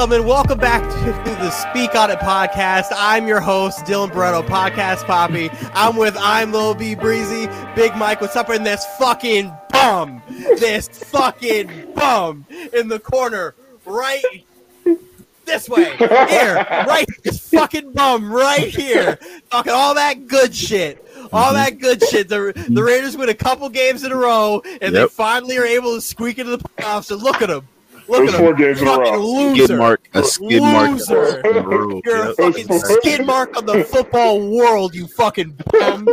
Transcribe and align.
gentlemen, 0.00 0.26
welcome 0.26 0.58
back 0.58 0.82
to 0.82 1.30
the 1.30 1.50
Speak 1.50 1.94
On 1.94 2.10
It 2.10 2.20
podcast. 2.20 2.86
I'm 2.96 3.28
your 3.28 3.38
host, 3.38 3.80
Dylan 3.80 4.10
Barreto, 4.10 4.40
Podcast 4.40 5.04
Poppy. 5.04 5.50
I'm 5.74 5.94
with 5.94 6.16
I'm 6.18 6.52
Lil 6.52 6.74
B 6.74 6.94
Breezy, 6.94 7.48
Big 7.76 7.94
Mike. 7.96 8.22
What's 8.22 8.34
up 8.34 8.48
in 8.48 8.62
this 8.62 8.82
fucking 8.98 9.52
bum? 9.68 10.22
This 10.58 10.88
fucking 10.88 11.92
bum 11.94 12.46
in 12.72 12.88
the 12.88 12.98
corner, 12.98 13.54
right 13.84 14.24
this 15.44 15.68
way, 15.68 15.94
here, 15.98 16.54
right 16.86 17.04
this 17.22 17.50
fucking 17.50 17.92
bum 17.92 18.32
right 18.32 18.68
here, 18.74 19.18
talking 19.50 19.74
all 19.74 19.94
that 19.96 20.26
good 20.26 20.54
shit. 20.54 21.06
All 21.30 21.52
that 21.52 21.78
good 21.78 22.02
shit. 22.04 22.30
The, 22.30 22.54
the 22.70 22.82
Raiders 22.82 23.18
win 23.18 23.28
a 23.28 23.34
couple 23.34 23.68
games 23.68 24.02
in 24.02 24.12
a 24.12 24.16
row, 24.16 24.62
and 24.80 24.96
they 24.96 25.06
finally 25.08 25.58
are 25.58 25.66
able 25.66 25.94
to 25.94 26.00
squeak 26.00 26.38
into 26.38 26.56
the 26.56 26.64
playoffs. 26.64 27.10
And 27.10 27.22
look 27.22 27.42
at 27.42 27.50
them. 27.50 27.68
Look 28.10 28.26
Those 28.26 28.34
at 28.34 28.40
four 28.40 28.48
them. 28.54 28.56
games 28.60 28.82
in 28.82 28.88
a 28.88 28.90
Fucking 28.90 29.12
row. 29.14 29.20
loser. 29.20 29.64
skid 29.64 29.78
mark, 29.78 30.08
a 30.14 30.24
skid 30.24 30.62
mark. 30.62 30.90
Loser. 30.90 31.40
in. 31.46 32.02
You're 32.04 32.30
a 32.30 32.34
fucking 32.34 32.78
skid 32.78 33.26
mark 33.26 33.56
on 33.56 33.66
the 33.66 33.84
football 33.84 34.50
world, 34.50 34.94
you 34.94 35.06
fucking 35.06 35.56
bum. 35.78 36.08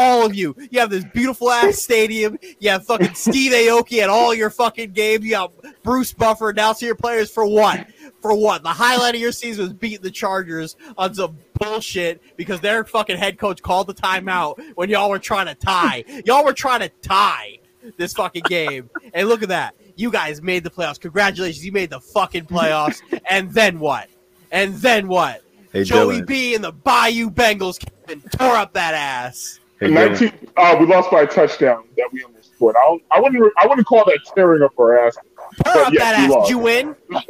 All 0.00 0.26
of 0.26 0.34
you. 0.34 0.56
You 0.72 0.80
have 0.80 0.90
this 0.90 1.04
beautiful 1.14 1.48
ass 1.48 1.76
stadium. 1.80 2.36
You 2.58 2.70
have 2.70 2.84
fucking 2.84 3.14
Steve 3.14 3.52
Aoki 3.54 4.02
at 4.02 4.08
all 4.08 4.34
your 4.34 4.50
fucking 4.50 4.90
games. 4.90 5.24
You 5.24 5.36
have 5.36 5.50
Bruce 5.84 6.12
Buffer 6.12 6.50
announcing 6.50 6.86
your 6.86 6.96
players 6.96 7.30
for 7.30 7.46
what? 7.46 7.86
For 8.20 8.34
what? 8.34 8.64
The 8.64 8.70
highlight 8.70 9.14
of 9.14 9.20
your 9.20 9.30
season 9.30 9.62
was 9.66 9.72
beating 9.72 10.02
the 10.02 10.10
Chargers 10.10 10.74
on 10.98 11.14
some 11.14 11.38
bullshit 11.60 12.20
because 12.36 12.58
their 12.60 12.84
fucking 12.84 13.16
head 13.16 13.38
coach 13.38 13.62
called 13.62 13.86
the 13.86 13.94
timeout 13.94 14.58
when 14.74 14.88
y'all 14.90 15.08
were 15.08 15.20
trying 15.20 15.46
to 15.46 15.54
tie. 15.54 16.02
Y'all 16.24 16.44
were 16.44 16.52
trying 16.52 16.80
to 16.80 16.88
tie 17.02 17.60
this 17.96 18.12
fucking 18.14 18.42
game. 18.48 18.90
And 19.14 19.28
look 19.28 19.44
at 19.44 19.50
that. 19.50 19.76
You 19.96 20.10
guys 20.10 20.42
made 20.42 20.62
the 20.62 20.70
playoffs. 20.70 21.00
Congratulations. 21.00 21.64
You 21.64 21.72
made 21.72 21.90
the 21.90 22.00
fucking 22.00 22.44
playoffs. 22.46 23.00
And 23.28 23.50
then 23.50 23.80
what? 23.80 24.08
And 24.52 24.74
then 24.76 25.08
what? 25.08 25.42
Hey, 25.72 25.82
Joey 25.82 26.20
Dylan. 26.20 26.26
B 26.26 26.54
and 26.54 26.62
the 26.62 26.70
Bayou 26.70 27.28
Bengals 27.28 27.78
came 27.80 28.20
and 28.20 28.32
tore 28.32 28.54
up 28.54 28.72
that 28.74 28.94
ass. 28.94 29.58
Hey, 29.80 29.88
19, 29.88 30.32
uh, 30.56 30.76
we 30.78 30.86
lost 30.86 31.10
by 31.10 31.22
a 31.22 31.26
touchdown 31.26 31.84
that 31.96 32.08
we 32.12 32.22
almost 32.22 32.54
scored. 32.54 32.76
I, 32.76 32.98
I 33.10 33.20
wouldn't. 33.20 33.52
I 33.58 33.66
wouldn't 33.66 33.86
call 33.86 34.04
that 34.04 34.20
tearing 34.34 34.62
up 34.62 34.78
our 34.78 35.06
ass. 35.06 35.18
Tore 35.64 35.82
up 35.82 35.92
yes, 35.92 36.02
that 36.02 36.14
ass. 36.20 36.30
lost. 36.30 36.48
Did 36.48 36.54
you 36.56 36.58
win? 36.60 36.96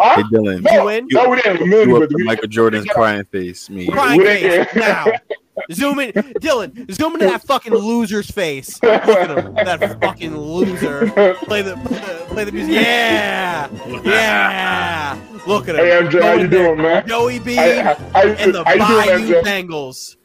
Huh? 0.00 0.16
Hey, 0.16 0.22
Dylan. 0.22 0.72
You 0.72 0.84
win? 0.84 1.08
no, 1.12 1.28
we 1.28 1.40
didn't 1.40 1.70
win. 1.70 1.88
You 1.88 1.94
but 1.94 2.02
up 2.02 2.08
to 2.08 2.16
we- 2.16 2.24
Michael 2.24 2.48
Jordan's 2.48 2.86
crying 2.86 3.24
face. 3.26 3.70
Me. 3.70 3.86
Crying 3.86 4.20
face. 4.22 4.66
Now. 4.74 5.06
Zoom 5.72 5.98
in. 6.00 6.12
Dylan, 6.12 6.90
zoom 6.92 7.14
into 7.14 7.26
that 7.26 7.42
fucking 7.44 7.72
loser's 7.72 8.30
face. 8.30 8.82
Look 8.82 8.92
at 9.08 9.30
him. 9.38 9.54
That 9.54 10.00
fucking 10.00 10.36
loser. 10.36 11.06
Play 11.44 11.62
the, 11.62 11.76
play 11.76 11.98
the, 11.98 12.24
play 12.28 12.44
the 12.44 12.52
music. 12.52 12.74
Yeah. 12.74 13.68
Yeah. 14.04 15.20
Look 15.46 15.68
at 15.68 15.76
him. 15.76 15.84
Hey, 15.84 15.90
MJ, 16.18 16.22
how 16.22 16.32
you 16.34 16.48
doing, 16.48 16.78
man? 16.78 17.06
Joey 17.06 17.38
B 17.38 17.58
I, 17.58 17.92
I, 17.92 17.96
I, 18.14 18.24
and 18.38 18.54
the 18.54 18.64
Bayou? 18.64 19.42
Bengals 19.42 20.16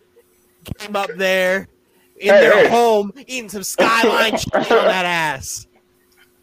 came 0.77 0.95
up 0.95 1.09
there 1.15 1.67
in 2.17 2.33
Hey, 2.33 2.41
their 2.41 2.63
hey. 2.63 2.69
home 2.69 3.11
eating 3.27 3.49
some 3.49 3.63
skyline 3.63 4.37
chicken 4.37 4.61
on 4.61 4.85
that 4.85 5.05
ass. 5.05 5.67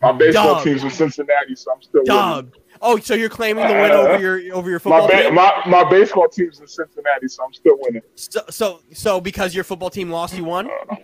My 0.02 0.12
baseball 0.12 0.54
Dub. 0.56 0.64
team's 0.64 0.80
from 0.82 0.90
Cincinnati, 0.90 1.56
so 1.56 1.72
I'm 1.72 1.82
still. 1.82 2.04
Dub. 2.04 2.52
Oh, 2.82 2.98
so 2.98 3.14
you're 3.14 3.28
claiming 3.28 3.66
the 3.66 3.72
win 3.72 3.90
over 3.92 4.14
uh, 4.14 4.18
your 4.18 4.54
over 4.54 4.70
your 4.70 4.78
My, 4.84 5.00
football 5.00 5.08
ba- 5.08 5.22
team? 5.24 5.34
my 5.34 5.62
my 5.66 5.88
baseball 5.88 6.28
team's 6.28 6.60
in 6.60 6.66
Cincinnati, 6.66 7.28
so 7.28 7.44
I'm 7.44 7.52
still 7.52 7.76
winning. 7.80 8.02
So, 8.14 8.40
so 8.50 8.80
so 8.92 9.20
because 9.20 9.54
your 9.54 9.64
football 9.64 9.90
team 9.90 10.10
lost, 10.10 10.36
you 10.36 10.44
won. 10.44 10.68
Uh, 10.90 10.96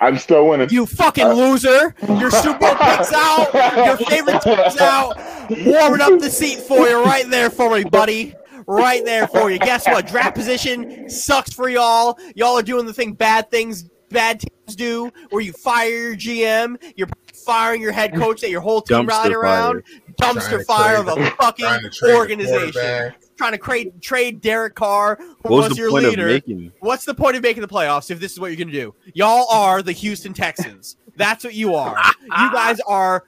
I'm 0.00 0.16
still 0.18 0.46
winning. 0.48 0.68
You 0.70 0.86
fucking 0.86 1.26
uh, 1.26 1.32
loser! 1.34 1.94
Your 2.06 2.30
Super 2.30 2.58
Bowl 2.58 2.74
picks 2.80 3.12
out. 3.12 3.52
Your 3.84 3.96
favorite 3.96 4.40
team's 4.42 4.78
out. 4.80 5.16
Warming 5.50 6.00
up 6.00 6.20
the 6.20 6.30
seat 6.30 6.58
for 6.60 6.86
you 6.88 7.02
right 7.02 7.28
there 7.28 7.50
for 7.50 7.74
me, 7.74 7.84
buddy. 7.84 8.34
Right 8.66 9.04
there 9.04 9.26
for 9.26 9.50
you. 9.50 9.58
Guess 9.58 9.86
what? 9.86 10.06
Draft 10.06 10.36
position 10.36 11.08
sucks 11.10 11.52
for 11.52 11.68
y'all. 11.68 12.18
Y'all 12.36 12.56
are 12.58 12.62
doing 12.62 12.86
the 12.86 12.92
thing 12.92 13.12
bad 13.14 13.50
things 13.50 13.88
bad 14.10 14.40
teams 14.40 14.76
do, 14.76 15.10
where 15.30 15.42
you 15.42 15.52
fire 15.52 15.88
your 15.88 16.16
GM, 16.16 16.80
you're 16.96 17.08
firing 17.34 17.80
your 17.82 17.92
head 17.92 18.14
coach 18.14 18.40
that 18.40 18.50
your 18.50 18.60
whole 18.60 18.80
team 18.82 18.98
Dumpster 19.06 19.08
rallied 19.08 19.32
around. 19.32 19.82
Trying 20.20 20.34
Dumpster 20.36 20.64
fire 20.64 21.02
trade- 21.02 21.08
of 21.08 21.18
a 21.18 21.30
fucking 21.32 21.64
trying 21.64 21.82
to 21.82 21.90
trade 21.90 22.12
a 22.12 22.16
organization. 22.16 23.14
Trying 23.36 23.52
to 23.52 23.58
trade 23.58 24.02
trade 24.02 24.40
Derek 24.40 24.74
Carr, 24.74 25.16
who 25.46 25.54
was, 25.54 25.68
was 25.70 25.78
your 25.78 25.90
point 25.90 26.06
leader. 26.06 26.26
of 26.26 26.32
making? 26.32 26.72
What's 26.80 27.04
the 27.04 27.14
point 27.14 27.36
of 27.36 27.42
making 27.42 27.60
the 27.60 27.68
playoffs 27.68 28.10
if 28.10 28.18
this 28.18 28.32
is 28.32 28.40
what 28.40 28.48
you're 28.48 28.56
going 28.56 28.68
to 28.68 28.72
do? 28.72 28.94
Y'all 29.14 29.46
are 29.50 29.80
the 29.80 29.92
Houston 29.92 30.32
Texans. 30.34 30.96
That's 31.16 31.44
what 31.44 31.54
you 31.54 31.74
are. 31.76 31.96
You 32.24 32.52
guys 32.52 32.80
are 32.80 33.24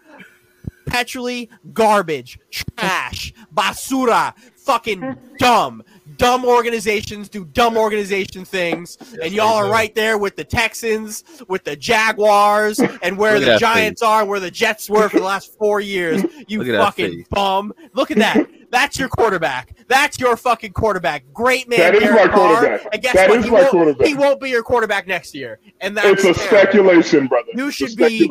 petrally 0.87 1.49
garbage, 1.73 2.39
trash, 2.51 3.33
basura, 3.55 4.35
fucking 4.57 5.17
dumb. 5.39 5.83
Dumb 6.21 6.45
organizations 6.45 7.31
do 7.31 7.47
dumb 7.47 7.79
organization 7.79 8.45
things, 8.45 8.99
and 9.23 9.33
y'all 9.33 9.55
are 9.55 9.71
right 9.71 9.95
there 9.95 10.19
with 10.19 10.37
the 10.37 10.45
Texans, 10.45 11.25
with 11.49 11.65
the 11.65 11.75
Jaguars, 11.75 12.79
and 12.79 13.17
where 13.17 13.41
the 13.41 13.57
Giants 13.59 14.03
are, 14.03 14.21
and 14.21 14.29
where 14.29 14.39
the 14.39 14.51
Jets 14.51 14.91
were 14.91 15.09
for 15.09 15.19
the 15.19 15.25
last 15.25 15.57
four 15.59 15.81
years. 15.81 16.23
You 16.47 16.59
Look 16.59 16.69
at 16.69 16.73
that 16.73 16.85
fucking 16.85 17.27
bum. 17.31 17.73
Look 17.95 18.11
at 18.11 18.19
that. 18.19 18.47
That's 18.71 18.99
your 18.99 19.09
quarterback. 19.09 19.75
That's 19.89 20.21
your 20.21 20.37
fucking 20.37 20.75
quarterback. 20.75 21.25
Great 21.33 21.69
man, 21.71 21.79
That 21.81 21.95
is 21.95 22.03
Derek 22.03 22.27
my 22.27 22.33
Carr. 22.33 22.55
quarterback. 22.57 22.89
And 22.95 23.03
guess 23.03 23.15
That 23.15 23.29
what? 23.31 23.39
is 23.39 23.45
he, 23.47 23.51
my 23.51 23.57
won't, 23.61 23.71
quarterback. 23.71 24.07
he 24.07 24.15
won't 24.15 24.41
be 24.43 24.51
your 24.51 24.63
quarterback 24.63 25.07
next 25.09 25.35
year. 25.35 25.59
And 25.81 25.97
that's 25.97 26.07
It's 26.07 26.25
a 26.25 26.35
terrible. 26.35 26.43
speculation, 26.71 27.27
brother. 27.29 27.49
You 27.55 27.71
should 27.71 27.97
be- 27.97 28.31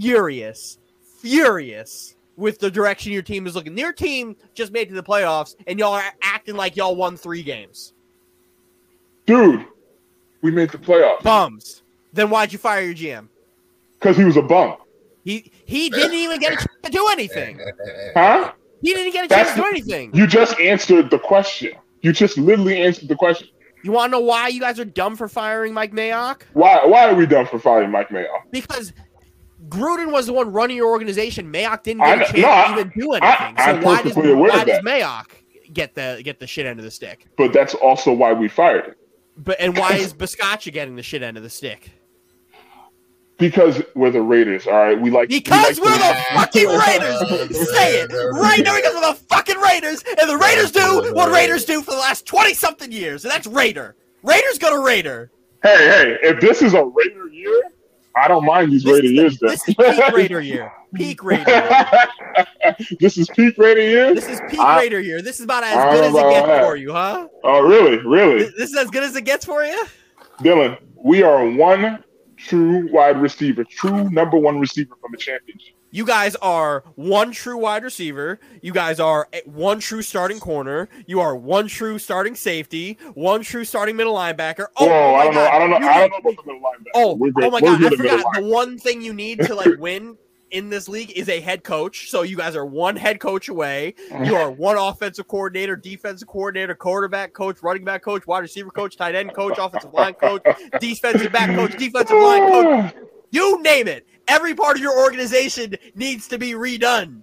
furious, 0.00 0.78
furious 1.20 2.15
with 2.36 2.58
the 2.58 2.70
direction 2.70 3.12
your 3.12 3.22
team 3.22 3.46
is 3.46 3.54
looking. 3.54 3.76
Your 3.78 3.92
team 3.92 4.36
just 4.54 4.72
made 4.72 4.82
it 4.82 4.90
to 4.90 4.94
the 4.94 5.02
playoffs, 5.02 5.54
and 5.66 5.78
y'all 5.78 5.94
are 5.94 6.02
acting 6.22 6.56
like 6.56 6.76
y'all 6.76 6.94
won 6.96 7.16
three 7.16 7.42
games. 7.42 7.92
Dude, 9.26 9.64
we 10.42 10.50
made 10.50 10.70
the 10.70 10.78
playoffs 10.78 11.22
Bums. 11.22 11.82
Then 12.12 12.30
why'd 12.30 12.52
you 12.52 12.58
fire 12.58 12.82
your 12.82 12.94
GM? 12.94 13.28
because 13.98 14.16
he 14.16 14.24
was 14.24 14.36
a 14.36 14.42
bum. 14.42 14.76
He 15.24 15.50
he 15.64 15.90
didn't 15.90 16.14
even 16.14 16.38
get 16.38 16.52
a 16.52 16.56
chance 16.56 16.68
to 16.84 16.90
do 16.90 17.08
anything. 17.08 17.58
Huh? 18.14 18.52
He 18.82 18.92
didn't 18.94 19.12
get 19.12 19.24
a 19.24 19.28
chance 19.28 19.48
That's- 19.48 19.56
to 19.56 19.62
do 19.62 19.66
anything. 19.68 20.14
You 20.14 20.26
just 20.26 20.58
answered 20.60 21.10
the 21.10 21.18
question. 21.18 21.72
You 22.02 22.12
just 22.12 22.36
literally 22.38 22.80
answered 22.82 23.08
the 23.08 23.16
question. 23.16 23.48
You 23.82 23.92
want 23.92 24.10
to 24.12 24.18
know 24.18 24.24
why 24.24 24.48
you 24.48 24.60
guys 24.60 24.78
are 24.78 24.84
dumb 24.84 25.16
for 25.16 25.28
firing 25.28 25.72
Mike 25.72 25.92
Mayock? 25.92 26.42
Why? 26.52 26.84
Why 26.84 27.08
are 27.08 27.14
we 27.14 27.26
dumb 27.26 27.46
for 27.46 27.58
firing 27.58 27.90
Mike 27.90 28.10
Mayock? 28.10 28.42
Because 28.50 28.92
Gruden 29.68 30.12
was 30.12 30.26
the 30.26 30.32
one 30.32 30.52
running 30.52 30.76
your 30.76 30.88
organization. 30.88 31.52
Mayock 31.52 31.82
didn't 31.82 32.02
get 32.02 32.14
a 32.14 32.18
know- 32.18 32.24
chance 32.24 32.36
no, 32.36 32.42
to 32.42 32.48
I- 32.48 32.72
even 32.72 32.92
do 32.96 33.12
I- 33.12 33.16
anything. 33.16 33.54
I'm 33.58 33.80
so 33.82 33.86
why 33.86 34.02
does, 34.02 34.16
why 34.16 34.64
does. 34.64 34.80
Mayock 34.84 35.26
get 35.72 35.94
the 35.94 36.20
get 36.24 36.38
the 36.40 36.46
shit 36.46 36.66
end 36.66 36.78
of 36.78 36.84
the 36.84 36.90
stick? 36.90 37.26
But 37.36 37.52
that's 37.52 37.74
also 37.74 38.12
why 38.12 38.32
we 38.32 38.48
fired 38.48 38.84
him. 38.86 38.94
But 39.38 39.60
and 39.60 39.76
why 39.76 39.94
is 39.94 40.14
Bisaccia 40.14 40.72
getting 40.72 40.96
the 40.96 41.02
shit 41.02 41.22
end 41.22 41.36
of 41.36 41.42
the 41.42 41.50
stick? 41.50 41.90
Because 43.38 43.82
we're 43.94 44.10
the 44.10 44.22
Raiders, 44.22 44.66
all 44.66 44.72
right. 44.72 44.98
We 44.98 45.10
like 45.10 45.28
Because 45.28 45.78
we 45.78 45.84
we're 45.86 45.90
like 45.98 46.16
the 46.16 46.24
fucking 46.34 46.68
Raiders. 46.68 47.68
Say 47.70 48.00
it 48.00 48.10
right 48.32 48.62
now. 48.64 48.74
Because 48.76 48.94
we're 48.94 49.12
the 49.12 49.18
fucking 49.28 49.58
Raiders, 49.58 50.02
and 50.18 50.30
the 50.30 50.38
Raiders 50.38 50.72
do 50.72 51.12
what 51.12 51.30
Raiders 51.30 51.66
do 51.66 51.82
for 51.82 51.90
the 51.90 51.98
last 51.98 52.24
twenty 52.24 52.54
something 52.54 52.90
years, 52.90 53.24
and 53.26 53.32
that's 53.32 53.46
Raider. 53.46 53.94
Raiders 54.22 54.56
go 54.58 54.74
to 54.74 54.82
Raider. 54.82 55.30
Hey, 55.62 55.76
hey! 55.76 56.16
If 56.22 56.40
this 56.40 56.62
is 56.62 56.72
a 56.72 56.82
Raider 56.84 57.28
year, 57.28 57.62
I 58.16 58.28
don't 58.28 58.44
mind 58.46 58.72
these 58.72 58.82
This, 58.82 58.94
Raider 58.94 59.06
years. 59.08 59.32
is, 59.34 59.38
this 59.40 59.68
is 59.68 59.74
peak 59.74 60.12
Raider 60.14 60.40
year. 60.40 60.72
Peak 60.94 61.22
Raider. 61.22 61.50
Year. 61.50 62.76
this 63.00 63.18
is 63.18 63.28
peak 63.28 63.58
Raider 63.58 63.82
year. 63.82 64.14
This 64.14 64.28
is 64.28 64.40
peak 64.48 64.58
I- 64.58 64.78
Raider 64.78 65.00
year. 65.00 65.20
This 65.20 65.38
is 65.38 65.44
about 65.44 65.64
as 65.64 65.76
I 65.76 65.90
good 65.92 66.04
as 66.04 66.14
it 66.14 66.30
gets 66.30 66.46
that. 66.46 66.64
for 66.64 66.76
you, 66.76 66.92
huh? 66.92 67.28
Oh, 67.44 67.60
really? 67.60 67.98
Really? 67.98 68.38
This 68.44 68.54
this 68.56 68.70
is 68.70 68.76
as 68.76 68.90
good 68.90 69.02
as 69.02 69.14
it 69.16 69.22
gets 69.24 69.44
for 69.44 69.64
you. 69.64 69.84
Dylan, 70.40 70.78
we 70.96 71.22
are 71.22 71.44
one 71.48 72.02
true 72.38 72.90
wide 72.92 73.20
receiver, 73.20 73.64
true 73.64 74.08
number 74.10 74.38
one 74.38 74.58
receiver 74.60 74.94
from 75.00 75.12
a 75.14 75.16
championship. 75.18 75.74
You 75.96 76.04
guys 76.04 76.36
are 76.36 76.84
one 76.96 77.32
true 77.32 77.56
wide 77.56 77.82
receiver. 77.82 78.38
You 78.60 78.74
guys 78.74 79.00
are 79.00 79.28
one 79.46 79.80
true 79.80 80.02
starting 80.02 80.38
corner. 80.38 80.90
You 81.06 81.20
are 81.20 81.34
one 81.34 81.68
true 81.68 81.98
starting 81.98 82.34
safety. 82.34 82.98
One 83.14 83.40
true 83.40 83.64
starting 83.64 83.96
middle 83.96 84.14
linebacker. 84.14 84.66
Oh, 84.76 84.86
Whoa, 84.86 85.12
my 85.12 85.20
I 85.20 85.24
don't 85.24 85.34
know. 85.34 85.40
God. 85.40 85.54
I 85.54 85.58
don't 85.58 85.70
know. 85.70 85.78
You 85.78 85.86
I 85.86 85.98
don't 86.00 86.10
know 86.10 86.16
about 86.18 86.44
the 86.44 86.52
middle 86.52 86.60
linebacker. 86.60 86.90
Oh, 86.94 87.16
good. 87.16 87.32
oh 87.44 87.50
my 87.50 87.60
god! 87.62 87.82
I 87.82 87.96
forgot. 87.96 88.34
The 88.34 88.42
one 88.42 88.76
thing 88.76 89.00
you 89.00 89.14
need 89.14 89.40
to 89.40 89.54
like 89.54 89.78
win 89.78 90.18
in 90.50 90.68
this 90.68 90.86
league 90.86 91.12
is 91.12 91.30
a 91.30 91.40
head 91.40 91.64
coach. 91.64 92.10
So 92.10 92.20
you 92.20 92.36
guys 92.36 92.54
are 92.56 92.66
one 92.66 92.96
head 92.96 93.18
coach 93.18 93.48
away. 93.48 93.94
You 94.22 94.36
are 94.36 94.50
one 94.50 94.76
offensive 94.76 95.26
coordinator, 95.28 95.76
defensive 95.76 96.28
coordinator, 96.28 96.74
quarterback 96.74 97.32
coach, 97.32 97.62
running 97.62 97.84
back 97.86 98.02
coach, 98.02 98.26
wide 98.26 98.40
receiver 98.40 98.70
coach, 98.70 98.98
tight 98.98 99.14
end 99.14 99.32
coach, 99.32 99.56
offensive 99.58 99.94
line 99.94 100.12
coach, 100.12 100.42
defensive 100.78 101.32
back 101.32 101.56
coach, 101.56 101.74
defensive 101.78 102.18
line 102.18 102.50
coach. 102.50 102.94
You 103.30 103.62
name 103.62 103.88
it. 103.88 104.06
Every 104.28 104.54
part 104.54 104.76
of 104.76 104.82
your 104.82 104.98
organization 104.98 105.74
needs 105.94 106.28
to 106.28 106.38
be 106.38 106.52
redone. 106.52 107.22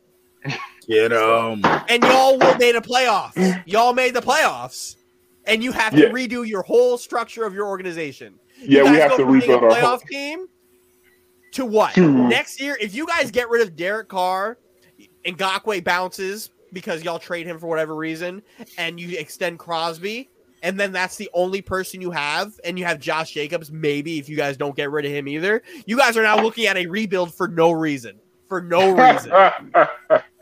Get 0.87 1.11
him. 1.11 1.63
And 1.89 2.03
y'all 2.03 2.37
will 2.37 2.55
made 2.57 2.75
a 2.75 2.81
playoff. 2.81 3.63
Y'all 3.65 3.93
made 3.93 4.13
the 4.13 4.21
playoffs. 4.21 4.95
And 5.45 5.63
you 5.63 5.71
have 5.73 5.93
to 5.93 6.01
Yeah. 6.01 6.09
redo 6.09 6.47
your 6.47 6.61
whole 6.61 6.97
structure 6.97 7.45
of 7.45 7.53
your 7.53 7.67
organization. 7.67 8.39
Yeah, 8.61 8.83
we 8.83 8.97
have 8.97 9.15
to 9.17 9.25
rebuild 9.25 9.63
our 9.63 9.69
playoff 9.71 10.07
team 10.07 10.47
to 11.53 11.65
what 11.65 11.95
next 11.97 12.61
year? 12.61 12.77
If 12.79 12.95
you 12.95 13.05
guys 13.05 13.31
get 13.31 13.49
rid 13.49 13.61
of 13.61 13.75
Derek 13.75 14.07
Carr, 14.09 14.57
Ngakoue 15.25 15.83
bounces 15.83 16.49
because 16.71 17.03
y'all 17.03 17.19
trade 17.19 17.45
him 17.45 17.59
for 17.59 17.67
whatever 17.67 17.95
reason, 17.95 18.41
and 18.77 18.99
you 18.99 19.17
extend 19.17 19.59
Crosby, 19.59 20.29
and 20.63 20.79
then 20.79 20.93
that's 20.93 21.17
the 21.17 21.29
only 21.33 21.61
person 21.61 22.01
you 22.01 22.09
have, 22.11 22.59
and 22.63 22.79
you 22.79 22.85
have 22.85 22.99
Josh 22.99 23.31
Jacobs, 23.31 23.71
maybe 23.71 24.17
if 24.17 24.29
you 24.29 24.37
guys 24.37 24.57
don't 24.57 24.75
get 24.75 24.89
rid 24.89 25.05
of 25.05 25.11
him 25.11 25.27
either, 25.27 25.61
you 25.85 25.97
guys 25.97 26.17
are 26.17 26.23
now 26.23 26.41
looking 26.41 26.65
at 26.65 26.77
a 26.77 26.87
rebuild 26.87 27.35
for 27.35 27.47
no 27.47 27.71
reason. 27.71 28.19
For 28.47 28.61
no 28.61 28.91
reason. 28.95 29.31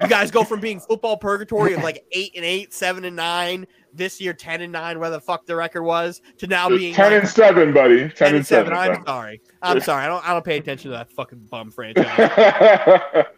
you 0.02 0.08
guys 0.08 0.32
go 0.32 0.44
from 0.44 0.60
being 0.60 0.80
football 0.80 1.18
purgatory 1.18 1.74
of 1.74 1.84
like 1.84 2.06
eight 2.12 2.32
and 2.36 2.46
eight, 2.46 2.74
seven 2.74 3.04
and 3.04 3.16
nine, 3.16 3.66
this 3.94 4.22
year 4.22 4.34
ten 4.34 4.62
and 4.62 4.72
nine, 4.72 5.00
where 5.00 5.10
the 5.10 5.20
fuck 5.20 5.46
the 5.46 5.56
record 5.56 5.84
was, 5.84 6.22
to 6.38 6.48
now 6.48 6.70
being 6.70 6.94
ten 6.94 7.12
like, 7.12 7.22
and 7.22 7.30
seven, 7.30 7.74
buddy. 7.74 8.10
Ten, 8.10 8.10
10 8.10 8.36
and 8.36 8.48
seven. 8.48 8.74
I'm 8.74 9.04
sorry. 9.06 9.42
I'm 9.62 9.80
sorry. 9.82 10.04
I 10.04 10.08
don't 10.08 10.28
I 10.28 10.34
don't 10.34 10.46
pay 10.46 10.58
attention 10.58 10.92
to 10.92 10.98
that 10.98 11.12
fucking 11.12 11.48
bum 11.50 11.72
franchise. 11.72 13.26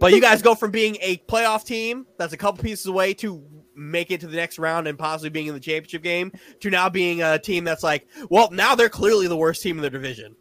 But 0.00 0.12
you 0.12 0.20
guys 0.20 0.42
go 0.42 0.56
from 0.56 0.72
being 0.72 0.96
a 1.00 1.18
playoff 1.28 1.64
team 1.64 2.04
that's 2.18 2.32
a 2.32 2.36
couple 2.36 2.64
pieces 2.64 2.86
away 2.86 3.14
to 3.14 3.44
make 3.76 4.10
it 4.10 4.20
to 4.20 4.26
the 4.26 4.36
next 4.36 4.58
round 4.58 4.86
and 4.86 4.98
possibly 4.98 5.30
being 5.30 5.46
in 5.46 5.54
the 5.54 5.60
championship 5.60 6.02
game 6.02 6.32
to 6.60 6.70
now 6.70 6.88
being 6.88 7.22
a 7.22 7.38
team 7.38 7.64
that's 7.64 7.82
like, 7.82 8.06
well, 8.30 8.50
now 8.50 8.74
they're 8.74 8.88
clearly 8.88 9.26
the 9.28 9.36
worst 9.36 9.62
team 9.62 9.76
in 9.76 9.82
the 9.82 9.90
division. 9.90 10.36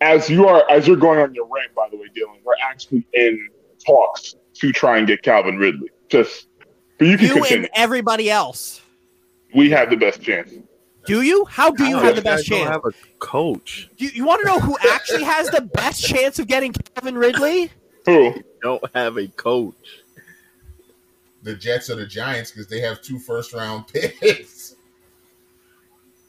as 0.00 0.28
you 0.28 0.46
are 0.48 0.68
as 0.70 0.86
you're 0.86 0.96
going 0.96 1.18
on 1.20 1.34
your 1.34 1.46
rant, 1.46 1.74
by 1.74 1.88
the 1.90 1.96
way, 1.96 2.06
Dylan, 2.16 2.38
we're 2.44 2.54
actually 2.62 3.06
in 3.12 3.48
talks 3.86 4.34
to 4.54 4.72
try 4.72 4.98
and 4.98 5.06
get 5.06 5.22
Calvin 5.22 5.56
Ridley. 5.56 5.90
Just 6.08 6.48
but 6.98 7.08
you 7.08 7.16
can 7.16 7.26
You 7.28 7.34
continue. 7.34 7.62
and 7.64 7.70
everybody 7.74 8.30
else. 8.30 8.80
we 9.54 9.70
have 9.70 9.90
the 9.90 9.96
best 9.96 10.22
chance. 10.22 10.50
Do 11.06 11.20
you? 11.22 11.44
How 11.44 11.70
do 11.70 11.84
you 11.84 11.96
How 11.98 12.04
have 12.04 12.14
the 12.16 12.20
you 12.22 12.24
guys 12.24 12.36
best 12.40 12.48
don't 12.48 12.58
chance? 12.60 12.70
Have 12.70 12.84
a 12.86 12.92
coach. 13.18 13.90
Do 13.98 14.04
you, 14.06 14.10
you 14.14 14.24
want 14.24 14.40
to 14.42 14.46
know 14.46 14.58
who 14.58 14.76
actually 14.90 15.24
has 15.24 15.50
the 15.50 15.60
best 15.60 16.02
chance 16.02 16.38
of 16.38 16.46
getting 16.46 16.72
Calvin 16.72 17.16
Ridley? 17.18 17.70
Who? 18.06 18.34
Don't 18.62 18.82
have 18.94 19.16
a 19.18 19.28
coach. 19.28 19.74
The 21.44 21.54
Jets 21.54 21.88
or 21.90 21.94
the 21.96 22.06
Giants 22.06 22.50
because 22.50 22.66
they 22.68 22.80
have 22.80 23.00
two 23.02 23.18
first 23.18 23.52
round 23.52 23.86
picks. 23.92 24.74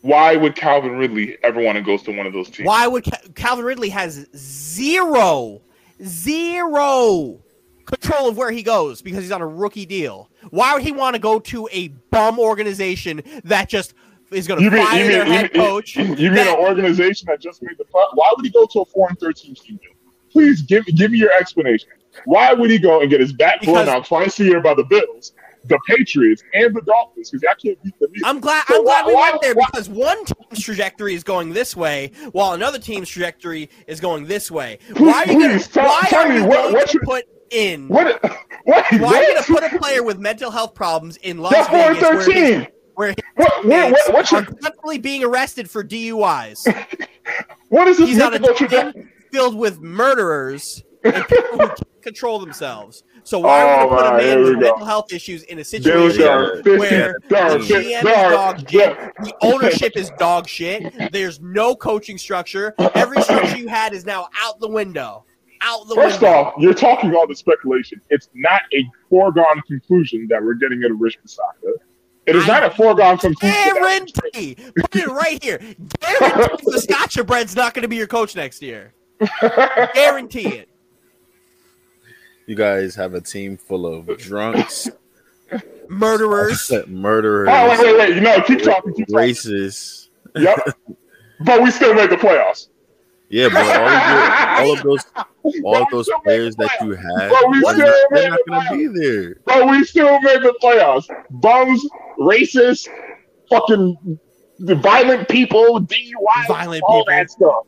Why 0.01 0.35
would 0.35 0.55
Calvin 0.55 0.97
Ridley 0.97 1.37
ever 1.43 1.59
want 1.63 1.77
to 1.77 1.81
go 1.81 1.97
to 1.97 2.11
one 2.15 2.27
of 2.27 2.33
those 2.33 2.49
teams? 2.49 2.67
Why 2.67 2.85
would 2.85 3.03
Ca- 3.05 3.21
Calvin 3.33 3.65
Ridley 3.65 3.89
has 3.89 4.27
zero, 4.35 5.61
zero 6.03 7.39
control 7.85 8.27
of 8.29 8.37
where 8.37 8.51
he 8.51 8.61
goes 8.61 9.01
because 9.01 9.23
he's 9.23 9.31
on 9.31 9.41
a 9.41 9.47
rookie 9.47 9.85
deal? 9.85 10.29
Why 10.51 10.73
would 10.75 10.83
he 10.83 10.91
want 10.91 11.15
to 11.15 11.19
go 11.19 11.39
to 11.39 11.67
a 11.71 11.87
bum 12.11 12.37
organization 12.37 13.23
that 13.45 13.67
just 13.69 13.93
is 14.31 14.47
going 14.47 14.61
to 14.63 14.69
mean 14.69 14.85
fire 14.85 15.03
you 15.05 15.11
their 15.11 15.23
mean, 15.23 15.33
head 15.33 15.51
you, 15.55 15.59
coach? 15.61 15.97
mean- 15.97 16.09
you 16.17 16.29
mean 16.29 16.35
that- 16.35 16.59
an 16.59 16.63
organization 16.65 17.25
that 17.27 17.39
just 17.41 17.63
made 17.63 17.77
the 17.79 17.85
play? 17.85 18.03
Why 18.13 18.31
would 18.35 18.45
he 18.45 18.51
go 18.51 18.67
to 18.67 18.81
a 18.81 18.85
four 18.85 19.07
and 19.09 19.19
thirteen 19.19 19.55
team? 19.55 19.77
Dylan? 19.77 19.91
Please 20.31 20.61
give 20.61 20.85
give 20.85 21.11
me 21.11 21.17
your 21.17 21.31
explanation. 21.31 21.89
Why 22.25 22.53
would 22.53 22.69
he 22.69 22.77
go 22.79 23.01
and 23.01 23.09
get 23.09 23.19
his 23.19 23.33
back 23.33 23.61
blown 23.61 23.89
out 23.89 24.05
twice 24.05 24.39
a 24.39 24.45
year 24.45 24.61
by 24.61 24.73
the 24.73 24.83
Bills, 24.85 25.33
the 25.65 25.77
Patriots, 25.87 26.41
and 26.53 26.73
the 26.75 26.81
Dolphins? 26.81 27.29
Because 27.31 27.43
I 27.49 27.53
can't 27.61 27.81
beat 27.83 27.99
them. 27.99 28.09
either. 28.15 28.25
I'm 28.27 28.39
glad. 28.39 28.65
So 28.67 28.77
I'm 28.77 28.83
glad 28.85 29.05
we 29.05 29.13
why- 29.13 29.29
went 29.31 29.41
there 29.41 29.53
why- 29.55 29.65
because 29.71 29.89
one 29.89 30.23
team's 30.25 30.63
trajectory 30.63 31.13
is 31.13 31.23
going 31.23 31.53
this 31.53 31.75
way, 31.75 32.11
while 32.31 32.53
another 32.53 32.79
team's 32.79 33.09
trajectory 33.09 33.69
is 33.87 33.99
going 33.99 34.25
this 34.25 34.49
way. 34.49 34.79
Why 34.97 35.23
are 35.23 35.31
you 35.31 35.39
going 35.39 35.51
Please, 35.59 35.75
Why 35.75 36.09
are 36.13 36.29
me 36.29 36.35
you 36.37 36.45
what- 36.45 36.57
going 36.63 36.73
what 36.73 36.87
to 36.89 36.93
you- 36.93 37.05
put 37.05 37.25
in? 37.51 37.87
What? 37.89 38.21
What? 38.65 38.83
Why 38.93 39.13
are 39.19 39.21
you 39.23 39.33
going 39.33 39.43
to 39.43 39.53
put 39.53 39.63
a 39.63 39.77
player 39.77 40.01
with 40.01 40.17
mental 40.17 40.49
health 40.49 40.73
problems 40.73 41.17
in 41.17 41.37
Las 41.37 41.51
That's 41.53 41.69
Vegas 41.69 42.01
where 42.01 42.15
his, 42.15 42.25
thirteen. 42.25 42.67
where 42.95 43.07
his 43.09 43.15
What? 43.35 43.63
What? 43.65 43.91
What? 43.91 44.13
What's 44.15 44.33
are 44.33 44.37
your? 44.37 44.45
constantly 44.45 44.97
being 44.97 45.23
arrested 45.23 45.69
for 45.69 45.83
DUIs? 45.83 46.65
What 47.69 47.87
is 47.87 47.97
this 47.99 48.09
He's 48.09 48.21
on 48.21 48.33
a 48.33 48.39
team 48.39 49.09
filled 49.31 49.55
with 49.55 49.81
murderers 49.81 50.83
and 51.05 51.27
people 51.27 51.49
who 51.51 51.57
can't 51.67 51.79
control 52.01 52.39
themselves. 52.39 53.03
So 53.23 53.39
why 53.39 53.61
are 53.61 53.81
Oh, 53.81 53.85
we 53.85 53.89
going 53.95 54.03
put 54.03 54.13
a 54.13 54.17
man 54.17 54.37
we 54.37 54.43
with 54.43 54.53
go. 54.55 54.59
mental 54.59 54.85
health 54.85 55.11
issues 55.13 55.43
in 55.43 55.59
a 55.59 55.63
situation 55.63 56.21
where 56.21 56.61
There 56.61 56.77
the 56.77 56.77
we 56.79 56.87
GM 56.87 57.17
is 57.23 57.29
dog 58.31 58.59
shit, 58.59 58.71
Yeah. 58.71 59.09
the 59.19 59.33
ownership 59.41 59.93
is 59.95 60.11
dog 60.19 60.47
shit. 60.47 60.93
There's 61.11 61.39
no 61.41 61.75
coaching 61.75 62.17
structure. 62.17 62.73
Every 62.93 63.21
structure 63.23 63.57
you 63.57 63.67
had 63.67 63.93
is 63.93 64.05
now 64.05 64.27
out 64.41 64.59
the 64.59 64.67
window. 64.69 65.25
Out 65.61 65.87
the 65.87 65.95
First 65.95 66.21
window. 66.21 66.37
off, 66.37 66.53
you're 66.59 66.73
talking 66.75 67.15
all 67.15 67.25
the 67.25 67.35
speculation. 67.35 67.99
It's 68.11 68.29
not 68.35 68.61
a 68.73 68.85
foregone 69.09 69.61
conclusion 69.67 70.27
that 70.29 70.43
we're 70.43 70.53
getting 70.55 70.79
rid 70.79 70.91
of 70.91 70.99
Rich 70.99 71.17
Bisaccia. 71.25 71.71
It 72.27 72.35
is 72.35 72.45
not 72.45 72.63
a 72.63 72.69
foregone 72.71 73.17
conclusion. 73.17 73.55
Guarantee. 73.73 74.55
Put 74.75 74.95
it 74.95 75.07
right 75.07 75.41
here. 75.43 75.57
Guarantee 75.99 76.65
the 76.71 76.79
Scotcha 76.87 77.23
Bread's 77.23 77.55
not 77.55 77.73
going 77.73 77.83
to 77.83 77.87
be 77.87 77.95
your 77.95 78.07
coach 78.07 78.35
next 78.35 78.61
year. 78.61 78.93
Guarantee 79.93 80.47
it. 80.49 80.69
You 82.47 82.55
guys 82.55 82.95
have 82.95 83.13
a 83.13 83.21
team 83.21 83.57
full 83.57 83.85
of 83.87 84.05
drunks, 84.17 84.87
Murderers. 85.89 86.71
murderers, 86.87 87.49
Oh 87.51 87.69
wait, 87.69 87.79
wait, 87.79 87.97
wait! 87.97 88.15
You 88.15 88.21
know, 88.21 88.41
keep 88.41 88.61
talking, 88.61 88.93
keep 88.93 89.07
talking. 89.07 89.29
racists. 89.29 90.09
Yep. 90.35 90.59
But 91.41 91.61
we 91.63 91.71
still 91.71 91.93
made 91.93 92.09
the 92.09 92.15
playoffs. 92.17 92.67
Yeah, 93.29 93.49
but 93.49 93.63
all 93.65 93.87
of, 93.87 94.07
your, 94.09 94.67
all 94.67 94.73
of 94.77 94.83
those, 94.83 95.05
all 95.63 95.81
of 95.81 95.87
those 95.91 96.09
players 96.23 96.55
that 96.57 96.69
you 96.81 96.91
had, 96.93 97.29
But 97.29 97.49
we 97.49 97.59
they're 97.61 97.73
still 97.73 97.87
not, 97.87 98.11
made 98.11 98.21
they're 98.21 98.29
not 98.29 98.39
the 98.45 98.51
going 98.51 98.67
to 98.87 98.93
be 98.93 98.99
there. 98.99 99.37
But 99.45 99.69
we 99.69 99.83
still 99.83 100.21
made 100.21 100.41
the 100.43 100.53
playoffs. 100.61 101.05
Bums, 101.31 101.87
racist, 102.19 102.87
fucking 103.49 104.19
the 104.59 104.75
violent 104.75 105.27
people, 105.27 105.79
DUI, 105.81 106.47
Violent 106.47 106.83
all 106.87 107.03
people. 107.03 107.05
that 107.07 107.29
stuff. 107.29 107.65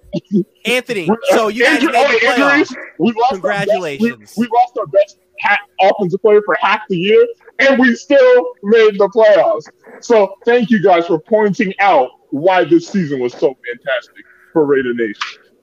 Anthony, 0.65 1.09
so 1.31 1.47
you 1.49 1.63
guys 1.63 1.75
Injury- 1.75 1.91
made 1.93 2.05
oh, 2.05 2.11
the 2.11 2.25
playoffs. 2.25 2.51
injuries. 2.59 2.75
We 2.99 3.11
lost 3.13 3.17
our 3.17 3.17
best- 3.17 3.31
Congratulations. 3.31 4.33
we, 4.37 4.45
we 4.45 4.49
lost 4.53 4.77
our 4.79 4.87
best 4.87 5.19
ha- 5.41 5.57
offensive 5.81 6.21
player 6.21 6.41
for 6.45 6.55
half 6.61 6.81
the 6.89 6.97
year, 6.97 7.27
and 7.59 7.79
we 7.79 7.93
still 7.95 8.47
made 8.63 8.97
the 8.97 9.09
playoffs. 9.13 9.65
So 10.01 10.35
thank 10.45 10.69
you 10.69 10.81
guys 10.81 11.07
for 11.07 11.19
pointing 11.19 11.73
out 11.79 12.09
why 12.29 12.63
this 12.63 12.87
season 12.87 13.19
was 13.19 13.33
so 13.33 13.55
fantastic 13.67 14.23
for 14.53 14.65
Raider 14.65 14.93
Nation. 14.93 15.15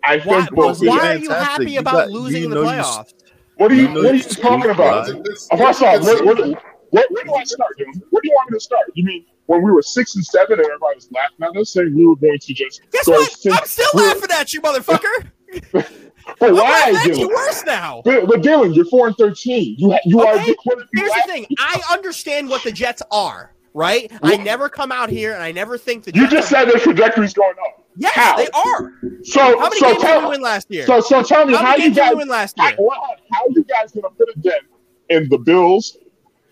I 0.02 0.18
Why, 0.18 0.22
think 0.40 0.50
but 0.50 0.54
both 0.56 0.76
of 0.76 0.82
you. 0.82 0.88
why 0.90 1.14
are 1.14 1.16
you 1.16 1.30
happy 1.30 1.72
You 1.72 1.78
about 1.80 1.92
got- 1.94 2.10
losing 2.10 2.50
the 2.50 2.56
know 2.56 2.62
you- 2.62 2.68
playoffs? 2.68 3.14
What 3.56 3.70
are 3.70 3.74
you, 3.76 3.82
You 3.88 3.94
what 3.94 4.04
are 4.06 4.08
you 4.08 4.14
you 4.14 4.22
talking 4.22 4.70
about? 4.70 5.08
right? 5.08 5.26
First 5.56 5.82
off, 5.82 6.02
where, 6.02 6.24
where, 6.24 6.34
where, 6.34 7.06
where 7.08 7.24
do 7.24 7.34
I 7.34 7.44
start, 7.44 7.70
dude? 7.78 7.86
Where 8.10 8.20
do 8.20 8.28
you 8.28 8.32
want 8.34 8.50
me 8.50 8.56
to 8.58 8.60
start? 8.60 8.82
You 8.94 9.04
mean 9.04 9.24
when 9.46 9.62
we 9.62 9.70
were 9.70 9.82
six 9.82 10.14
and 10.16 10.24
seven 10.24 10.58
and 10.58 10.66
everybody 10.66 10.96
was 10.96 11.08
laughing 11.12 11.36
at 11.42 11.56
us, 11.60 11.70
saying 11.72 11.94
we 11.94 12.06
were 12.06 12.16
going 12.16 12.38
to 12.38 12.54
just 12.54 12.80
Guess 12.92 13.06
go 13.06 13.12
what? 13.12 13.30
six- 13.32 13.56
I'm 13.58 13.66
still 13.66 13.90
laughing 13.94 14.30
at 14.32 14.52
you, 14.54 14.60
motherfucker. 14.62 15.30
But 16.40 16.48
I'm 16.48 16.54
why, 16.56 17.02
at 17.06 17.18
you 17.18 17.28
worse 17.28 17.62
now. 17.66 18.00
But, 18.02 18.26
but 18.26 18.40
Dylan, 18.40 18.74
you're 18.74 18.86
four 18.86 19.06
and 19.08 19.14
thirteen. 19.16 19.74
You 19.78 19.94
you 20.06 20.20
are 20.22 20.34
Okay, 20.36 20.46
the 20.46 20.54
quarter- 20.54 20.86
Here's 20.94 21.10
you 21.14 21.22
the 21.26 21.30
thing. 21.30 21.46
I 21.58 21.78
understand 21.92 22.48
what 22.48 22.62
the 22.64 22.72
Jets 22.72 23.02
are, 23.10 23.52
right? 23.74 24.10
I 24.22 24.38
never 24.38 24.70
come 24.70 24.90
out 24.90 25.10
here 25.10 25.34
and 25.34 25.42
I 25.42 25.52
never 25.52 25.76
think 25.76 26.04
that 26.04 26.16
You 26.16 26.26
just 26.26 26.50
are- 26.50 26.56
said 26.56 26.64
their 26.70 26.78
trajectory's 26.80 27.34
going 27.34 27.54
up. 27.66 27.84
Yes, 27.96 28.14
How? 28.14 28.36
they 28.38 28.48
are. 28.54 28.92
So 29.22 29.40
How 29.40 29.64
many 29.68 29.78
so 29.80 29.90
games 29.92 30.02
did 30.02 30.22
we 30.22 30.28
win 30.30 30.40
last 30.40 30.70
year? 30.70 30.86
so 30.86 31.00
so 31.02 31.22
tell 31.22 31.44
me 31.44 31.52
How 31.54 31.62
how, 31.62 31.76
you 31.76 31.94
guys 31.94 32.14
win 32.16 32.28
last 32.28 32.56
year? 32.58 32.72
what- 32.78 33.20
how 33.30 33.44
you 33.50 33.62
guys 33.64 33.92
gonna 33.92 34.08
put 34.16 34.30
a 34.34 34.38
dent 34.40 34.62
in 35.10 35.28
the 35.28 35.36
Bills 35.36 35.98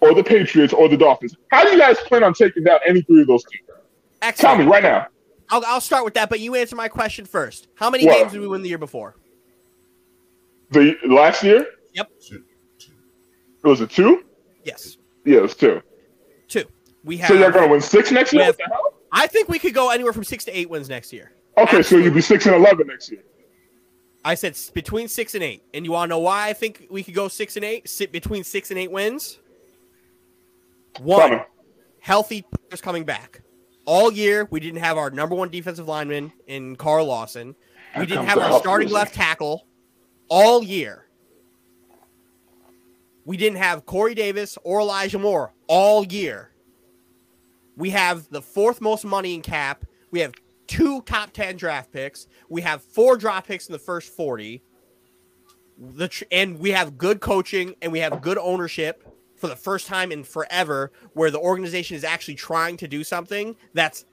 or 0.02 0.12
the 0.14 0.22
Patriots 0.22 0.72
or 0.74 0.88
the 0.88 0.96
Dolphins? 0.96 1.34
How 1.50 1.64
do 1.64 1.70
you 1.70 1.78
guys 1.78 1.96
plan 1.98 2.22
on 2.24 2.34
taking 2.34 2.64
down 2.64 2.80
any 2.86 3.00
three 3.02 3.22
of 3.22 3.28
those 3.28 3.44
teams? 3.44 4.36
Tell 4.36 4.56
me 4.56 4.64
right 4.64 4.82
now. 4.82 5.06
I'll, 5.50 5.64
I'll 5.66 5.80
start 5.80 6.04
with 6.04 6.14
that, 6.14 6.28
but 6.28 6.40
you 6.40 6.54
answer 6.54 6.76
my 6.76 6.88
question 6.88 7.24
first. 7.24 7.68
How 7.74 7.88
many 7.88 8.06
What? 8.06 8.18
games 8.18 8.32
did 8.32 8.40
we 8.40 8.48
win 8.48 8.62
the 8.62 8.68
year 8.68 8.78
before? 8.78 9.16
The 10.70 10.96
last 11.06 11.42
year 11.42 11.66
Yep, 11.94 12.10
was 13.62 13.80
it 13.82 13.90
two? 13.90 14.24
yes, 14.64 14.96
Yeah, 15.26 15.38
it 15.38 15.42
was 15.42 15.54
two. 15.54 15.82
two. 16.48 16.64
We 17.04 17.18
have. 17.18 17.28
So 17.28 17.34
you're 17.34 17.50
gonna 17.50 17.68
win 17.68 17.80
six 17.82 18.10
next 18.10 18.32
year? 18.32 18.44
have- 18.44 18.56
the 18.56 18.64
hell? 18.64 18.94
I 19.12 19.26
think 19.26 19.50
we 19.50 19.58
could 19.58 19.74
go 19.74 19.90
anywhere 19.90 20.14
from 20.14 20.24
six 20.24 20.44
to 20.46 20.58
eight 20.58 20.70
wins 20.70 20.88
next 20.88 21.12
year. 21.12 21.32
Okay, 21.58 21.82
so 21.82 21.98
you'd 21.98 22.14
be 22.14 22.22
six 22.22 22.46
and 22.46 22.54
eleven 22.54 22.86
next 22.86 23.10
year. 23.10 23.22
I 24.24 24.34
said 24.36 24.56
between 24.72 25.06
six 25.08 25.34
and 25.34 25.44
eight, 25.44 25.62
and 25.74 25.84
you 25.84 25.92
want 25.92 26.08
to 26.08 26.14
know 26.14 26.20
why 26.20 26.48
I 26.48 26.54
think 26.54 26.86
we 26.90 27.02
could 27.02 27.12
go 27.14 27.28
six 27.28 27.56
and 27.56 27.64
eight? 27.64 27.86
Sit 27.90 28.10
between 28.12 28.42
six 28.42 28.70
and 28.70 28.78
eight 28.80 28.90
wins. 28.90 29.38
One, 31.00 31.42
healthy 32.00 32.42
players 32.42 32.80
coming 32.80 33.04
back. 33.04 33.42
All 33.84 34.12
year, 34.12 34.46
we 34.50 34.60
didn't 34.60 34.80
have 34.80 34.96
our 34.96 35.10
number 35.10 35.34
one 35.34 35.48
defensive 35.48 35.88
lineman 35.88 36.32
in 36.46 36.76
Carl 36.76 37.06
Lawson. 37.06 37.54
We 37.98 38.06
didn't 38.06 38.26
have 38.26 38.38
our 38.38 38.58
starting 38.60 38.86
reason. 38.86 38.94
left 38.94 39.14
tackle 39.14 39.66
all 40.28 40.62
year. 40.62 41.06
We 43.24 43.36
didn't 43.36 43.58
have 43.58 43.86
Corey 43.86 44.14
Davis 44.14 44.58
or 44.64 44.80
Elijah 44.80 45.18
Moore 45.18 45.52
all 45.66 46.04
year. 46.04 46.50
We 47.76 47.90
have 47.90 48.28
the 48.30 48.42
fourth 48.42 48.80
most 48.80 49.04
money 49.04 49.34
in 49.34 49.42
cap. 49.42 49.84
We 50.10 50.20
have 50.20 50.32
two 50.66 51.02
top 51.02 51.32
10 51.32 51.56
draft 51.56 51.92
picks. 51.92 52.26
We 52.48 52.62
have 52.62 52.82
four 52.82 53.16
draft 53.16 53.46
picks 53.48 53.68
in 53.68 53.72
the 53.72 53.78
first 53.78 54.14
40. 54.14 54.62
The 55.78 56.08
tr- 56.08 56.24
and 56.30 56.58
we 56.58 56.70
have 56.70 56.98
good 56.98 57.20
coaching 57.20 57.74
and 57.82 57.92
we 57.92 58.00
have 58.00 58.20
good 58.22 58.38
ownership 58.38 59.11
for 59.42 59.48
the 59.48 59.56
first 59.56 59.88
time 59.88 60.12
in 60.12 60.22
forever 60.22 60.92
where 61.14 61.28
the 61.28 61.38
organization 61.40 61.96
is 61.96 62.04
actually 62.04 62.36
trying 62.36 62.76
to 62.76 62.86
do 62.86 63.02
something 63.02 63.56
that's 63.74 64.04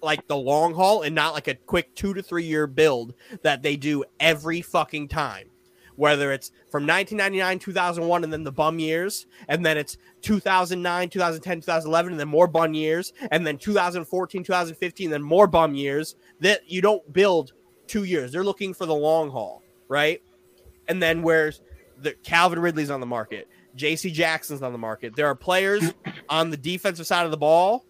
like 0.00 0.26
the 0.28 0.36
long 0.36 0.72
haul 0.72 1.02
and 1.02 1.14
not 1.14 1.34
like 1.34 1.46
a 1.46 1.54
quick 1.54 1.94
2 1.94 2.14
to 2.14 2.22
3 2.22 2.42
year 2.42 2.66
build 2.66 3.12
that 3.42 3.62
they 3.62 3.76
do 3.76 4.02
every 4.18 4.62
fucking 4.62 5.08
time. 5.08 5.50
whether 5.96 6.32
it's 6.32 6.50
from 6.70 6.86
1999, 6.86 7.58
2001, 7.58 8.24
and 8.24 8.32
then 8.32 8.44
the 8.44 8.52
bum 8.52 8.78
years, 8.78 9.26
and 9.48 9.64
then 9.64 9.76
it's 9.76 9.98
2009, 10.22 11.08
2010, 11.08 11.60
2011, 11.60 12.12
and 12.12 12.20
then 12.20 12.28
more 12.28 12.46
bum 12.46 12.74
years, 12.74 13.12
and 13.30 13.46
then 13.46 13.58
2014, 13.58 14.42
2015, 14.42 15.10
then 15.10 15.22
more 15.22 15.46
bum 15.46 15.74
years. 15.74 16.16
That 16.40 16.68
you 16.70 16.80
don't 16.80 17.12
build 17.12 17.52
two 17.86 18.04
years. 18.04 18.32
They're 18.32 18.44
looking 18.44 18.74
for 18.74 18.86
the 18.86 18.94
long 18.94 19.30
haul, 19.30 19.62
right? 19.88 20.22
And 20.88 21.02
then 21.02 21.22
where's 21.22 21.60
the 21.98 22.12
Calvin 22.24 22.58
Ridley's 22.58 22.90
on 22.90 23.00
the 23.00 23.06
market, 23.06 23.48
J.C. 23.74 24.10
Jackson's 24.10 24.62
on 24.62 24.72
the 24.72 24.78
market. 24.78 25.16
There 25.16 25.26
are 25.26 25.34
players 25.34 25.92
on 26.28 26.50
the 26.50 26.56
defensive 26.56 27.06
side 27.06 27.24
of 27.24 27.30
the 27.30 27.36
ball 27.36 27.84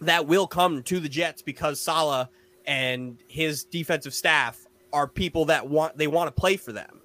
that 0.00 0.26
will 0.26 0.46
come 0.46 0.82
to 0.84 1.00
the 1.00 1.08
Jets 1.08 1.42
because 1.42 1.80
Salah 1.80 2.30
and 2.66 3.18
his 3.28 3.64
defensive 3.64 4.14
staff 4.14 4.66
are 4.92 5.06
people 5.06 5.46
that 5.46 5.68
want 5.68 5.96
they 5.96 6.06
want 6.06 6.34
to 6.34 6.40
play 6.40 6.56
for 6.56 6.72
them. 6.72 7.00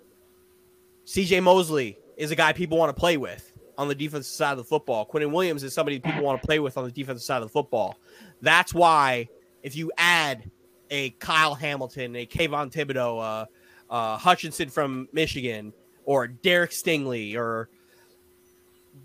CJ 1.06 1.44
Mosley 1.44 1.98
is 2.18 2.32
a 2.32 2.36
guy 2.36 2.54
people 2.54 2.78
want 2.78 2.96
to 2.96 3.00
play 3.00 3.18
with 3.18 3.52
on 3.78 3.88
the 3.88 3.96
defensive 3.96 4.32
side 4.32 4.52
of 4.52 4.58
the 4.58 4.64
football. 4.64 5.06
Quinnen 5.06 5.32
Williams 5.32 5.64
is 5.64 5.74
somebody 5.74 6.00
people 6.00 6.24
want 6.24 6.42
to 6.42 6.46
play 6.46 6.60
with 6.60 6.78
on 6.78 6.86
the 6.86 6.92
defensive 6.92 7.24
side 7.24 7.38
of 7.38 7.44
the 7.44 7.50
football. 7.50 7.98
That's 8.42 8.74
why 8.74 9.28
if 9.64 9.76
you 9.76 9.92
add 9.98 10.50
a 10.92 11.12
Kyle 11.12 11.56
Hamilton, 11.56 12.16
a 12.16 12.26
Kayvon 12.26 12.72
Thibodeaux, 12.72 13.20
uh, 13.20 13.46
uh, 13.94 14.18
Hutchinson 14.18 14.70
from 14.70 15.08
Michigan, 15.12 15.74
or 16.06 16.28
Derek 16.28 16.72
Stingley, 16.72 17.36
or 17.36 17.70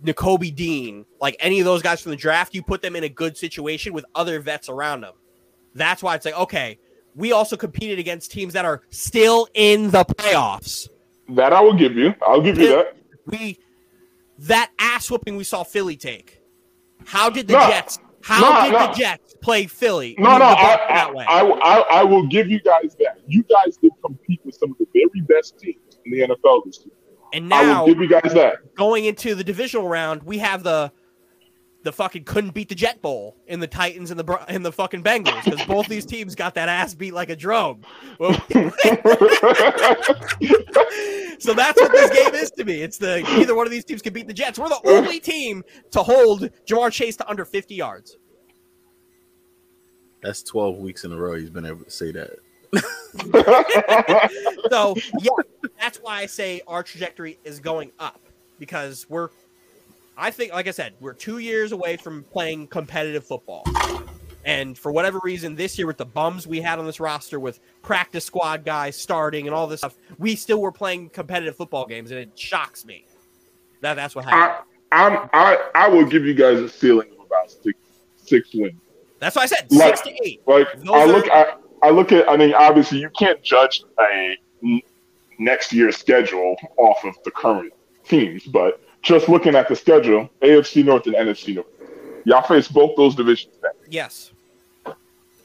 Nakobe 0.05 0.55
Dean, 0.55 1.05
like 1.21 1.37
any 1.41 1.59
of 1.61 1.65
those 1.65 1.83
guys 1.83 2.01
from 2.01 2.11
the 2.11 2.17
draft, 2.17 2.55
you 2.55 2.63
put 2.63 2.83
them 2.83 2.97
in 2.97 3.05
a 3.05 3.09
good 3.09 3.37
situation 3.37 3.93
with 3.93 4.05
other 4.15 4.41
vets 4.41 4.69
around 4.69 5.03
them. 5.03 5.15
That's 5.75 6.03
why 6.03 6.15
it's 6.15 6.25
like, 6.25 6.39
okay, 6.39 6.79
we 7.15 7.33
also 7.33 7.57
competed 7.57 7.99
against 7.99 8.31
teams 8.31 8.53
that 8.55 8.65
are 8.65 8.83
still 8.91 9.49
in 9.55 9.91
the 9.91 10.05
playoffs. 10.05 10.89
That 11.31 11.53
I 11.53 11.61
will 11.61 11.75
give 11.75 11.97
you. 11.97 12.15
I'll 12.23 12.41
give 12.41 12.59
you 12.59 12.69
that. 12.69 12.97
We 13.27 13.59
that 14.39 14.71
ass 14.79 15.11
whooping 15.11 15.37
we 15.37 15.45
saw 15.45 15.63
Philly 15.63 15.97
take. 15.97 16.41
How 17.05 17.29
did 17.29 17.49
the 17.49 17.55
Jets? 17.55 17.99
How 18.23 18.65
did 18.65 18.75
the 18.75 18.99
Jets 18.99 19.35
play 19.41 19.67
Philly? 19.67 20.15
No, 20.19 20.39
no, 20.39 20.45
I, 20.45 20.85
that 20.89 21.15
way. 21.15 21.25
I, 21.29 21.41
I, 21.43 22.01
I 22.01 22.05
will 22.05 22.27
give 22.27 22.49
you 22.49 22.61
guys 22.61 22.97
that. 22.99 23.21
You 23.27 23.43
guys 23.45 23.77
did 23.77 23.93
compete 24.03 24.41
with 24.45 24.55
some 24.55 24.71
of 24.71 24.79
the 24.79 24.87
very 24.93 25.21
best 25.27 25.59
teams 25.59 25.99
in 26.05 26.13
the 26.13 26.21
NFL 26.21 26.65
this 26.67 26.85
year. 26.85 26.95
And 27.33 27.49
now 27.49 27.85
will 27.85 27.95
give 27.95 28.03
you 28.03 28.09
guys 28.09 28.33
that. 28.35 28.75
going 28.75 29.05
into 29.05 29.35
the 29.35 29.45
divisional 29.45 29.89
round, 29.89 30.23
we 30.23 30.39
have 30.39 30.63
the 30.63 30.93
the 31.85 31.93
fucking 31.93 32.25
couldn't 32.25 32.51
beat 32.55 32.69
the 32.69 32.75
Jet 32.75 33.01
Bowl 33.01 33.37
in 33.47 33.61
the 33.61 33.67
Titans 33.67 34.11
and 34.11 34.19
the 34.19 34.25
Bro- 34.25 34.45
and 34.49 34.65
the 34.65 34.73
fucking 34.73 35.03
Bengals 35.03 35.45
because 35.45 35.65
both 35.67 35.87
these 35.87 36.05
teams 36.05 36.35
got 36.35 36.55
that 36.55 36.69
ass 36.69 36.95
beat 36.95 37.15
like 37.15 37.31
a 37.31 37.37
drum. 37.37 37.83
Well, 38.19 38.33
so 41.39 41.55
that's 41.55 41.81
what 41.81 41.93
this 41.93 42.11
game 42.11 42.35
is 42.35 42.51
to 42.53 42.65
me. 42.65 42.83
It's 42.83 42.99
the 42.99 43.25
either 43.39 43.55
one 43.55 43.67
of 43.67 43.71
these 43.71 43.85
teams 43.85 44.03
can 44.03 44.13
beat 44.13 44.27
the 44.27 44.35
Jets. 44.35 44.59
We're 44.59 44.69
the 44.69 44.81
only 44.85 45.21
team 45.21 45.63
to 45.93 46.03
hold 46.03 46.51
Ja'Marr 46.67 46.91
Chase 46.91 47.17
to 47.17 47.29
under 47.29 47.45
50 47.45 47.75
yards. 47.75 48.17
That's 50.23 50.43
12 50.43 50.79
weeks 50.79 51.05
in 51.05 51.13
a 51.13 51.17
row 51.17 51.37
he's 51.37 51.51
been 51.51 51.65
able 51.65 51.85
to 51.85 51.91
say 51.91 52.11
that. 52.13 52.31
So 54.71 54.95
yeah, 55.21 55.31
that's 55.81 55.99
why 55.99 56.21
I 56.21 56.27
say 56.27 56.61
our 56.67 56.83
trajectory 56.83 57.39
is 57.45 57.59
going 57.61 57.91
up 57.99 58.21
because 58.59 59.07
we're, 59.09 59.31
I 60.17 60.31
think, 60.31 60.53
like 60.53 60.69
I 60.69 60.73
said, 60.73 60.95
we're 61.01 61.15
two 61.15 61.39
years 61.39 61.73
away 61.73 61.97
from 61.97 62.25
playing 62.25 62.67
competitive 62.69 63.25
football, 63.25 63.65
and 64.45 64.77
for 64.77 64.93
whatever 64.93 65.21
reason, 65.23 65.55
this 65.55 65.79
year 65.79 65.87
with 65.87 65.97
the 65.97 66.05
bums 66.05 66.47
we 66.47 66.61
had 66.61 66.79
on 66.79 66.87
this 66.87 67.01
roster, 67.01 67.41
with 67.41 67.61
practice 67.83 68.25
squad 68.25 68.65
guys 68.65 68.97
starting 68.97 69.47
and 69.47 69.55
all 69.55 69.67
this 69.67 69.81
stuff, 69.81 69.97
we 70.19 70.35
still 70.37 70.61
were 70.61 70.73
playing 70.73 71.09
competitive 71.11 71.57
football 71.57 71.87
games, 71.87 72.11
and 72.11 72.21
it 72.21 72.39
shocks 72.39 72.85
me 72.85 73.05
that 73.81 73.95
that's 73.95 74.15
what 74.15 74.25
happened. 74.27 74.67
I, 74.93 75.07
I'm, 75.07 75.29
I, 75.33 75.71
I 75.75 75.89
will 75.89 76.05
give 76.07 76.25
you 76.25 76.35
guys 76.35 76.59
a 76.59 76.69
ceiling 76.69 77.09
of 77.19 77.27
about 77.27 77.51
six, 77.51 77.79
six 78.17 78.51
wins. 78.55 78.75
that's 79.19 79.37
why 79.37 79.43
I 79.43 79.47
said 79.47 79.67
Like- 79.71 79.97
six 79.97 80.09
to 80.09 80.27
eight. 80.27 80.43
Like 80.47 80.67
Those 80.81 80.89
I 80.95 81.05
look, 81.05 81.27
are- 81.29 81.33
at, 81.33 81.61
I 81.83 81.91
look 81.91 82.13
at. 82.13 82.29
I 82.29 82.37
mean, 82.37 82.55
obviously, 82.55 82.99
you 82.99 83.11
can't 83.11 83.43
judge 83.43 83.83
a 84.01 84.37
next 85.39 85.73
year's 85.73 85.97
schedule 85.97 86.57
off 86.77 87.05
of 87.05 87.15
the 87.25 87.31
current 87.31 87.73
teams, 88.05 88.45
but 88.45 88.81
just 89.03 89.29
looking 89.29 89.55
at 89.55 89.69
the 89.69 89.77
schedule, 89.77 90.29
AFC 90.43 90.85
North 90.85 91.07
and 91.07 91.15
NFC 91.15 91.55
North, 91.55 91.67
y'all 92.25 92.43
face 92.43 92.69
both 92.69 92.97
those 92.97 93.15
divisions. 93.15 93.55
Now. 93.63 93.71
Yes. 93.89 94.33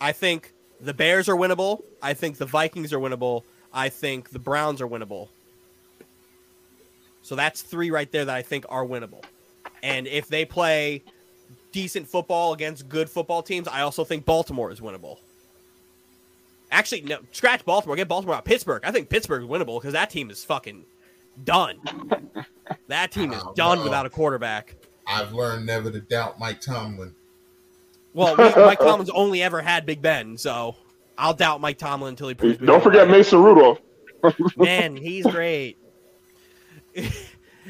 I 0.01 0.11
think 0.11 0.53
the 0.81 0.93
Bears 0.93 1.29
are 1.29 1.35
winnable. 1.35 1.83
I 2.01 2.13
think 2.13 2.37
the 2.37 2.45
Vikings 2.45 2.91
are 2.91 2.99
winnable. 2.99 3.43
I 3.73 3.89
think 3.89 4.31
the 4.31 4.39
Browns 4.39 4.81
are 4.81 4.87
winnable. 4.87 5.29
So 7.21 7.35
that's 7.35 7.61
three 7.61 7.89
right 7.89 8.11
there 8.11 8.25
that 8.25 8.35
I 8.35 8.41
think 8.41 8.65
are 8.67 8.85
winnable. 8.85 9.23
And 9.81 10.07
if 10.07 10.27
they 10.27 10.43
play 10.43 11.03
decent 11.71 12.07
football 12.07 12.53
against 12.53 12.89
good 12.89 13.09
football 13.09 13.41
teams, 13.41 13.67
I 13.67 13.81
also 13.81 14.03
think 14.03 14.25
Baltimore 14.25 14.71
is 14.71 14.81
winnable. 14.81 15.19
Actually, 16.73 17.01
no, 17.01 17.19
scratch 17.31 17.63
Baltimore. 17.65 17.95
Get 17.95 18.07
Baltimore 18.07 18.35
out. 18.35 18.45
Pittsburgh. 18.45 18.81
I 18.83 18.91
think 18.91 19.07
Pittsburgh 19.09 19.43
is 19.43 19.49
winnable 19.49 19.79
because 19.79 19.93
that 19.93 20.09
team 20.09 20.29
is 20.29 20.43
fucking 20.43 20.85
done. 21.43 21.79
That 22.87 23.11
team 23.11 23.33
is 23.33 23.41
Oh, 23.45 23.53
done 23.55 23.79
no. 23.79 23.83
without 23.83 24.05
a 24.05 24.09
quarterback. 24.09 24.75
I've 25.05 25.33
learned 25.33 25.65
never 25.65 25.91
to 25.91 25.99
doubt 25.99 26.39
Mike 26.39 26.61
Tomlin. 26.61 27.13
Well, 28.13 28.35
Mike 28.37 28.79
Tomlin's 28.79 29.09
only 29.09 29.43
ever 29.43 29.61
had 29.61 29.85
Big 29.85 30.01
Ben, 30.01 30.37
so 30.37 30.77
I'll 31.17 31.33
doubt 31.33 31.59
Mike 31.59 31.77
Tomlin 31.77 32.09
until 32.09 32.29
he 32.29 32.33
proves 32.35 32.59
me 32.61 32.67
Don't 32.67 32.75
wrong. 32.75 32.81
forget 32.83 33.09
Mason 33.09 33.43
Rudolph. 33.43 33.79
Man, 34.57 34.95
he's 34.95 35.25
great. 35.25 35.77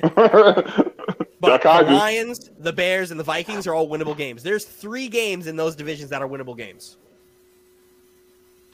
But 0.01 1.62
the 1.62 1.86
Lions, 1.88 2.51
the 2.60 2.72
Bears, 2.74 3.10
and 3.12 3.19
the 3.19 3.24
Vikings 3.24 3.65
are 3.67 3.74
all 3.74 3.88
winnable 3.89 4.15
games. 4.15 4.43
There's 4.43 4.63
three 4.65 5.07
games 5.07 5.48
in 5.48 5.55
those 5.55 5.75
divisions 5.75 6.10
that 6.12 6.22
are 6.22 6.27
winnable 6.27 6.55
games. 6.55 6.98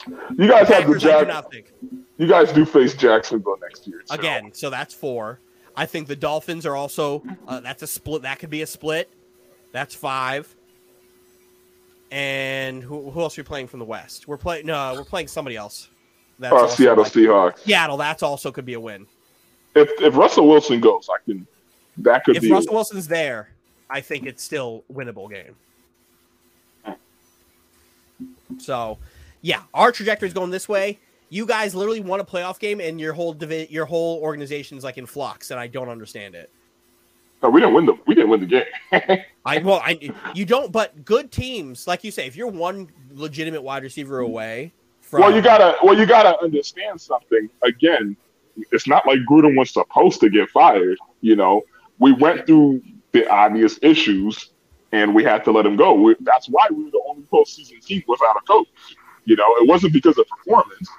You 0.07 0.47
guys 0.47 0.67
have 0.69 0.87
the 0.87 0.97
Jack. 0.97 1.27
You 2.17 2.27
guys 2.27 2.51
do 2.51 2.65
face 2.65 2.93
Jacksonville 2.93 3.57
next 3.61 3.87
year. 3.87 4.01
so- 4.05 4.15
Again, 4.15 4.51
so 4.53 4.69
that's 4.69 4.93
four. 4.93 5.39
I 5.75 5.85
think 5.85 6.07
the 6.07 6.15
Dolphins 6.15 6.65
are 6.65 6.75
also 6.75 7.23
uh, 7.47 7.59
that's 7.61 7.83
a 7.83 7.87
split. 7.87 8.23
That 8.23 8.39
could 8.39 8.49
be 8.49 8.61
a 8.61 8.67
split. 8.67 9.09
That's 9.71 9.95
five. 9.95 10.53
And 12.11 12.81
who, 12.83 13.11
who 13.11 13.21
else 13.21 13.37
are 13.37 13.41
we 13.41 13.45
playing 13.45 13.67
from 13.67 13.79
the 13.79 13.85
West? 13.85 14.27
We're 14.27 14.37
playing 14.37 14.65
no, 14.65 14.93
we're 14.95 15.03
playing 15.05 15.27
somebody 15.27 15.55
else. 15.55 15.89
That's 16.39 16.53
Uh, 16.53 16.67
Seattle 16.67 17.03
like- 17.03 17.13
Seahawks. 17.13 17.59
Seattle. 17.59 17.97
That's 17.97 18.23
also 18.23 18.51
could 18.51 18.65
be 18.65 18.73
a 18.73 18.79
win. 18.79 19.05
If 19.75 19.89
if 20.01 20.15
Russell 20.15 20.47
Wilson 20.47 20.79
goes, 20.81 21.07
I 21.13 21.17
can. 21.23 21.45
That 21.97 22.23
could 22.25 22.35
if 22.37 22.41
be. 22.41 22.47
If 22.47 22.53
Russell 22.53 22.73
Wilson's 22.73 23.07
there, 23.07 23.49
I 23.89 24.01
think 24.01 24.25
it's 24.25 24.43
still 24.43 24.83
winnable 24.91 25.29
game. 25.29 25.55
So, 28.57 28.97
yeah, 29.41 29.63
our 29.73 29.91
trajectory 29.91 30.27
is 30.27 30.33
going 30.33 30.51
this 30.51 30.67
way. 30.67 30.99
You 31.29 31.45
guys 31.45 31.75
literally 31.75 31.99
won 31.99 32.19
a 32.19 32.25
playoff 32.25 32.59
game, 32.59 32.81
and 32.81 32.99
your 32.99 33.13
whole 33.13 33.33
divi- 33.33 33.67
your 33.69 33.85
whole 33.85 34.19
organization 34.21 34.77
is 34.77 34.83
like 34.83 34.97
in 34.97 35.05
flux, 35.05 35.51
and 35.51 35.59
I 35.59 35.67
don't 35.67 35.89
understand 35.89 36.35
it. 36.35 36.49
No, 37.41 37.49
we 37.49 37.61
didn't 37.61 37.75
win 37.75 37.85
the. 37.85 37.97
We 38.05 38.15
didn't 38.15 38.29
win 38.29 38.41
the 38.41 38.45
game. 38.45 39.19
I 39.45 39.59
well, 39.59 39.81
I 39.83 40.11
you 40.33 40.45
don't, 40.45 40.71
but 40.71 41.05
good 41.05 41.31
teams, 41.31 41.87
like 41.87 42.03
you 42.03 42.11
say, 42.11 42.27
if 42.27 42.35
you're 42.35 42.47
one 42.47 42.89
legitimate 43.11 43.61
wide 43.61 43.83
receiver 43.83 44.19
away 44.19 44.73
from, 45.01 45.21
well, 45.21 45.35
you 45.35 45.41
gotta. 45.41 45.77
Well, 45.83 45.97
you 45.97 46.05
gotta 46.05 46.37
understand 46.41 46.99
something. 46.99 47.49
Again, 47.63 48.17
it's 48.71 48.87
not 48.87 49.05
like 49.07 49.19
Gruden 49.29 49.57
was 49.57 49.71
supposed 49.71 50.19
to 50.21 50.29
get 50.29 50.49
fired. 50.49 50.97
You 51.21 51.35
know, 51.35 51.63
we 51.99 52.11
went 52.11 52.45
through 52.45 52.81
the 53.11 53.29
obvious 53.29 53.79
issues, 53.81 54.49
and 54.91 55.15
we 55.15 55.23
had 55.23 55.45
to 55.45 55.51
let 55.51 55.65
him 55.65 55.75
go. 55.75 55.93
We, 55.93 56.15
that's 56.21 56.49
why 56.49 56.67
we 56.71 56.85
were 56.85 56.91
the 56.91 57.01
only 57.07 57.23
postseason 57.31 57.83
team 57.85 58.03
without 58.07 58.35
a 58.35 58.41
coach. 58.41 58.67
You 59.29 59.35
know, 59.35 59.55
it 59.57 59.67
wasn't 59.67 59.93
because 59.93 60.17
of 60.17 60.27
performance. 60.27 60.89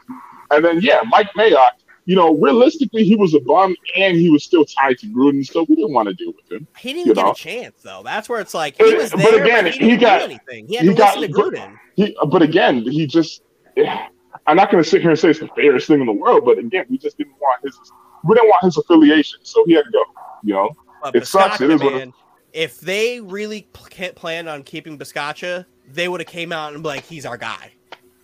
And 0.53 0.65
then, 0.65 0.81
yeah, 0.81 1.01
Mike 1.09 1.31
Mayock. 1.37 1.73
You 2.07 2.17
know, 2.17 2.35
realistically, 2.37 3.05
he 3.05 3.15
was 3.17 3.35
a 3.35 3.41
bum, 3.41 3.77
and 3.97 4.17
he 4.17 4.31
was 4.31 4.43
still 4.43 4.65
tied 4.65 4.99
to 4.99 5.07
Gruden, 5.09 5.45
so 5.47 5.65
we 5.69 5.77
didn't 5.77 5.93
want 5.93 6.09
to 6.09 6.15
deal 6.15 6.33
with 6.35 6.51
him. 6.51 6.67
he 6.79 6.93
didn't 6.93 7.15
get 7.15 7.17
know. 7.23 7.33
a 7.33 7.35
chance 7.35 7.83
though. 7.83 8.03
That's 8.05 8.29
where 8.29 8.41
it's 8.41 8.55
like 8.55 8.77
he 8.77 8.85
But- 8.85 8.97
was 8.99 9.11
there, 9.11 9.23
but, 9.33 9.41
again, 9.43 9.67
he 9.67 9.73
he 9.73 9.79
didn't 9.91 10.01
got- 10.01 10.19
do 10.21 10.25
anything. 10.25 10.67
He 10.69 10.77
had 10.77 10.85
he 10.85 10.91
to 10.91 10.97
got- 10.97 11.19
listen 11.19 11.35
to 11.35 11.41
Gruden. 11.43 11.79
He, 11.97 12.17
but 12.29 12.43
again, 12.43 12.83
he 12.83 13.07
just. 13.07 13.43
I'm 14.47 14.57
not 14.57 14.71
going 14.71 14.83
to 14.83 14.89
sit 14.89 15.03
here 15.03 15.11
and 15.11 15.19
say 15.19 15.31
it's 15.31 15.41
the 15.41 15.49
fairest 15.49 15.87
thing 15.89 16.01
in 16.01 16.07
the 16.07 16.13
world, 16.13 16.45
but 16.45 16.59
again, 16.59 16.87
we 16.89 16.99
just 16.99 17.19
didn't 17.19 17.35
want 17.41 17.61
his. 17.65 17.77
We 18.25 18.35
didn't 18.35 18.49
want 18.49 18.65
his 18.65 18.77
affiliation, 18.79 19.41
so 19.43 19.65
he 19.67 19.75
had 19.75 19.85
to 19.85 19.91
go. 19.91 20.03
You 20.43 20.55
know, 20.55 20.71
But 21.03 21.17
It 21.17 21.27
sucks. 21.27 21.61
It 21.61 21.71
is 21.71 21.81
it- 21.83 22.11
if 22.53 22.81
they 22.81 23.21
really 23.21 23.69
pl- 23.73 23.87
can't 23.91 24.15
plan 24.15 24.49
on 24.49 24.63
keeping 24.65 24.99
Bisaccia, 24.99 25.67
they 25.93 26.09
would 26.09 26.21
have 26.21 26.29
came 26.29 26.51
out 26.53 26.73
and 26.75 26.83
be 26.83 26.89
like, 26.89 27.05
"He's 27.07 27.25
our 27.27 27.37
guy." 27.37 27.73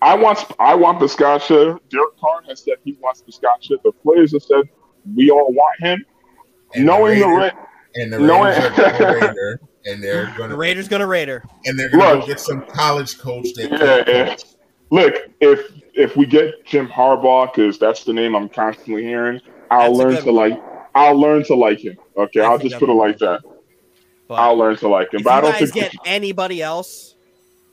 I 0.02 0.14
want. 0.14 0.44
I 0.58 0.74
want 0.74 0.98
Bisaccia. 1.00 1.78
Derek 1.90 2.18
Carr 2.20 2.42
has 2.48 2.62
said 2.64 2.74
he 2.84 2.96
wants 3.00 3.22
Bisaccia. 3.22 3.76
The 3.82 3.92
players 4.02 4.32
have 4.32 4.42
said 4.42 4.68
we 5.14 5.30
all 5.30 5.52
want 5.52 5.80
him. 5.80 6.04
And 6.74 6.84
knowing 6.86 7.20
the, 7.20 7.26
Raiders- 7.26 7.52
Ra- 7.54 7.66
and 7.94 8.12
the 8.12 8.18
knowing- 8.18 8.42
Raiders 8.60 8.78
are 8.78 8.98
going 8.98 9.20
to 9.20 9.26
Raider, 9.26 9.60
and 9.86 10.02
they're 10.02 10.26
going 10.36 10.48
The 10.50 10.54
to 10.54 10.56
Raiders 10.56 10.88
gonna 10.88 11.06
Raider. 11.06 11.44
and 11.64 11.78
they're 11.78 11.88
going 11.90 12.02
to 12.12 12.16
Look. 12.18 12.26
get 12.26 12.40
some 12.40 12.66
college 12.66 13.18
coach 13.18 13.52
that 13.54 13.70
Yeah, 13.70 13.78
can't 13.78 14.08
yeah. 14.08 14.28
coach. 14.30 14.44
look 14.90 15.14
if 15.40 15.72
if 15.94 16.14
we 16.16 16.26
get 16.26 16.64
Jim 16.66 16.88
Harbaugh, 16.88 17.52
because 17.54 17.78
that's 17.78 18.04
the 18.04 18.12
name 18.12 18.34
I'm 18.36 18.48
constantly 18.50 19.02
hearing, 19.02 19.40
I'll 19.70 19.94
That's 19.94 19.98
a 19.98 20.02
learn 20.02 20.14
good 20.16 20.24
to 20.24 20.32
like. 20.32 20.62
I'll 20.94 21.18
learn 21.18 21.42
to 21.44 21.54
like 21.54 21.78
him. 21.80 21.96
Okay, 22.16 22.40
I 22.40 22.44
I'll 22.44 22.58
think 22.58 22.70
just 22.70 22.80
that'd 22.80 22.86
put 22.86 22.92
it 22.92 22.94
be 22.94 22.98
like 22.98 23.18
that. 23.18 23.40
But 24.28 24.34
I'll 24.34 24.56
learn 24.56 24.76
to 24.76 24.88
like 24.88 25.12
him, 25.14 25.20
if 25.20 25.24
but 25.24 25.32
I 25.32 25.36
you 25.36 25.42
don't 25.42 25.52
guys 25.52 25.70
think 25.72 25.92
get 25.92 25.94
anybody 26.04 26.60
else, 26.60 27.14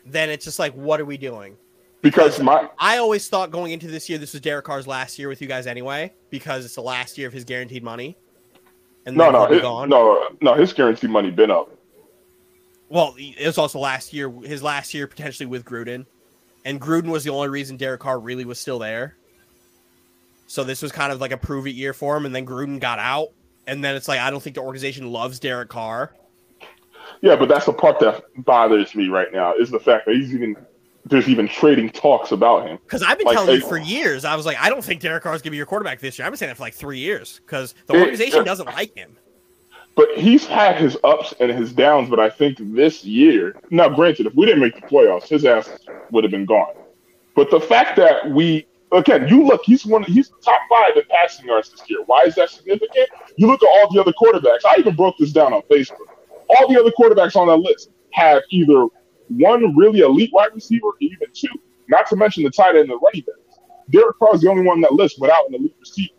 then 0.05 0.29
it's 0.29 0.45
just 0.45 0.59
like, 0.59 0.73
what 0.73 1.01
are 1.01 1.05
we 1.05 1.17
doing? 1.17 1.57
Because 2.03 2.39
my 2.39 2.69
I 2.77 2.97
always 2.97 3.27
thought 3.27 3.49
going 3.49 3.71
into 3.71 3.87
this 3.87 4.07
year, 4.07 4.19
this 4.19 4.33
was 4.33 4.41
Derek 4.41 4.65
Carr's 4.65 4.85
last 4.85 5.17
year 5.17 5.29
with 5.29 5.41
you 5.41 5.47
guys 5.47 5.65
anyway, 5.65 6.13
because 6.29 6.65
it's 6.65 6.75
the 6.75 6.81
last 6.81 7.17
year 7.17 7.27
of 7.27 7.33
his 7.33 7.45
guaranteed 7.45 7.81
money. 7.81 8.15
And 9.07 9.17
no 9.17 9.31
no 9.31 9.47
his, 9.47 9.61
gone. 9.61 9.89
no 9.89 10.29
no 10.41 10.53
his 10.53 10.71
guarantee 10.71 11.07
money 11.07 11.31
been 11.31 11.49
up. 11.49 11.75
Well, 12.89 13.15
it 13.17 13.47
was 13.47 13.57
also 13.57 13.79
last 13.79 14.13
year, 14.13 14.29
his 14.29 14.61
last 14.61 14.93
year 14.93 15.07
potentially 15.07 15.47
with 15.47 15.65
Gruden, 15.65 16.05
and 16.63 16.79
Gruden 16.79 17.07
was 17.09 17.23
the 17.23 17.31
only 17.31 17.47
reason 17.47 17.75
Derek 17.75 18.01
Carr 18.01 18.19
really 18.19 18.45
was 18.45 18.59
still 18.59 18.77
there. 18.77 19.15
So 20.45 20.63
this 20.63 20.81
was 20.81 20.91
kind 20.91 21.11
of 21.11 21.19
like 21.19 21.31
a 21.31 21.37
prove 21.37 21.65
it 21.65 21.71
year 21.71 21.93
for 21.93 22.15
him, 22.15 22.25
and 22.25 22.35
then 22.35 22.45
Gruden 22.45 22.79
got 22.79 22.99
out, 22.99 23.29
and 23.65 23.83
then 23.83 23.95
it's 23.95 24.07
like 24.07 24.19
I 24.19 24.29
don't 24.29 24.43
think 24.43 24.55
the 24.55 24.61
organization 24.61 25.11
loves 25.11 25.39
Derek 25.39 25.69
Carr. 25.69 26.13
Yeah, 27.21 27.37
but 27.37 27.47
that's 27.47 27.65
the 27.65 27.73
part 27.73 27.99
that 28.01 28.23
bothers 28.43 28.93
me 28.93 29.07
right 29.07 29.31
now 29.31 29.55
is 29.55 29.71
the 29.71 29.79
fact 29.79 30.05
that 30.05 30.15
he's 30.15 30.33
even 30.33 30.57
there's 31.05 31.27
even 31.27 31.47
trading 31.47 31.89
talks 31.89 32.31
about 32.31 32.67
him. 32.67 32.77
Because 32.83 33.03
I've 33.03 33.17
been 33.17 33.27
Like, 33.27 33.35
telling 33.35 33.55
you 33.55 33.67
for 33.67 33.77
years, 33.77 34.25
I 34.25 34.35
was 34.35 34.45
like, 34.45 34.57
I 34.59 34.69
don't 34.69 34.83
think 34.83 35.01
Derek 35.01 35.23
Carr 35.23 35.35
is 35.35 35.41
going 35.41 35.49
to 35.49 35.51
be 35.51 35.57
your 35.57 35.65
quarterback 35.65 35.99
this 35.99 36.17
year. 36.17 36.25
I've 36.25 36.31
been 36.31 36.37
saying 36.37 36.49
that 36.49 36.57
for 36.57 36.63
like 36.63 36.73
three 36.73 36.99
years 36.99 37.41
because 37.45 37.75
the 37.87 37.95
It- 37.95 37.99
organization 37.99 38.39
uh, 38.39 38.43
doesn't 38.43 38.67
like 38.67 38.95
him. 38.95 39.17
But 39.95 40.09
he's 40.17 40.45
had 40.47 40.77
his 40.77 40.97
ups 41.03 41.35
and 41.39 41.51
his 41.51 41.71
downs. 41.71 42.09
But 42.09 42.19
I 42.19 42.29
think 42.29 42.57
this 42.59 43.03
year, 43.03 43.55
now 43.69 43.89
granted, 43.89 44.25
if 44.25 44.33
we 44.33 44.45
didn't 44.47 44.61
make 44.61 44.75
the 44.75 44.87
playoffs, 44.87 45.27
his 45.27 45.45
ass 45.45 45.69
would 46.09 46.23
have 46.23 46.31
been 46.31 46.45
gone. 46.45 46.73
But 47.35 47.51
the 47.51 47.59
fact 47.59 47.95
that 47.97 48.29
we 48.31 48.65
again, 48.91 49.27
you 49.27 49.43
look, 49.43 49.61
he's 49.65 49.85
one, 49.85 50.03
he's 50.03 50.29
the 50.29 50.35
top 50.43 50.61
five 50.69 50.95
in 50.95 51.03
passing 51.09 51.45
yards 51.47 51.69
this 51.69 51.81
year. 51.89 51.99
Why 52.05 52.23
is 52.23 52.35
that 52.35 52.49
significant? 52.49 53.09
You 53.37 53.47
look 53.47 53.61
at 53.63 53.67
all 53.67 53.91
the 53.91 53.99
other 53.99 54.13
quarterbacks. 54.13 54.59
I 54.65 54.75
even 54.79 54.95
broke 54.95 55.17
this 55.17 55.31
down 55.31 55.53
on 55.53 55.61
Facebook. 55.63 56.07
All 56.49 56.71
the 56.71 56.79
other 56.79 56.91
quarterbacks 56.91 57.35
on 57.35 57.47
that 57.47 57.57
list 57.57 57.89
have 58.11 58.41
either 58.51 58.87
one 59.29 59.75
really 59.75 59.99
elite 59.99 60.31
wide 60.33 60.53
receiver, 60.53 60.87
or 60.87 60.93
even 60.99 61.27
two. 61.33 61.47
Not 61.87 62.07
to 62.07 62.15
mention 62.15 62.43
the 62.43 62.49
tight 62.49 62.69
end 62.69 62.79
and 62.79 62.89
the 62.91 62.97
running 62.97 63.21
backs. 63.21 63.59
Derek 63.89 64.17
Carr 64.17 64.35
is 64.35 64.41
the 64.41 64.49
only 64.49 64.63
one 64.63 64.77
on 64.77 64.81
that 64.81 64.93
list 64.93 65.19
without 65.19 65.47
an 65.49 65.55
elite 65.55 65.75
receiver. 65.79 66.13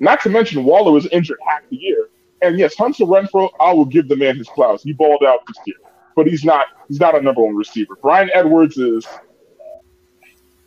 Not 0.00 0.20
to 0.22 0.30
mention 0.30 0.64
Waller 0.64 0.92
was 0.92 1.06
injured 1.06 1.38
half 1.46 1.62
the 1.70 1.76
year. 1.76 2.08
And 2.42 2.58
yes, 2.58 2.74
Hunter 2.76 3.04
Renfrow, 3.04 3.50
I 3.60 3.72
will 3.72 3.84
give 3.84 4.08
the 4.08 4.16
man 4.16 4.36
his 4.36 4.48
flowers. 4.48 4.82
He 4.82 4.92
balled 4.92 5.22
out 5.24 5.40
this 5.46 5.56
year, 5.66 5.76
but 6.16 6.26
he's 6.26 6.44
not 6.44 6.66
he's 6.88 7.00
not 7.00 7.14
a 7.16 7.20
number 7.20 7.42
one 7.42 7.54
receiver. 7.54 7.94
Bryan 8.02 8.30
Edwards 8.34 8.76
is 8.76 9.06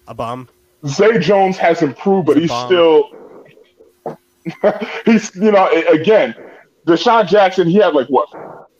A 0.07 0.13
bum. 0.13 0.47
Zay 0.85 1.19
Jones 1.19 1.57
has 1.57 1.81
improved, 1.81 2.27
but 2.27 2.37
He's 2.37 2.49
he's 2.51 2.59
still 2.65 3.11
he's 5.05 5.35
you 5.35 5.51
know 5.51 5.69
again, 5.89 6.33
DeSean 6.87 7.27
Jackson. 7.27 7.67
He 7.67 7.75
had 7.77 7.93
like 7.93 8.07
what 8.07 8.29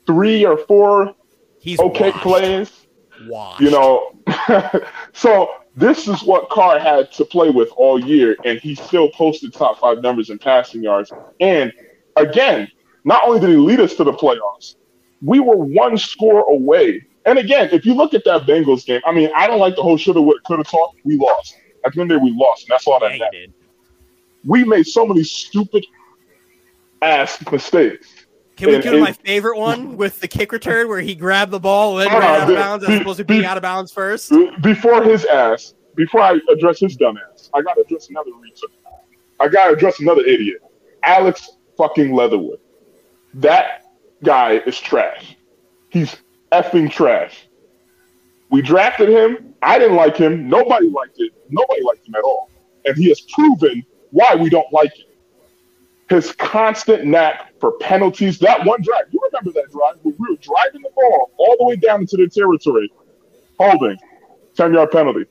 three 0.05 0.45
or 0.45 0.57
four 0.57 1.13
He's 1.59 1.79
okay 1.79 2.11
washed. 2.11 2.23
plays. 2.23 2.86
Washed. 3.25 3.61
You 3.61 3.71
know, 3.71 4.15
so 5.13 5.49
this 5.75 6.07
is 6.07 6.23
what 6.23 6.49
Carr 6.49 6.79
had 6.79 7.11
to 7.13 7.25
play 7.25 7.49
with 7.49 7.69
all 7.75 7.99
year, 8.03 8.35
and 8.45 8.59
he 8.59 8.75
still 8.75 9.09
posted 9.09 9.53
top 9.53 9.79
five 9.79 10.01
numbers 10.01 10.29
in 10.29 10.39
passing 10.39 10.83
yards. 10.83 11.11
And 11.39 11.71
again, 12.15 12.67
not 13.03 13.23
only 13.25 13.39
did 13.39 13.49
he 13.49 13.57
lead 13.57 13.79
us 13.79 13.95
to 13.95 14.03
the 14.03 14.13
playoffs, 14.13 14.75
we 15.21 15.39
were 15.39 15.55
one 15.55 15.97
score 15.97 16.41
away. 16.49 17.05
And 17.25 17.37
again, 17.37 17.69
if 17.71 17.85
you 17.85 17.93
look 17.93 18.13
at 18.13 18.23
that 18.25 18.43
Bengals 18.43 18.85
game, 18.85 19.01
I 19.05 19.11
mean, 19.11 19.29
I 19.35 19.47
don't 19.47 19.59
like 19.59 19.75
the 19.75 19.83
whole 19.83 19.97
shoulda, 19.97 20.21
woulda, 20.21 20.39
coulda 20.45 20.63
talk. 20.63 20.95
We 21.03 21.17
lost. 21.17 21.55
At 21.85 21.93
the 21.93 22.01
end 22.01 22.11
of 22.11 22.15
the 22.15 22.19
day, 22.19 22.31
we 22.31 22.37
lost, 22.37 22.63
and 22.63 22.73
that's 22.73 22.87
all 22.87 22.99
that 22.99 23.13
you 23.13 23.19
matters. 23.19 23.49
We 24.45 24.63
made 24.63 24.87
so 24.87 25.05
many 25.05 25.23
stupid 25.23 25.85
ass 27.01 27.43
mistakes. 27.51 28.16
Can 28.57 28.69
we 28.69 28.75
And- 28.75 28.83
go 28.83 28.91
to 28.91 28.99
my 28.99 29.11
favorite 29.13 29.57
one 29.57 29.97
with 29.97 30.19
the 30.19 30.27
kick 30.27 30.51
return 30.51 30.89
where 30.89 30.99
he 30.99 31.15
grabbed 31.15 31.51
the 31.51 31.59
ball 31.59 31.99
and 31.99 32.09
then 32.11 32.19
ran 32.19 32.41
out 32.41 32.49
of 32.49 32.55
bounds 32.55 32.83
as 32.83 32.89
be- 32.89 32.97
opposed 32.97 33.17
to 33.19 33.23
be- 33.23 33.45
out 33.45 33.55
of 33.57 33.63
bounds 33.63 33.91
first? 33.91 34.31
before 34.61 35.03
his 35.03 35.25
ass, 35.25 35.75
before 35.95 36.21
I 36.21 36.39
address 36.51 36.79
his 36.79 36.95
dumb 36.95 37.17
ass, 37.31 37.49
I 37.53 37.61
gotta 37.61 37.81
address 37.81 38.09
another 38.09 38.31
reason. 38.41 38.69
I 39.39 39.47
gotta 39.47 39.73
address 39.73 39.99
another 39.99 40.21
idiot. 40.25 40.61
Alex 41.03 41.51
fucking 41.77 42.13
Leatherwood. 42.13 42.59
That 43.35 43.83
guy 44.23 44.53
is 44.65 44.79
trash. 44.79 45.35
He's 45.89 46.15
effing 46.51 46.91
trash. 46.91 47.47
We 48.49 48.61
drafted 48.63 49.09
him. 49.09 49.53
I 49.61 49.77
didn't 49.77 49.95
like 49.97 50.17
him. 50.17 50.49
Nobody 50.49 50.89
liked 50.89 51.19
it. 51.19 51.31
Nobody 51.49 51.81
liked 51.83 52.07
him 52.07 52.15
at 52.15 52.23
all. 52.23 52.49
And 52.85 52.95
he 52.97 53.09
has 53.09 53.21
proven 53.21 53.85
why 54.11 54.33
we 54.35 54.49
don't 54.49 54.71
like 54.73 54.93
him. 54.95 55.05
His 56.09 56.31
constant 56.33 57.05
knack 57.05 57.59
for 57.59 57.73
penalties. 57.79 58.39
That 58.39 58.65
one 58.65 58.81
drive, 58.81 59.05
you 59.11 59.19
remember 59.31 59.51
that 59.59 59.71
drive 59.71 59.95
where 60.03 60.15
we 60.17 60.29
were 60.29 60.37
driving 60.41 60.81
the 60.81 60.89
ball 60.95 61.31
all 61.37 61.55
the 61.59 61.65
way 61.65 61.75
down 61.75 62.01
into 62.01 62.17
the 62.17 62.27
territory, 62.27 62.91
holding, 63.59 63.97
10 64.55 64.73
yard 64.73 64.91
penalty. 64.91 65.25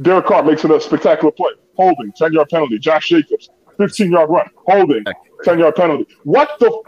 Derek 0.00 0.26
Carr 0.26 0.42
makes 0.42 0.64
it 0.64 0.70
a 0.70 0.80
spectacular 0.80 1.30
play, 1.30 1.52
holding, 1.76 2.12
10 2.16 2.32
yard 2.32 2.48
penalty. 2.48 2.78
Josh 2.78 3.08
Jacobs, 3.08 3.48
15 3.78 4.10
yard 4.10 4.28
run, 4.28 4.46
holding, 4.66 5.04
10 5.44 5.58
yard 5.58 5.76
penalty. 5.76 6.06
What 6.24 6.50
the? 6.58 6.82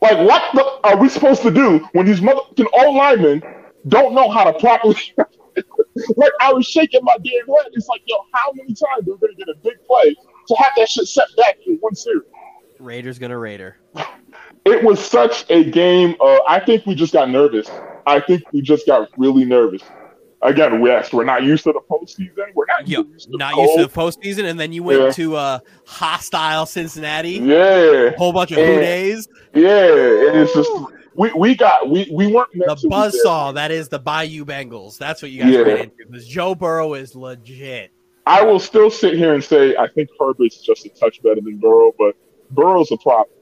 Like, 0.00 0.18
what 0.26 0.42
the 0.54 0.88
are 0.88 0.96
we 0.96 1.08
supposed 1.08 1.42
to 1.42 1.50
do 1.50 1.78
when 1.92 2.06
these 2.06 2.20
motherfucking 2.20 2.66
old 2.72 2.96
linemen 2.96 3.42
don't 3.86 4.14
know 4.14 4.30
how 4.30 4.50
to 4.50 4.58
properly? 4.58 4.96
like, 5.16 6.32
I 6.40 6.52
was 6.52 6.66
shaking 6.66 7.00
my 7.04 7.16
damn 7.18 7.46
head. 7.46 7.72
It's 7.72 7.88
like, 7.88 8.02
yo, 8.06 8.16
how 8.32 8.52
many 8.52 8.74
times 8.74 9.08
are 9.08 9.12
we 9.12 9.18
going 9.18 9.34
to 9.34 9.36
get 9.36 9.48
a 9.48 9.56
big 9.62 9.74
play 9.86 10.16
to 10.48 10.54
have 10.56 10.72
that 10.76 10.88
shit 10.88 11.06
set 11.06 11.28
back 11.36 11.56
in 11.66 11.76
one 11.80 11.94
series? 11.94 12.22
Raiders 12.78 13.18
gonna 13.18 13.38
Raider. 13.38 13.76
It 14.64 14.82
was 14.84 15.00
such 15.04 15.46
a 15.50 15.64
game. 15.70 16.14
Uh, 16.20 16.38
I 16.48 16.60
think 16.60 16.84
we 16.86 16.94
just 16.94 17.12
got 17.12 17.30
nervous. 17.30 17.70
I 18.06 18.20
think 18.20 18.42
we 18.52 18.60
just 18.60 18.86
got 18.86 19.08
really 19.16 19.44
nervous. 19.44 19.82
Again, 20.42 20.84
yes, 20.84 21.12
we're 21.12 21.24
not 21.24 21.42
used 21.42 21.64
to 21.64 21.72
the 21.72 21.80
postseason. 21.90 22.54
We're 22.54 22.66
not 22.66 22.86
Yo, 22.86 23.02
used 23.02 23.30
to 23.32 23.36
not 23.36 23.54
cold. 23.54 23.66
used 23.70 23.78
to 23.80 23.86
the 23.86 24.00
postseason, 24.00 24.48
and 24.48 24.58
then 24.60 24.72
you 24.72 24.84
went 24.84 25.02
Yeah. 25.02 25.10
to 25.10 25.36
uh, 25.36 25.58
hostile 25.86 26.64
Cincinnati. 26.66 27.30
Yeah, 27.32 28.10
Whole 28.16 28.32
bunch 28.32 28.52
of 28.52 28.58
who 28.58 28.64
days. 28.64 29.26
yeah. 29.54 30.28
And 30.28 30.38
it's 30.38 30.54
just 30.54 30.70
we 31.16 31.32
we 31.32 31.56
got 31.56 31.88
we 31.90 32.08
we 32.12 32.28
weren't 32.32 32.52
The 32.52 32.86
buzz 32.88 33.20
saw 33.22 33.50
that 33.52 33.72
is 33.72 33.88
the 33.88 33.98
Bayou 33.98 34.44
Bengals. 34.44 34.96
That's 34.98 35.22
what 35.22 35.32
you 35.32 35.42
guys 35.42 35.52
Yeah. 35.52 35.58
ran 35.60 35.78
into 35.78 35.96
because 36.08 36.28
Joe 36.28 36.54
Burrow 36.54 36.94
is 36.94 37.16
legit. 37.16 37.90
I 38.28 38.42
will 38.42 38.58
still 38.58 38.90
sit 38.90 39.14
here 39.14 39.32
and 39.32 39.42
say 39.42 39.74
I 39.76 39.88
think 39.88 40.10
Herbert's 40.20 40.60
just 40.60 40.84
a 40.84 40.90
touch 40.90 41.22
better 41.22 41.40
than 41.40 41.56
Burrow, 41.56 41.92
but 41.98 42.14
Burrow's 42.50 42.92
a 42.92 42.98
problem. 42.98 43.38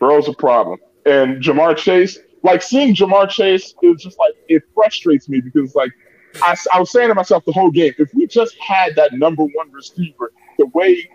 Burrow's 0.00 0.26
a 0.26 0.32
problem. 0.32 0.80
And 1.06 1.40
Ja'Marr 1.40 1.76
Chase, 1.76 2.18
like 2.42 2.60
seeing 2.60 2.92
Ja'Marr 2.92 3.30
Chase 3.30 3.72
is 3.82 4.02
just 4.02 4.18
like 4.18 4.34
it 4.48 4.64
frustrates 4.74 5.28
me 5.28 5.40
because 5.40 5.76
like 5.76 5.92
I, 6.42 6.56
I 6.74 6.80
was 6.80 6.90
saying 6.90 7.06
to 7.08 7.14
myself 7.14 7.44
the 7.44 7.52
whole 7.52 7.70
game, 7.70 7.92
if 7.98 8.12
we 8.12 8.26
just 8.26 8.58
had 8.58 8.96
that 8.96 9.12
number 9.12 9.44
one 9.44 9.70
receiver 9.70 10.32
the 10.58 10.66
way 10.74 11.08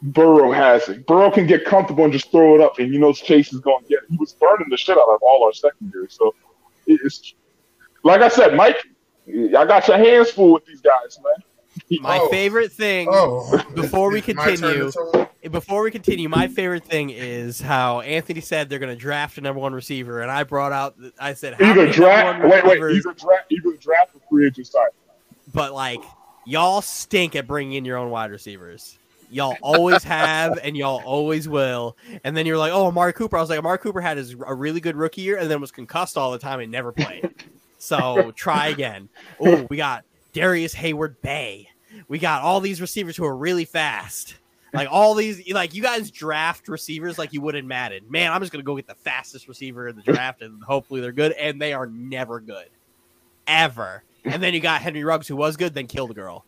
Burrow 0.00 0.52
has 0.52 0.88
it, 0.88 1.08
Burrow 1.08 1.32
can 1.32 1.48
get 1.48 1.64
comfortable 1.64 2.04
and 2.04 2.12
just 2.12 2.30
throw 2.30 2.54
it 2.54 2.60
up, 2.60 2.78
and 2.78 2.92
he 2.92 2.98
knows 2.98 3.20
Chase 3.20 3.52
is 3.52 3.58
going 3.58 3.82
to 3.82 3.88
get 3.88 3.98
it. 4.04 4.10
He 4.10 4.16
was 4.16 4.34
burning 4.34 4.68
the 4.70 4.76
shit 4.76 4.96
out 4.96 5.08
of 5.08 5.20
all 5.22 5.42
our 5.44 5.52
secondary. 5.52 6.06
So 6.08 6.36
it's 6.86 7.34
like 8.04 8.20
I 8.20 8.28
said, 8.28 8.54
Mike, 8.54 8.78
I 9.28 9.64
got 9.64 9.88
your 9.88 9.98
hands 9.98 10.30
full 10.30 10.52
with 10.52 10.66
these 10.66 10.80
guys, 10.80 11.18
man. 11.20 11.47
My 12.00 12.18
Oh. 12.20 12.28
favorite 12.28 12.72
thing 12.72 13.08
Oh, 13.10 13.62
Before 13.74 14.10
we 14.10 14.18
It's 14.20 14.28
my 14.34 14.44
turn 14.54 14.56
to 14.56 14.92
continue, 14.92 15.26
before 15.50 15.82
we 15.82 15.90
continue, 15.90 16.28
my 16.28 16.48
favorite 16.48 16.84
thing 16.84 17.10
is 17.10 17.60
how 17.60 18.00
Anthony 18.00 18.40
said 18.40 18.68
they're 18.68 18.78
going 18.78 18.94
to 18.94 19.00
draft 19.00 19.38
a 19.38 19.40
number 19.40 19.60
one 19.60 19.72
receiver, 19.72 20.20
and 20.20 20.30
I 20.30 20.42
brought 20.44 20.72
out, 20.72 20.96
I 21.18 21.34
said, 21.34 21.54
how 21.54 21.64
Either 21.70 21.80
many 21.82 21.92
draft, 21.92 22.44
wait, 22.44 22.64
wait, 22.64 22.96
either 22.96 23.12
draft, 23.14 23.50
either 23.50 23.76
draft 23.80 24.14
or 24.14 24.20
free 24.28 24.46
agent 24.46 24.66
sign. 24.66 24.86
but 25.54 25.72
like 25.72 26.00
y'all 26.44 26.80
stink 26.82 27.36
at 27.36 27.46
bringing 27.46 27.74
in 27.78 27.84
your 27.84 27.96
own 27.98 28.10
wide 28.10 28.30
receivers. 28.30 28.98
Y'all 29.30 29.56
always 29.60 30.02
have, 30.04 30.58
and 30.62 30.74
y'all 30.74 31.02
always 31.04 31.46
will. 31.46 31.96
And 32.24 32.34
then 32.34 32.46
you're 32.46 32.56
like, 32.56 32.72
"Oh, 32.72 32.86
Amari 32.86 33.12
Cooper." 33.12 33.36
I 33.36 33.40
was 33.42 33.50
like, 33.50 33.58
"Amari 33.58 33.76
Cooper 33.76 34.00
had 34.00 34.16
his 34.16 34.34
a 34.46 34.54
really 34.54 34.80
good 34.80 34.96
rookie 34.96 35.20
year, 35.20 35.36
and 35.36 35.50
then 35.50 35.60
was 35.60 35.70
concussed 35.70 36.16
all 36.16 36.32
the 36.32 36.38
time 36.38 36.60
and 36.60 36.72
never 36.72 36.92
played." 36.92 37.34
So 37.76 38.32
try 38.34 38.68
again. 38.68 39.10
Oh, 39.38 39.66
we 39.68 39.76
got 39.76 40.04
Darrius 40.32 40.74
Heyward-Bey. 40.74 41.68
We 42.08 42.18
got 42.18 42.42
all 42.42 42.60
these 42.60 42.80
receivers 42.80 43.16
who 43.16 43.24
are 43.24 43.36
really 43.36 43.64
fast. 43.64 44.36
Like 44.74 44.88
all 44.90 45.14
these, 45.14 45.50
like 45.52 45.74
you 45.74 45.82
guys 45.82 46.10
draft 46.10 46.68
receivers 46.68 47.18
like 47.18 47.32
you 47.32 47.40
would 47.40 47.54
in 47.54 47.66
Madden. 47.66 48.04
Man, 48.08 48.30
I'm 48.30 48.40
just 48.40 48.52
gonna 48.52 48.64
go 48.64 48.76
get 48.76 48.86
the 48.86 48.94
fastest 48.94 49.48
receiver 49.48 49.88
in 49.88 49.96
the 49.96 50.02
draft, 50.02 50.42
and 50.42 50.62
hopefully 50.62 51.00
they're 51.00 51.12
good. 51.12 51.32
And 51.32 51.60
they 51.60 51.72
are 51.72 51.86
never 51.86 52.38
good, 52.40 52.68
ever. 53.46 54.04
And 54.24 54.42
then 54.42 54.52
you 54.52 54.60
got 54.60 54.82
Henry 54.82 55.04
Ruggs, 55.04 55.26
who 55.26 55.36
was 55.36 55.56
good, 55.56 55.72
then 55.72 55.86
killed 55.86 56.10
a 56.10 56.14
girl. 56.14 56.44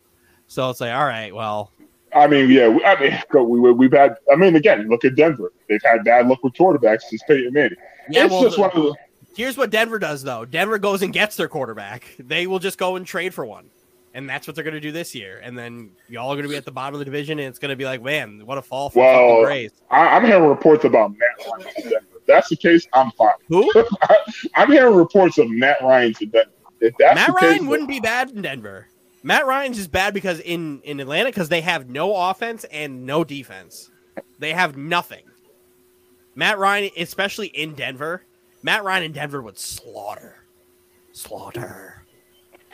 So 0.49 0.69
it's 0.69 0.81
like, 0.81 0.93
all 0.93 1.07
right, 1.07 1.35
well, 1.35 1.73
I 2.15 2.27
mean, 2.27 2.51
yeah, 2.51 2.77
I 2.85 3.01
mean, 3.01 3.49
we, 3.49 3.73
we've 3.73 3.93
had. 3.93 4.17
I 4.31 4.37
mean, 4.37 4.57
again, 4.57 4.89
look 4.89 5.05
at 5.05 5.15
Denver. 5.15 5.53
They've 5.69 5.83
had 5.83 6.05
bad 6.05 6.27
luck 6.27 6.43
with 6.43 6.55
quarterbacks 6.55 7.03
since 7.03 7.23
Peyton 7.23 7.53
Manning. 7.53 7.77
yeah. 8.09 8.25
it's 8.25 8.33
well, 8.33 8.43
just 8.43 8.59
one 8.59 8.71
of 8.71 8.77
the. 8.77 8.95
Here's 9.37 9.57
what 9.57 9.71
Denver 9.71 9.99
does 9.99 10.23
though. 10.23 10.45
Denver 10.45 10.79
goes 10.79 11.03
and 11.03 11.13
gets 11.13 11.37
their 11.37 11.49
quarterback. 11.49 12.15
They 12.19 12.47
will 12.47 12.59
just 12.59 12.79
go 12.79 12.97
and 12.97 13.07
trade 13.07 13.35
for 13.35 13.45
one. 13.45 13.71
And 14.13 14.29
that's 14.29 14.47
what 14.49 14.57
they're 14.57 14.65
going 14.65 14.75
to 14.75 14.81
do 14.81 14.91
this 14.91 15.15
year. 15.15 15.41
And 15.43 15.57
then 15.57 15.93
y'all 16.09 16.31
are 16.33 16.35
going 16.35 16.43
to 16.43 16.49
be 16.49 16.57
at 16.57 16.65
the 16.65 16.73
bottom 16.73 16.95
of 16.95 16.99
the 16.99 17.05
division, 17.05 17.39
and 17.39 17.47
it's 17.47 17.61
going 17.61 17.69
to 17.69 17.77
be 17.77 17.85
like, 17.85 18.03
man, 18.03 18.45
what 18.45 18.59
a 18.59 18.63
fall 18.63 18.91
for 18.91 18.99
Well, 18.99 19.43
Braves. 19.43 19.75
I, 19.89 20.01
I'm 20.01 20.25
hearing 20.25 20.49
reports 20.49 20.85
about 20.85 21.13
Matt 21.13 21.47
Ryan 21.47 21.75
to 21.75 21.83
Denver. 21.83 22.07
If 22.17 22.27
that's 22.27 22.49
the 22.49 22.57
case, 22.57 22.89
I'm 22.93 23.13
fine. 23.13 23.31
Who? 23.47 23.73
I'm 24.57 24.73
hearing 24.73 24.97
reports 24.97 25.39
of 25.39 25.49
Matt 25.49 25.81
Ryan 25.81 26.15
to 26.15 26.27
Denver. 26.27 26.51
If 26.81 26.95
that's 26.99 27.15
Matt 27.15 27.41
Ryan 27.41 27.59
case, 27.59 27.69
wouldn't 27.69 27.89
be 27.89 28.01
bad 28.01 28.31
in 28.31 28.43
Denver. 28.43 28.89
Matt 29.23 29.47
Ryan's 29.47 29.77
just 29.77 29.93
bad 29.93 30.15
because 30.15 30.41
in 30.41 30.81
in 30.83 30.99
Atlanta 30.99 31.29
because 31.29 31.51
they 31.51 31.61
have 31.61 31.89
no 31.89 32.17
offense 32.17 32.65
and 32.65 33.05
no 33.05 33.23
defense. 33.23 33.91
They 34.39 34.55
have 34.55 34.77
nothing. 34.77 35.25
Matt 36.35 36.59
Ryan, 36.59 36.91
especially 36.97 37.49
in 37.49 37.75
Denver, 37.75 38.25
Matt 38.63 38.85
Ryan 38.85 39.05
in 39.05 39.13
Denver 39.13 39.41
would 39.43 39.59
slaughter, 39.59 40.37
slaughter. 41.13 42.05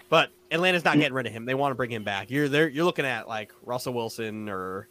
But 0.08 0.30
Atlanta's 0.50 0.84
not 0.84 0.96
getting 0.96 1.14
rid 1.14 1.26
of 1.26 1.32
him. 1.32 1.44
They 1.44 1.54
want 1.54 1.72
to 1.72 1.74
bring 1.74 1.90
him 1.90 2.04
back. 2.04 2.30
You're 2.30 2.48
there. 2.48 2.68
You're 2.68 2.84
looking 2.84 3.04
at 3.04 3.28
like 3.28 3.52
Russell 3.64 3.92
Wilson 3.92 4.48
or 4.48 4.88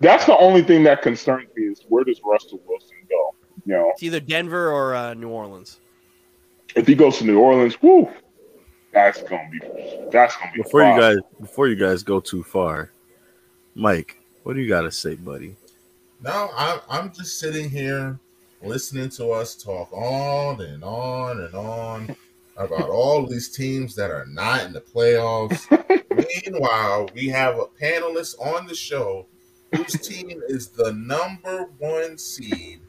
That's 0.00 0.24
the 0.26 0.36
only 0.38 0.62
thing 0.62 0.82
that 0.84 1.02
concerns 1.02 1.48
me 1.56 1.64
is 1.64 1.84
where 1.88 2.04
does 2.04 2.20
Russell 2.24 2.60
Wilson 2.66 2.96
go? 3.08 3.34
You 3.66 3.74
know, 3.74 3.90
it's 3.90 4.02
either 4.02 4.20
Denver 4.20 4.70
or 4.70 4.94
uh, 4.94 5.14
New 5.14 5.28
Orleans. 5.28 5.80
if 6.74 6.86
he 6.86 6.94
goes 6.94 7.18
to 7.18 7.24
New 7.24 7.38
Orleans, 7.38 7.80
whoo, 7.82 8.08
that's 8.92 9.22
gonna 9.22 9.48
be 9.50 9.60
that's 10.10 10.36
gonna 10.36 10.52
be 10.52 10.62
Before 10.62 10.82
you 10.82 11.00
guys, 11.00 11.16
before 11.40 11.68
you 11.68 11.76
guys 11.76 12.02
go 12.02 12.20
too 12.20 12.42
far, 12.42 12.90
Mike, 13.74 14.18
what 14.42 14.54
do 14.54 14.60
you 14.60 14.68
got 14.68 14.82
to 14.82 14.90
say, 14.92 15.14
buddy? 15.14 15.56
No, 16.20 16.50
I'm 16.56 16.80
I'm 16.88 17.12
just 17.12 17.38
sitting 17.40 17.70
here 17.70 18.18
listening 18.62 19.08
to 19.10 19.30
us 19.30 19.54
talk 19.54 19.92
on 19.92 20.60
and 20.60 20.82
on 20.84 21.40
and 21.40 21.54
on 21.54 22.16
about 22.56 22.88
all 22.88 23.26
these 23.26 23.48
teams 23.48 23.94
that 23.96 24.10
are 24.10 24.26
not 24.26 24.64
in 24.64 24.72
the 24.72 24.80
playoffs. 24.80 25.66
Meanwhile, 26.44 27.08
we 27.14 27.28
have 27.28 27.58
a 27.58 27.66
panelist 27.66 28.40
on 28.40 28.66
the 28.66 28.74
show 28.74 29.26
whose 29.74 29.92
team 30.00 30.42
is 30.48 30.68
the 30.68 30.92
number 30.92 31.70
one 31.78 32.18
seed. 32.18 32.80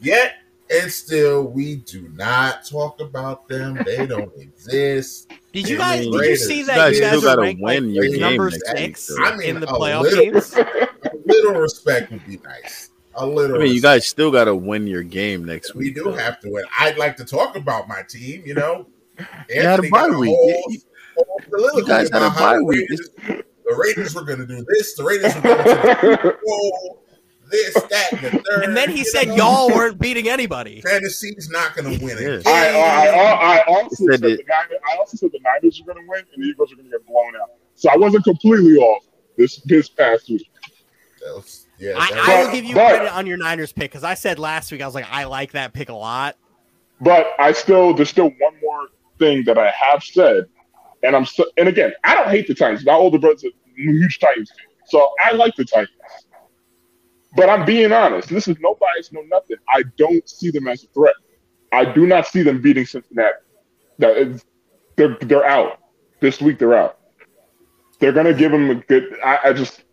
Yet 0.00 0.34
and 0.72 0.90
still, 0.90 1.44
we 1.44 1.76
do 1.76 2.08
not 2.14 2.64
talk 2.64 3.00
about 3.00 3.46
them. 3.48 3.78
They 3.84 4.06
don't 4.06 4.32
exist. 4.38 5.30
Did 5.52 5.68
you 5.68 5.76
guys? 5.76 6.06
Did 6.06 6.14
you 6.14 6.36
see 6.36 6.62
that 6.62 6.76
guys 6.76 6.94
you 6.96 7.02
guys 7.02 7.18
still 7.18 7.28
are 7.30 7.36
gotta 7.36 7.42
ranked 7.42 7.62
like 7.62 7.80
win 7.80 7.90
your 7.90 8.08
game 8.08 8.20
number 8.20 8.50
six. 8.50 9.10
I 9.22 9.36
mean, 9.36 9.56
in 9.56 9.60
the 9.60 9.68
a 9.68 9.72
playoff 9.72 10.02
little- 10.02 10.24
games? 10.24 10.54
A 11.04 11.14
little 11.26 11.60
respect 11.60 12.10
would 12.12 12.24
be 12.26 12.38
nice. 12.38 12.90
A 13.14 13.26
little. 13.26 13.56
I 13.56 13.58
mean, 13.64 13.74
you 13.74 13.80
guys 13.82 14.06
still 14.06 14.30
got 14.30 14.44
to 14.44 14.54
win 14.54 14.86
your 14.86 15.02
game 15.02 15.44
next 15.44 15.74
We 15.74 15.86
week. 15.86 15.96
We 15.96 16.02
do 16.02 16.10
though. 16.10 16.16
have 16.16 16.40
to 16.40 16.50
win. 16.50 16.64
I'd 16.78 16.96
like 16.98 17.16
to 17.18 17.24
talk 17.24 17.56
about 17.56 17.88
my 17.88 18.02
team. 18.08 18.42
You 18.46 18.54
know, 18.54 18.86
You 19.50 19.62
had 19.62 19.78
a 19.84 19.88
bye 19.90 20.08
got 20.08 20.18
week. 20.18 20.30
whole- 20.30 20.64
You- 20.70 20.80
whole 21.16 21.78
You 21.78 21.86
guys 21.86 22.10
had 22.10 22.22
a 22.22 22.30
bye 22.30 22.56
the 22.56 22.64
week. 22.64 22.88
Raiders- 22.88 23.10
The 23.64 23.74
Raiders 23.76 24.14
were 24.14 24.22
going 24.24 24.38
to 24.40 24.46
do 24.46 24.64
this. 24.68 24.94
The 24.96 25.04
Raiders 25.04 25.34
were 25.34 25.40
going 25.42 25.58
to 25.64 26.14
do 26.22 26.94
this, 27.50 27.74
that, 27.74 28.12
and 28.12 28.20
the 28.20 28.42
third. 28.42 28.64
And 28.64 28.76
then 28.76 28.90
he 28.90 28.98
you 29.00 29.04
said 29.04 29.28
know? 29.28 29.36
y'all 29.36 29.68
weren't 29.68 29.98
beating 29.98 30.28
anybody. 30.28 30.80
Tennessee's 30.82 31.48
not 31.50 31.76
going 31.76 31.98
to 31.98 32.04
win 32.04 32.16
Yeah. 32.18 32.28
it. 32.38 32.46
I, 32.46 32.70
I, 32.70 33.08
I, 33.08 33.56
I 33.58 33.62
also 33.68 33.94
Said 33.94 34.06
said, 34.12 34.20
the 34.22 34.36
that- 34.36 34.46
Niners, 34.48 34.80
I 34.90 34.96
also 34.96 35.16
said 35.18 35.30
the 35.32 35.40
Niners 35.44 35.80
are 35.80 35.84
going 35.84 36.02
to 36.04 36.08
win 36.10 36.22
and 36.34 36.42
the 36.42 36.48
Eagles 36.48 36.72
are 36.72 36.76
going 36.76 36.86
to 36.90 36.92
get 36.92 37.06
blown 37.06 37.34
out. 37.40 37.50
So 37.74 37.90
I 37.90 37.96
wasn't 37.96 38.24
completely 38.24 38.76
off 38.78 39.04
this 39.36 39.56
this 39.66 39.88
past 39.90 40.28
week. 40.28 40.48
Yeah, 41.82 41.94
I, 41.98 42.10
that- 42.10 42.28
I 42.28 42.44
will 42.44 42.52
give 42.52 42.64
you 42.64 42.74
But- 42.74 42.88
credit 42.96 43.12
on 43.14 43.26
your 43.26 43.36
Niners 43.36 43.72
pick 43.72 43.90
because 43.90 44.04
I 44.04 44.14
said 44.14 44.38
last 44.38 44.70
week 44.72 44.80
I 44.80 44.86
was 44.86 44.94
like 44.94 45.06
I 45.10 45.24
like 45.24 45.52
that 45.52 45.72
pick 45.72 45.88
a 45.88 45.94
lot. 45.94 46.36
But 47.00 47.28
I 47.38 47.52
still 47.52 47.92
there's 47.94 48.10
still 48.10 48.30
one 48.38 48.54
more 48.62 48.88
thing 49.18 49.44
that 49.44 49.58
I 49.58 49.70
have 49.70 50.02
said, 50.04 50.46
and 51.02 51.16
I'm 51.16 51.26
so, 51.26 51.44
and 51.56 51.68
again 51.68 51.92
I 52.04 52.14
don't 52.14 52.28
hate 52.28 52.46
the 52.46 52.54
Titans. 52.54 52.84
My 52.86 52.92
older 52.94 53.18
brother's 53.18 53.44
a 53.44 53.48
huge 53.74 54.18
Titans 54.20 54.50
fan, 54.50 54.66
so 54.86 55.10
I 55.24 55.32
like 55.32 55.54
the 55.56 55.64
Titans. 55.64 55.90
But 57.34 57.48
I'm 57.48 57.64
being 57.64 57.92
honest. 57.92 58.28
This 58.28 58.46
is 58.46 58.56
no 58.60 58.74
bias, 58.78 59.10
no 59.10 59.22
nothing. 59.22 59.56
I 59.68 59.82
don't 59.96 60.28
see 60.28 60.50
them 60.50 60.68
as 60.68 60.84
a 60.84 60.86
threat. 60.88 61.14
I 61.72 61.86
do 61.86 62.06
not 62.06 62.26
see 62.26 62.42
them 62.42 62.60
beating 62.60 62.84
Cincinnati. 62.84 63.32
That 63.98 64.16
is, 64.18 64.44
they're 64.96 65.16
they're 65.22 65.44
out 65.46 65.78
this 66.20 66.40
week. 66.42 66.58
They're 66.58 66.74
out. 66.74 66.98
They're 67.98 68.12
gonna 68.12 68.34
give 68.34 68.52
them 68.52 68.68
a 68.70 68.74
good. 68.74 69.16
I, 69.24 69.38
I 69.44 69.52
just 69.54 69.84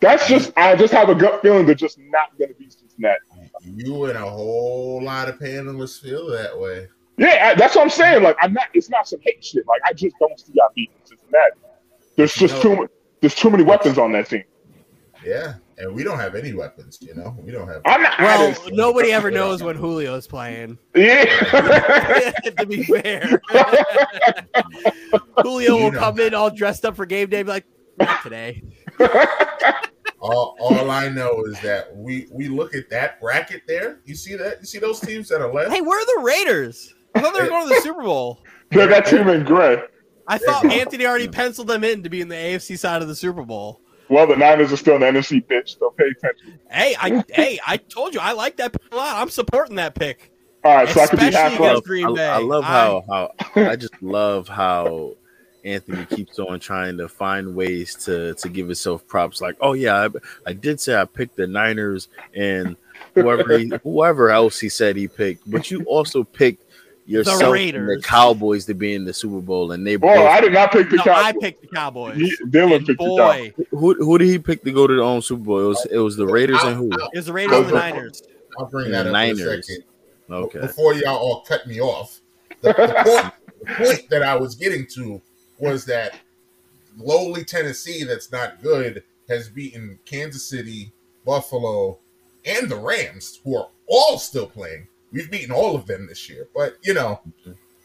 that's 0.00 0.26
just 0.28 0.52
I 0.56 0.76
just 0.76 0.92
have 0.92 1.08
a 1.08 1.14
gut 1.14 1.42
feeling 1.42 1.66
they're 1.66 1.74
just 1.74 1.98
not 1.98 2.36
gonna 2.38 2.54
be 2.54 2.68
Cincinnati. 2.70 3.18
you 3.62 4.04
and 4.06 4.16
a 4.16 4.28
whole 4.28 5.02
lot 5.02 5.28
of 5.28 5.38
panelists 5.38 6.00
feel 6.00 6.28
that 6.30 6.58
way. 6.58 6.88
Yeah, 7.18 7.50
I, 7.50 7.54
that's 7.54 7.76
what 7.76 7.82
I'm 7.82 7.90
saying. 7.90 8.22
Like, 8.22 8.36
I'm 8.40 8.54
not. 8.54 8.68
It's 8.72 8.88
not 8.88 9.06
some 9.06 9.20
hate 9.22 9.44
shit. 9.44 9.66
Like, 9.66 9.82
I 9.84 9.92
just 9.92 10.16
don't 10.18 10.38
see 10.40 10.52
y'all 10.54 10.68
beating 10.74 10.94
Cincinnati. 11.04 11.60
There's 12.16 12.32
just 12.34 12.62
too 12.62 12.76
much. 12.76 12.90
There's 13.20 13.34
too 13.34 13.50
many 13.50 13.62
weapons 13.62 13.98
on 13.98 14.12
that 14.12 14.28
team. 14.30 14.44
Yeah, 15.22 15.56
and 15.76 15.94
we 15.94 16.02
don't 16.02 16.18
have 16.18 16.34
any 16.34 16.54
weapons. 16.54 16.96
You 17.02 17.14
know, 17.14 17.36
we 17.44 17.52
don't 17.52 17.68
have. 17.68 17.82
I'm 17.84 18.00
not. 18.00 18.18
Well, 18.18 18.56
nobody 18.72 19.12
ever 19.12 19.30
knows 19.30 19.62
when 19.62 19.76
Julio's 19.76 20.26
playing. 20.26 20.78
yeah. 20.94 21.24
to 22.58 22.64
be 22.66 22.84
fair, 22.84 23.38
Julio 25.42 25.76
You 25.76 25.84
will 25.84 25.92
know. 25.92 25.98
come 25.98 26.20
in 26.20 26.32
all 26.34 26.50
dressed 26.50 26.86
up 26.86 26.96
for 26.96 27.04
game 27.04 27.28
day, 27.28 27.40
and 27.40 27.46
be 27.46 27.52
like, 27.52 27.66
"Not 27.98 28.22
today." 28.22 28.62
All, 30.20 30.56
all 30.60 30.90
I 30.90 31.08
know 31.08 31.44
is 31.46 31.58
that 31.60 31.96
we 31.96 32.28
we 32.30 32.48
look 32.48 32.74
at 32.74 32.90
that 32.90 33.20
bracket 33.20 33.62
there. 33.66 34.00
You 34.04 34.14
see 34.14 34.36
that? 34.36 34.60
You 34.60 34.66
see 34.66 34.78
those 34.78 35.00
teams 35.00 35.28
that 35.30 35.40
are 35.40 35.52
left? 35.52 35.72
Hey, 35.72 35.80
where 35.80 35.98
are 35.98 36.04
the 36.18 36.22
Raiders? 36.22 36.94
I 37.14 37.20
thought 37.22 37.34
they 37.34 37.40
were 37.40 37.48
going 37.48 37.68
to 37.68 37.74
the 37.74 37.80
Super 37.80 38.02
Bowl. 38.02 38.40
They're 38.70 38.86
that 38.86 39.06
team 39.06 39.28
in 39.28 39.44
gray. 39.44 39.82
I 40.28 40.38
thought 40.38 40.64
Anthony 40.70 41.06
already 41.06 41.26
penciled 41.26 41.66
them 41.68 41.82
in 41.82 42.02
to 42.04 42.10
be 42.10 42.20
in 42.20 42.28
the 42.28 42.36
AFC 42.36 42.78
side 42.78 43.02
of 43.02 43.08
the 43.08 43.16
Super 43.16 43.42
Bowl. 43.42 43.80
Well, 44.08 44.26
the 44.26 44.36
Niners 44.36 44.72
are 44.72 44.76
still 44.76 44.94
in 44.96 45.00
the 45.00 45.06
NFC, 45.06 45.44
bitch. 45.46 45.78
So 45.78 45.90
pay 45.96 46.04
attention. 46.04 46.60
Hey, 46.70 46.94
I 47.00 47.24
hey, 47.28 47.58
I 47.66 47.78
told 47.78 48.12
you 48.14 48.20
I 48.20 48.32
like 48.32 48.56
that 48.58 48.72
pick 48.72 48.92
a 48.92 48.96
lot. 48.96 49.16
I'm 49.16 49.30
supporting 49.30 49.76
that 49.76 49.94
pick. 49.94 50.30
All 50.62 50.76
right, 50.76 50.88
so 50.88 51.00
I 51.00 51.06
could 51.06 51.18
be 51.18 51.28
Especially 51.28 51.50
half 51.56 51.60
against. 51.60 51.84
Green 51.84 52.14
Bay. 52.14 52.28
I 52.28 52.38
love 52.38 52.64
I- 52.64 52.66
how 52.66 53.02
how 53.08 53.30
I 53.56 53.76
just 53.76 54.00
love 54.02 54.48
how 54.48 55.14
Anthony 55.64 56.04
keeps 56.06 56.38
on 56.38 56.58
trying 56.60 56.96
to 56.98 57.08
find 57.08 57.54
ways 57.54 57.94
to 58.04 58.34
to 58.34 58.48
give 58.48 58.66
himself 58.66 59.06
props. 59.06 59.40
Like, 59.40 59.56
oh 59.60 59.72
yeah, 59.74 60.06
I, 60.06 60.08
I 60.50 60.52
did 60.52 60.80
say 60.80 60.94
I 60.98 61.04
picked 61.04 61.36
the 61.36 61.46
Niners 61.46 62.08
and 62.34 62.76
whoever 63.14 63.58
he, 63.58 63.72
whoever 63.82 64.30
else 64.30 64.58
he 64.58 64.68
said 64.68 64.96
he 64.96 65.08
picked, 65.08 65.50
but 65.50 65.70
you 65.70 65.82
also 65.84 66.24
picked 66.24 66.64
yourself 67.06 67.40
and 67.40 67.48
the 67.48 67.52
Raiders. 67.52 68.04
Cowboys 68.04 68.66
to 68.66 68.74
be 68.74 68.94
in 68.94 69.04
the 69.04 69.12
Super 69.12 69.40
Bowl, 69.40 69.72
and 69.72 69.84
they 69.86 69.96
Well, 69.96 70.14
both. 70.16 70.28
I 70.30 70.40
did 70.40 70.52
not 70.52 70.70
pick 70.70 70.90
the 70.90 70.96
No, 70.96 71.12
I 71.12 71.32
picked 71.32 71.60
the 71.62 71.66
Cowboys. 71.68 72.16
He- 72.16 72.36
Dylan 72.46 72.76
And 72.76 72.86
picked 72.86 72.98
the 73.00 73.16
Cowboys. 73.16 73.52
boy, 73.52 73.64
who 73.70 73.94
who 73.94 74.18
did 74.18 74.28
he 74.28 74.38
pick 74.38 74.62
to 74.64 74.70
go 74.72 74.86
to 74.86 74.94
the 74.94 75.02
own 75.02 75.20
Super 75.22 75.42
Bowl? 75.42 75.60
It 75.60 75.66
was 75.68 75.86
it 75.90 75.98
was 75.98 76.16
the 76.16 76.26
Raiders 76.26 76.62
and 76.62 76.76
who? 76.76 76.90
it 76.92 77.16
was 77.16 77.26
the 77.26 77.32
Raiders 77.32 77.56
and 77.58 77.68
the 77.68 77.72
Niners. 77.74 78.22
I'll 78.58 78.66
bring 78.66 78.90
that 78.92 79.04
the 79.04 79.10
up 79.10 79.16
in 79.16 79.30
a 79.30 79.34
Niners. 79.44 79.66
second. 79.66 79.84
Okay, 80.30 80.60
Before 80.60 80.94
y'all 80.94 81.16
all 81.16 81.40
cut 81.42 81.66
me 81.66 81.80
off, 81.80 82.20
the, 82.60 82.72
the 82.72 83.32
point 83.66 83.76
the 83.78 83.84
point 83.84 84.08
that 84.10 84.22
I 84.22 84.36
was 84.36 84.54
getting 84.54 84.86
to 84.94 85.20
was 85.60 85.84
that 85.86 86.18
lowly 86.96 87.44
Tennessee, 87.44 88.04
that's 88.04 88.32
not 88.32 88.62
good, 88.62 89.04
has 89.28 89.48
beaten 89.48 89.98
Kansas 90.04 90.48
City, 90.48 90.92
Buffalo, 91.24 91.98
and 92.44 92.68
the 92.70 92.76
Rams, 92.76 93.40
who 93.44 93.56
are 93.56 93.68
all 93.86 94.18
still 94.18 94.46
playing. 94.46 94.88
We've 95.12 95.30
beaten 95.30 95.52
all 95.52 95.74
of 95.74 95.86
them 95.86 96.06
this 96.06 96.28
year, 96.28 96.48
but 96.54 96.76
you 96.82 96.94
know, 96.94 97.20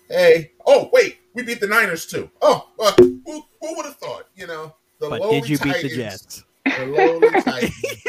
hey, 0.09 0.51
oh 0.65 0.89
wait, 0.93 1.17
we 1.33 1.43
beat 1.43 1.59
the 1.59 1.67
Niners 1.67 2.05
too. 2.05 2.29
Oh, 2.41 2.69
well, 2.77 2.93
who, 2.97 3.43
who 3.61 3.75
would 3.75 3.85
have 3.85 3.97
thought? 3.97 4.27
You 4.35 4.47
know, 4.47 4.75
the 4.99 5.09
But 5.09 5.21
lowly 5.21 5.41
did 5.41 5.49
you 5.49 5.57
beat 5.59 5.81
the 5.81 5.89
Jets? 5.89 6.43
The 6.65 6.85
lowly 6.85 7.29
Titans. 7.41 8.03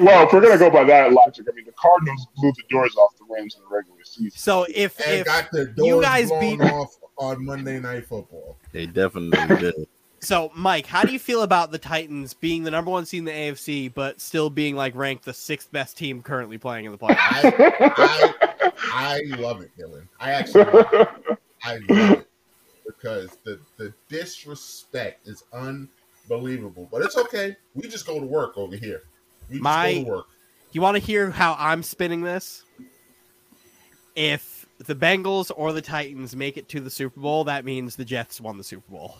Well, 0.00 0.26
if 0.26 0.32
we're 0.32 0.40
gonna 0.40 0.58
go 0.58 0.70
by 0.70 0.82
that 0.84 1.12
logic, 1.12 1.46
I 1.48 1.54
mean, 1.54 1.64
the 1.64 1.72
Cardinals 1.72 2.26
blew 2.36 2.52
the 2.52 2.64
doors 2.68 2.96
off 2.96 3.16
the 3.16 3.24
Rams 3.32 3.54
in 3.54 3.62
the 3.62 3.68
regular 3.68 4.02
season. 4.02 4.32
So 4.34 4.66
if 4.74 4.98
and 5.00 5.20
if 5.20 5.26
got 5.26 5.50
the 5.52 5.66
doors 5.66 5.86
you 5.88 6.02
guys 6.02 6.28
blown 6.28 6.58
beat- 6.58 6.72
off 6.72 6.98
on 7.16 7.44
Monday 7.44 7.78
Night 7.78 8.04
Football. 8.04 8.56
they 8.72 8.86
definitely 8.86 9.56
did. 9.60 9.86
so, 10.18 10.50
Mike, 10.56 10.86
how 10.86 11.04
do 11.04 11.12
you 11.12 11.18
feel 11.20 11.42
about 11.42 11.70
the 11.70 11.78
Titans 11.78 12.34
being 12.34 12.64
the 12.64 12.72
number 12.72 12.90
one 12.90 13.06
seed 13.06 13.20
in 13.20 13.24
the 13.24 13.30
AFC, 13.30 13.94
but 13.94 14.20
still 14.20 14.50
being 14.50 14.74
like 14.74 14.96
ranked 14.96 15.24
the 15.24 15.32
sixth 15.32 15.70
best 15.70 15.96
team 15.96 16.22
currently 16.22 16.58
playing 16.58 16.84
in 16.84 16.90
the 16.92 16.98
playoffs? 16.98 17.16
I, 17.20 18.32
I, 18.82 19.20
I 19.30 19.36
love 19.36 19.60
it, 19.60 19.70
Dylan. 19.78 20.08
I 20.18 20.32
actually, 20.32 20.64
love 20.64 20.88
it. 20.92 21.08
I 21.62 21.76
love 21.88 22.10
it 22.18 22.28
because 22.84 23.36
the 23.44 23.60
the 23.76 23.94
disrespect 24.08 25.28
is 25.28 25.44
unbelievable. 25.52 26.88
But 26.90 27.02
it's 27.02 27.16
okay. 27.16 27.56
We 27.74 27.86
just 27.86 28.06
go 28.06 28.18
to 28.18 28.26
work 28.26 28.58
over 28.58 28.74
here. 28.74 29.02
We 29.50 29.58
My- 29.60 29.94
go 29.94 30.04
to 30.04 30.10
work. 30.10 30.26
You 30.72 30.82
want 30.82 30.96
to 30.96 31.02
hear 31.02 31.30
how 31.30 31.56
I'm 31.58 31.82
spinning 31.82 32.22
this? 32.22 32.62
If 34.14 34.66
the 34.78 34.94
Bengals 34.94 35.50
or 35.56 35.72
the 35.72 35.80
Titans 35.80 36.36
make 36.36 36.56
it 36.56 36.68
to 36.70 36.80
the 36.80 36.90
Super 36.90 37.20
Bowl, 37.20 37.44
that 37.44 37.64
means 37.64 37.96
the 37.96 38.04
Jets 38.04 38.40
won 38.40 38.58
the 38.58 38.64
Super 38.64 38.90
Bowl. 38.90 39.16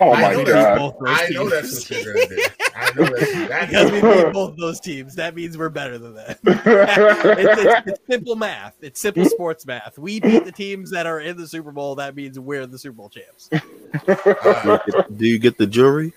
Oh 0.00 0.12
I 0.12 0.22
my 0.22 0.32
know 0.34 0.44
god. 0.44 0.78
both 0.78 0.94
those 1.00 1.08
I 1.18 1.28
know 1.30 1.48
teams. 1.48 1.50
that's 1.50 1.90
what 1.90 2.04
you're 2.04 2.14
gonna 2.14 2.26
do. 2.28 2.42
I 2.76 2.90
know 2.94 3.04
that's 3.16 3.32
that's 3.48 3.66
because 3.70 3.90
we 3.92 4.00
beat 4.24 4.32
both 4.32 4.56
those 4.56 4.78
teams. 4.78 5.14
That 5.16 5.34
means 5.34 5.58
we're 5.58 5.70
better 5.70 5.98
than 5.98 6.14
them. 6.14 6.36
it's, 6.44 6.62
it's, 6.66 7.88
it's 7.88 8.00
simple 8.08 8.36
math. 8.36 8.76
It's 8.80 9.00
simple 9.00 9.24
sports 9.24 9.66
math. 9.66 9.98
We 9.98 10.20
beat 10.20 10.44
the 10.44 10.52
teams 10.52 10.90
that 10.90 11.06
are 11.06 11.18
in 11.20 11.36
the 11.36 11.48
Super 11.48 11.72
Bowl. 11.72 11.96
That 11.96 12.14
means 12.14 12.38
we're 12.38 12.66
the 12.66 12.78
Super 12.78 12.96
Bowl 12.96 13.08
champs. 13.08 13.48
uh, 14.08 14.78
Do 15.16 15.26
you 15.26 15.38
get 15.40 15.58
the 15.58 15.66
jury? 15.66 16.12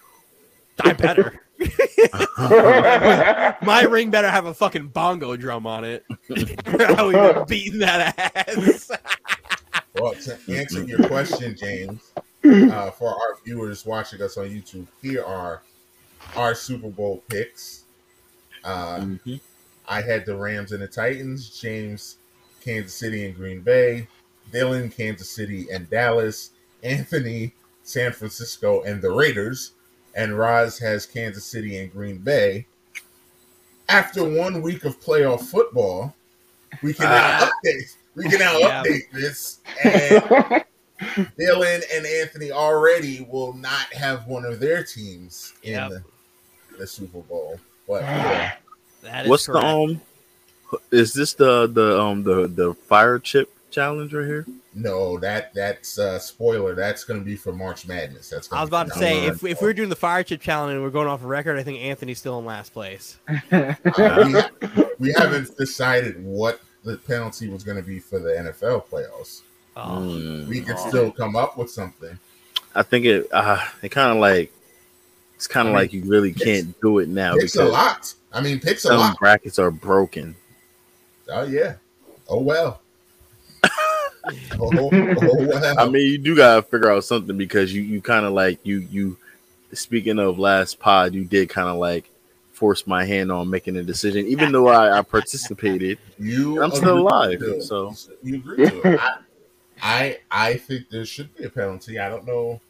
I 0.82 0.94
better. 0.94 1.42
My 3.62 3.86
ring 3.90 4.10
better 4.10 4.30
have 4.30 4.46
a 4.46 4.54
fucking 4.54 4.90
bongo 4.90 5.36
drum 5.36 5.68
on 5.68 5.84
it. 5.84 6.06
How 6.66 7.08
we 7.08 7.14
been 7.14 7.46
beating 7.48 7.80
that 7.80 8.48
ass? 8.48 8.92
well, 9.96 10.14
to 10.14 10.38
answer 10.50 10.84
your 10.84 11.06
question, 11.08 11.56
James, 11.56 12.12
uh, 12.46 12.92
for 12.92 13.10
our 13.10 13.38
viewers 13.46 13.86
watching 13.86 14.22
us 14.22 14.38
on 14.38 14.50
YouTube, 14.50 14.88
here 15.02 15.24
are 15.24 15.62
our 16.36 16.56
Super 16.56 16.90
Bowl 16.90 17.24
picks. 17.30 17.84
Uh, 18.64 19.00
Mm-hmm. 19.00 19.36
I 19.88 20.02
had 20.02 20.26
the 20.26 20.36
Rams 20.36 20.72
and 20.72 20.82
the 20.82 20.88
Titans, 20.88 21.60
James, 21.60 22.18
Kansas 22.64 22.94
City 22.94 23.26
and 23.26 23.36
Green 23.36 23.62
Bay, 23.62 24.08
Dylan, 24.52 24.96
Kansas 24.96 25.30
City 25.30 25.68
and 25.72 25.90
Dallas, 25.90 26.52
Anthony, 26.84 27.54
San 27.84 28.14
Francisco 28.14 28.84
and 28.84 29.02
the 29.02 29.12
Raiders, 29.12 29.72
and 30.16 30.38
Roz 30.38 30.78
has 30.80 31.06
Kansas 31.06 31.46
City 31.46 31.78
and 31.78 31.92
Green 31.92 32.18
Bay. 32.18 32.66
After 33.90 34.24
one 34.24 34.62
week 34.62 34.86
of 34.86 35.00
playoff 35.00 35.42
football, 35.42 36.14
we 36.82 36.94
can 36.94 37.06
now 37.10 37.38
Ah. 37.42 37.52
update. 37.66 37.96
We 38.16 38.30
can 38.30 38.40
now 38.40 38.58
Yeah. 38.60 38.84
update 38.84 39.12
this, 39.12 39.60
and 39.84 40.24
Dylan 41.40 41.84
and 41.94 42.06
Anthony 42.06 42.52
already 42.52 43.26
will 43.30 43.54
not 43.54 43.92
have 43.94 44.28
one 44.28 44.46
of 44.46 44.60
their 44.60 44.84
teams 44.84 45.54
in 45.64 45.74
Yep. 45.74 45.90
the, 45.90 46.04
the 46.78 46.88
Super 46.88 47.20
Bowl. 47.22 47.60
But 47.88 48.04
yeah, 48.04 48.54
That 49.04 49.26
is 49.26 49.30
What's 49.30 49.46
the 49.46 49.54
correct. 49.54 49.66
um? 49.68 50.02
Is 50.92 51.14
this 51.14 51.34
the 51.34 51.68
the 51.68 52.00
um 52.00 52.24
the 52.24 52.48
the 52.48 52.74
fire 52.74 53.20
chip 53.20 53.50
challenge 53.72 54.14
right 54.14 54.26
here? 54.26 54.46
No, 54.74 55.20
that 55.20 55.54
that's 55.54 56.00
uh, 56.00 56.18
spoiler. 56.20 56.76
That's 56.76 57.04
going 57.04 57.20
to 57.20 57.26
be 57.26 57.36
for 57.36 57.52
March 57.52 57.88
Madness. 57.88 58.30
That's. 58.30 58.48
Gonna 58.48 58.60
I 58.60 58.64
was 58.64 58.70
about 58.70 58.88
to 58.88 58.94
say, 58.94 59.26
if, 59.26 59.44
if 59.44 59.62
we're 59.62 59.74
doing 59.74 59.90
the 59.90 59.96
fire 59.96 60.24
chip 60.24 60.42
challenge 60.42 60.74
and 60.76 60.84
we're 60.84 60.90
going 60.92 61.08
off 61.08 61.24
a 61.24 61.28
record, 61.28 61.58
I 61.60 61.64
think 61.64 61.80
Anthony's 61.82 62.20
still 62.20 62.40
in 62.40 62.46
last 62.46 62.72
place. 62.74 63.18
Uh, 63.52 63.74
we, 64.68 64.84
we 65.00 65.14
haven't 65.18 65.56
decided 65.58 66.24
what 66.24 66.62
the 66.84 66.98
penalty 66.98 67.48
was 67.50 67.64
going 67.64 67.78
to 67.78 67.84
be 67.84 68.00
for 68.00 68.20
the 68.20 68.30
NFL 68.30 68.86
playoffs. 68.88 69.42
Oh. 69.76 70.46
We 70.48 70.62
could 70.62 70.76
Oh. 70.78 70.90
still 70.90 71.12
come 71.12 71.36
up 71.36 71.58
with 71.58 71.70
something. 71.70 72.18
I 72.74 72.84
think 72.84 73.06
it. 73.06 73.28
Uh, 73.32 73.64
it 73.82 73.90
kind 73.90 74.12
of 74.12 74.18
like 74.18 74.52
it's 75.36 75.48
kind 75.48 75.68
I 75.68 75.72
of 75.72 75.74
mean, 75.76 75.82
like 75.84 75.94
you 75.94 76.04
really 76.04 76.34
picks- 76.34 76.46
can't 76.46 76.82
do 76.82 77.00
it 77.00 77.10
now 77.10 77.36
Picks 77.36 77.56
a 77.56 77.66
lot. 77.66 78.14
I 78.34 78.42
mean, 78.42 78.60
picks 78.60 78.86
a 78.86 78.94
lot. 78.96 79.18
brackets 79.20 79.60
are 79.60 79.72
broken. 79.72 80.36
Oh 81.30 81.44
yeah. 81.44 81.76
Oh 82.30 82.40
well. 82.40 82.81
Oh, 84.60 84.70
oh 84.74 84.90
well. 84.92 85.80
I 85.80 85.88
mean, 85.90 86.12
you 86.12 86.18
do 86.18 86.36
gotta 86.36 86.62
figure 86.62 86.92
out 86.92 87.04
something 87.04 87.38
because 87.38 87.74
you 87.74 87.82
you 87.82 88.02
kind 88.02 88.26
of 88.26 88.34
like 88.34 88.60
you 88.64 88.80
you. 88.92 89.18
Speaking 89.74 90.20
of 90.20 90.38
last 90.38 90.80
pod, 90.80 91.14
you 91.14 91.24
did 91.24 91.48
kind 91.48 91.70
of 91.70 91.78
like 91.78 92.12
force 92.62 92.86
my 92.86 93.06
hand 93.06 93.32
on 93.32 93.50
making 93.50 93.78
a 93.78 93.84
decision, 93.84 94.28
even 94.28 94.52
though 94.52 94.68
I, 94.68 95.00
I 95.00 95.02
participated. 95.02 95.98
you. 96.20 96.62
I'm 96.62 96.72
still 96.72 97.00
alive, 97.00 97.40
to 97.40 97.62
so 97.62 97.96
you 98.22 98.36
agree 98.36 98.70
to. 98.70 99.02
I, 99.02 99.18
I 99.82 100.20
I 100.30 100.58
think 100.58 100.90
there 100.90 101.06
should 101.06 101.36
be 101.36 101.46
a 101.46 101.50
penalty. 101.50 102.00
I 102.00 102.10
don't 102.10 102.28
know 102.28 102.62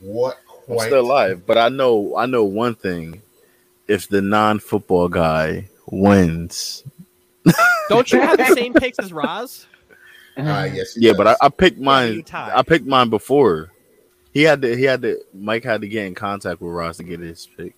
what 0.00 0.38
I'm 0.68 0.76
quite. 0.76 0.86
still 0.86 1.00
alive. 1.00 1.44
But 1.46 1.58
I 1.58 1.68
know 1.68 2.16
I 2.16 2.26
know 2.26 2.44
one 2.44 2.74
thing: 2.74 3.20
if 3.86 4.08
the 4.08 4.22
non-football 4.22 5.08
guy 5.08 5.68
wins, 5.90 6.84
don't 7.88 8.10
you 8.10 8.20
have 8.20 8.38
the 8.38 8.46
same 8.54 8.72
picks 8.72 8.98
as 8.98 9.12
Roz? 9.12 9.66
Uh, 10.46 10.64
yes. 10.64 10.94
he 10.94 11.06
yeah. 11.06 11.12
But 11.16 11.28
I. 11.28 11.36
I 11.42 11.48
picked 11.48 11.78
mine. 11.78 12.22
tied. 12.24 12.52
I 12.54 12.62
picked 12.62 12.86
mine 12.86 13.10
before. 13.10 13.72
He 14.32 14.42
had 14.42 14.62
to. 14.62 14.76
He 14.76 14.84
had 14.84 15.02
to. 15.02 15.18
Mike 15.34 15.64
had 15.64 15.80
to 15.80 15.88
get 15.88 16.06
in 16.06 16.14
contact 16.14 16.60
with 16.60 16.72
Ross 16.72 16.98
to 16.98 17.04
get 17.04 17.20
his 17.20 17.48
pick. 17.56 17.74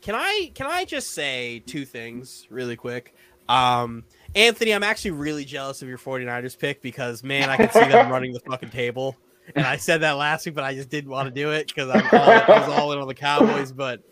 Can 0.00 0.14
I 0.14 0.52
can 0.54 0.66
I 0.66 0.84
just 0.84 1.12
say 1.12 1.62
two 1.66 1.84
things 1.84 2.46
really 2.50 2.76
quick? 2.76 3.14
Um, 3.48 4.04
Anthony, 4.34 4.72
I'm 4.72 4.82
actually 4.82 5.12
really 5.12 5.44
jealous 5.44 5.82
of 5.82 5.88
your 5.88 5.98
49ers 5.98 6.58
pick 6.58 6.82
because 6.82 7.24
man, 7.24 7.48
I 7.50 7.56
can 7.56 7.70
see 7.70 7.80
them 7.80 8.08
running 8.12 8.32
the 8.32 8.40
fucking 8.40 8.70
table. 8.70 9.16
And 9.54 9.66
I 9.66 9.76
said 9.76 10.02
that 10.02 10.12
last 10.12 10.44
week, 10.44 10.54
but 10.54 10.64
I 10.64 10.74
just 10.74 10.90
didn't 10.90 11.10
want 11.10 11.26
to 11.26 11.34
do 11.34 11.52
it 11.52 11.68
because 11.68 11.88
I'm 11.88 12.04
I 12.12 12.60
was 12.60 12.68
all 12.68 12.92
in 12.92 12.98
on 12.98 13.08
the 13.08 13.14
Cowboys. 13.14 13.72
But 13.72 14.02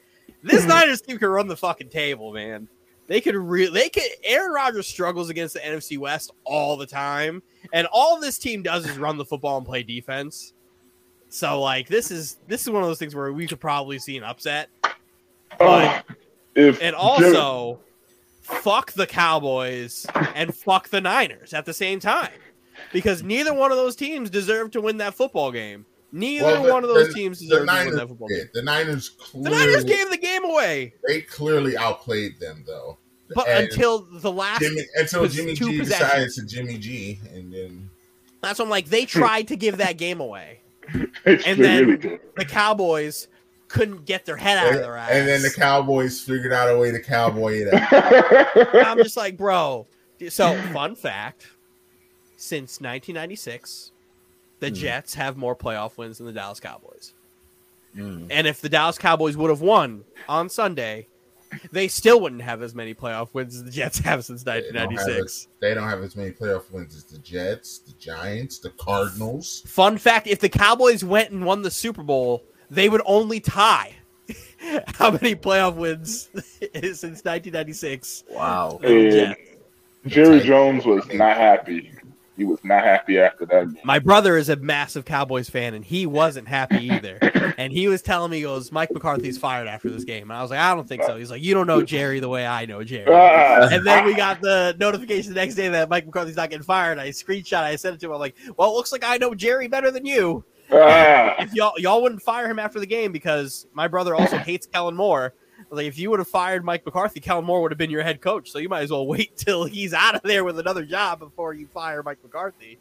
this 0.43 0.65
Niners 0.67 1.03
team 1.03 1.19
can 1.19 1.29
run 1.29 1.47
the 1.47 1.57
fucking 1.57 1.91
table, 1.91 2.33
man. 2.33 2.69
They 3.07 3.21
could 3.21 3.37
really 3.37 3.73
they 3.73 3.89
could 3.89 4.03
Aaron 4.25 4.53
Rodgers 4.53 4.87
struggles 4.87 5.31
against 5.31 5.55
the 5.55 5.61
NFC 5.61 5.99
West 5.99 6.33
all 6.45 6.77
the 6.77 6.87
time. 6.87 7.43
And 7.73 7.87
all 7.93 8.21
this 8.21 8.39
team 8.39 8.63
does 8.63 8.87
is 8.87 8.99
run 8.99 9.17
the 9.17 9.25
football 9.25 9.59
and 9.59 9.67
play 9.67 9.83
defense. 9.83 10.55
So 11.29 11.61
like 11.61 11.89
this 11.89 12.11
is 12.11 12.39
this 12.49 12.63
is 12.63 12.71
one 12.71 12.83
of 12.83 12.89
those 12.89 12.99
things 12.99 13.15
where 13.15 13.33
we 13.33 13.47
could 13.47 13.61
probably 13.61 13.99
see 13.99 14.17
an 14.17 14.25
upset. 14.25 14.69
Uh, 15.61 16.01
if 16.55 16.83
And 16.83 16.97
also, 16.97 17.79
fuck 18.43 18.93
the 18.93 19.07
Cowboys 19.07 20.07
and 20.35 20.55
fuck 20.55 20.89
the 20.89 21.01
Niners 21.01 21.55
at 21.55 21.65
the 21.65 21.75
same 21.75 22.01
time. 22.01 22.33
Because 22.93 23.23
neither 23.23 23.55
one 23.55 23.71
of 23.71 23.77
those 23.77 23.97
teams 23.97 24.31
deserve 24.31 24.71
to 24.73 24.81
win 24.81 24.99
that 24.99 25.15
football 25.15 25.53
game. 25.53 25.87
Neither 26.13 26.45
Well, 26.47 26.63
the- 26.63 26.73
one 26.73 26.85
of 26.85 26.89
those 26.91 27.09
the- 27.09 27.15
teams 27.15 27.39
the 27.41 27.47
deserve 27.47 27.59
to 27.59 27.67
win 27.67 27.67
Niners 27.77 27.97
that 27.97 28.09
football 28.09 28.29
game. 28.29 28.49
The 28.55 28.63
Niners 28.63 29.09
clearly, 29.11 29.51
The 29.51 29.57
Niners 29.57 29.85
gave 29.85 30.11
the 30.11 30.17
game 30.17 30.45
away. 30.45 30.95
they 31.07 31.21
clearly 31.23 31.77
outplayed 31.77 32.39
them 32.41 32.65
though. 32.67 32.99
But 33.35 33.49
And 33.49 33.65
until 33.69 34.07
the 34.13 34.31
last 34.31 34.61
Jimmy, 34.61 34.83
until 34.95 35.27
Jimmy 35.27 35.55
two 35.57 35.71
G 35.73 35.79
possessions. 35.81 36.09
decided 36.09 36.33
to 36.35 36.47
Jimmy 36.47 36.79
G, 36.79 37.19
and 37.35 37.53
then 37.53 37.91
that's 38.41 38.59
what 38.61 38.67
I'm 38.67 38.71
like, 38.71 38.87
they 38.87 39.05
tried 39.05 39.49
to 39.49 39.57
give 39.57 39.79
that 39.79 39.99
game 39.99 40.21
away. 40.21 40.61
it's 41.25 41.45
and 41.45 41.59
then- 41.63 41.87
really. 41.87 42.19
The 42.37 42.45
Cowboys 42.45 43.27
couldn't 43.69 44.05
get 44.05 44.25
their 44.27 44.37
head 44.37 44.59
out 44.59 44.75
of 44.77 44.81
their 44.81 44.97
ass. 44.97 45.11
and 45.11 45.27
then 45.27 45.43
the 45.43 45.51
Cowboys 45.51 46.21
figured 46.21 46.53
out 46.53 46.69
a 46.73 46.79
way 46.79 46.93
to 46.93 47.01
cowboy 47.01 47.63
it 47.67 47.75
out. 47.75 48.87
I'm 48.87 48.99
just 48.99 49.17
like, 49.17 49.37
bro. 49.37 49.89
So, 50.29 50.57
fun 50.73 50.95
fact: 50.95 51.49
since 52.37 52.81
1996, 52.81 53.91
the 54.61 54.69
Hmm. 54.69 54.75
Jets 54.75 55.15
have 55.15 55.37
more 55.37 55.55
playoff 55.57 55.97
wins 55.99 56.19
than 56.19 56.27
the 56.27 56.33
Dallas 56.33 56.61
Cowboys. 56.61 57.13
Mm. 57.97 58.27
And 58.31 58.47
if 58.47 58.61
the 58.61 58.69
Dallas 58.69 58.99
Cowboys 58.99 59.37
would 59.37 59.49
have 59.51 59.63
won 59.63 60.05
on 60.29 60.49
Sunday, 60.51 61.07
they 61.73 61.89
still 61.89 62.21
wouldn't 62.21 62.43
have 62.43 62.61
as 62.61 62.75
many 62.75 62.93
playoff 62.93 63.29
wins 63.33 63.57
as 63.57 63.65
the 63.65 63.71
Jets 63.71 63.99
have 64.01 64.25
since 64.25 64.43
They 64.43 64.61
don't 64.61 64.75
have 64.75 64.89
1996. 64.91 65.49
They 65.61 65.75
don't 65.75 65.89
have 65.89 66.03
as 66.03 66.15
many 66.17 66.31
playoff 66.33 66.71
wins 66.71 66.95
as 66.95 67.05
the 67.05 67.19
Jets, 67.19 67.79
the 67.79 67.93
Giants, 67.93 68.59
the 68.59 68.71
Cardinals. 68.71 69.63
Fun 69.67 69.97
fact: 69.97 70.27
if 70.27 70.41
the 70.41 70.49
Cowboys 70.51 71.05
went 71.05 71.31
and 71.31 71.45
won 71.47 71.63
the 71.63 71.71
Super 71.71 72.03
Bowl, 72.03 72.45
they 72.71 72.89
would 72.89 73.03
only 73.07 73.41
tie. 73.41 73.95
How 74.95 75.13
many 75.13 75.35
playoff 75.37 75.77
wins 75.77 76.29
since 76.75 77.25
1996? 77.25 78.25
Wow. 78.31 78.79
than 78.83 78.91
the 78.91 79.07
And 79.07 79.13
Jets? 79.13 79.41
Jerry 80.07 80.41
Jones 80.41 80.85
was 80.85 81.07
not 81.15 81.37
happy. 81.37 81.93
He 82.37 82.45
was 82.45 82.59
not 82.63 82.85
happy 82.85 83.19
after 83.19 83.47
that. 83.47 83.73
game. 83.73 83.79
My 83.85 83.99
brother 83.99 84.37
is 84.37 84.49
a 84.49 84.57
massive 84.57 85.05
Cowboys 85.05 85.49
fan, 85.49 85.73
and 85.73 85.85
he 85.85 86.05
wasn't 86.05 86.49
happy 86.49 86.91
either. 86.91 87.19
and 87.59 87.73
he 87.73 87.89
was 87.89 88.03
telling 88.03 88.31
me, 88.31 88.39
he 88.39 88.43
goes, 88.43 88.71
Mike 88.71 88.91
McCarthy's 88.93 89.39
fired 89.39 89.67
after 89.67 89.89
this 89.89 90.05
game. 90.05 90.31
And 90.31 90.39
I 90.39 90.43
was 90.43 90.51
like, 90.51 90.61
I 90.61 90.75
don't 90.75 90.87
think 90.87 91.03
so. 91.05 91.17
He's 91.17 91.31
like, 91.31 91.43
You 91.43 91.55
don't 91.55 91.67
know 91.67 91.83
Jerry 91.83 92.21
the 92.21 92.29
way 92.29 92.47
I 92.47 92.67
know 92.67 92.85
Jerry. 92.85 93.11
Ah. 93.11 93.69
And 93.71 93.87
then 93.87 94.05
we 94.05 94.15
got 94.15 94.41
the 94.43 94.77
notification 94.79 95.33
the 95.33 95.41
next 95.41 95.55
day 95.55 95.69
that 95.69 95.89
Mike 95.89 96.05
McCarthy's 96.05 96.37
not 96.37 96.51
getting 96.51 96.65
fired. 96.65 96.99
I 96.99 97.09
screenshot, 97.09 97.63
I 97.63 97.77
sent 97.77 97.95
it 97.95 98.01
to 98.01 98.07
him. 98.07 98.13
I'm 98.13 98.21
like, 98.21 98.37
Well, 98.57 98.71
it 98.71 98.75
looks 98.75 98.93
like 98.93 99.05
I 99.05 99.17
know 99.17 99.35
Jerry 99.35 99.69
better 99.69 99.91
than 99.91 100.05
you. 100.05 100.45
Ah. 100.73 101.37
If 101.39 101.55
y'all 101.55 101.73
y'all 101.79 102.03
wouldn't 102.03 102.23
fire 102.23 102.51
him 102.51 102.59
after 102.59 102.81
the 102.81 102.87
game 102.87 103.13
because 103.13 103.67
my 103.73 103.89
brother 103.89 104.15
also 104.15 104.37
hates 104.37 104.67
Kellen 104.67 104.97
Moore. 104.97 105.33
I 105.67 105.75
was 105.75 105.79
like, 105.79 105.87
if 105.87 105.99
you 105.99 106.11
would 106.11 106.21
have 106.21 106.29
fired 106.29 106.65
Mike 106.65 106.87
McCarthy, 106.87 107.19
Kellen 107.19 107.45
Moore 107.45 107.61
would 107.63 107.73
have 107.73 107.79
been 107.79 107.91
your 107.91 108.05
head 108.05 108.21
coach. 108.21 108.53
So 108.53 108.59
you 108.59 108.69
might 108.69 108.83
as 108.83 108.91
well 108.93 109.07
wait 109.07 109.37
till 109.37 109.65
he's 109.65 109.93
out 109.93 110.15
of 110.15 110.23
there 110.23 110.45
with 110.45 110.59
another 110.59 110.85
job 110.85 111.19
before 111.19 111.55
you 111.55 111.67
fire 111.67 112.03
Mike 112.03 112.19
McCarthy. 112.23 112.79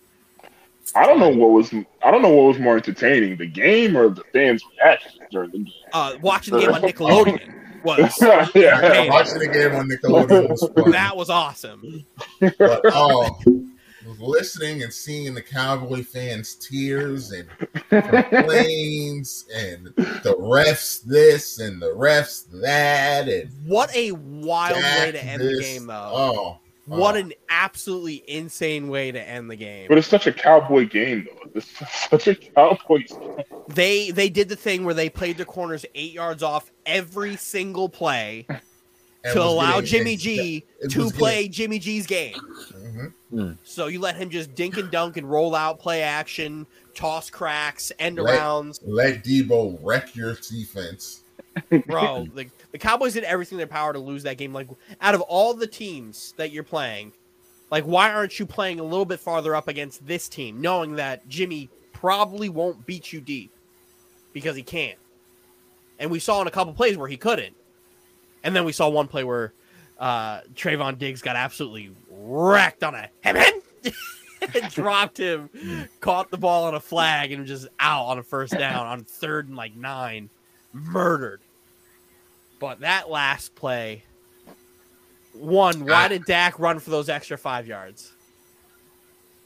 I 0.94 1.08
don't 1.08 1.20
know 1.20 1.30
what 1.30 1.50
was 1.50 1.74
I 1.74 2.12
don't 2.12 2.22
know 2.22 2.30
what 2.30 2.44
was 2.50 2.60
more 2.60 2.78
entertaining, 2.78 3.38
the 3.38 3.48
game 3.48 3.98
or 3.98 4.10
the 4.10 4.24
fans' 4.32 4.64
reactions 4.72 5.18
during 5.32 5.50
the 5.50 5.58
game. 5.58 5.74
Uh, 5.94 6.16
watching 6.22 6.54
the 6.54 6.60
game 6.60 6.74
on 6.74 6.82
Nickelodeon 6.84 7.84
was 7.84 8.22
yeah. 8.56 9.10
Watching 9.10 9.40
the 9.40 9.48
game 9.48 9.74
on 9.74 9.90
Nickelodeon 9.90 10.50
was 10.50 10.70
fun. 10.76 10.92
that 10.92 11.18
was 11.18 11.32
awesome. 11.32 12.06
but 12.40 12.82
oh, 12.86 13.40
listening 14.20 14.84
and 14.84 14.92
seeing 14.94 15.34
the 15.34 15.42
Cowboy 15.42 16.04
fans' 16.04 16.56
tears 16.56 17.32
and 17.32 17.48
complaints 17.90 19.46
and 19.56 19.88
the 19.96 20.36
refs 20.40 21.04
this 21.04 21.60
and 21.60 21.82
the 21.82 21.92
refs 21.96 22.46
that 22.62 23.28
and 23.28 23.50
What 23.66 23.94
a 23.96 24.12
wild 24.12 24.76
way 24.78 25.12
to 25.12 25.24
end 25.24 25.42
this. 25.42 25.58
the 25.58 25.62
game, 25.64 25.88
though. 25.88 26.10
Oh, 26.14 26.34
oh. 26.38 26.58
What 26.88 27.16
Oh. 27.16 27.20
an 27.20 27.34
absolutely 27.50 28.24
insane 28.28 28.90
way 28.90 29.12
to 29.12 29.20
end 29.20 29.50
the 29.50 29.56
game. 29.56 29.88
But 29.90 29.98
it's 29.98 30.08
such 30.08 30.28
a 30.28 30.32
cowboy 30.32 30.88
game, 30.88 31.26
though. 31.26 31.50
It's 31.56 31.72
such 32.10 32.28
a 32.28 32.36
cowboy. 32.36 33.04
They 33.70 34.12
they 34.12 34.30
did 34.30 34.50
the 34.50 34.56
thing 34.56 34.86
where 34.86 34.94
they 34.94 35.10
played 35.10 35.38
their 35.38 35.48
corners 35.48 35.84
eight 35.96 36.14
yards 36.14 36.44
off 36.44 36.72
every 36.86 37.38
single 37.38 37.90
play 37.90 38.46
to 39.34 39.42
allow 39.42 39.82
getting 39.82 39.86
Jimmy 39.88 40.16
G 40.16 40.64
it 40.80 40.90
to 40.92 41.06
was 41.06 41.12
play 41.14 41.48
Jimmy 41.48 41.80
G's 41.80 42.06
game. 42.06 42.36
Mm-hmm. 42.36 43.06
Mhm. 43.36 43.58
So 43.64 43.88
you 43.88 44.00
let 44.00 44.16
him 44.16 44.30
just 44.30 44.56
dink 44.56 44.78
and 44.78 44.90
dunk 44.90 45.18
and 45.18 45.30
roll 45.30 45.56
out, 45.56 45.80
play 45.80 46.02
action, 46.02 46.66
toss 46.94 47.30
cracks, 47.30 47.92
end 48.00 48.18
Let- 48.18 48.40
arounds. 48.40 48.80
Let 48.86 49.24
Debo 49.24 49.78
wreck 49.82 50.16
your 50.16 50.36
defense. 50.36 51.22
Bro, 51.88 52.28
the, 52.34 52.48
the 52.72 52.78
Cowboys 52.78 53.14
did 53.14 53.24
everything 53.24 53.56
in 53.56 53.60
their 53.60 53.68
power 53.68 53.94
to 53.94 54.00
lose 54.00 54.24
that 54.24 54.38
game. 54.38 54.54
Like, 54.54 54.68
out 55.02 55.16
of 55.16 55.22
all 55.22 55.54
the 55.54 55.68
teams 55.68 56.34
that 56.38 56.52
you're 56.52 56.64
playing, 56.64 57.14
like, 57.72 57.84
why 57.86 58.14
aren't 58.14 58.40
you 58.40 58.46
playing 58.46 58.80
a 58.80 58.84
little 58.84 59.06
bit 59.06 59.20
farther 59.20 59.56
up 59.56 59.68
against 59.68 60.06
this 60.06 60.28
team, 60.28 60.60
knowing 60.62 60.96
that 60.96 61.28
Jimmy 61.30 61.70
probably 61.94 62.50
won't 62.50 62.86
beat 62.86 63.14
you 63.14 63.22
deep 63.22 63.52
because 64.34 64.56
he 64.56 64.64
can't? 64.64 64.98
And 65.98 66.12
we 66.12 66.20
saw 66.20 66.42
in 66.42 66.48
a 66.48 66.52
couple 66.52 66.74
plays 66.74 66.98
where 66.98 67.08
he 67.08 67.18
couldn't. 67.18 67.56
And 68.44 68.56
then 68.56 68.66
we 68.66 68.74
saw 68.74 68.90
one 68.90 69.08
play 69.08 69.24
where 69.24 69.54
uh, 69.98 70.42
Trevon 70.56 70.98
Diggs 71.00 71.22
got 71.22 71.38
absolutely 71.38 71.92
wrecked 72.18 72.84
on 72.84 72.96
a 72.96 73.10
hem 73.22 73.62
dropped 74.72 75.18
him, 75.18 75.50
caught 76.02 76.30
the 76.30 76.38
ball 76.38 76.66
on 76.66 76.76
a 76.76 76.80
flag, 76.80 77.32
and 77.32 77.46
just 77.46 77.68
out 77.80 78.06
on 78.06 78.20
a 78.20 78.24
first 78.24 78.54
down 78.54 78.86
on 78.86 79.04
third 79.04 79.48
and 79.48 79.58
like 79.58 79.76
nine, 79.76 80.30
murdered. 80.74 81.42
But 82.60 82.82
that 82.82 83.10
last 83.10 83.56
play, 83.56 84.04
one, 85.34 85.86
why 85.86 86.08
did 86.08 86.26
Dak 86.26 86.60
run 86.60 86.80
for 86.80 86.90
those 86.90 87.10
extra 87.10 87.38
five 87.38 87.68
yards? 87.68 88.12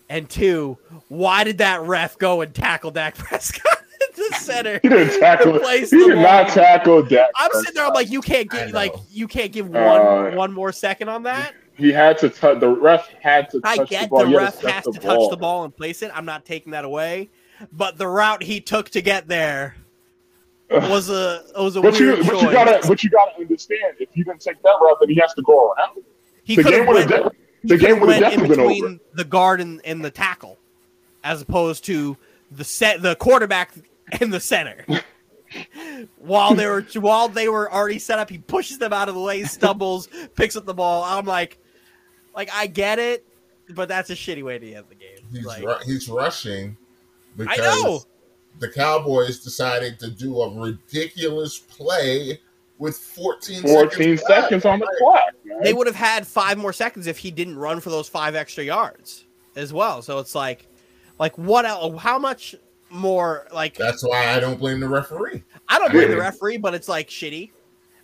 And 0.09 0.29
two, 0.29 0.77
why 1.07 1.43
did 1.43 1.59
that 1.59 1.81
ref 1.81 2.17
go 2.17 2.41
and 2.41 2.53
tackle 2.53 2.91
Dak 2.91 3.15
Prescott 3.17 3.83
at 4.01 4.15
the 4.15 4.35
center? 4.39 4.79
He 4.81 4.89
didn't 4.89 5.19
tackle. 5.19 5.59
He 5.69 5.85
did 5.85 6.17
not 6.17 6.49
tackle 6.49 7.03
Dak. 7.03 7.29
I'm 7.35 7.51
sitting 7.53 7.75
there. 7.75 7.85
I'm 7.85 7.93
like, 7.93 8.09
you 8.09 8.21
can't 8.21 8.49
give 8.49 8.71
like 8.71 8.93
you 9.11 9.27
can't 9.27 9.51
give 9.51 9.69
one 9.69 10.01
Uh, 10.01 10.31
one 10.35 10.51
more 10.51 10.71
second 10.71 11.09
on 11.09 11.23
that. 11.23 11.53
He 11.79 11.91
had 11.91 12.17
to 12.19 12.29
touch. 12.29 12.59
The 12.59 12.69
ref 12.69 13.07
had 13.21 13.49
to 13.51 13.61
touch 13.61 13.79
I 13.93 14.01
the 14.03 14.07
ball. 14.09 14.25
the 14.25 14.37
ref 14.37 14.61
set 14.61 14.71
has 14.71 14.83
the 14.83 14.91
to 14.93 14.99
ball. 15.01 15.21
touch 15.21 15.29
the 15.31 15.37
ball 15.37 15.63
and 15.63 15.75
place 15.75 16.01
it. 16.01 16.11
I'm 16.13 16.25
not 16.25 16.45
taking 16.45 16.73
that 16.73 16.83
away, 16.85 17.29
but 17.71 17.97
the 17.97 18.07
route 18.07 18.43
he 18.43 18.59
took 18.61 18.89
to 18.91 19.01
get 19.01 19.27
there 19.27 19.75
was 20.69 21.09
a 21.09 21.43
was 21.57 21.75
a 21.77 21.81
But 21.81 21.99
you, 21.99 22.17
but 22.17 22.25
choice. 22.25 22.41
you 22.43 22.51
gotta, 22.51 22.87
but 22.87 23.03
you 23.03 23.09
gotta 23.09 23.31
understand. 23.39 23.95
If 23.99 24.09
he 24.13 24.23
didn't 24.23 24.41
take 24.41 24.61
that 24.61 24.77
route, 24.81 24.97
then 24.99 25.09
he 25.09 25.15
has 25.21 25.33
to 25.35 25.41
go 25.41 25.71
around. 25.71 26.03
he 26.43 26.55
the 26.57 26.63
game 26.63 26.85
would 26.85 27.09
have. 27.09 27.31
the 27.63 27.77
game 27.77 27.99
would 28.01 28.09
have 28.13 28.23
have 28.23 28.41
went 28.41 28.43
in 28.43 28.49
definitely 28.49 28.55
been 28.55 28.57
between 28.67 28.85
over. 28.85 28.99
the 29.13 29.23
guard 29.23 29.61
and, 29.61 29.81
and 29.85 30.03
the 30.03 30.11
tackle, 30.11 30.57
as 31.23 31.41
opposed 31.41 31.85
to 31.85 32.17
the 32.51 32.63
set 32.65 33.01
the 33.01 33.15
quarterback 33.15 33.71
and 34.19 34.33
the 34.33 34.39
center. 34.39 34.85
while 36.17 36.53
they 36.53 36.67
were 36.67 36.81
while 36.95 37.27
they 37.29 37.49
were 37.49 37.71
already 37.71 37.99
set 37.99 38.19
up, 38.19 38.29
he 38.29 38.37
pushes 38.37 38.77
them 38.77 38.93
out 38.93 39.09
of 39.09 39.15
the 39.15 39.21
way, 39.21 39.43
stumbles, 39.43 40.07
picks 40.35 40.55
up 40.55 40.65
the 40.65 40.73
ball. 40.73 41.03
I'm 41.03 41.25
like, 41.25 41.57
like 42.35 42.49
I 42.53 42.67
get 42.67 42.99
it, 42.99 43.25
but 43.69 43.87
that's 43.87 44.09
a 44.09 44.15
shitty 44.15 44.43
way 44.43 44.59
to 44.59 44.73
end 44.73 44.85
the 44.89 44.95
game. 44.95 45.25
He's 45.31 45.45
Like, 45.45 45.63
ru- 45.63 45.77
he's 45.85 46.09
rushing 46.09 46.77
because 47.37 47.57
know. 47.83 48.01
the 48.59 48.69
Cowboys 48.69 49.39
decided 49.39 49.99
to 49.99 50.09
do 50.09 50.41
a 50.41 50.59
ridiculous 50.59 51.57
play 51.57 52.39
with 52.77 52.97
14, 52.97 53.61
14 53.61 54.17
seconds, 54.17 54.23
seconds 54.25 54.65
on 54.65 54.79
the 54.79 54.95
clock. 54.99 55.21
Man. 55.43 55.61
they 55.61 55.73
would 55.73 55.85
have 55.87 55.95
had 55.95 56.25
five 56.25 56.57
more 56.57 56.73
seconds 56.73 57.07
if 57.07 57.17
he 57.17 57.29
didn't 57.29 57.57
run 57.57 57.79
for 57.81 57.89
those 57.89 58.07
five 58.07 58.35
extra 58.35 58.63
yards 58.63 59.25
as 59.55 59.73
well. 59.73 60.01
So 60.01 60.19
it's 60.19 60.33
like, 60.33 60.65
like 61.19 61.37
what? 61.37 61.65
el 61.65 61.97
How 61.97 62.17
much 62.17 62.55
more? 62.89 63.47
Like 63.53 63.75
That's 63.75 64.03
why 64.07 64.29
I 64.29 64.39
don't 64.39 64.57
blame 64.57 64.79
the 64.79 64.87
referee. 64.87 65.43
I 65.67 65.77
don't 65.77 65.91
blame 65.91 66.09
the 66.09 66.17
referee, 66.17 66.57
but 66.57 66.73
it's 66.73 66.87
like 66.87 67.09
shitty. 67.09 67.51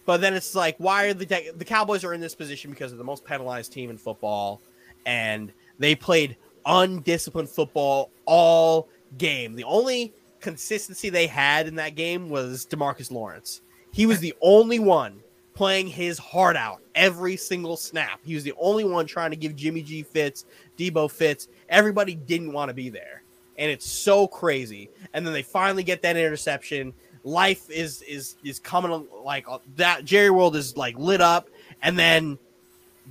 But 0.05 0.21
then 0.21 0.33
it's 0.33 0.53
like, 0.55 0.75
why 0.77 1.05
are 1.05 1.13
the 1.13 1.25
the 1.55 1.65
Cowboys 1.65 2.03
are 2.03 2.13
in 2.13 2.21
this 2.21 2.35
position 2.35 2.71
because 2.71 2.91
they're 2.91 2.97
the 2.97 3.03
most 3.03 3.25
penalized 3.25 3.73
team 3.73 3.89
in 3.89 3.97
football, 3.97 4.61
and 5.05 5.51
they 5.79 5.95
played 5.95 6.37
undisciplined 6.65 7.49
football 7.49 8.11
all 8.25 8.87
game. 9.17 9.53
The 9.55 9.63
only 9.63 10.13
consistency 10.39 11.09
they 11.09 11.27
had 11.27 11.67
in 11.67 11.75
that 11.75 11.95
game 11.95 12.29
was 12.29 12.65
Demarcus 12.65 13.11
Lawrence. 13.11 13.61
He 13.91 14.05
was 14.05 14.19
the 14.19 14.33
only 14.41 14.79
one 14.79 15.21
playing 15.53 15.87
his 15.87 16.19
heart 16.19 16.55
out 16.55 16.81
every 16.93 17.37
single 17.37 17.77
snap. 17.77 18.19
He 18.23 18.35
was 18.35 18.43
the 18.43 18.53
only 18.59 18.83
one 18.83 19.05
trying 19.05 19.31
to 19.31 19.37
give 19.37 19.55
Jimmy 19.55 19.81
G 19.81 20.03
fits, 20.03 20.45
Debo 20.77 21.09
fits. 21.09 21.47
Everybody 21.69 22.13
didn't 22.13 22.51
want 22.51 22.69
to 22.69 22.73
be 22.73 22.89
there. 22.89 23.23
And 23.57 23.71
it's 23.71 23.89
so 23.89 24.27
crazy. 24.27 24.89
And 25.13 25.25
then 25.25 25.33
they 25.33 25.41
finally 25.41 25.83
get 25.83 26.01
that 26.01 26.17
interception. 26.17 26.93
Life 27.25 27.69
is 27.69 28.01
is 28.03 28.35
is 28.43 28.59
coming 28.59 29.07
like 29.23 29.45
uh, 29.49 29.57
that 29.75 30.05
Jerry 30.05 30.29
World 30.29 30.55
is 30.55 30.77
like 30.77 30.97
lit 30.97 31.19
up 31.19 31.49
and 31.81 31.99
then 31.99 32.37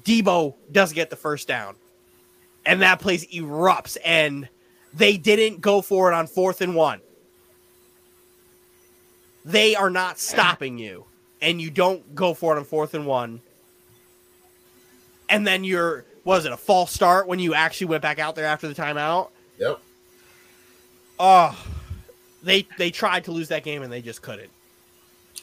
Debo 0.05 0.55
doesn't 0.70 0.94
get 0.94 1.11
the 1.11 1.16
first 1.16 1.46
down. 1.48 1.74
And 2.64 2.81
that 2.81 3.00
place 3.00 3.27
erupts 3.27 3.98
and 4.05 4.48
they 4.94 5.16
didn't 5.16 5.61
go 5.61 5.83
for 5.83 6.11
it 6.11 6.14
on 6.14 6.27
fourth 6.27 6.61
and 6.61 6.74
one. 6.74 7.00
They 9.44 9.74
are 9.74 9.90
not 9.90 10.18
stopping 10.18 10.79
you, 10.79 11.05
and 11.42 11.61
you 11.61 11.70
don't 11.70 12.14
go 12.14 12.33
for 12.33 12.57
it 12.57 12.59
on 12.59 12.64
fourth 12.64 12.94
and 12.94 13.07
one. 13.07 13.40
And 15.29 15.46
then 15.46 15.64
you're 15.64 16.05
was 16.24 16.46
it 16.46 16.53
a 16.53 16.57
false 16.57 16.92
start 16.92 17.27
when 17.27 17.38
you 17.38 17.53
actually 17.53 17.88
went 17.88 18.03
back 18.03 18.18
out 18.18 18.37
there 18.37 18.46
after 18.46 18.68
the 18.68 18.74
timeout? 18.74 19.29
Yep. 19.59 19.81
Oh, 21.18 21.66
they 22.44 22.66
they 22.78 22.90
tried 22.90 23.24
to 23.24 23.33
lose 23.33 23.48
that 23.48 23.64
game 23.64 23.83
and 23.83 23.92
they 23.92 24.02
just 24.02 24.22
couldn't. 24.22 24.50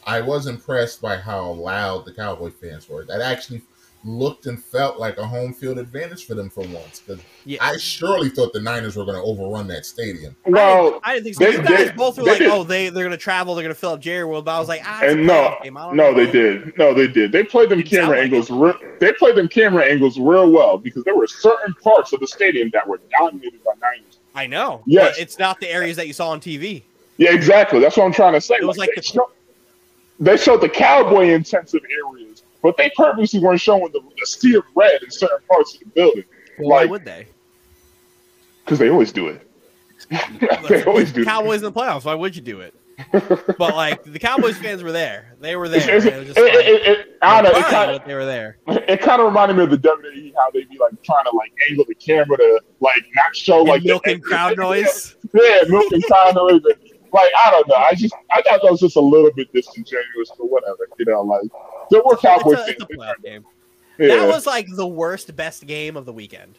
I 0.06 0.22
was 0.22 0.48
impressed 0.48 1.02
by 1.02 1.18
how 1.18 1.52
loud 1.52 2.06
the 2.06 2.14
Cowboy 2.14 2.50
fans 2.52 2.90
were. 2.90 3.06
That 3.06 3.22
actually 3.22 3.62
looked 4.04 4.48
and 4.48 4.64
felt 4.64 4.98
like 4.98 5.18
a 5.20 5.28
home 5.28 5.54
field 5.54 5.78
advantage 5.78 6.26
for 6.26 6.34
them 6.34 6.50
for 6.50 6.62
once. 6.70 7.02
Because 7.06 7.22
Yeah. 7.46 7.60
I 7.64 7.78
surely 7.78 8.30
thought 8.30 8.52
the 8.52 8.60
Niners 8.60 8.96
were 8.96 9.06
going 9.06 9.18
to 9.18 9.22
overrun 9.22 9.68
that 9.68 9.86
stadium. 9.86 10.36
well, 10.48 11.00
I 11.04 11.14
didn't 11.14 11.26
think 11.26 11.36
so. 11.36 11.44
they- 11.44 11.52
you 11.52 11.58
guys 11.78 11.88
they- 11.90 11.96
both 11.96 12.18
were 12.18 12.24
they 12.24 12.32
like, 12.32 12.40
did. 12.40 12.50
"Oh, 12.50 12.64
they 12.64 12.90
they're 12.90 13.04
gonna 13.04 13.16
travel, 13.18 13.54
they're 13.54 13.62
gonna 13.64 13.76
fill 13.76 13.92
up 13.92 14.00
Jerry 14.00 14.26
World." 14.26 14.46
But 14.46 14.56
I 14.56 14.60
was 14.60 14.68
like, 14.70 14.82
"Ah, 14.84 15.02
and 15.04 15.28
no, 15.28 15.34
playoff 15.34 15.64
game. 15.64 15.78
I 15.78 15.82
don't 15.86 15.96
no, 15.98 16.12
know." 16.12 16.26
they 16.26 16.32
did. 16.32 16.78
No, 16.80 16.94
they 16.96 17.08
did. 17.08 17.32
They 17.32 17.44
played 17.44 17.70
them 17.70 17.78
Didn't 17.80 17.92
sound 17.92 18.04
camera 18.06 18.18
like 18.18 18.24
angles. 18.26 18.50
Re- 18.50 18.90
they 19.00 19.14
played 19.14 19.36
them 19.36 19.48
camera 19.48 19.86
angles 19.86 20.18
real 20.18 20.50
well 20.50 20.80
because 20.80 21.04
there 21.04 21.16
were 21.16 21.28
certain 21.28 21.76
parts 21.76 22.12
of 22.12 22.22
the 22.22 22.28
stadium 22.28 22.72
that 22.74 22.88
were 22.88 23.00
dominated 23.20 23.64
by 23.64 23.74
Niners. 23.80 24.18
I 24.34 24.48
know. 24.48 24.82
Yes. 24.88 25.16
but 25.16 25.22
it's 25.22 25.38
not 25.38 25.60
the 25.60 25.70
areas 25.70 25.98
that 25.98 26.08
you 26.08 26.14
saw 26.14 26.30
on 26.30 26.40
TV. 26.42 26.82
Yeah, 27.22 27.34
exactly. 27.36 27.80
That's 27.80 27.96
what 27.98 28.06
I'm 28.06 28.12
trying 28.14 28.34
to 28.34 28.42
say. 28.42 28.56
It 28.56 28.66
was 28.66 28.78
like 28.80 28.90
they, 28.96 28.96
the- 28.96 29.04
show- 29.04 29.32
they 30.20 30.38
showed 30.38 30.60
the 30.62 30.70
cowboy 30.70 31.30
intensive 31.30 31.82
areas, 31.86 32.42
but 32.64 32.78
they 32.78 32.92
purposely 32.98 33.40
weren't 33.40 33.62
showing 33.62 33.92
the, 33.94 34.02
the 34.20 34.26
sea 34.26 34.56
of 34.56 34.64
red 34.76 35.04
in 35.04 35.12
certain 35.12 35.38
parts 35.48 35.76
of 35.76 35.82
the 35.82 35.86
building 35.88 36.24
Well, 36.58 36.70
why 36.70 36.86
would 36.86 37.06
they? 37.06 37.28
because 38.66 38.80
they 38.80 38.90
always 38.90 39.12
do 39.12 39.28
it. 39.28 39.48
they 40.68 40.84
always 40.84 41.12
do. 41.12 41.24
Cowboys 41.24 41.58
in 41.58 41.66
the 41.66 41.72
playoffs. 41.72 42.06
Why 42.06 42.16
would 42.16 42.36
you 42.36 42.42
do 42.42 42.62
it? 42.62 42.74
But 43.12 43.76
like 43.76 44.04
the 44.04 44.20
Cowboys 44.20 44.58
fans 44.58 44.82
were 44.84 44.92
there. 44.92 45.34
They 45.42 45.56
were 45.56 45.68
there. 45.70 45.80
it's- 45.80 46.06
and 46.06 46.22
it 46.24 46.26
just 46.26 46.38
it- 46.40 46.44
like, 46.44 46.54
it- 46.66 46.88
it- 47.00 47.18
I 47.22 47.42
don't 47.42 47.54
know. 47.54 47.60
It 47.60 47.66
kind 47.66 47.92
of 47.92 48.06
they 48.06 48.14
were 48.16 48.26
there. 48.26 48.58
it 48.68 49.00
kind 49.02 49.20
of 49.22 49.26
reminded 49.28 49.58
me 49.58 49.64
of 49.64 49.70
the 49.72 49.78
WWE 49.78 50.34
how 50.38 50.50
they 50.52 50.64
be 50.66 50.78
like 50.80 50.92
trying 51.04 51.24
to 51.26 51.32
like 51.36 51.52
angle 51.70 51.86
the 51.88 51.96
camera 51.96 52.38
to 52.38 52.62
like 52.80 53.04
not 53.16 53.36
show 53.36 53.60
And 53.62 53.70
like 53.70 53.82
the- 53.84 53.90
milking 53.90 54.22
crowd 54.22 54.58
noise. 54.58 55.16
Yeah, 55.34 55.60
milking 55.68 56.02
crowd 56.04 56.36
noise. 56.36 56.62
And, 57.12 57.14
Like 57.14 57.32
I 57.46 57.52
don't 57.52 57.68
know. 57.68 57.76
I 57.76 57.94
just 57.96 58.14
I 58.32 58.42
thought 58.42 58.62
that 58.64 58.72
was 58.72 58.80
just 58.80 58.96
a 58.96 59.02
little 59.02 59.32
bit 59.34 59.52
disingenuous, 59.54 60.32
but 60.38 60.50
whatever. 60.50 60.88
You 60.98 61.06
know, 61.06 61.22
like 61.22 61.50
there 61.90 62.02
were 62.06 62.18
Cowboy 62.18 62.52
It's 62.54 62.62
a, 62.62 62.66
fans. 62.66 62.70
it's 62.80 62.84
a 62.84 62.88
playoff 62.98 63.24
game. 63.24 63.46
yeah. 64.00 64.08
That 64.16 64.28
was 64.28 64.46
like 64.46 64.68
the 64.76 64.88
worst, 64.88 65.36
best 65.36 65.66
game 65.68 65.96
of 65.98 66.06
the 66.06 66.14
weekend. 66.14 66.58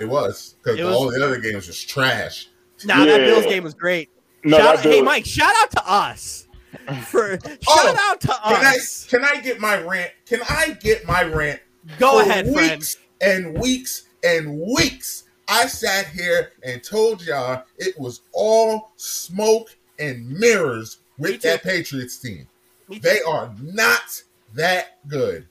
It 0.00 0.06
was 0.06 0.56
because 0.62 0.80
all 0.80 1.10
the 1.10 1.24
other 1.24 1.38
games 1.38 1.66
was 1.68 1.82
trash. 1.82 2.48
Nah, 2.84 3.04
that 3.04 3.18
Bills 3.18 3.44
game 3.46 3.62
was 3.62 3.74
great. 3.74 4.10
no, 4.42 4.56
shout 4.58 4.76
that 4.78 4.86
out, 4.86 4.92
hey 4.92 5.00
Mike, 5.00 5.24
shout 5.24 5.54
out 5.62 5.70
to 5.70 5.82
us 5.90 6.48
for 7.06 7.38
Oh, 7.68 7.76
shout 7.82 7.96
out 7.98 8.20
to 8.22 8.26
Can 8.28 8.66
I, 8.66 8.74
us. 8.76 9.06
can 9.08 9.24
I 9.24 9.40
get 9.40 9.60
my 9.60 9.80
rant? 9.80 10.10
Can 10.26 10.40
I 10.48 10.76
get 10.80 11.06
my 11.06 11.22
rant? 11.22 11.60
Go 11.98 12.18
For 12.22 12.28
ahead, 12.28 12.52
friend. 12.52 12.72
weeks 12.72 12.96
and 13.20 13.56
weeks 13.60 14.02
and 14.24 14.58
weeks, 14.60 15.23
I 15.48 15.66
sat 15.66 16.08
here 16.08 16.52
and 16.62 16.82
told 16.82 17.24
y'all 17.24 17.64
it 17.76 17.98
was 17.98 18.22
all 18.32 18.92
smoke 18.96 19.76
and 19.98 20.28
mirrors 20.28 20.98
with 21.18 21.42
that 21.42 21.62
Patriots 21.62 22.18
team. 22.18 22.46
They 22.88 23.20
are 23.22 23.54
not 23.60 24.22
that 24.54 24.98
good. 25.08 25.46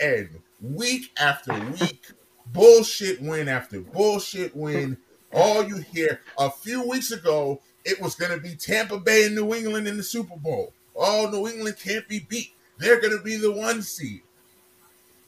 And 0.00 0.28
week 0.60 1.10
after 1.18 1.52
week, 1.80 2.06
bullshit 2.52 3.20
win 3.20 3.48
after 3.48 3.80
bullshit 3.80 4.54
win. 4.56 4.96
All 5.32 5.66
you 5.66 5.78
hear 5.78 6.20
a 6.38 6.50
few 6.50 6.88
weeks 6.88 7.10
ago, 7.10 7.60
it 7.84 8.00
was 8.00 8.14
going 8.14 8.32
to 8.32 8.40
be 8.40 8.54
Tampa 8.54 8.98
Bay 8.98 9.26
and 9.26 9.34
New 9.34 9.54
England 9.54 9.86
in 9.86 9.96
the 9.96 10.02
Super 10.02 10.36
Bowl. 10.36 10.72
Oh, 10.94 11.28
New 11.30 11.48
England 11.48 11.76
can't 11.82 12.08
be 12.08 12.20
beat. 12.20 12.52
They're 12.78 13.00
going 13.00 13.16
to 13.16 13.22
be 13.22 13.36
the 13.36 13.52
one 13.52 13.82
seed. 13.82 14.22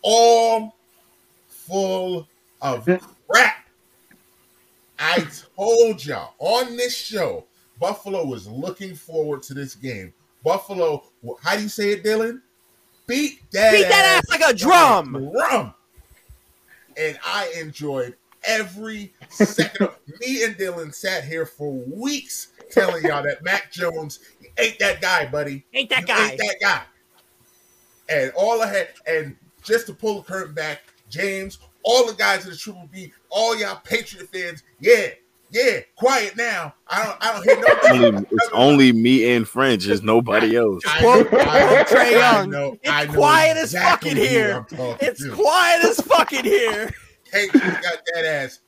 All 0.03 0.77
full 1.47 2.27
of 2.61 2.85
crap. 3.29 3.68
I 4.99 5.27
told 5.57 6.05
y'all 6.05 6.35
on 6.39 6.77
this 6.77 6.97
show, 6.97 7.45
Buffalo 7.81 8.25
was 8.25 8.47
looking 8.49 8.95
forward 8.95 9.43
to 9.45 9.55
this 9.55 9.75
game. 9.75 10.13
Buffalo, 10.45 11.05
how 11.41 11.57
do 11.57 11.63
you 11.63 11.69
say 11.69 11.93
it, 11.93 12.05
Dylan? 12.05 12.41
Beat 13.07 13.41
that, 13.53 13.73
Beat 13.73 13.83
that 13.83 14.23
ass 14.23 14.29
like 14.29 14.49
a 14.49 14.55
drum. 14.55 15.31
drum. 15.33 15.75
And 16.97 17.19
I 17.25 17.53
enjoyed 17.61 18.17
every 18.45 19.13
second 19.29 19.89
of 19.89 19.97
me 20.21 20.45
and 20.45 20.57
Dylan 20.57 20.93
sat 20.93 21.25
here 21.25 21.47
for 21.47 21.73
weeks 21.73 22.49
telling 22.71 23.05
y'all 23.05 23.23
that 23.23 23.43
Mac 23.43 23.73
Jones 23.73 24.21
ain't 24.59 24.79
that 24.79 25.01
guy, 25.01 25.27
buddy. 25.27 25.65
Ain't 25.73 25.91
that 25.91 26.03
You 26.03 26.07
guy? 26.07 26.31
Ain't 26.31 26.39
that 26.39 26.57
guy. 26.61 26.83
And 28.09 28.33
all 28.37 28.63
I 28.63 28.67
had, 28.67 28.89
and 29.07 29.37
just 29.63 29.87
to 29.87 29.93
pull 29.93 30.23
the 30.23 30.23
curtain 30.23 30.55
back, 30.55 30.83
James, 31.09 31.59
all 31.85 32.07
the 32.07 32.15
guys 32.15 32.45
in 32.45 32.51
the 32.51 32.57
Triple 32.57 32.89
B, 32.93 33.13
all 33.31 33.57
y'all 33.59 33.81
Patriot 33.85 34.29
fans, 34.33 34.63
yeah, 34.81 35.09
yeah, 35.51 35.81
quiet 35.97 36.37
now. 36.37 36.75
I 36.89 37.05
don't, 37.05 37.17
I 37.21 37.33
don't 37.33 37.45
hear 37.45 37.61
no. 37.61 38.07
Only, 38.19 38.27
it's 38.31 38.49
only 38.53 38.93
me 38.93 39.33
and 39.35 39.49
French. 39.49 39.85
There's 39.87 40.03
nobody 40.03 40.57
else. 40.57 40.83
I 40.87 40.99
Quote- 41.01 41.33
know- 41.33 41.39
I- 41.39 41.67
quote 41.67 41.87
Trae 41.87 41.97
I 42.01 42.11
Young, 42.11 42.51
know- 42.51 42.79
"It's 42.83 42.93
I 42.93 43.05
know 43.07 43.13
quiet 43.15 43.57
as 43.57 43.75
exactly 43.75 44.11
fucking 44.11 44.25
here. 44.29 44.67
It's 45.01 45.23
to. 45.25 45.33
quiet 45.35 45.85
as 45.85 46.01
fucking 46.01 46.45
here. 46.45 46.91
Patriots 47.33 47.81
got 47.81 47.99
that 48.15 48.25
ass 48.25 48.61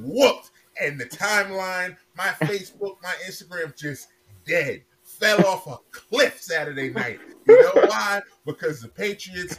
whooped. 0.00 0.50
And 0.82 0.98
the 1.00 1.04
timeline, 1.04 1.96
my 2.16 2.28
Facebook, 2.42 2.96
my 3.00 3.14
Instagram 3.28 3.76
just 3.76 4.08
dead. 4.44 4.82
Fell 5.04 5.46
off 5.46 5.68
a 5.68 5.76
cliff 5.92 6.42
Saturday 6.42 6.90
night. 6.90 7.20
You 7.46 7.62
know 7.62 7.86
why? 7.86 8.20
Because 8.44 8.80
the 8.80 8.88
Patriots 8.88 9.56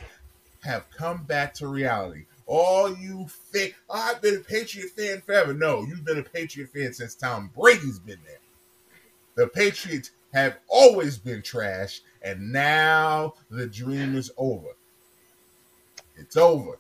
have 0.64 0.90
come 0.92 1.24
back 1.24 1.54
to 1.54 1.68
reality. 1.68 2.26
All 2.48 2.96
you 2.96 3.28
fake, 3.28 3.76
oh, 3.90 4.00
I've 4.00 4.22
been 4.22 4.36
a 4.36 4.40
Patriot 4.40 4.90
fan 4.92 5.22
forever. 5.22 5.54
No, 5.54 5.82
you've 5.82 6.06
been 6.06 6.20
a 6.20 6.24
Patriot 6.24 6.70
fan 6.70 6.94
since 6.94 7.16
Tom 7.16 7.50
Brady's 7.56 8.00
been 8.00 8.20
there. 8.26 8.40
The 9.36 9.48
Patriots 9.48 10.12
have 10.34 10.58
always 10.68 11.18
been 11.18 11.42
trash, 11.42 12.02
and 12.22 12.52
now 12.52 13.34
the 13.50 13.66
dream 13.66 14.16
is 14.16 14.32
over. 14.38 14.70
It's 16.18 16.38
over. 16.38 16.80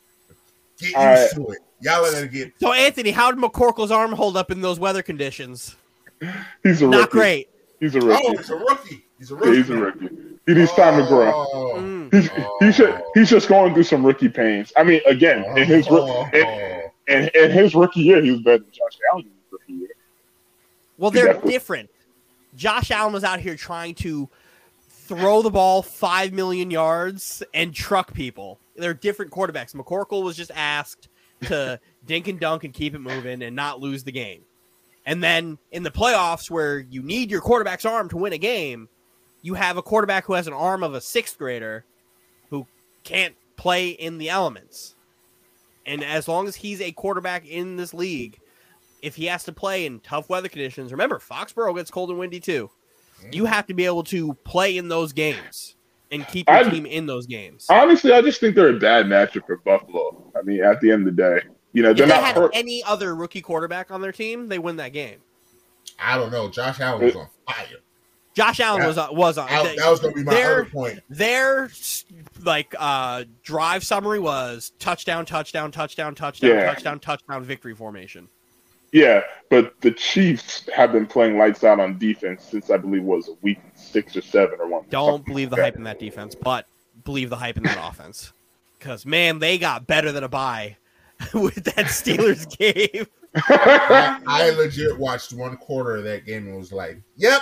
Get 0.77 0.87
used 0.87 0.95
All 0.97 1.05
right. 1.05 1.31
to 1.31 1.47
it. 1.47 1.59
Y'all 1.81 2.05
are 2.05 2.11
gonna 2.11 2.27
get 2.27 2.53
So 2.59 2.71
Anthony, 2.71 3.11
how 3.11 3.31
did 3.31 3.41
McCorkle's 3.41 3.91
arm 3.91 4.11
hold 4.11 4.37
up 4.37 4.51
in 4.51 4.61
those 4.61 4.79
weather 4.79 5.01
conditions? 5.01 5.75
He's 6.63 6.81
a 6.81 6.85
rookie. 6.87 6.97
Not 6.97 7.09
great. 7.09 7.49
He's 7.79 7.95
a 7.95 8.01
rookie. 8.01 8.23
Oh, 8.23 8.29
rookie. 8.29 8.39
it's 8.39 8.49
a 8.49 8.55
rookie. 8.55 9.04
He's 9.17 9.31
a 9.31 9.35
Yeah, 9.35 9.39
rookie. 9.41 9.55
he's 9.57 9.69
a 9.69 9.75
rookie. 9.77 10.09
He 10.45 10.53
needs 10.53 10.71
time 10.73 11.01
to 11.01 11.07
grow. 11.07 11.31
Oh. 11.33 11.73
Mm. 11.77 12.13
He's, 12.13 12.29
he's, 12.59 12.77
just, 12.77 13.03
he's 13.13 13.29
just 13.29 13.47
going 13.47 13.73
through 13.73 13.83
some 13.83 14.05
rookie 14.05 14.29
pains. 14.29 14.71
I 14.77 14.83
mean, 14.83 15.01
again, 15.07 15.43
in 15.57 15.65
his 15.65 15.89
roo- 15.89 16.01
Oh. 16.01 16.27
in, 16.33 16.91
in, 17.07 17.29
in 17.33 17.51
his 17.51 17.73
rookie 17.75 18.01
year, 18.01 18.21
he 18.21 18.31
was 18.31 18.41
better 18.41 18.59
than 18.59 18.71
Josh 18.71 18.97
Allen 19.11 19.25
in 19.25 19.31
his 19.31 19.51
rookie 19.51 19.73
year. 19.73 19.89
Well, 20.97 21.11
they're 21.11 21.25
Definitely. 21.27 21.51
different. 21.51 21.89
Josh 22.55 22.91
Allen 22.91 23.13
was 23.13 23.23
out 23.23 23.39
here 23.39 23.55
trying 23.55 23.95
to 23.95 24.29
throw 24.89 25.41
the 25.41 25.49
ball 25.49 25.81
five 25.81 26.31
million 26.33 26.71
yards 26.71 27.43
and 27.53 27.73
truck 27.73 28.13
people. 28.13 28.59
They're 28.75 28.93
different 28.93 29.31
quarterbacks. 29.31 29.75
McCorkle 29.75 30.23
was 30.23 30.35
just 30.37 30.51
asked 30.55 31.09
to 31.43 31.79
dink 32.05 32.27
and 32.27 32.39
dunk 32.39 32.63
and 32.63 32.73
keep 32.73 32.93
it 32.95 32.99
moving 32.99 33.41
and 33.41 33.55
not 33.55 33.79
lose 33.79 34.03
the 34.03 34.11
game. 34.11 34.41
And 35.05 35.23
then 35.23 35.57
in 35.71 35.83
the 35.83 35.91
playoffs, 35.91 36.49
where 36.49 36.79
you 36.79 37.01
need 37.03 37.29
your 37.29 37.41
quarterback's 37.41 37.85
arm 37.85 38.09
to 38.09 38.17
win 38.17 38.33
a 38.33 38.37
game, 38.37 38.89
you 39.45 39.53
have 39.53 39.77
a 39.77 39.83
quarterback 39.83 40.25
who 40.25 40.33
has 40.33 40.47
an 40.47 40.53
arm 40.53 40.81
of 40.81 40.95
a 40.95 41.01
sixth 41.01 41.37
grader 41.37 41.85
who 42.49 42.65
can't 43.03 43.35
play 43.57 43.89
in 43.89 44.17
the 44.17 44.27
elements. 44.27 44.95
And 45.85 46.03
as 46.03 46.27
long 46.27 46.47
as 46.47 46.55
he's 46.55 46.81
a 46.81 46.91
quarterback 46.91 47.45
in 47.45 47.75
this 47.75 47.93
league, 47.93 48.39
if 49.03 49.15
he 49.15 49.25
has 49.25 49.43
to 49.43 49.51
play 49.51 49.85
in 49.85 49.99
tough 49.99 50.29
weather 50.29 50.49
conditions, 50.49 50.91
remember 50.91 51.19
Foxborough 51.19 51.75
gets 51.75 51.91
cold 51.91 52.09
and 52.09 52.17
windy 52.17 52.39
too. 52.39 52.71
You 53.31 53.43
mm. 53.43 53.47
have 53.47 53.67
to 53.67 53.75
be 53.75 53.85
able 53.85 54.03
to 54.05 54.33
play 54.45 54.77
in 54.77 54.87
those 54.87 55.13
games 55.13 55.75
and 56.11 56.27
keep 56.27 56.49
your 56.49 56.57
I- 56.57 56.63
team 56.63 56.87
in 56.87 57.05
those 57.05 57.27
games. 57.27 57.67
Honestly, 57.69 58.13
I 58.13 58.23
just 58.23 58.39
think 58.39 58.55
they're 58.55 58.75
a 58.75 58.79
bad 58.79 59.05
matchup 59.05 59.45
for 59.45 59.57
Buffalo. 59.57 60.31
I 60.35 60.41
mean, 60.41 60.63
at 60.63 60.81
the 60.81 60.89
end 60.91 61.07
of 61.07 61.15
the 61.15 61.21
day, 61.21 61.41
you 61.71 61.83
know, 61.83 61.91
If 61.91 61.97
they're 61.97 62.07
they 62.07 62.13
not 62.13 62.23
had 62.23 62.35
hurt. 62.35 62.51
any 62.55 62.83
other 62.83 63.15
rookie 63.15 63.41
quarterback 63.41 63.91
on 63.91 64.01
their 64.01 64.11
team, 64.11 64.47
they 64.47 64.57
win 64.57 64.77
that 64.77 64.91
game. 64.91 65.19
I 65.99 66.17
don't 66.17 66.31
know. 66.31 66.49
Josh 66.49 66.79
Allen 66.79 67.05
was 67.05 67.15
on 67.15 67.27
fire. 67.45 67.77
Josh 68.35 68.59
Allen 68.59 68.81
That- 68.81 68.87
was 68.87 68.97
uh, 68.97 69.07
was 69.11 69.37
on. 69.37 69.47
That, 69.47 69.77
that 69.77 69.89
was 69.89 69.99
going 70.01 70.13
to 70.13 70.19
be 70.19 70.23
my 70.25 70.33
Their- 70.33 70.51
other 70.61 70.65
point. 70.65 70.99
their 71.09 71.69
like 72.43 72.75
uh 72.77 73.23
drive 73.43 73.83
summary 73.83 74.19
was 74.19 74.73
touchdown, 74.77 75.25
touchdown, 75.25 75.71
touchdown, 75.71 76.13
touchdown, 76.13 76.49
Yeah. 76.51 76.65
touchdown, 76.65 76.99
touchdown, 76.99 77.43
victory 77.43 77.73
formation. 77.73 78.27
Yeah, 78.91 79.21
but 79.49 79.73
the 79.81 79.91
Chiefs 79.91 80.69
have 80.73 80.91
been 80.93 81.05
playing 81.05 81.37
lights 81.37 81.63
out 81.65 81.79
on 81.81 81.97
defense 81.97 82.45
since 82.45 82.69
I 82.69 82.77
believe 82.77 83.03
was 83.03 83.27
a 83.27 83.33
week 83.41 83.59
six 83.73 84.15
or 84.15 84.21
seven 84.21 84.59
or 84.59 84.67
one. 84.67 84.85
Don't 84.89 85.25
believe 85.25 85.49
the 85.49 85.57
hype 85.57 85.75
in 85.75 85.83
that 85.83 85.99
defense, 85.99 86.33
but 86.35 86.65
believe 87.03 87.29
the 87.29 87.35
hype 87.35 87.57
in 87.57 87.63
that 87.63 87.77
offense. 87.81 88.31
Because 88.79 89.05
man, 89.05 89.39
they 89.39 89.57
got 89.57 89.87
better 89.87 90.11
than 90.11 90.23
a 90.23 90.29
bye 90.29 90.77
with 91.33 91.55
that 91.63 91.87
Steelers 91.87 92.47
game. 92.57 93.07
I, 93.35 94.21
I 94.25 94.49
legit 94.51 94.97
watched 94.97 95.33
one 95.33 95.57
quarter 95.57 95.97
of 95.97 96.03
that 96.05 96.25
game 96.25 96.47
and 96.47 96.57
was 96.57 96.71
like, 96.71 97.01
"Yep, 97.17 97.41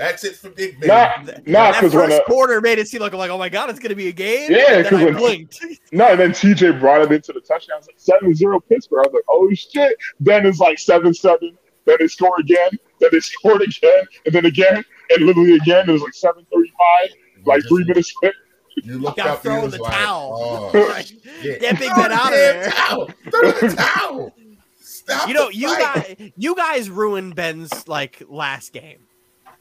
that's 0.00 0.24
it 0.24 0.36
for 0.36 0.50
Big 0.50 0.80
Ben." 0.80 0.88
Not, 0.88 1.26
not 1.26 1.44
that 1.46 1.74
because 1.74 1.94
when 1.94 2.08
first 2.08 2.20
uh, 2.22 2.24
quarter 2.24 2.60
made 2.60 2.78
it 2.78 2.88
seem 2.88 3.00
like, 3.02 3.12
like, 3.12 3.30
oh 3.30 3.38
my 3.38 3.48
god, 3.48 3.70
it's 3.70 3.78
gonna 3.78 3.94
be 3.94 4.08
a 4.08 4.12
game. 4.12 4.50
Yeah, 4.50 4.78
and 4.78 4.86
'cause 4.86 4.98
then 4.98 5.00
I 5.00 5.04
when- 5.04 5.14
blinked. 5.16 5.64
no, 5.92 6.08
and 6.08 6.18
then 6.20 6.30
TJ 6.32 6.80
brought 6.80 7.02
it 7.02 7.12
into 7.12 7.32
the 7.32 7.40
touchdown. 7.40 7.78
It's 7.78 8.08
like 8.08 8.20
7-0 8.22 8.60
Pittsburgh. 8.68 9.00
I 9.04 9.08
was 9.08 9.12
like, 9.14 9.24
oh 9.28 9.52
shit. 9.54 9.96
Then 10.18 10.46
it's 10.46 10.58
like 10.58 10.78
seven 10.78 11.12
seven. 11.14 11.56
Then 11.84 11.96
they 12.00 12.08
score 12.08 12.38
again. 12.40 12.70
Then 13.00 13.10
they 13.12 13.20
scored 13.20 13.62
again, 13.62 14.04
and 14.26 14.34
then 14.34 14.46
again, 14.46 14.84
and 15.10 15.26
literally 15.26 15.54
again. 15.56 15.88
It 15.88 15.92
was 15.92 16.02
like 16.02 16.14
seven 16.14 16.46
thirty 16.52 16.72
five. 16.78 17.10
Like 17.46 17.62
three 17.68 17.84
minutes. 17.84 18.12
quick. 18.12 18.34
You 18.82 18.98
look 18.98 19.16
Gotta 19.16 19.30
up, 19.32 19.42
throw 19.42 19.58
you 19.58 19.64
in 19.64 19.70
the 19.72 19.78
like, 19.82 19.92
towel. 19.92 20.70
"Oh, 20.74 20.78
Like, 20.90 21.06
shit." 21.06 21.60
Get 21.60 21.78
Big 21.78 21.90
Ben 21.90 22.12
out 22.12 22.26
of 22.26 22.30
damn 22.30 22.32
there. 22.32 22.70
Towel. 22.70 23.10
Throw 23.30 23.50
the 23.52 23.74
towel. 23.76 24.34
Stop. 24.78 25.28
You 25.28 25.34
know, 25.34 25.48
you 25.50 25.66
guys, 25.76 26.16
you 26.36 26.54
guys 26.54 26.88
ruined 26.88 27.34
Ben's 27.34 27.86
like 27.88 28.22
last 28.28 28.72
game. 28.72 28.98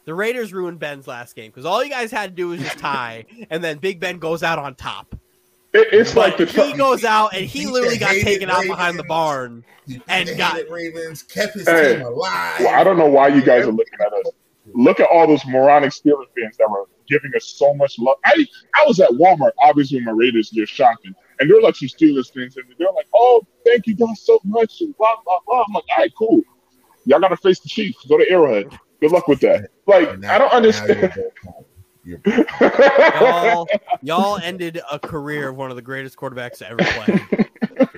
The 0.10 0.16
Raiders 0.16 0.52
ruined 0.52 0.80
Ben's 0.80 1.06
last 1.08 1.36
game 1.36 1.52
because 1.52 1.66
all 1.66 1.84
you 1.84 1.92
guys 1.92 2.10
had 2.10 2.32
to 2.32 2.36
do 2.36 2.48
was 2.48 2.60
just 2.60 2.80
tie, 2.80 3.26
and 3.52 3.64
then 3.64 3.78
Big 3.78 4.00
Ben 4.00 4.18
goes 4.18 4.42
out 4.42 4.58
on 4.58 4.74
top. 4.74 5.14
It, 5.72 5.90
it's 5.92 6.16
like 6.16 6.36
the 6.36 6.48
But 6.48 6.72
he 6.72 6.74
goes 6.74 7.04
out 7.04 7.36
and 7.36 7.46
he 7.46 7.66
Beat 7.66 7.72
literally 7.72 7.98
got 8.00 8.10
hated 8.10 8.26
taken 8.26 8.50
out 8.50 8.64
behind 8.64 8.98
the 8.98 9.04
barn. 9.04 9.64
And 10.08 10.28
the 10.28 10.34
got- 10.34 10.56
hated 10.56 10.72
Ravens, 10.72 11.22
kept 11.22 11.54
his 11.54 11.68
Hey. 11.70 11.98
team 11.98 12.08
alive. 12.08 12.56
Well, 12.60 12.70
I 12.70 12.84
don't 12.84 12.98
know 12.98 13.06
why 13.08 13.28
you 13.28 13.44
guys 13.44 13.68
are 13.68 13.72
looking 13.72 14.00
at 14.04 14.12
us. 14.12 14.34
Look 14.74 15.00
at 15.00 15.08
all 15.12 15.28
those 15.28 15.46
moronic 15.46 15.92
Steelers 15.92 16.26
fans 16.36 16.58
that 16.58 16.68
were 16.72 16.86
giving 17.08 17.32
us 17.36 17.46
so 17.46 17.76
much 17.76 18.00
love. 18.00 18.16
I 18.26 18.48
I 18.82 18.86
was 18.88 19.00
at 19.00 19.12
Walmart, 19.12 19.52
obviously, 19.62 19.98
when 19.98 20.06
my 20.06 20.12
Raiders 20.14 20.50
gear 20.50 20.66
shopping, 20.66 21.14
and 21.40 21.48
there 21.48 21.56
were 21.58 21.62
like 21.62 21.76
some 21.76 21.88
Steelers 21.90 22.34
fans, 22.34 22.58
and 22.58 22.66
they're 22.80 22.92
like, 22.96 23.06
"Oh, 23.14 23.44
thank 23.64 23.86
you 23.86 23.94
guys 23.94 24.22
so 24.22 24.40
much," 24.44 24.82
and 24.82 24.98
blah 24.98 25.18
blah 25.24 25.38
blah. 25.46 25.66
I'm 25.68 25.74
like, 25.76 25.84
"All 25.92 25.98
right, 26.00 26.12
cool. 26.18 26.42
Y'all 27.06 27.20
got 27.20 27.28
to 27.28 27.38
face 27.38 27.60
the 27.60 27.70
Chiefs. 27.70 28.04
Go 28.08 28.18
to 28.18 28.28
Arrowhead. 28.28 28.76
Good 29.02 29.12
luck 29.12 29.28
with 29.28 29.40
that." 29.42 29.70
Like, 29.86 30.20
now- 30.20 30.36
I 30.36 30.38
don't 30.38 30.52
understand. 30.52 31.14
You're 32.04 32.22
you're 32.26 32.46
y'all, 33.20 33.68
y'all 34.02 34.40
ended 34.42 34.82
a 34.92 34.98
career 35.00 35.50
of 35.50 35.58
one 35.58 35.70
of 35.70 35.76
the 35.76 35.82
greatest 35.82 36.16
quarterbacks 36.18 36.58
to 36.60 36.70
ever 36.70 36.78
play 36.84 37.90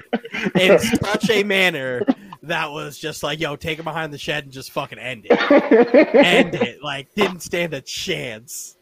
in 0.70 0.80
such 0.80 1.30
a 1.30 1.44
manner 1.44 2.04
that 2.44 2.72
was 2.72 2.98
just 2.98 3.22
like, 3.24 3.40
yo, 3.40 3.56
take 3.56 3.78
him 3.78 3.86
behind 3.86 4.12
the 4.12 4.18
shed 4.18 4.46
and 4.46 4.52
just 4.52 4.72
fucking 4.72 4.98
end 4.98 5.28
it. 5.30 6.16
End 6.16 6.56
it. 6.56 6.82
Like, 6.84 7.14
didn't 7.14 7.42
stand 7.42 7.74
a 7.74 7.82
chance. 7.82 8.76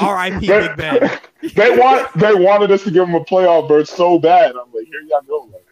R.I.P. 0.00 0.46
Big 0.46 0.76
Ben. 0.76 1.18
they 1.54 1.70
want 1.78 2.12
they 2.14 2.34
wanted 2.34 2.70
us 2.70 2.84
to 2.84 2.90
give 2.90 3.06
them 3.06 3.14
a 3.14 3.24
playoff 3.24 3.66
berth 3.68 3.88
so 3.88 4.18
bad. 4.18 4.50
I'm 4.50 4.70
like, 4.72 4.86
here 4.86 5.00
y'all 5.08 5.22
go. 5.26 5.48
Like, 5.50 5.64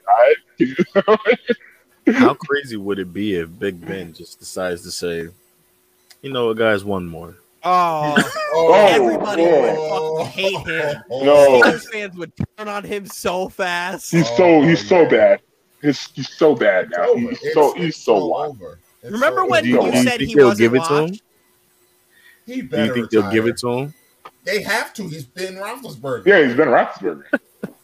all 1.06 1.16
right. 1.18 1.38
How 2.12 2.34
crazy 2.34 2.76
would 2.76 2.98
it 2.98 3.12
be 3.12 3.36
if 3.36 3.58
Big 3.58 3.84
Ben 3.86 4.12
just 4.12 4.38
decides 4.38 4.82
to 4.82 4.90
say, 4.90 5.28
you 6.22 6.32
know 6.32 6.48
what, 6.48 6.56
guys, 6.58 6.84
one 6.84 7.06
more? 7.06 7.36
Oh, 7.62 8.14
Oh, 8.56 8.74
everybody 8.90 9.42
oh. 9.46 10.14
would 10.18 10.26
fucking 10.26 10.32
hate 10.32 10.66
him. 10.66 11.02
No. 11.10 11.60
Steelers 11.62 11.90
fans 11.90 12.16
would 12.16 12.32
turn 12.58 12.68
on 12.68 12.84
him 12.84 13.06
so 13.06 13.48
fast. 13.48 14.10
He's 14.12 14.28
so 14.36 14.44
oh, 14.44 14.62
he's 14.62 14.86
so 14.86 15.08
bad. 15.08 15.40
He's, 15.82 16.06
he's 16.12 16.28
so 16.28 16.54
bad 16.54 16.90
now. 16.96 17.08
over. 17.10 17.20
He's 17.20 17.30
It's- 17.38 17.54
so 17.54 17.72
it's 17.74 17.82
he's 17.82 17.96
so 17.96 18.26
wild. 18.26 18.56
over. 18.60 18.78
Remember 19.02 19.40
so 19.42 19.48
when 19.48 19.64
you- 19.64 19.82
you 19.82 19.90
do 19.92 19.96
you 19.98 20.02
said 20.04 20.18
think 20.18 20.28
he 20.28 20.34
they'll 20.34 20.48
wasn't 20.48 20.58
give 20.60 20.74
it 20.74 20.84
to 20.86 20.94
him? 20.94 21.04
washed? 21.10 21.22
He 22.46 22.62
Do 22.62 22.84
you 22.84 22.94
think 22.94 23.10
they'll 23.10 23.30
give 23.32 23.46
it 23.46 23.56
to 23.58 23.68
him? 23.72 23.94
They 24.44 24.62
have 24.62 24.92
to. 24.94 25.08
He's 25.08 25.24
Ben 25.24 25.54
Roethlisberger. 25.54 26.26
Yeah, 26.26 26.44
he's 26.46 26.54
Ben 26.54 26.68
Roethlisberger. 26.68 27.24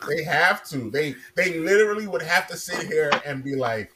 They 0.07 0.23
have 0.25 0.63
to. 0.69 0.91
They 0.91 1.15
they 1.35 1.59
literally 1.59 2.07
would 2.07 2.21
have 2.23 2.47
to 2.49 2.57
sit 2.57 2.87
here 2.87 3.11
and 3.25 3.43
be 3.43 3.55
like, 3.57 3.91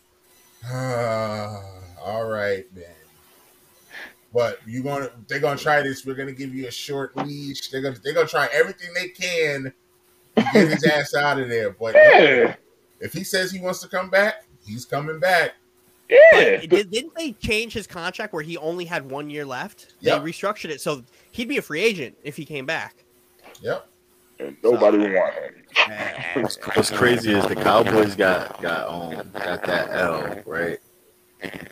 "All 2.02 2.26
right, 2.26 2.64
man." 2.74 2.84
But 4.32 4.58
you 4.66 4.82
gonna 4.82 5.10
they're 5.28 5.38
gonna 5.40 5.58
try 5.58 5.82
this. 5.82 6.04
We're 6.04 6.14
gonna 6.14 6.32
give 6.32 6.54
you 6.54 6.66
a 6.66 6.70
short 6.70 7.16
leash. 7.16 7.68
They're 7.70 7.82
gonna 7.82 7.96
they're 8.02 8.14
gonna 8.14 8.26
try 8.26 8.48
everything 8.52 8.92
they 8.94 9.08
can 9.08 9.72
to 10.36 10.42
get 10.52 10.68
his 10.68 10.84
ass 10.84 11.14
out 11.18 11.38
of 11.38 11.48
there. 11.48 11.70
But 11.70 11.94
Yeah, 11.94 12.56
if 13.00 13.12
he 13.12 13.22
says 13.22 13.52
he 13.52 13.60
wants 13.60 13.80
to 13.82 13.88
come 13.88 14.10
back, 14.10 14.44
he's 14.66 14.84
coming 14.84 15.20
back. 15.20 15.52
yeah. 16.10 16.58
But 16.60 16.70
did, 16.70 16.90
didn't 16.90 17.14
they 17.14 17.32
change 17.32 17.72
his 17.74 17.86
contract 17.86 18.32
where 18.32 18.42
he 18.42 18.56
only 18.56 18.86
had 18.86 19.08
one 19.08 19.30
year 19.30 19.44
left? 19.44 19.94
Yep. 20.00 20.22
They 20.22 20.30
restructured 20.32 20.70
it 20.70 20.80
so 20.80 21.04
he'd 21.30 21.48
be 21.48 21.58
a 21.58 21.62
free 21.62 21.80
agent 21.80 22.16
if 22.24 22.36
he 22.36 22.44
came 22.44 22.66
back. 22.66 23.04
Yep. 23.62 23.86
And 24.38 24.56
nobody 24.62 24.98
would 24.98 25.12
want 25.12 25.34
him. 25.34 25.54
What's, 26.42 26.56
what's 26.56 26.90
crazy 26.90 27.32
is 27.32 27.46
the 27.46 27.56
Cowboys 27.56 28.14
got 28.14 28.60
got 28.62 28.88
um 28.88 29.30
got 29.32 29.62
that 29.64 29.90
L 29.90 30.42
right, 30.46 30.78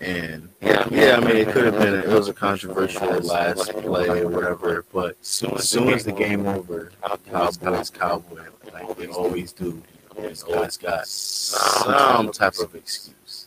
and 0.01 0.49
yeah, 0.61 0.87
I 1.17 1.21
mean 1.21 1.37
it 1.37 1.49
could 1.49 1.65
have 1.65 1.79
been 1.79 1.95
it 1.95 2.09
was 2.09 2.29
a 2.29 2.33
controversial 2.33 3.09
last 3.21 3.73
play 3.73 4.21
or 4.21 4.29
whatever, 4.29 4.85
but 4.93 5.17
as 5.21 5.69
soon 5.69 5.91
as 5.91 6.05
the 6.05 6.13
game 6.13 6.47
over, 6.47 6.93
Cowboys 7.31 7.91
Cowboy 7.91 8.43
like 8.73 8.97
they 8.97 9.07
always 9.07 9.53
do, 9.53 9.81
they 10.17 10.35
always 10.49 10.77
got 10.77 11.07
some 11.07 12.33
type 12.33 12.59
of 12.59 12.75
excuse. 12.75 13.47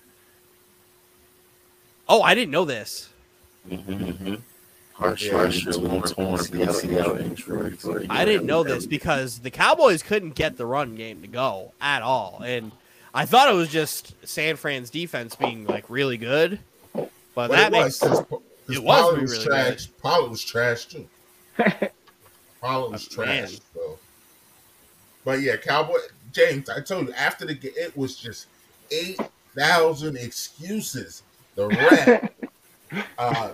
Oh, 2.07 2.21
I 2.21 2.33
didn't 2.35 2.51
know 2.51 2.65
this. 2.65 3.09
Mm-hmm. 3.69 4.35
Harsh, 4.95 5.29
harsh, 5.29 5.65
torn, 5.65 6.01
torn 6.03 6.37
ACL 6.39 7.19
injury. 7.19 8.07
I 8.09 8.23
didn't 8.23 8.45
know 8.45 8.63
this 8.63 8.85
because 8.85 9.39
the 9.39 9.51
Cowboys 9.51 10.01
couldn't 10.01 10.35
get 10.35 10.55
the 10.55 10.65
run 10.65 10.95
game 10.95 11.21
to 11.21 11.27
go 11.27 11.73
at 11.81 12.01
all, 12.01 12.41
and 12.45 12.71
I 13.13 13.25
thought 13.25 13.49
it 13.49 13.55
was 13.55 13.67
just 13.69 14.15
San 14.25 14.55
Fran's 14.55 14.89
defense 14.89 15.35
being 15.35 15.65
like 15.65 15.89
really 15.89 16.17
good. 16.17 16.59
But 16.93 17.09
But 17.35 17.51
that 17.51 17.67
it 17.67 17.71
makes 17.73 18.01
was. 18.01 18.09
His, 18.11 18.19
his 18.67 18.77
it 18.77 18.83
was 18.83 19.01
Pollard 19.01 19.21
was 19.21 19.31
really 19.33 19.45
trash. 19.45 19.87
Pollard 20.01 20.29
was 20.29 20.43
trash 20.45 20.85
too. 20.85 21.07
Pollard 22.61 22.91
was 22.93 23.09
Oh, 23.17 23.21
man. 23.25 23.47
trash. 23.47 23.59
So. 23.73 23.99
But 25.25 25.41
yeah, 25.41 25.57
Cowboy 25.57 25.97
James, 26.31 26.69
I 26.69 26.79
told 26.79 27.07
you 27.07 27.13
after 27.15 27.45
the 27.45 27.53
game, 27.53 27.73
it 27.75 27.95
was 27.97 28.15
just 28.15 28.47
eight 28.91 29.19
thousand 29.57 30.15
excuses. 30.17 31.23
The 31.55 31.67
rap, 31.67 32.33
uh, 33.17 33.51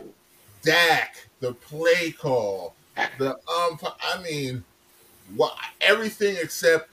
Dak, 0.62 1.28
the 1.42 1.54
play 1.54 2.12
call, 2.12 2.74
the 3.18 3.32
um. 3.32 3.78
I 3.82 4.22
mean, 4.24 4.64
what 5.36 5.54
everything 5.82 6.38
except 6.42 6.90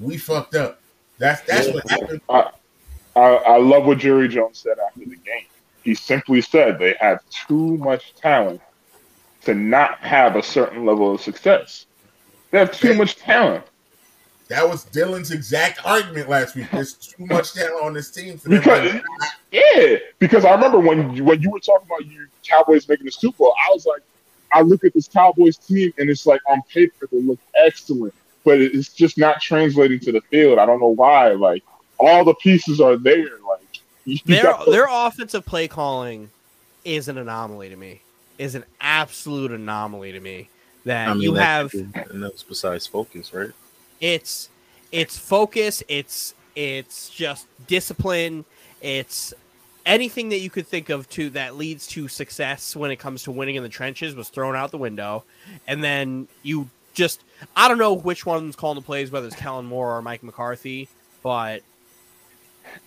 we 0.00 0.18
fucked 0.18 0.56
up. 0.56 0.80
That's 1.18 1.42
that's 1.42 1.68
what 1.68 1.88
happened. 1.88 2.20
I, 3.14 3.20
I 3.20 3.58
love 3.58 3.84
what 3.84 3.98
Jerry 3.98 4.26
Jones 4.26 4.58
said 4.58 4.78
after 4.84 5.00
the 5.00 5.16
game. 5.16 5.44
He 5.84 5.94
simply 5.94 6.40
said 6.40 6.78
they 6.78 6.96
have 7.00 7.20
too 7.30 7.76
much 7.76 8.14
talent 8.14 8.60
to 9.44 9.54
not 9.54 9.98
have 9.98 10.36
a 10.36 10.42
certain 10.42 10.86
level 10.86 11.14
of 11.14 11.20
success. 11.20 11.86
They 12.50 12.58
have 12.58 12.72
too 12.72 12.94
much 12.94 13.16
talent. 13.16 13.64
That 14.48 14.68
was 14.68 14.84
Dylan's 14.86 15.30
exact 15.30 15.80
argument 15.86 16.28
last 16.28 16.54
week. 16.56 16.66
There's 16.70 16.94
too 16.94 17.24
much 17.26 17.54
talent 17.54 17.82
on 17.84 17.92
this 17.94 18.10
team 18.10 18.36
for. 18.38 18.50
Because 18.50 18.92
to- 18.92 19.02
yeah, 19.50 19.96
because 20.18 20.44
I 20.44 20.52
remember 20.52 20.78
when 20.78 21.14
you, 21.14 21.24
when 21.24 21.40
you 21.40 21.50
were 21.50 21.60
talking 21.60 21.86
about 21.86 22.04
you 22.06 22.26
Cowboys 22.46 22.86
making 22.88 23.06
the 23.06 23.12
Super 23.12 23.38
Bowl, 23.38 23.54
I 23.66 23.72
was 23.72 23.86
like, 23.86 24.02
I 24.52 24.60
look 24.60 24.84
at 24.84 24.92
this 24.92 25.08
Cowboys 25.08 25.56
team 25.56 25.92
and 25.98 26.10
it's 26.10 26.26
like 26.26 26.40
on 26.48 26.60
paper 26.72 27.08
they 27.10 27.20
look 27.22 27.38
excellent, 27.64 28.12
but 28.44 28.60
it's 28.60 28.92
just 28.92 29.16
not 29.16 29.40
translating 29.40 29.98
to 30.00 30.12
the 30.12 30.20
field. 30.22 30.58
I 30.58 30.66
don't 30.66 30.80
know 30.80 30.88
why. 30.94 31.30
Like 31.30 31.62
all 31.98 32.24
the 32.24 32.34
pieces 32.34 32.80
are 32.80 32.96
there. 32.96 33.30
Like 33.48 34.22
their 34.26 34.42
got- 34.42 34.66
their 34.66 34.86
offensive 34.90 35.46
play 35.46 35.68
calling 35.68 36.28
is 36.84 37.08
an 37.08 37.16
anomaly 37.16 37.70
to 37.70 37.76
me. 37.76 38.02
Is 38.38 38.54
an 38.54 38.64
absolute 38.80 39.52
anomaly 39.52 40.12
to 40.12 40.20
me. 40.20 40.48
That 40.84 41.08
I 41.08 41.14
mean, 41.14 41.22
you 41.22 41.34
that- 41.34 41.42
have 41.42 41.74
and 42.10 42.22
that's 42.22 42.42
besides 42.42 42.86
focus, 42.86 43.32
right? 43.32 43.50
It's 44.02 44.50
it's 44.90 45.16
focus 45.16 45.82
it's 45.88 46.34
it's 46.54 47.08
just 47.08 47.46
discipline 47.66 48.44
it's 48.82 49.32
anything 49.86 50.28
that 50.28 50.40
you 50.40 50.50
could 50.50 50.66
think 50.66 50.90
of 50.90 51.08
to 51.08 51.30
that 51.30 51.56
leads 51.56 51.86
to 51.86 52.08
success 52.08 52.76
when 52.76 52.90
it 52.90 52.96
comes 52.96 53.22
to 53.22 53.30
winning 53.30 53.54
in 53.54 53.62
the 53.62 53.68
trenches 53.68 54.14
was 54.14 54.28
thrown 54.28 54.54
out 54.54 54.70
the 54.72 54.76
window 54.78 55.24
and 55.66 55.82
then 55.82 56.26
you 56.42 56.68
just 56.92 57.22
i 57.56 57.68
don't 57.68 57.78
know 57.78 57.94
which 57.94 58.26
one's 58.26 58.56
calling 58.56 58.76
the 58.76 58.84
plays 58.84 59.10
whether 59.10 59.26
it's 59.26 59.36
kellen 59.36 59.64
moore 59.64 59.96
or 59.96 60.02
mike 60.02 60.22
mccarthy 60.22 60.88
but 61.22 61.62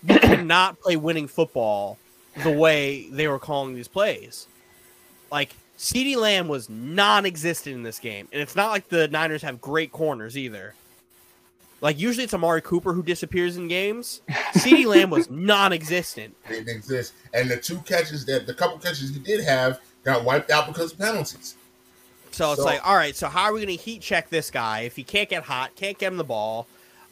you 0.03 0.19
cannot 0.19 0.79
play 0.81 0.97
winning 0.97 1.27
football 1.27 1.97
the 2.43 2.51
way 2.51 3.07
they 3.09 3.27
were 3.27 3.39
calling 3.39 3.73
these 3.73 3.87
plays 3.87 4.47
like 5.31 5.55
CeeDee 5.77 6.15
Lamb 6.15 6.47
was 6.47 6.69
non-existent 6.69 7.75
in 7.75 7.83
this 7.83 7.99
game, 7.99 8.29
and 8.31 8.41
it's 8.41 8.55
not 8.55 8.69
like 8.69 8.87
the 8.87 9.09
Niners 9.09 9.41
have 9.41 9.59
great 9.59 9.91
corners 9.91 10.37
either. 10.37 10.73
Like 11.81 11.99
usually 11.99 12.23
it's 12.23 12.33
Amari 12.33 12.61
Cooper 12.61 12.93
who 12.93 13.03
disappears 13.03 13.57
in 13.57 13.67
games. 13.67 14.21
CeeDee 14.53 14.85
Lamb 14.85 15.09
was 15.09 15.29
non-existent. 15.29 16.35
didn't 16.47 16.69
exist. 16.69 17.13
And 17.33 17.49
the 17.49 17.57
two 17.57 17.77
catches 17.79 18.25
that 18.25 18.47
the 18.47 18.53
couple 18.53 18.77
catches 18.77 19.13
he 19.13 19.19
did 19.19 19.43
have 19.43 19.79
got 20.03 20.23
wiped 20.23 20.49
out 20.51 20.67
because 20.67 20.93
of 20.93 20.99
penalties. 20.99 21.55
So 22.31 22.51
it's 22.51 22.59
So- 22.61 22.65
like, 22.65 22.85
all 22.87 22.95
right, 22.95 23.15
so 23.15 23.27
how 23.27 23.43
are 23.43 23.53
we 23.53 23.59
going 23.63 23.77
to 23.77 23.81
heat 23.83 24.01
check 24.01 24.29
this 24.29 24.49
guy 24.51 24.81
if 24.81 24.95
he 24.95 25.03
can't 25.03 25.29
get 25.29 25.43
hot, 25.43 25.75
can't 25.75 25.97
get 25.97 26.11
him 26.11 26.17
the 26.17 26.23
ball? 26.23 26.67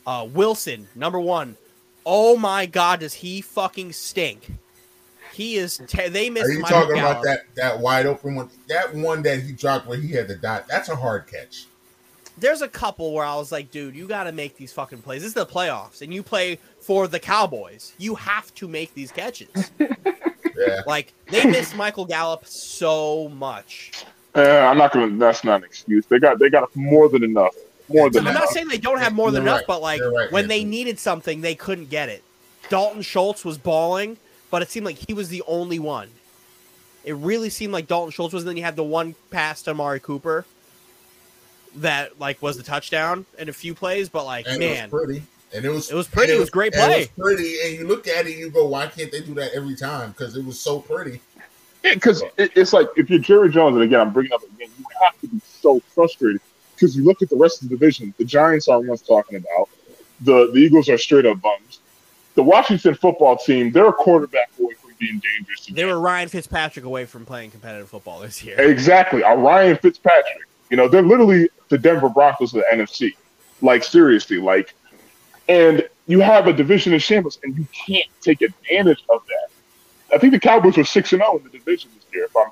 Uh, 0.05 0.28
Wilson, 0.32 0.88
number 0.95 1.20
one. 1.20 1.55
Oh 2.05 2.36
my 2.36 2.66
God, 2.66 2.99
does 2.99 3.14
he 3.14 3.39
fucking 3.41 3.93
stink? 3.93 4.51
He 5.32 5.55
is. 5.55 5.82
Te- 5.88 6.09
they 6.09 6.30
missed. 6.30 6.49
Are 6.49 6.51
you 6.53 6.61
talking 6.64 6.99
about 6.99 7.24
that 7.24 7.45
that 7.55 7.80
wide 7.80 8.05
open 8.05 8.36
one? 8.36 8.49
That 8.68 8.93
one 8.93 9.24
that 9.24 9.41
he 9.41 9.53
dropped 9.53 9.88
where 9.88 9.97
he 9.97 10.09
had 10.11 10.28
the 10.28 10.36
dot. 10.36 10.68
That's 10.68 10.89
a 10.89 10.95
hard 10.95 11.26
catch. 11.28 11.66
There's 12.43 12.61
a 12.61 12.67
couple 12.67 13.13
where 13.13 13.23
I 13.23 13.37
was 13.37 13.53
like, 13.53 13.71
dude, 13.71 13.95
you 13.95 14.05
got 14.05 14.25
to 14.25 14.33
make 14.33 14.57
these 14.57 14.73
fucking 14.73 15.01
plays. 15.01 15.21
This 15.21 15.29
is 15.29 15.33
the 15.33 15.45
playoffs, 15.45 16.01
and 16.01 16.13
you 16.13 16.21
play 16.21 16.59
for 16.81 17.07
the 17.07 17.17
Cowboys. 17.17 17.93
You 17.97 18.15
have 18.15 18.53
to 18.55 18.67
make 18.67 18.93
these 18.93 19.11
catches. 19.11 19.71
Yeah. 20.55 20.83
like 20.85 21.13
they 21.31 21.43
missed 21.45 21.75
Michael 21.75 22.05
Gallup 22.05 22.45
so 22.45 23.27
much. 23.29 24.05
Uh, 24.35 24.41
I'm 24.41 24.77
not 24.77 24.93
gonna. 24.93 25.17
That's 25.17 25.43
not 25.43 25.61
an 25.61 25.63
excuse. 25.63 26.05
They 26.05 26.19
got 26.19 26.37
they 26.37 26.47
got 26.49 26.73
more 26.75 27.09
than 27.09 27.23
enough. 27.23 27.55
More 27.89 28.11
than 28.11 28.27
I'm 28.27 28.31
enough. 28.31 28.43
not 28.43 28.49
saying 28.49 28.67
they 28.67 28.77
don't 28.77 28.99
have 28.99 29.13
more 29.13 29.31
than 29.31 29.41
You're 29.41 29.53
enough, 29.55 29.61
right. 29.61 29.67
but 29.67 29.81
like 29.81 30.01
right, 30.01 30.31
when 30.31 30.47
they 30.47 30.63
needed 30.63 30.99
something, 30.99 31.41
they 31.41 31.55
couldn't 31.55 31.89
get 31.89 32.07
it. 32.07 32.23
Dalton 32.69 33.01
Schultz 33.01 33.43
was 33.43 33.57
balling, 33.57 34.17
but 34.51 34.61
it 34.61 34.69
seemed 34.69 34.85
like 34.85 34.97
he 34.97 35.13
was 35.13 35.29
the 35.29 35.41
only 35.47 35.79
one. 35.79 36.09
It 37.03 37.15
really 37.15 37.49
seemed 37.49 37.73
like 37.73 37.87
Dalton 37.87 38.11
Schultz 38.11 38.31
was. 38.31 38.43
And 38.43 38.49
then 38.49 38.57
you 38.57 38.63
had 38.63 38.75
the 38.75 38.83
one 38.83 39.15
pass 39.31 39.63
to 39.63 39.71
Amari 39.71 39.99
Cooper 39.99 40.45
that 41.78 42.19
like 42.19 42.41
was 42.41 42.57
the 42.57 42.63
touchdown 42.63 43.26
in 43.38 43.49
a 43.49 43.53
few 43.53 43.74
plays, 43.74 44.09
but 44.09 44.26
like 44.26 44.45
And 44.47 44.59
man, 44.59 44.89
it 44.89 44.91
was 44.91 45.03
pretty. 45.05 45.24
And 45.55 45.65
it 45.65 45.69
was 45.69 45.91
It 45.91 45.95
was 45.95 46.07
pretty. 46.07 46.32
and 46.32 46.38
It 46.38 46.39
was 46.41 46.49
great 46.49 46.74
play. 46.74 46.93
It 46.93 46.97
was 47.17 47.36
pretty, 47.36 47.55
and 47.63 47.74
you 47.80 47.88
look 47.88 48.07
at 48.07 48.26
it, 48.26 48.32
and 48.32 48.39
you 48.39 48.49
go, 48.49 48.65
"Why 48.67 48.88
can't 48.88 49.11
they 49.11 49.21
do 49.21 49.34
that 49.36 49.53
every 49.53 49.76
time?" 49.76 50.11
Because 50.11 50.36
it 50.36 50.43
was 50.43 50.59
so 50.59 50.80
pretty. 50.80 51.21
because 51.84 52.24
it, 52.38 52.51
it's 52.55 52.74
like 52.74 52.88
if 52.95 53.09
you're 53.09 53.19
Jerry 53.19 53.49
Jones, 53.51 53.76
and 53.76 53.84
again, 53.84 53.99
I'm 54.01 54.11
bringing 54.13 54.34
up 54.34 54.41
again, 54.43 54.69
you 54.80 54.86
have 55.03 55.19
to 55.21 55.28
be 55.28 55.39
so 55.45 55.80
frustrated 55.93 56.41
because 56.76 56.95
you 56.95 57.03
look 57.03 57.21
at 57.21 57.30
the 57.30 57.36
rest 57.36 57.61
of 57.61 57.69
the 57.69 57.76
division. 57.76 58.13
The 58.17 58.26
Giants 58.26 58.67
aren't 58.67 58.88
worth 58.88 59.05
talking 59.05 59.38
about. 59.38 59.69
The 60.21 60.49
the 60.51 60.59
Eagles 60.59 60.89
are 60.89 60.97
straight 60.97 61.26
up 61.26 61.39
bums. 61.41 61.80
The 62.36 62.41
Washington 62.43 62.95
football 62.95 63.38
team, 63.38 63.71
they're 63.71 63.89
a 63.89 63.93
quarterback 63.93 64.49
away 64.59 64.74
from 64.74 64.91
being 64.99 65.19
dangerous. 65.19 65.67
they 65.67 65.86
were 65.86 65.99
Ryan 65.99 66.30
Fitzpatrick 66.30 66.84
away 66.84 67.05
from 67.05 67.26
playing 67.28 67.51
competitive 67.51 67.89
football 67.89 68.21
this 68.21 68.43
year. 68.43 68.59
Exactly. 68.59 69.21
A 69.21 69.36
Ryan 69.36 69.78
Fitzpatrick. 69.78 70.47
You 70.74 70.78
know, 70.78 70.88
they're 70.88 71.03
literally 71.03 71.49
the 71.69 71.78
Denver 71.78 72.09
Broncos 72.09 72.51
of 72.55 72.63
the 72.67 72.76
NFC. 72.76 73.11
Like, 73.61 73.84
seriously, 73.84 74.38
like, 74.39 74.74
and 75.47 75.88
you 76.07 76.19
have 76.19 76.47
a 76.47 76.53
division 76.53 76.93
in 76.93 76.99
shambles, 76.99 77.38
and 77.43 77.55
you 77.55 77.67
can't 77.86 78.09
take 78.21 78.41
advantage 78.41 79.03
of 79.07 79.21
that. 79.28 80.15
I 80.15 80.17
think 80.17 80.34
the 80.34 80.39
Cowboys 80.39 80.76
were 80.76 80.84
6 80.84 81.13
and 81.13 81.21
0 81.21 81.38
in 81.38 81.43
the 81.43 81.49
division 81.51 81.91
this 81.93 82.03
year, 82.11 82.26
if 82.26 82.36
I'm 82.36 82.47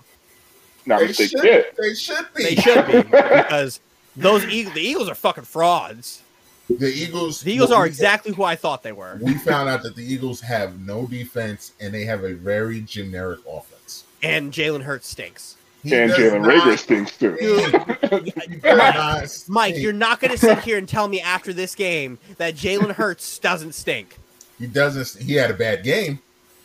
not 0.86 1.00
They 1.00 1.08
mistaken. 1.08 1.42
should, 1.42 1.50
Yeah. 1.50 1.62
they 1.80 1.94
should 1.96 2.26
be. 2.36 2.44
They 2.44 2.56
should 2.62 2.86
be 2.86 3.02
because 3.10 3.80
those 4.16 4.46
Eagles, 4.46 4.76
the 4.76 4.82
Eagles 4.82 5.10
are 5.10 5.16
fucking 5.16 5.46
frauds. 5.46 6.22
The 6.70 6.94
Eagles. 6.94 7.42
The 7.42 7.54
Eagles 7.54 7.72
are 7.72 7.88
exactly 7.88 8.34
who 8.36 8.44
I 8.44 8.56
thought 8.56 8.84
they 8.84 8.92
were, 8.92 9.18
We 9.20 9.34
found 9.34 9.68
out 9.68 9.82
that 9.82 9.96
the 9.96 10.04
Eagles 10.06 10.42
have 10.42 10.80
no 10.80 11.08
defense, 11.08 11.72
and 11.82 11.92
they 11.92 12.06
have 12.06 12.24
a 12.24 12.36
very 12.36 12.82
generic 12.82 13.40
offense. 13.50 14.04
and 14.22 14.54
Jalen 14.54 14.84
Hurts 14.84 15.08
stinks. 15.08 15.56
He 15.84 15.96
And 15.96 16.12
Jalen 16.12 16.46
Reagor 16.46 16.78
stinks, 16.78 17.18
too. 17.18 17.36
He 17.40 18.58
does 18.58 19.46
Mike, 19.50 19.78
you're 19.78 19.94
not 19.94 20.20
going 20.20 20.32
to 20.32 20.38
sit 20.38 20.60
here 20.60 20.78
and 20.78 20.88
tell 20.88 21.08
me 21.08 21.20
after 21.22 21.54
this 21.54 21.74
game 21.76 22.20
that 22.38 22.56
Jalen 22.56 22.92
Hurts 22.94 23.40
doesn't 23.40 23.74
stink. 23.74 24.18
He 24.60 24.68
doesn't. 24.68 25.24
He 25.24 25.34
had 25.34 25.50
a 25.50 25.56
bad 25.56 25.84
game. 25.84 26.20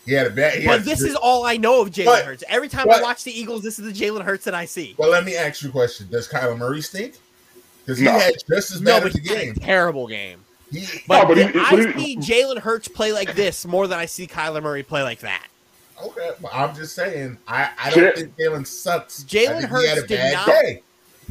He 0.04 0.12
had 0.12 0.26
a 0.26 0.30
bad. 0.30 0.58
He 0.60 0.66
But 0.66 0.78
had- 0.80 0.84
this 0.84 1.00
is 1.00 1.14
all 1.16 1.46
I 1.46 1.56
know 1.56 1.80
of 1.80 1.90
Jalen 1.90 2.04
But- 2.04 2.24
Hurts. 2.26 2.44
Every 2.48 2.68
time 2.68 2.90
I 2.90 3.00
watch 3.00 3.24
the 3.24 3.32
Eagles, 3.32 3.62
this 3.62 3.78
is 3.78 3.86
the 3.86 4.04
Jalen 4.04 4.22
Hurts 4.22 4.44
that 4.44 4.54
I 4.54 4.66
see. 4.66 4.94
Well, 4.98 5.10
let 5.10 5.24
me 5.24 5.34
ask 5.34 5.62
you 5.62 5.70
a 5.70 5.72
question: 5.72 6.08
Does 6.10 6.28
Kyler 6.28 6.56
Murray 6.58 6.82
stink? 6.82 7.14
Because 7.84 7.98
he 7.98 8.04
No. 8.04 8.12
had 8.12 8.34
just 8.48 8.70
as 8.72 8.80
No, 8.82 8.92
bad 8.92 9.02
but 9.04 9.14
of 9.14 9.16
a 9.16 9.22
he 9.22 9.28
had 9.28 9.38
a 9.38 9.44
game. 9.46 9.54
terrible 9.54 10.06
game. 10.08 10.40
He, 10.70 10.84
But, 11.06 11.22
No, 11.22 11.28
but 11.28 11.36
he- 11.38 11.44
I 11.58 11.70
but 11.70 11.96
see 11.98 12.16
Jalen 12.18 12.58
Hurts 12.58 12.88
play 12.88 13.12
like 13.12 13.34
this 13.34 13.64
more 13.64 13.86
than 13.86 13.98
I 13.98 14.06
see 14.06 14.26
Kyler 14.26 14.62
Murray 14.62 14.82
play 14.82 15.02
like 15.02 15.20
that. 15.20 15.46
Okay, 16.02 16.30
well, 16.40 16.52
I'm 16.54 16.74
just 16.74 16.94
saying. 16.94 17.38
I, 17.48 17.70
I 17.78 17.90
don't 17.90 18.04
Ja- 18.04 18.12
think 18.14 18.36
Jalen 18.36 18.66
sucks. 18.66 19.24
Jalen 19.24 19.48
I 19.48 19.58
think 19.60 19.70
Hurts 19.70 19.82
he 19.84 19.88
had 19.88 19.98
a 19.98 20.06
did 20.06 20.16
bad 20.18 20.32
not- 20.34 20.46
day. 20.46 20.82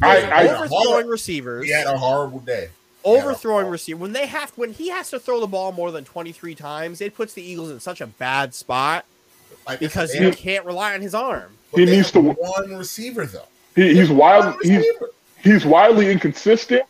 I- 0.02 0.20
He 0.20 0.26
had 0.26 0.46
Overthrowing 0.46 0.68
horrible- 0.70 1.10
receivers, 1.10 1.64
He 1.64 1.70
had 1.72 1.86
a 1.86 1.96
horrible 1.96 2.38
day. 2.40 2.68
overthrowing 3.04 3.68
receiver 3.68 3.98
when 3.98 4.12
they 4.12 4.26
have 4.26 4.50
when 4.56 4.72
he 4.72 4.88
has 4.90 5.10
to 5.10 5.18
throw 5.20 5.40
the 5.40 5.46
ball 5.46 5.70
more 5.72 5.90
than 5.92 6.04
23 6.04 6.54
times 6.56 7.00
it 7.00 7.14
puts 7.14 7.34
the 7.34 7.42
eagles 7.42 7.70
in 7.70 7.78
such 7.78 8.00
a 8.00 8.06
bad 8.06 8.52
spot 8.52 9.04
Like, 9.66 9.78
because 9.78 10.12
they 10.12 10.18
he 10.24 10.32
can't 10.32 10.64
rely 10.66 10.92
on 10.94 11.00
his 11.00 11.14
arm 11.14 11.52
but 11.70 11.78
He 11.80 11.86
needs 11.86 12.10
to- 12.12 12.20
one 12.20 12.76
receiver 12.76 13.24
though. 13.24 13.46
He, 13.76 13.94
he's 13.94 14.10
wild. 14.10 14.56
He's 14.62 14.84
he's 15.42 15.64
wildly 15.64 16.10
inconsistent, 16.10 16.82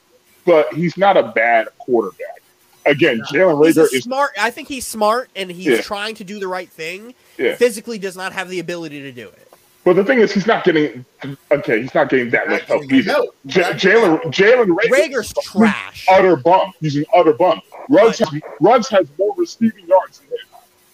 but 0.47 0.73
he's 0.73 0.97
not 0.97 1.17
a 1.17 1.25
bad 1.35 1.69
quarterback. 1.79 2.41
Again, 2.87 3.21
Jalen 3.33 3.59
Reagor 3.61 3.93
is 3.93 4.05
smart 4.05 4.31
i 4.39 4.51
think 4.51 4.69
he's 4.69 4.87
smart 4.87 5.29
and 5.37 5.51
he's 5.51 5.67
Yeah. 5.67 5.81
trying 5.83 6.15
to 6.17 6.25
do 6.25 6.39
the 6.39 6.49
right 6.49 6.69
thing 6.69 7.15
Yeah. 7.39 7.57
physically 7.57 7.99
does 7.99 8.17
not 8.17 8.33
have 8.33 8.49
the 8.49 8.59
ability 8.61 9.01
to 9.03 9.13
do 9.13 9.27
it 9.29 9.49
But 9.85 9.95
the 9.97 10.05
thing 10.05 10.19
is, 10.21 10.33
he's 10.33 10.47
not 10.49 10.65
getting 10.65 11.05
okay. 11.53 11.81
He's 11.83 11.95
not 11.95 12.09
getting 12.09 12.31
that 12.31 12.49
much 12.49 12.63
help 12.63 12.91
either. 12.93 13.13
help. 13.13 13.37
J- 13.47 13.61
Not 13.61 13.73
Jalen 13.75 14.21
Jalen 14.33 14.67
Reagor 14.77 14.91
Reagor's 14.91 15.27
is 15.29 15.35
trash. 15.45 16.07
Utter 16.11 16.35
bum. 16.37 16.73
He's 16.81 16.97
an 16.97 17.05
utter 17.15 17.33
bum. 17.35 17.61
Ruggs 17.89 18.19
has, 18.19 18.29
Ruggs 18.61 18.89
has 18.89 19.07
more 19.17 19.33
receiving 19.37 19.87
yards 19.87 20.19
than 20.19 20.29
him. 20.31 20.39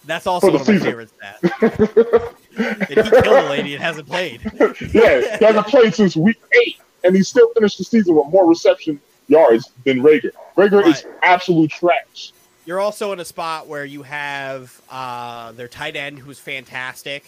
That's 0.04 0.26
also 0.26 0.48
For 0.48 0.52
one 0.52 0.56
the 0.56 0.60
of 0.62 0.68
my 0.68 0.74
season. 0.74 0.88
favorite 0.90 1.10
stats. 1.18 2.34
and 2.58 2.88
he 2.88 2.94
killed 3.22 3.44
a 3.46 3.48
lady 3.48 3.74
and 3.74 3.82
hasn't 3.82 4.06
played. 4.08 4.40
yeah, 4.92 5.38
he 5.38 5.44
hasn't 5.44 5.66
played 5.68 5.94
since 5.94 6.14
week 6.16 6.38
eight, 6.60 6.76
and 7.04 7.16
he 7.16 7.22
still 7.22 7.50
finished 7.54 7.78
the 7.78 7.84
season 7.84 8.14
with 8.14 8.26
more 8.28 8.46
reception 8.46 9.00
yards 9.28 9.70
than 9.84 10.00
Reagor. 10.00 10.30
Reagor 10.56 10.86
is 10.86 11.04
absolute 11.22 11.70
trash. 11.70 12.32
You're 12.64 12.80
also 12.80 13.12
in 13.12 13.20
a 13.20 13.24
spot 13.24 13.66
where 13.66 13.84
you 13.84 14.02
have 14.02 14.80
uh, 14.90 15.52
their 15.52 15.68
tight 15.68 15.96
end 15.96 16.18
who's 16.18 16.38
fantastic. 16.38 17.24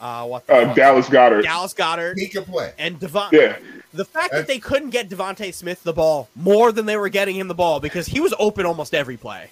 Uh, 0.00 0.26
what 0.26 0.46
the 0.46 0.52
Uh, 0.54 0.66
fuck? 0.66 0.76
Dallas 0.76 1.08
Goedert. 1.08 1.42
Dallas 1.42 1.74
Goedert 1.74 2.18
He 2.18 2.28
can 2.28 2.44
play. 2.44 2.72
and 2.78 3.00
Devon. 3.00 3.30
Yeah, 3.32 3.56
The 3.94 4.04
fact 4.04 4.32
that 4.32 4.46
they 4.46 4.58
couldn't 4.58 4.90
get 4.90 5.08
DeVonta 5.08 5.52
Smith 5.54 5.82
the 5.82 5.92
ball 5.92 6.28
more 6.36 6.70
than 6.70 6.86
they 6.86 6.96
were 6.96 7.08
getting 7.08 7.36
him 7.36 7.48
the 7.48 7.54
ball 7.54 7.80
because 7.80 8.06
he 8.06 8.20
was 8.20 8.34
open 8.38 8.66
almost 8.66 8.94
every 8.94 9.16
play. 9.16 9.50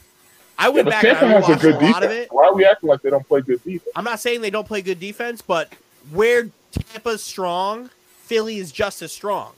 I 0.59 0.69
went 0.69 0.85
but 0.87 0.91
back 0.93 1.03
Tampa 1.03 1.25
and 1.25 1.35
I 1.35 1.41
has 1.41 1.49
a 1.49 1.53
watched 1.53 1.65
a, 1.65 1.67
good 1.67 1.75
lot 1.75 2.01
defense. 2.01 2.05
of 2.05 2.11
it. 2.13 2.29
Why 2.33 2.47
are 2.47 2.55
we 2.55 2.65
acting 2.65 2.89
like 2.89 3.03
they 3.03 3.11
don't 3.11 3.27
play 3.27 3.41
good 3.41 3.63
defense? 3.65 3.93
I'm 3.97 4.05
not 4.05 4.21
saying 4.21 4.41
they 4.41 4.51
don't 4.51 4.67
play 4.69 4.83
good 4.83 5.01
defense, 5.01 5.43
but 5.43 5.73
where 6.13 6.49
Tampa's 6.73 7.23
strong, 7.23 7.91
Philly 8.19 8.59
is 8.59 8.71
just 8.73 9.03
as 9.03 9.13
strong, 9.13 9.53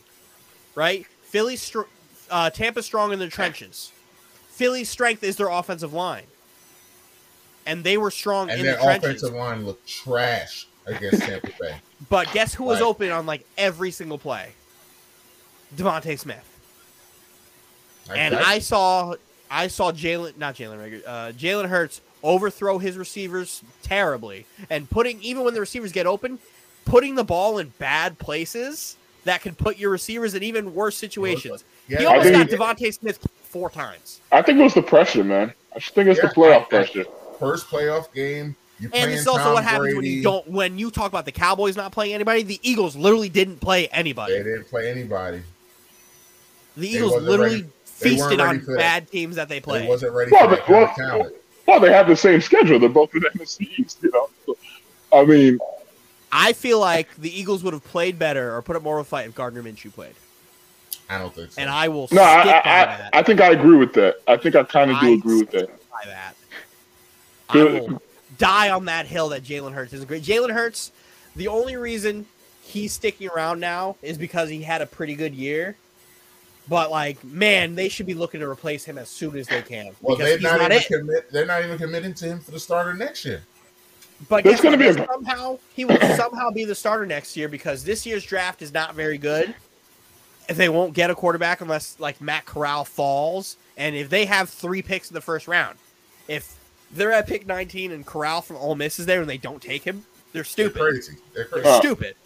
right? 0.75 1.05
Philly's 1.23 1.61
str- 1.63 1.83
uh, 2.31 2.51
Tampa's 2.51 2.87
strong 2.87 3.13
in 3.13 3.19
the 3.19 3.29
trenches. 3.29 3.93
Philly's 4.51 4.89
strength 4.89 5.23
is 5.23 5.37
their 5.37 5.49
offensive 5.49 5.93
line, 5.93 6.25
and 7.67 7.85
they 7.85 7.97
were 7.97 8.11
strong 8.11 8.51
And 8.51 8.61
in 8.61 8.67
their 8.67 8.77
the 8.77 8.83
trenches. 8.83 9.23
offensive 9.23 9.35
line 9.35 9.65
looked 9.65 9.87
trash 9.89 10.67
against 10.87 11.23
Tampa 11.23 11.51
Bay. 11.61 11.75
But 12.11 12.31
guess 12.33 12.55
who 12.55 12.63
was 12.65 12.81
Right. 12.81 12.87
open 12.87 13.11
on 13.11 13.27
like 13.27 13.45
every 13.59 13.91
single 13.91 14.19
play? 14.19 14.53
DeVonta 15.77 16.17
Smith. 16.19 16.45
And 18.15 18.35
Like, 18.35 18.47
I 18.47 18.59
saw 18.61 19.15
I 19.51 19.67
saw 19.67 19.91
Jalen 19.93 20.37
not 20.39 20.55
Jalen 20.55 21.03
uh, 21.07 21.33
Jalen 21.33 21.69
Hurts 21.69 22.01
overthrow 22.23 22.79
his 22.79 22.97
receivers 22.97 23.63
terribly, 23.83 24.47
and 24.71 24.89
putting 24.89 25.21
even 25.23 25.43
when 25.45 25.55
the 25.55 25.61
receivers 25.61 25.91
get 25.93 26.07
open, 26.07 26.39
putting 26.85 27.17
the 27.17 27.25
ball 27.25 27.59
in 27.59 27.73
bad 27.79 28.19
places 28.19 28.97
that 29.25 29.43
can 29.43 29.55
put 29.55 29.77
your 29.77 29.91
receivers 29.91 30.35
in 30.35 30.43
even 30.43 30.75
worse 30.75 30.97
situations. 30.97 31.65
Yeah, 31.89 31.99
he 32.01 32.05
I 32.07 32.09
almost 32.09 32.31
got 32.31 32.49
think- 32.49 32.61
DeVonta 32.61 32.95
Smith 32.95 33.27
four 33.45 33.71
times, 33.71 34.21
I 34.31 34.43
think 34.43 34.59
it 34.59 34.63
was 34.63 34.75
the 34.75 34.83
pressure, 34.83 35.25
man. 35.25 35.53
I 35.75 35.79
just 35.79 35.95
think 35.95 36.09
it's 36.09 36.21
Yeah, 36.23 36.29
the 36.29 36.35
playoff 36.35 36.63
I- 36.63 36.65
pressure. 36.65 37.05
first 37.39 37.67
playoff 37.69 38.13
game. 38.13 38.57
And 38.93 39.11
it's 39.11 39.27
also 39.27 39.43
Tom 39.43 39.55
what 39.55 39.65
happens 39.65 39.95
when 39.97 40.05
you 40.05 40.23
don't 40.23 40.47
when 40.49 40.79
you 40.79 40.91
talk 40.93 41.09
about 41.09 41.25
the 41.25 41.33
Cowboys 41.33 41.77
not 41.77 41.91
playing 41.91 42.15
anybody. 42.15 42.43
The 42.45 42.61
Eagles 42.63 42.95
literally 42.95 43.29
didn't 43.29 43.57
play 43.61 43.89
anybody. 43.89 44.35
They 44.35 44.43
didn't 44.45 44.69
play 44.69 44.89
anybody. 44.91 45.43
The 46.77 46.89
Eagles 46.89 47.21
literally 47.23 47.63
ready- 47.63 47.69
feasted 47.85 48.39
on 48.41 48.61
for 48.61 48.73
that. 48.73 48.79
bad 48.79 49.11
teams 49.11 49.35
that 49.37 49.49
they 49.49 49.57
They 49.57 49.61
played. 49.61 49.89
wasn't 49.89 50.13
ready 50.13 50.31
Well, 50.31 50.45
for 50.45 50.51
that 50.51 50.59
but- 50.59 50.67
kind 50.67 50.83
of 50.85 50.89
well- 50.99 51.09
talent. 51.11 51.35
Well, 51.67 51.81
they 51.81 51.93
have 51.93 52.07
the 52.07 52.17
same 52.17 52.41
schedule. 52.41 52.79
They're 52.79 52.89
both 52.89 53.13
in 53.15 53.21
the 53.21 53.31
NFC 53.35 53.69
East, 53.79 53.99
you 54.03 54.11
know. 54.13 54.29
So, 54.47 54.57
I 55.13 55.25
mean, 55.25 55.59
I 56.33 56.53
feel 56.53 56.79
like 56.79 57.09
the 57.17 57.37
Eagles 57.37 57.63
would 57.65 57.73
have 57.75 57.85
played 57.85 58.19
better 58.19 58.55
or 58.57 58.63
put 58.63 58.77
up 58.77 58.83
more 58.83 58.99
of 58.99 59.07
a 59.07 59.09
fight 59.09 59.27
if 59.27 59.35
Gardner 59.35 59.63
Minshew 59.63 59.93
played. 59.93 60.15
I 61.09 61.19
don't 61.19 61.35
think 61.35 61.53
so. 61.53 61.61
And 61.61 61.71
I 61.71 61.89
will 61.89 62.03
no, 62.03 62.07
stick 62.07 62.19
I, 62.21 62.27
I, 62.27 62.83
I, 62.83 62.85
that. 62.87 63.11
I 63.15 63.23
think 63.23 63.41
I 63.41 63.53
agree 63.53 63.77
with 63.77 63.95
that. 63.95 64.17
I 64.27 64.37
think 64.37 64.55
I 64.55 64.63
kind 64.65 64.91
of 64.91 65.01
do 65.01 65.07
I 65.07 65.11
agree 65.11 65.39
with 65.41 65.51
that. 65.53 65.69
by 65.91 66.03
that. 66.05 66.35
I 67.49 67.65
will 67.65 68.03
die 68.37 68.71
on 68.71 68.85
that 68.87 69.07
hill 69.07 69.31
that 69.31 69.43
Jalen 69.43 69.73
Hurts 69.73 69.93
isn't 69.95 70.07
great. 70.07 70.23
Jalen 70.23 70.53
Hurts, 70.53 70.93
the 71.35 71.49
only 71.49 71.77
reason 71.77 72.27
he's 72.63 72.93
sticking 72.93 73.29
around 73.31 73.61
now 73.61 73.97
is 74.03 74.19
because 74.19 74.51
he 74.51 74.63
had 74.63 74.83
a 74.83 74.87
pretty 74.87 75.15
good 75.15 75.35
year. 75.35 75.77
But 76.69 76.91
like, 76.91 77.25
man, 77.25 77.75
they 77.75 77.89
should 77.89 78.05
be 78.05 78.13
looking 78.13 78.41
to 78.41 78.49
replace 78.49 78.85
him 78.85 78.99
as 78.99 79.09
soon 79.09 79.37
as 79.39 79.47
they 79.47 79.63
can. 79.63 79.93
well, 80.03 80.17
because 80.17 80.19
they're 80.19 80.37
he's 80.37 80.43
not, 80.43 80.61
not, 80.61 80.73
even 80.73 80.83
it. 80.83 80.87
commit. 80.87 81.33
They're 81.33 81.47
not 81.47 81.65
even 81.65 81.79
committing 81.79 82.13
to 82.15 82.27
him 82.27 82.41
for 82.41 82.51
the 82.51 82.61
starter 82.61 82.93
next 82.93 83.25
year. 83.25 83.43
But 84.29 84.45
There's 84.45 84.57
guess 84.57 84.65
gonna 84.65 84.77
what? 84.77 84.97
be 84.97 85.03
a- 85.03 85.07
somehow 85.07 85.59
he 85.75 85.85
will 85.87 85.99
somehow 86.17 86.51
be 86.51 86.65
the 86.65 86.75
starter 86.75 87.07
next 87.07 87.37
year 87.37 87.49
because 87.49 87.85
this 87.85 88.05
year's 88.05 88.25
draft 88.25 88.61
is 88.61 88.75
not 88.75 88.95
very 88.95 89.17
good. 89.17 89.55
If 90.49 90.57
they 90.57 90.69
won't 90.69 90.95
get 90.95 91.11
a 91.11 91.15
quarterback 91.15 91.61
unless 91.61 91.99
like 92.01 92.21
Matt 92.21 92.47
Corral 92.47 92.85
falls, 92.85 93.57
and 93.77 93.95
if 93.95 94.09
they 94.09 94.25
have 94.25 94.49
three 94.49 94.81
picks 94.83 95.11
in 95.11 95.15
the 95.15 95.21
first 95.21 95.47
round, 95.47 95.79
if 96.27 96.57
they're 96.91 97.13
at 97.13 97.27
pick 97.27 97.47
19 97.47 97.93
and 97.93 98.07
Corral 98.07 98.41
from 98.41 98.57
Ole 98.57 98.75
Miss 98.75 98.99
is 98.99 99.07
there 99.07 99.21
and 99.21 99.29
they 99.29 99.37
don't 99.37 99.61
take 99.63 99.85
him, 99.85 100.05
they're 100.33 100.41
They're 100.43 100.45
stupid. 100.45 100.81
crazy. 100.81 101.17
They're 101.35 101.45
crazy. 101.45 101.65
They're 101.65 101.79
stupid. 101.81 102.17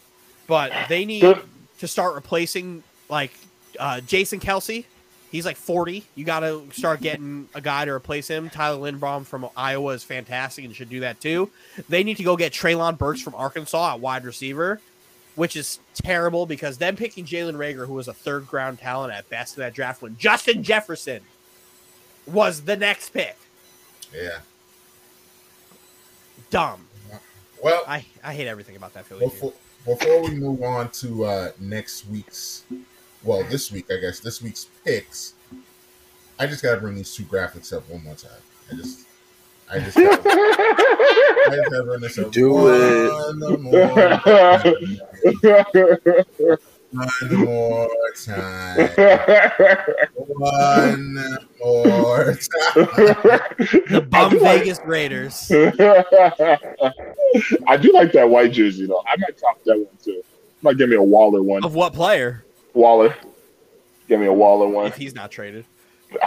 But 0.46 0.72
they 0.88 1.04
need 1.04 1.36
to 1.78 1.88
start 1.88 2.14
replacing 2.14 2.82
like 3.08 3.32
uh, 3.78 4.00
Jason 4.02 4.38
Kelce. 4.40 4.84
He's 5.30 5.46
like 5.46 5.56
40. 5.56 6.04
You 6.14 6.24
got 6.24 6.40
to 6.40 6.62
start 6.72 7.00
getting 7.00 7.48
a 7.54 7.60
guy 7.60 7.86
to 7.86 7.90
replace 7.90 8.28
him. 8.28 8.50
Tyler 8.50 8.78
Linderbaum 8.92 9.24
from 9.24 9.48
Iowa 9.56 9.92
is 9.94 10.04
fantastic 10.04 10.64
and 10.64 10.76
should 10.76 10.90
do 10.90 11.00
that 11.00 11.20
too. 11.20 11.50
They 11.88 12.04
need 12.04 12.18
to 12.18 12.22
go 12.22 12.36
get 12.36 12.52
Treylon 12.52 12.98
Burks 12.98 13.22
from 13.22 13.34
Arkansas 13.34 13.94
at 13.94 14.00
wide 14.00 14.24
receiver, 14.26 14.80
which 15.34 15.56
is 15.56 15.78
terrible 15.94 16.46
because 16.46 16.78
then 16.78 16.96
picking 16.96 17.24
Jalen 17.24 17.54
Reagor, 17.54 17.86
who 17.86 17.94
was 17.94 18.08
a 18.08 18.14
third 18.14 18.52
round 18.52 18.78
talent 18.78 19.12
at 19.12 19.28
best 19.28 19.56
in 19.56 19.62
that 19.62 19.74
draft, 19.74 20.02
when 20.02 20.16
Justin 20.18 20.62
Jefferson 20.62 21.22
was 22.26 22.62
the 22.62 22.76
next 22.76 23.10
pick. 23.10 23.36
Yeah. 24.14 24.38
Dumb. 26.50 26.86
Well, 27.62 27.82
I, 27.86 28.04
I 28.24 28.34
hate 28.34 28.48
everything 28.48 28.76
about 28.76 28.92
that 28.94 29.06
Philly. 29.06 29.24
before 29.26 29.52
before 29.86 30.22
we 30.22 30.30
move 30.34 30.62
on 30.62 30.90
to 30.90 31.24
uh, 31.24 31.52
next 31.58 32.06
week's, 32.08 32.64
well, 33.24 33.42
this 33.44 33.72
week 33.72 33.86
I 33.90 33.96
guess 33.96 34.20
this 34.20 34.42
week's 34.42 34.66
picks, 34.84 35.34
I 36.38 36.46
just 36.46 36.62
gotta 36.62 36.80
bring 36.80 36.94
these 36.94 37.14
two 37.14 37.24
graphics 37.24 37.72
up 37.72 37.88
one 37.88 38.02
more 38.04 38.14
time. 38.14 38.30
I 38.70 38.74
just, 38.74 39.06
I 39.70 39.78
just, 39.78 39.96
gotta, 39.96 40.22
I 40.28 41.56
just 41.56 41.70
gotta 41.70 41.84
bring 41.84 42.00
this 42.00 42.18
up 42.20 42.32
Do 42.32 42.68
it. 42.68 43.10
one 45.22 46.58
more, 47.30 47.88
time, 48.16 48.88
one 50.14 51.38
more 51.60 52.34
time. 52.34 52.88
The 53.88 54.06
bum 54.08 54.38
Vegas 54.38 54.80
Raiders. 54.84 55.50
I 57.66 57.76
do 57.78 57.92
like 57.92 58.12
that 58.12 58.28
white 58.28 58.52
jersey 58.52 58.86
though. 58.86 59.02
I 59.06 59.16
might 59.16 59.38
top 59.38 59.64
that 59.64 59.78
one 59.78 59.86
too. 60.04 60.22
Might 60.60 60.76
give 60.76 60.90
me 60.90 60.96
a 60.96 61.02
Waller 61.02 61.42
one. 61.42 61.64
Of 61.64 61.74
what 61.74 61.94
player? 61.94 62.44
Waller. 62.74 63.16
Give 64.08 64.20
me 64.20 64.26
a 64.26 64.32
Waller 64.32 64.68
one. 64.68 64.86
If 64.86 64.96
he's 64.96 65.14
not 65.14 65.30
traded. 65.30 65.64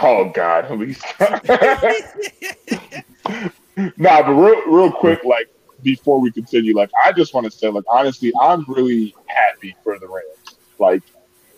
Oh 0.02 0.30
God. 0.30 0.64
at 0.64 0.78
nah, 3.96 4.22
but 4.22 4.32
real 4.32 4.60
real 4.66 4.90
quick, 4.90 5.22
like 5.24 5.48
before 5.82 6.20
we 6.20 6.30
continue, 6.32 6.74
like 6.74 6.90
I 7.04 7.12
just 7.12 7.34
want 7.34 7.44
to 7.44 7.50
say, 7.50 7.68
like 7.68 7.84
honestly, 7.88 8.32
I'm 8.40 8.64
really 8.68 9.14
happy 9.26 9.76
for 9.84 9.98
the 9.98 10.06
Rams. 10.08 10.58
Like 10.78 11.02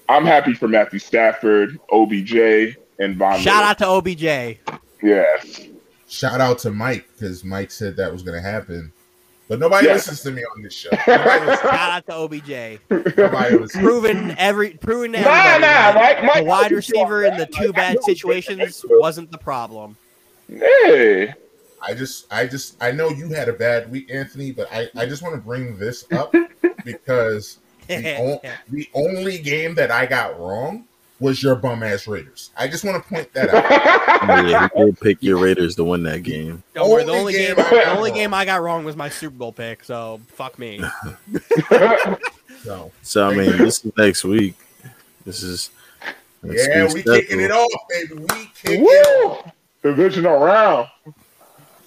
I'm 0.09 0.25
happy 0.25 0.55
for 0.55 0.69
Matthew 0.69 0.99
Stafford, 0.99 1.79
OBJ, 1.93 2.35
and 2.99 3.16
Von. 3.16 3.39
Shout 3.41 3.57
Miller. 3.57 3.66
out 3.66 3.79
to 3.79 3.87
OBJ. 3.87 4.59
Yes. 5.03 5.66
Shout 6.09 6.41
out 6.41 6.59
to 6.61 6.71
Mike 6.71 7.07
because 7.14 7.45
Mike 7.45 7.71
said 7.71 7.97
that 7.97 8.11
was 8.11 8.23
going 8.23 8.43
to 8.43 8.49
happen, 8.49 8.91
but 9.47 9.59
nobody 9.59 9.87
Yeah. 9.87 9.93
listens 9.95 10.23
to 10.23 10.31
me 10.31 10.43
on 10.43 10.62
this 10.62 10.73
show. 10.73 10.89
Shout 11.07 11.69
out 11.69 12.07
to 12.07 12.14
OBJ. 12.14 12.81
Nobody 13.16 13.59
listens. 13.59 13.85
Proven 13.85 14.35
every 14.39 14.71
proven 14.71 15.12
Nah, 15.12 15.19
everybody 15.19 15.61
nah, 15.61 15.69
that 15.69 15.95
Mike. 15.95 16.25
Mike 16.25 16.35
the 16.37 16.43
wide 16.45 16.57
I'll 16.57 16.62
get 16.62 16.71
you 16.71 16.77
receiver 16.77 17.25
in 17.25 17.37
the 17.37 17.47
two 17.47 17.66
Like, 17.66 17.75
bad 17.77 18.03
situations 18.03 18.83
wasn't 18.89 19.31
the 19.31 19.39
problem. 19.39 19.97
Hey. 20.49 21.35
I 21.83 21.95
just, 21.95 22.33
I 22.33 22.47
just, 22.47 22.76
I 22.83 22.91
know 22.93 23.09
you 23.11 23.29
had 23.31 23.49
a 23.49 23.53
bad 23.53 23.91
week, 23.91 24.11
Anthony, 24.11 24.53
but 24.53 24.68
I, 24.72 24.89
I 24.97 25.07
just 25.07 25.22
want 25.22 25.35
to 25.35 25.41
bring 25.41 25.76
this 25.79 26.05
up 26.12 26.35
because 26.85 27.59
the, 27.87 28.16
o- 28.18 28.41
the 28.70 28.89
only 28.95 29.39
game 29.39 29.74
that 29.76 29.91
I 29.91 30.07
got 30.07 30.39
wrong 30.41 30.85
was 31.20 31.43
your 31.43 31.57
bum 31.57 31.83
ass 31.83 32.07
Raiders. 32.07 32.51
I 32.57 32.68
just 32.68 32.85
want 32.85 33.03
to 33.03 33.09
point 33.09 33.33
that 33.35 33.51
out. 33.53 34.09
Yeah, 34.29 34.68
you 34.76 34.87
did 34.87 35.01
pick 35.01 35.18
your 35.22 35.39
Raiders 35.39 35.76
to 35.76 35.85
win 35.85 36.03
that 36.03 36.24
game. 36.24 36.62
Don't 36.74 36.91
worry, 36.91 37.05
the 37.05 37.11
Only 37.12 37.20
only 37.20 37.33
game 37.35 37.57
game 37.57 37.64
I 37.64 37.70
the 37.70 37.76
got 37.76 37.97
only 37.97 38.11
wrong. 38.11 38.18
game 38.18 38.35
I 38.35 38.45
got 38.45 38.62
wrong 38.62 38.85
was 38.85 38.97
my 38.97 39.09
Super 39.09 39.37
Bowl 39.37 39.53
pick, 39.53 39.85
so 39.85 40.20
fuck 40.29 40.59
me. 40.59 40.81
So 42.64 42.91
So 43.03 43.29
I 43.31 43.35
mean, 43.37 43.57
this 43.59 43.85
is 43.85 43.93
next 43.97 44.24
week. 44.24 44.55
This 45.24 45.43
is 45.43 45.70
Yeah, 46.43 46.93
we 46.93 47.03
kicking 47.03 47.41
it 47.41 47.51
off, 47.53 47.70
baby. 47.89 48.14
We 48.14 48.51
kicking 48.61 48.83
Woo! 48.83 48.89
it 48.91 49.26
off. 49.26 49.53
Divisional 49.83 50.39
round. 50.39 50.89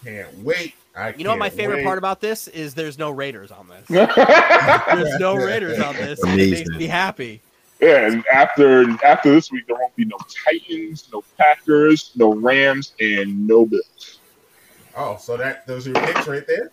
Can't 0.04 0.40
wait. 0.40 0.74
I 0.96 1.14
You 1.14 1.24
know 1.24 1.30
what 1.32 1.40
my 1.40 1.50
favorite 1.50 1.78
wait. 1.78 1.86
part 1.86 1.98
about 1.98 2.20
this 2.22 2.48
is 2.50 2.74
there's 2.74 2.98
no 2.98 3.12
Raiders 3.12 3.52
on 3.52 3.68
this. 3.70 3.88
There's 3.88 5.20
no 5.20 5.36
Raiders 5.36 5.80
on 5.80 5.96
this. 5.96 6.20
It 6.24 6.36
makes 6.36 6.70
me 6.70 6.86
happy. 6.88 7.42
and 7.80 8.24
after 8.32 8.86
after 9.06 9.34
this 9.34 9.52
week, 9.52 9.68
there 9.68 9.78
won't 9.78 9.96
be 9.96 10.06
no 10.06 10.18
Titans, 10.46 11.08
no 11.14 11.24
Packers, 11.38 12.12
no 12.16 12.34
Rams, 12.34 12.94
and 13.00 13.48
no 13.48 13.66
Bills. 13.66 14.20
Oh, 14.96 15.18
so 15.18 15.38
that 15.38 15.66
those 15.66 15.88
are 15.88 15.92
your 15.92 16.06
picks 16.06 16.28
right 16.28 16.46
there. 16.46 16.72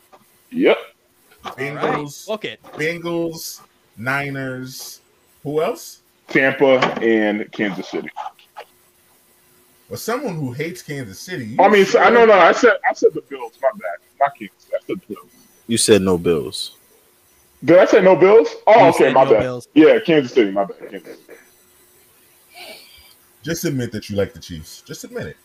Yep. 0.50 0.76
All 1.44 1.52
right, 1.56 1.74
Bengals, 1.76 2.26
book 2.26 2.44
it. 2.44 2.60
Bengals, 2.72 3.60
Niners. 3.96 5.00
Who 5.44 5.62
else? 5.62 6.00
Tampa 6.26 6.78
and 7.00 7.50
Kansas 7.52 7.88
City. 7.88 8.10
Well, 9.88 9.96
someone 9.96 10.34
who 10.34 10.52
hates 10.52 10.82
Kansas 10.82 11.18
City. 11.18 11.56
I 11.58 11.68
mean, 11.68 11.86
so- 11.86 11.98
I 12.00 12.10
know, 12.10 12.26
no, 12.26 12.34
I 12.34 12.52
said 12.52 12.74
I 12.88 12.92
said 12.94 13.14
the 13.14 13.22
Bills. 13.22 13.52
My 13.62 13.70
bad. 13.74 13.98
Not 14.20 14.36
Kansas. 14.38 14.66
I 14.68 14.78
said 14.86 15.00
the 15.00 15.14
Bills. 15.14 15.30
You 15.66 15.78
said 15.78 16.02
no 16.02 16.16
bills. 16.18 16.76
Did 17.64 17.78
I 17.78 17.84
say 17.86 18.00
no 18.00 18.14
Bills? 18.16 18.48
Oh, 18.66 18.78
You 18.78 18.86
okay, 18.90 18.98
said 18.98 19.14
my 19.14 19.24
no 19.24 19.30
bad. 19.32 19.40
Bills. 19.40 19.68
Yeah, 19.74 19.98
Kansas 20.00 20.32
City. 20.32 20.50
My 20.50 20.64
bad. 20.64 20.90
Kansas 20.90 21.18
City. 21.18 21.38
Just 23.42 23.64
admit 23.64 23.92
that 23.92 24.10
you 24.10 24.16
like 24.16 24.32
the 24.34 24.40
Chiefs. 24.40 24.82
Just 24.82 25.04
admit 25.04 25.26
it. 25.28 25.36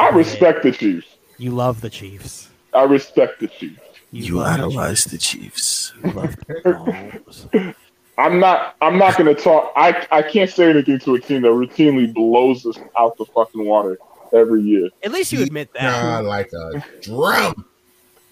I 0.00 0.08
respect 0.10 0.62
the 0.62 0.72
Chiefs. 0.72 1.06
You 1.38 1.50
love 1.50 1.80
the 1.80 1.90
Chiefs. 1.90 2.48
I 2.72 2.82
respect 2.84 3.40
the 3.40 3.48
Chiefs. 3.48 3.80
You 4.10 4.36
love 4.36 4.46
the 4.58 4.64
idolize 4.64 5.04
the 5.04 5.18
Chiefs. 5.18 5.90
Chiefs. 5.90 5.92
You 6.02 6.10
love 6.12 6.36
the 6.36 6.54
Mahomes. 6.64 7.74
I'm 8.18 8.40
not. 8.40 8.74
I'm 8.80 8.98
not 8.98 9.16
going 9.16 9.34
to 9.34 9.40
talk. 9.40 9.72
I 9.76 10.06
I 10.10 10.22
can't 10.22 10.50
say 10.50 10.68
anything 10.68 10.98
to 11.00 11.14
a 11.14 11.20
team 11.20 11.42
that 11.42 11.48
routinely 11.48 12.12
blows 12.12 12.66
us 12.66 12.76
out 12.98 13.16
the 13.16 13.24
fucking 13.34 13.64
water 13.64 13.98
every 14.34 14.62
year. 14.62 14.90
At 15.04 15.12
least 15.12 15.32
you 15.32 15.42
admit 15.42 15.70
Nah, 15.80 16.20
that. 16.20 16.24
like 16.24 16.50
a 16.52 16.82
drum. 17.02 17.64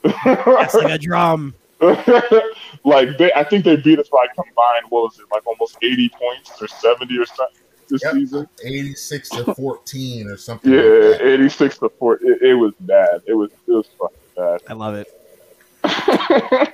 That's 0.03 0.75
like 0.75 0.93
a 0.93 0.99
drum. 0.99 1.55
like 1.81 3.17
they, 3.19 3.33
I 3.35 3.45
think 3.45 3.65
they 3.65 3.77
beat 3.77 3.99
us 3.99 4.09
by 4.11 4.27
combined. 4.35 4.87
What 4.89 5.03
was 5.05 5.19
it? 5.19 5.27
Like 5.33 5.47
almost 5.47 5.77
80 5.83 6.11
points 6.21 6.61
or 6.61 6.69
70 6.69 7.17
or 7.19 7.27
something 7.27 7.55
this 7.89 8.03
Yep. 8.03 8.13
season. 8.15 8.47
86 8.65 9.29
to 9.31 9.45
14 9.55 10.29
or 10.29 10.37
something. 10.37 10.73
Yeah, 10.73 10.81
like 10.81 11.21
86 11.21 11.79
to 11.79 11.91
4. 11.99 12.15
It, 12.23 12.43
it 12.43 12.55
was 12.55 12.73
bad. 12.81 13.21
It 13.27 13.35
was 13.35 13.51
it 13.69 13.73
was 13.73 13.89
fucking 13.99 14.17
bad. 14.37 14.59
I 14.69 14.73
love 14.73 14.95
it. 14.97 15.07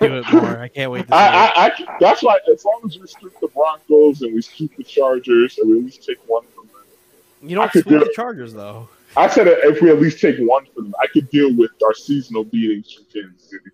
Do 0.00 0.16
it 0.18 0.32
more. 0.32 0.60
I 0.60 0.68
can't 0.68 0.90
wait 0.90 1.06
to 1.06 1.08
see 1.12 1.14
I. 1.14 1.46
I, 1.46 1.66
I, 1.66 1.96
that's 2.00 2.22
why 2.22 2.38
as 2.52 2.64
long 2.64 2.82
as 2.86 2.98
we 2.98 3.06
sweep 3.06 3.32
the 3.40 3.48
Broncos 3.48 4.22
and 4.22 4.34
we 4.34 4.42
sweep 4.42 4.76
the 4.76 4.84
Chargers 4.84 5.58
and 5.58 5.70
we 5.70 5.78
at 5.78 5.84
least 5.84 6.04
take 6.06 6.18
one 6.26 6.44
from 6.54 6.66
them. 6.68 7.48
You 7.48 7.56
I 7.58 7.62
don't 7.62 7.72
could 7.72 7.82
sweep 7.84 7.98
do 8.00 8.04
the. 8.04 8.12
Chargers 8.14 8.52
though. 8.52 8.88
I 9.16 9.28
said 9.28 9.46
if 9.46 9.80
we 9.82 9.90
at 9.90 10.00
least 10.00 10.20
take 10.20 10.36
one 10.38 10.64
from 10.74 10.84
them, 10.84 10.94
I 11.02 11.06
could 11.06 11.28
deal 11.30 11.54
with 11.56 11.70
our 11.84 11.94
seasonal 11.94 12.44
beatings 12.44 12.92
from 12.92 13.04
Kansas 13.12 13.50
City. 13.50 13.70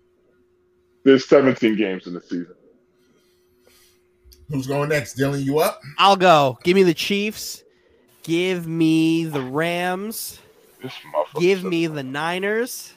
There's 1.03 1.27
17 1.29 1.77
games 1.77 2.07
in 2.07 2.13
the 2.13 2.21
season. 2.21 2.55
Who's 4.49 4.67
going 4.67 4.89
next? 4.89 5.17
Dylan, 5.17 5.43
you 5.43 5.59
up? 5.59 5.81
I'll 5.97 6.15
go. 6.17 6.57
Give 6.63 6.75
me 6.75 6.83
the 6.83 6.93
Chiefs. 6.93 7.63
Give 8.23 8.67
me 8.67 9.25
the 9.25 9.41
Rams. 9.41 10.39
This 10.81 10.91
motherfucker. 11.15 11.39
Give 11.39 11.63
me 11.63 11.87
the 11.87 12.03
Niners. 12.03 12.93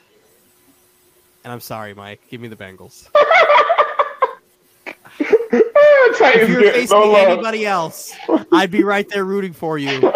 And 1.43 1.51
I'm 1.51 1.59
sorry, 1.59 1.93
Mike. 1.93 2.21
Give 2.29 2.39
me 2.41 2.47
the 2.47 2.55
Bengals. 2.55 3.09
If 6.25 6.49
you're 6.49 6.71
facing 6.71 6.97
no 6.99 7.15
anybody 7.15 7.65
else, 7.65 8.13
I'd 8.51 8.71
be 8.71 8.83
right 8.83 9.07
there 9.09 9.25
rooting 9.25 9.53
for 9.53 9.77
you. 9.77 10.11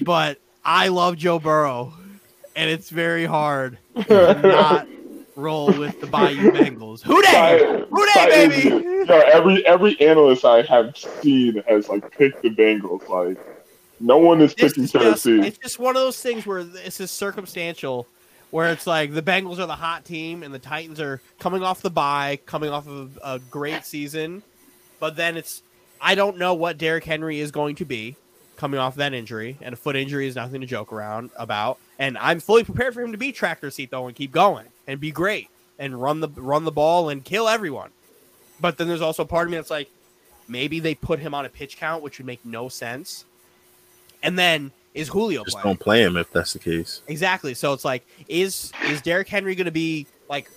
But 0.00 0.38
I 0.64 0.88
love 0.88 1.16
Joe 1.16 1.38
Burrow, 1.38 1.92
and 2.56 2.70
it's 2.70 2.90
very 2.90 3.24
hard 3.26 3.78
to 4.06 4.40
not 4.42 4.86
roll 5.36 5.66
with 5.72 6.00
the 6.00 6.06
Bayou 6.06 6.50
Bengals. 6.52 7.02
Who? 7.02 7.20
Titan- 7.22 7.86
Who 7.90 8.06
Titans- 8.08 8.54
baby? 8.64 8.68
Yo, 9.08 9.18
every 9.32 9.66
every 9.66 10.00
analyst 10.00 10.44
I 10.44 10.62
have 10.62 10.96
seen 10.96 11.62
has 11.68 11.88
like 11.88 12.10
picked 12.16 12.42
the 12.42 12.50
Bengals. 12.50 13.08
Like 13.08 13.38
no 14.00 14.18
one 14.18 14.40
is 14.40 14.54
This 14.54 14.72
picking 14.72 14.84
is 14.84 14.92
just, 14.92 15.24
Tennessee. 15.24 15.46
it's 15.46 15.58
just 15.58 15.78
one 15.78 15.96
of 15.96 16.02
those 16.02 16.20
things 16.20 16.46
where 16.46 16.62
this 16.64 17.00
is 17.00 17.10
circumstantial, 17.10 18.06
where 18.50 18.72
it's 18.72 18.86
like 18.86 19.12
the 19.12 19.22
Bengals 19.22 19.58
are 19.58 19.66
the 19.66 19.76
hot 19.76 20.04
team 20.04 20.42
and 20.42 20.52
the 20.54 20.58
Titans 20.58 21.00
are 21.00 21.20
coming 21.38 21.62
off 21.62 21.82
the 21.82 21.90
bye, 21.90 22.38
coming 22.46 22.70
off 22.70 22.88
of 22.88 23.18
a 23.22 23.38
great 23.38 23.84
season, 23.84 24.42
but 25.00 25.16
then 25.16 25.36
it's 25.36 25.62
I 26.00 26.14
don't 26.14 26.38
know 26.38 26.54
what 26.54 26.78
Derrick 26.78 27.04
Henry 27.04 27.40
is 27.40 27.50
going 27.50 27.76
to 27.76 27.84
be 27.84 28.16
coming 28.56 28.80
off 28.80 28.96
that 28.96 29.14
injury, 29.14 29.56
and 29.60 29.72
a 29.72 29.76
foot 29.76 29.96
injury 29.96 30.26
is 30.26 30.34
nothing 30.34 30.60
to 30.60 30.66
joke 30.66 30.92
around 30.92 31.30
about. 31.36 31.78
And 31.98 32.18
I'm 32.18 32.40
fully 32.40 32.64
prepared 32.64 32.94
for 32.94 33.02
him 33.02 33.12
to 33.12 33.18
be 33.18 33.32
tractor 33.32 33.70
seat 33.70 33.90
though 33.90 34.06
and 34.06 34.16
keep 34.16 34.32
going 34.32 34.66
and 34.86 35.00
be 35.00 35.10
great 35.10 35.48
and 35.78 36.00
run 36.00 36.20
the 36.20 36.28
run 36.28 36.64
the 36.64 36.72
ball 36.72 37.08
and 37.08 37.24
kill 37.24 37.48
everyone. 37.48 37.90
But 38.60 38.78
then 38.78 38.88
there's 38.88 39.00
also 39.00 39.22
a 39.22 39.26
part 39.26 39.46
of 39.46 39.52
me 39.52 39.56
that's 39.56 39.70
like, 39.70 39.88
maybe 40.48 40.80
they 40.80 40.94
put 40.94 41.20
him 41.20 41.34
on 41.34 41.44
a 41.44 41.48
pitch 41.48 41.76
count, 41.76 42.02
which 42.02 42.18
would 42.18 42.26
make 42.26 42.44
no 42.44 42.68
sense. 42.68 43.24
And 44.22 44.36
then 44.36 44.72
is 44.98 45.08
Julio 45.08 45.44
Just 45.44 45.56
playing? 45.56 45.64
don't 45.76 45.80
play 45.80 46.02
him 46.02 46.16
if 46.16 46.30
that's 46.32 46.52
the 46.52 46.58
case. 46.58 47.02
Exactly. 47.08 47.54
So 47.54 47.72
it's 47.72 47.84
like, 47.84 48.06
is 48.28 48.72
is 48.88 49.00
Derrick 49.02 49.28
Henry 49.28 49.54
going 49.54 49.64
to 49.66 49.70
be 49.70 50.06
like 50.28 50.50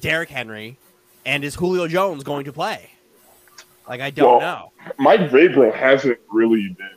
Derrick 0.00 0.28
Henry, 0.28 0.76
and 1.24 1.44
is 1.44 1.54
Julio 1.54 1.86
Jones 1.88 2.22
going 2.24 2.44
to 2.44 2.52
play? 2.52 2.90
Like 3.88 4.00
I 4.00 4.10
don't 4.10 4.38
Well, 4.38 4.40
know. 4.40 4.92
Mike 4.98 5.20
Vrabel 5.30 5.74
hasn't 5.74 6.18
really 6.30 6.68
been 6.76 6.90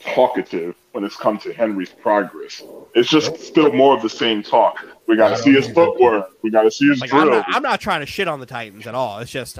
talkative 0.00 0.74
when 0.92 1.04
it's 1.04 1.16
come 1.16 1.38
to 1.38 1.52
Henry's 1.52 1.90
progress. 1.90 2.62
It's 2.94 3.08
just 3.08 3.38
still 3.38 3.72
more 3.72 3.94
of 3.96 4.02
the 4.02 4.08
same 4.10 4.42
talk. 4.42 4.84
We 5.06 5.16
got 5.16 5.30
to 5.30 5.38
see 5.38 5.52
his 5.52 5.68
footwork. 5.68 6.30
We 6.42 6.50
got 6.50 6.62
to 6.62 6.70
see 6.70 6.88
his 6.88 7.00
Like 7.00 7.12
I'm 7.12 7.26
drill. 7.26 7.36
not, 7.38 7.46
I'm 7.48 7.62
not 7.62 7.80
trying 7.80 8.00
to 8.00 8.06
shit 8.06 8.28
on 8.28 8.40
the 8.40 8.46
Titans 8.46 8.86
at 8.86 8.94
all. 8.94 9.18
It's 9.20 9.30
just 9.30 9.58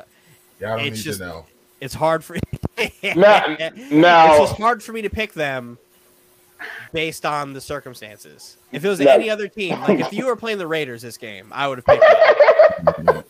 Y'all 0.61 0.77
don't 0.77 0.81
It's 0.87 0.99
need 0.99 1.03
just- 1.05 1.19
to 1.21 1.27
know. 1.27 1.47
it's 1.81 1.95
hard 1.95 2.25
for 2.25 2.37
Now- 3.03 3.57
now- 3.91 4.31
it's 4.33 4.51
just 4.51 4.57
hard 4.61 4.83
for 4.83 4.93
me 4.93 5.03
to 5.03 5.11
pick 5.11 5.33
them 5.35 5.79
based 6.93 7.27
on 7.27 7.53
the 7.53 7.61
circumstances. 7.61 8.57
If 8.73 8.85
it 8.85 8.89
was 8.89 9.01
any 9.01 9.31
other 9.31 9.49
team, 9.49 9.81
like 9.81 10.01
if 10.01 10.13
you 10.13 10.27
were 10.27 10.37
playing 10.37 10.59
the 10.59 10.67
Raiders 10.67 11.03
this 11.03 11.17
game, 11.17 11.49
I 11.53 11.69
would 11.69 11.79
have 11.79 11.87
picked. 11.87 13.27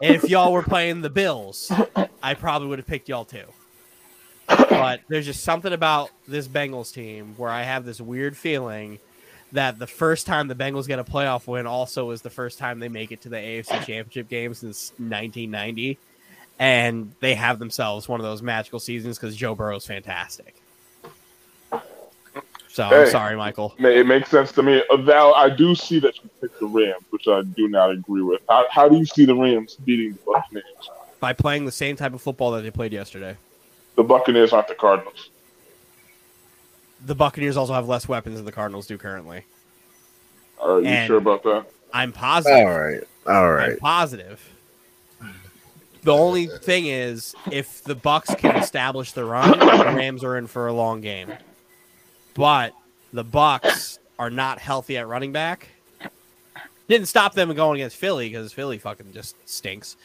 If 0.00 0.28
y'all 0.28 0.52
were 0.52 0.64
playing 0.64 1.02
the 1.02 1.10
Bills, 1.10 1.70
I 2.22 2.34
probably 2.34 2.68
would 2.68 2.80
have 2.80 2.86
picked 2.86 3.08
y'all 3.08 3.24
too. 3.24 3.44
But 4.46 5.00
there's 5.08 5.26
just 5.26 5.44
something 5.44 5.72
about 5.72 6.10
this 6.26 6.48
Bengals 6.48 6.92
team 6.92 7.34
where 7.36 7.50
I 7.50 7.62
have 7.62 7.84
this 7.84 8.00
weird 8.00 8.36
feeling 8.36 8.98
that 9.52 9.78
the 9.78 9.86
first 9.86 10.26
time 10.26 10.48
the 10.48 10.54
Bengals 10.54 10.88
get 10.88 10.98
a 10.98 11.04
playoff 11.04 11.46
win 11.46 11.66
also 11.66 12.10
is 12.10 12.22
the 12.22 12.30
first 12.30 12.58
time 12.58 12.80
they 12.80 12.88
make 12.88 13.12
it 13.12 13.20
to 13.22 13.28
the 13.28 13.36
AFC 13.36 13.84
Championship 13.84 14.28
game 14.28 14.54
since 14.54 14.90
1990. 14.98 15.98
And 16.58 17.12
they 17.20 17.34
have 17.34 17.58
themselves 17.58 18.08
one 18.08 18.20
of 18.20 18.24
those 18.24 18.42
magical 18.42 18.80
seasons 18.80 19.18
because 19.18 19.36
Joe 19.36 19.54
Burrow's 19.54 19.86
fantastic. 19.86 20.61
So 22.72 22.84
I'm 22.84 23.06
sorry, 23.10 23.36
Michael. 23.36 23.74
It 23.78 24.06
makes 24.06 24.30
sense 24.30 24.50
to 24.52 24.62
me. 24.62 24.82
Uh, 24.90 24.96
Val, 24.96 25.34
I 25.34 25.50
do 25.50 25.74
see 25.74 25.98
that 26.00 26.16
you 26.24 26.30
picked 26.40 26.58
the 26.58 26.64
Rams, 26.66 27.04
which 27.10 27.28
I 27.28 27.42
do 27.42 27.68
not 27.68 27.90
agree 27.90 28.22
with. 28.22 28.40
How, 28.48 28.64
how 28.70 28.88
do 28.88 28.96
you 28.96 29.04
see 29.04 29.26
the 29.26 29.34
Rams 29.34 29.74
beating 29.84 30.12
the 30.14 30.18
Buccaneers? 30.32 30.64
By 31.20 31.34
playing 31.34 31.66
the 31.66 31.72
same 31.72 31.96
type 31.96 32.14
of 32.14 32.22
football 32.22 32.50
that 32.52 32.62
they 32.62 32.70
played 32.70 32.92
yesterday. 32.94 33.36
The 33.96 34.02
Buccaneers 34.02 34.54
aren't 34.54 34.68
the 34.68 34.74
Cardinals. 34.74 35.28
The 37.04 37.14
Buccaneers 37.14 37.58
also 37.58 37.74
have 37.74 37.86
less 37.88 38.08
weapons 38.08 38.36
than 38.36 38.46
the 38.46 38.52
Cardinals 38.52 38.86
do 38.86 38.96
currently. 38.96 39.44
Are 40.58 40.80
you 40.80 40.86
And- 40.86 41.06
sure 41.08 41.18
about 41.18 41.42
that? 41.42 41.66
I'm 41.92 42.10
positive. 42.12 42.56
All 42.66 42.70
right. 42.80 43.02
All 43.26 43.52
right. 43.52 43.72
I'm 43.72 43.78
positive. 43.78 44.42
The 46.04 46.12
only 46.12 46.46
thing 46.46 46.86
is, 46.86 47.34
if 47.50 47.84
the 47.84 47.94
Bucks 47.94 48.34
can 48.34 48.56
establish 48.56 49.12
the 49.12 49.26
run, 49.26 49.50
the 49.58 49.92
Rams 49.94 50.24
are 50.24 50.38
in 50.38 50.46
for 50.46 50.66
a 50.68 50.72
long 50.72 51.02
game. 51.02 51.32
But 52.34 52.74
the 53.12 53.24
Bucks 53.24 53.98
are 54.18 54.30
not 54.30 54.58
healthy 54.58 54.96
at 54.98 55.06
running 55.06 55.32
back. 55.32 55.68
Didn't 56.88 57.06
stop 57.06 57.34
them 57.34 57.52
going 57.54 57.80
against 57.80 57.96
Philly 57.96 58.28
because 58.28 58.52
Philly 58.52 58.78
fucking 58.78 59.12
just 59.12 59.36
stinks. 59.48 59.96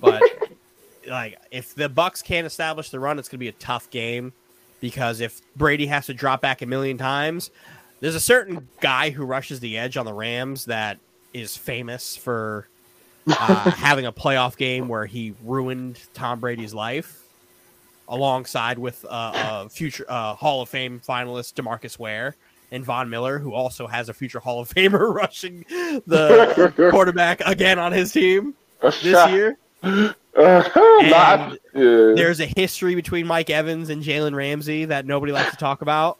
But 0.00 0.22
like, 1.08 1.38
if 1.50 1.74
the 1.74 1.88
Bucks 1.88 2.22
can't 2.22 2.46
establish 2.46 2.90
the 2.90 3.00
run, 3.00 3.18
it's 3.18 3.28
gonna 3.28 3.38
be 3.38 3.48
a 3.48 3.52
tough 3.52 3.90
game 3.90 4.32
because 4.80 5.20
if 5.20 5.40
Brady 5.56 5.86
has 5.86 6.06
to 6.06 6.14
drop 6.14 6.40
back 6.40 6.62
a 6.62 6.66
million 6.66 6.98
times, 6.98 7.50
there's 8.00 8.14
a 8.14 8.20
certain 8.20 8.68
guy 8.80 9.10
who 9.10 9.24
rushes 9.24 9.60
the 9.60 9.78
edge 9.78 9.96
on 9.96 10.04
the 10.04 10.12
Rams 10.12 10.66
that 10.66 10.98
is 11.32 11.56
famous 11.56 12.16
for 12.16 12.68
uh, 13.26 13.70
having 13.70 14.06
a 14.06 14.12
playoff 14.12 14.56
game 14.56 14.88
where 14.88 15.06
he 15.06 15.34
ruined 15.44 15.98
Tom 16.14 16.40
Brady's 16.40 16.74
life, 16.74 17.24
alongside 18.08 18.78
with 18.78 19.04
uh, 19.08 19.64
a 19.66 19.68
future 19.68 20.04
uh, 20.08 20.34
Hall 20.34 20.62
of 20.62 20.68
Fame 20.68 21.00
finalist 21.06 21.54
Demarcus 21.54 21.98
Ware 21.98 22.36
and 22.72 22.84
Von 22.84 23.08
Miller, 23.10 23.38
who 23.38 23.52
also 23.54 23.86
has 23.86 24.08
a 24.08 24.14
future 24.14 24.40
Hall 24.40 24.60
of 24.60 24.68
Famer 24.68 25.14
rushing 25.14 25.64
the 26.06 26.72
quarterback 26.90 27.40
again 27.46 27.78
on 27.78 27.92
his 27.92 28.12
team 28.12 28.54
this 28.80 29.02
year. 29.30 29.56
Uh, 29.82 30.12
not- 30.36 31.58
And 31.74 32.18
there's 32.18 32.40
a 32.40 32.46
history 32.46 32.94
between 32.94 33.26
Mike 33.26 33.50
Evans 33.50 33.88
and 33.90 34.02
Jalen 34.02 34.34
Ramsey 34.34 34.84
that 34.86 35.06
nobody 35.06 35.32
likes 35.32 35.50
to 35.50 35.56
talk 35.56 35.82
about, 35.82 36.18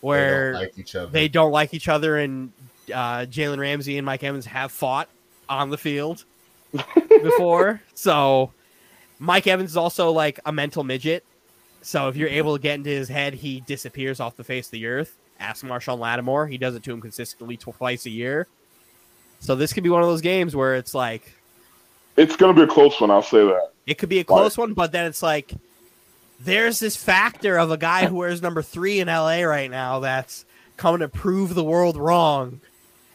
where 0.00 0.52
they 0.52 0.58
don't 0.58 0.62
like 0.62 0.78
each 0.78 0.94
other. 0.96 1.10
they 1.10 1.28
don't 1.28 1.52
like 1.52 1.74
each 1.74 1.88
other, 1.88 2.16
and 2.18 2.52
uh, 2.92 3.20
Jalen 3.26 3.58
Ramsey 3.58 3.96
and 3.98 4.04
Mike 4.06 4.22
Evans 4.24 4.46
have 4.46 4.70
fought 4.72 5.08
on 5.48 5.70
the 5.70 5.78
field 5.78 6.24
before. 7.22 7.80
so 7.94 8.52
Mike 9.18 9.46
Evans 9.46 9.70
is 9.70 9.76
also 9.76 10.10
like 10.10 10.40
a 10.46 10.52
mental 10.52 10.84
midget. 10.84 11.24
So 11.82 12.08
if 12.08 12.16
you're 12.16 12.28
able 12.28 12.56
to 12.56 12.62
get 12.62 12.74
into 12.74 12.90
his 12.90 13.08
head, 13.08 13.34
he 13.34 13.60
disappears 13.60 14.20
off 14.20 14.36
the 14.36 14.44
face 14.44 14.66
of 14.66 14.72
the 14.72 14.86
earth. 14.86 15.16
Ask 15.40 15.64
Marshon 15.64 15.98
Lattimore; 15.98 16.46
he 16.48 16.58
does 16.58 16.74
it 16.74 16.82
to 16.84 16.92
him 16.92 17.00
consistently 17.00 17.56
twice 17.56 18.06
a 18.06 18.10
year. 18.10 18.46
So 19.40 19.54
this 19.54 19.72
could 19.72 19.84
be 19.84 19.90
one 19.90 20.02
of 20.02 20.08
those 20.08 20.20
games 20.20 20.56
where 20.56 20.74
it's 20.74 20.94
like 20.94 21.32
It's 22.16 22.34
gonna 22.36 22.54
be 22.54 22.62
a 22.62 22.66
close 22.66 23.00
one. 23.00 23.10
I'll 23.10 23.22
say 23.22 23.44
that. 23.44 23.70
it 23.86 23.98
could 23.98 24.08
be 24.08 24.18
a 24.18 24.24
close 24.24 24.58
one, 24.58 24.74
but 24.74 24.90
then 24.90 25.06
it's 25.06 25.22
like 25.22 25.52
there's 26.40 26.80
this 26.80 26.96
factor 26.96 27.56
of 27.56 27.70
a 27.70 27.76
guy 27.76 28.06
who 28.06 28.16
wears 28.16 28.42
number 28.42 28.62
three 28.62 28.98
in 29.00 29.06
LA 29.08 29.42
right 29.42 29.70
now 29.70 30.00
that's 30.00 30.44
coming 30.76 31.00
to 31.00 31.08
prove 31.08 31.54
the 31.54 31.64
world 31.64 31.96
wrong. 31.96 32.60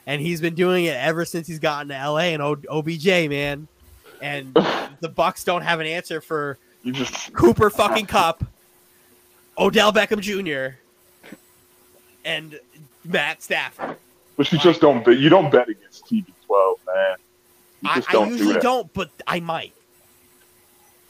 And 0.06 0.22
he's 0.22 0.41
been 0.41 0.56
doing 0.56 0.84
it 0.86 0.95
ever 0.95 1.24
since 1.26 1.47
he's 1.47 1.60
gotten 1.60 1.88
to 1.89 1.93
LA 2.10 2.32
and 2.34 2.41
o- 2.41 2.58
OBJ, 2.70 3.06
man. 3.30 3.68
And 4.24 4.53
the 5.01 5.09
Bucks 5.09 5.43
don't 5.43 5.61
have 5.63 5.80
an 5.82 5.86
answer 5.86 6.21
for 6.21 6.57
You 6.82 6.93
just 6.93 7.34
Cooper 7.34 7.69
fucking 7.69 8.05
Kupp, 8.05 8.43
Odell 9.57 9.91
Beckham 9.91 10.21
Jr., 10.21 10.78
and 12.26 12.57
Matt 13.03 13.43
Stafford. 13.43 13.97
but 14.38 14.49
you 14.51 14.57
just 14.59 14.80
don't 14.80 15.03
bet. 15.03 15.17
You 15.19 15.28
don't 15.28 15.51
bet 15.51 15.67
against 15.67 16.05
TB12, 16.05 16.76
man. 16.88 17.15
You 17.82 17.89
I, 17.89 17.95
just 17.95 18.09
I 18.09 18.13
don't 18.13 18.30
usually 18.30 18.47
do 18.47 18.53
that. 18.53 18.61
don't, 18.63 18.93
but 18.93 19.09
I 19.28 19.41
might. 19.41 19.74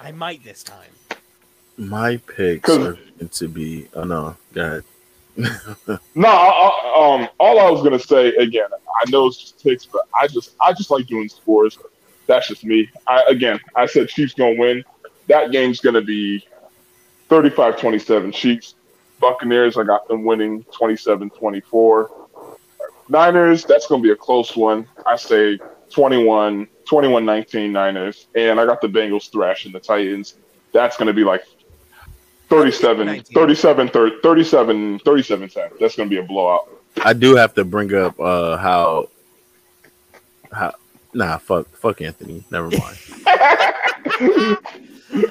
I 0.00 0.10
might 0.12 0.42
this 0.42 0.64
time. 0.64 0.90
My 1.76 2.16
picks 2.16 2.66
'Cause- 2.66 2.78
are 2.78 2.98
going 3.18 3.28
to 3.28 3.48
be. 3.48 3.86
Oh 3.94 4.02
no, 4.02 4.36
go 4.52 4.64
ahead. 4.64 4.84
No, 6.16 6.28
I, 6.28 6.48
I, 6.48 7.14
um, 7.22 7.28
all 7.38 7.60
I 7.60 7.70
was 7.70 7.84
gonna 7.84 8.00
say 8.00 8.34
again, 8.34 8.66
I 9.00 9.08
know 9.10 9.26
it's 9.28 9.36
just 9.38 9.62
picks, 9.62 9.86
but 9.86 10.02
I 10.20 10.26
just, 10.26 10.54
I 10.60 10.72
just 10.72 10.90
like 10.90 11.06
doing 11.06 11.28
scores. 11.28 11.78
That's 12.28 12.46
just 12.46 12.64
me. 12.64 12.88
I, 13.08 13.24
again, 13.28 13.58
I 13.74 13.86
said 13.86 14.08
Chiefs 14.08 14.34
gonna 14.34 14.54
win. 14.56 14.84
That 15.26 15.50
game's 15.50 15.80
gonna 15.80 16.02
be 16.02 16.46
35-27 17.28 18.32
Chiefs. 18.32 18.76
Buccaneers, 19.18 19.76
I 19.76 19.82
got 19.82 20.06
them 20.06 20.24
winning 20.24 20.62
27-24. 20.64 22.08
Niners, 23.08 23.64
that's 23.64 23.88
gonna 23.88 24.02
be 24.02 24.12
a 24.12 24.16
close 24.16 24.56
one. 24.56 24.86
I 25.04 25.16
say 25.16 25.58
21, 25.90 26.68
21-19 26.84 27.70
Niners, 27.70 28.28
and 28.36 28.60
I 28.60 28.66
got 28.66 28.80
the 28.80 28.88
Bengals 28.88 29.32
thrashing 29.32 29.72
the 29.72 29.80
Titans. 29.80 30.34
That's 30.72 30.96
gonna 30.96 31.12
be 31.12 31.24
like 31.24 31.42
37, 32.48 33.06
19. 33.06 33.34
37, 33.34 33.88
30, 33.88 34.16
37, 34.22 34.98
37 35.00 35.48
10. 35.48 35.70
That's 35.80 35.96
going 35.96 36.08
to 36.08 36.14
be 36.14 36.18
a 36.18 36.22
blowout. 36.22 36.68
I 37.04 37.12
do 37.12 37.36
have 37.36 37.54
to 37.54 37.64
bring 37.64 37.94
up 37.94 38.18
uh 38.18 38.56
how 38.56 39.08
how 40.50 40.74
nah 41.14 41.38
fuck 41.38 41.68
fuck 41.76 42.00
Anthony. 42.02 42.44
Never 42.50 42.70
mind. 42.70 42.98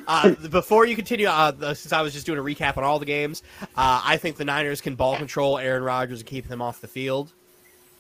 Uh, 0.07 0.32
before 0.49 0.86
you 0.88 0.95
continue, 0.95 1.28
uh, 1.28 1.51
the- 1.51 1.75
since 1.75 1.93
I 1.93 2.01
was 2.01 2.11
just 2.11 2.25
doing 2.25 2.39
a 2.39 2.41
recap 2.41 2.78
on 2.78 2.84
all 2.84 2.97
the 2.97 3.05
games, 3.05 3.43
uh, 3.75 4.01
I 4.03 4.17
think 4.17 4.38
the 4.38 4.43
Niners 4.45 4.82
can 4.82 4.95
ball 4.95 5.15
control 5.17 5.59
Aaron 5.59 5.84
Rodgers 5.84 6.21
and 6.21 6.28
keep 6.28 6.47
them 6.47 6.61
off 6.63 6.82
the 6.82 6.88
field, 6.88 7.32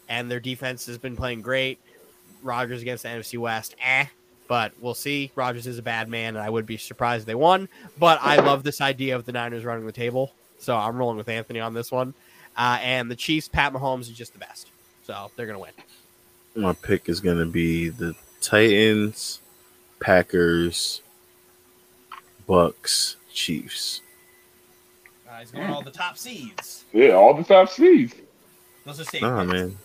and 0.09 0.29
their 0.31 0.39
defense 0.39 0.87
has 0.87 0.97
been 0.97 1.15
playing 1.15 1.41
great. 1.41 1.79
Rodgers 2.41 2.81
against 2.81 3.03
the 3.03 3.09
NFC 3.09 3.37
West, 3.37 3.75
eh? 3.79 4.05
But 4.47 4.71
we'll 4.81 4.95
see. 4.95 5.31
Rodgers 5.35 5.67
is 5.67 5.77
a 5.77 5.81
bad 5.83 6.09
man, 6.09 6.35
and 6.35 6.43
I 6.43 6.49
would 6.49 6.65
be 6.65 6.77
surprised 6.77 7.21
if 7.23 7.25
they 7.27 7.35
won. 7.35 7.69
But 7.99 8.19
I 8.23 8.37
love 8.37 8.63
this 8.63 8.81
idea 8.81 9.15
of 9.15 9.25
the 9.25 9.31
Niners 9.33 9.63
running 9.63 9.85
the 9.85 9.91
table, 9.91 10.31
so 10.59 10.75
I'm 10.75 10.97
rolling 10.97 11.17
with 11.17 11.29
Anthony 11.29 11.59
on 11.59 11.73
this 11.75 11.91
one. 11.91 12.13
Uh, 12.57 12.79
and 12.81 13.11
the 13.11 13.15
Chiefs, 13.15 13.47
Pat 13.49 13.71
Mahomes 13.73 14.01
is 14.01 14.09
just 14.09 14.33
the 14.33 14.39
best, 14.39 14.67
so 15.03 15.29
they're 15.35 15.45
gonna 15.45 15.59
win. 15.59 15.71
My 16.57 16.73
pick 16.73 17.07
is 17.07 17.19
gonna 17.19 17.45
be 17.45 17.89
the 17.89 18.15
Titans, 18.41 19.41
Packers, 19.99 21.01
Bucks, 22.47 23.15
Chiefs. 23.31 24.01
Uh, 25.29 25.39
he's 25.39 25.51
going 25.51 25.69
all 25.69 25.83
the 25.83 25.91
top 25.91 26.17
seeds. 26.17 26.85
Yeah, 26.91 27.11
all 27.11 27.35
the 27.35 27.43
top 27.43 27.69
seeds. 27.69 28.15
Those 28.85 29.01
are 29.01 29.03
safe. 29.03 29.21
Nah, 29.21 29.43
man. 29.43 29.77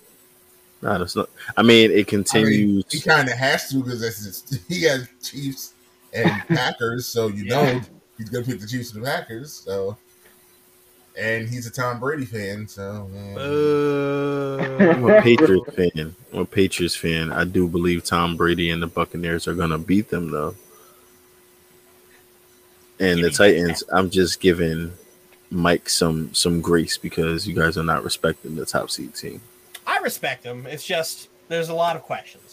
Nah, 0.81 0.97
that's 0.97 1.15
not. 1.15 1.29
I 1.59 1.63
mean, 1.63 1.91
it 1.91 1.93
I 1.93 1.97
mean, 1.97 2.05
continues. 2.07 2.85
he 2.91 3.01
kind 3.01 3.29
of 3.29 3.35
has 3.35 3.69
to 3.69 3.83
because 3.83 4.65
he 4.69 4.85
has 4.85 5.07
Chiefs 5.23 5.75
and 6.15 6.31
Packers, 6.49 7.07
so 7.07 7.29
you 7.29 7.45
know 7.45 7.81
he's 8.17 8.31
gonna 8.31 8.47
pick 8.47 8.61
the 8.61 8.67
Chiefs 8.67 8.95
and 8.95 9.03
the 9.03 9.07
Packers. 9.07 9.53
So, 9.53 9.99
and 11.17 11.49
he's 11.49 11.67
a 11.67 11.71
Tom 11.71 12.01
Brady 12.01 12.25
fan, 12.25 12.67
so 12.67 13.09
uh, 13.37 14.63
I'm 14.83 15.09
a 15.09 15.23
Patriots 15.23 15.75
fan. 15.75 16.15
I'm 16.33 16.41
a 16.41 16.45
Patriots 16.45 16.97
fan. 16.97 17.33
I 17.33 17.45
do 17.45 17.69
believe 17.69 18.05
Tom 18.05 18.37
Brady 18.37 18.71
and 18.71 18.83
the 18.83 18.87
Buccaneers 18.87 19.47
are 19.47 19.55
gonna 19.55 19.79
beat 19.79 20.09
them 20.09 20.31
though. 20.31 20.55
And 23.01 23.23
the 23.23 23.31
Titans, 23.31 23.83
I'm 23.93 24.11
just 24.11 24.41
giving 24.41 24.93
Mike 25.51 25.89
some 25.89 26.33
some 26.35 26.61
grace 26.61 26.97
because 26.97 27.47
you 27.47 27.55
guys 27.55 27.77
are 27.77 27.83
not 27.83 28.05
respecting 28.05 28.57
the 28.57 28.65
top 28.65 28.91
seed 28.91 29.15
team. 29.15 29.41
I 29.87 29.99
respect 29.99 30.45
them. 30.45 30.67
It's 30.67 30.85
just 30.85 31.29
there's 31.49 31.69
a 31.69 31.75
lot 31.75 31.97
of 31.97 32.03
questions. 32.03 32.52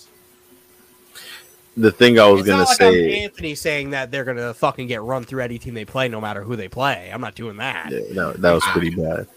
The 1.77 1.91
thing 1.91 2.19
I 2.19 2.27
was 2.27 2.41
it's 2.41 2.47
gonna 2.47 2.59
not 2.59 2.69
like 2.69 2.81
I'm 2.81 2.93
say, 2.93 3.23
Anthony 3.23 3.55
saying 3.55 3.91
that 3.91 4.11
they're 4.11 4.25
gonna 4.25 4.53
fucking 4.53 4.87
get 4.87 5.01
run 5.01 5.23
through 5.23 5.43
any 5.43 5.57
team 5.59 5.73
they 5.73 5.85
play, 5.85 6.09
no 6.09 6.19
matter 6.19 6.43
who 6.43 6.55
they 6.55 6.67
play. 6.67 7.09
I'm 7.13 7.21
not 7.21 7.35
doing 7.35 7.57
that. 7.57 7.91
yeah, 7.91 7.99
that, 8.13 8.41
that 8.41 8.51
was 8.51 8.63
pretty 8.65 8.89
bad. 8.95 9.27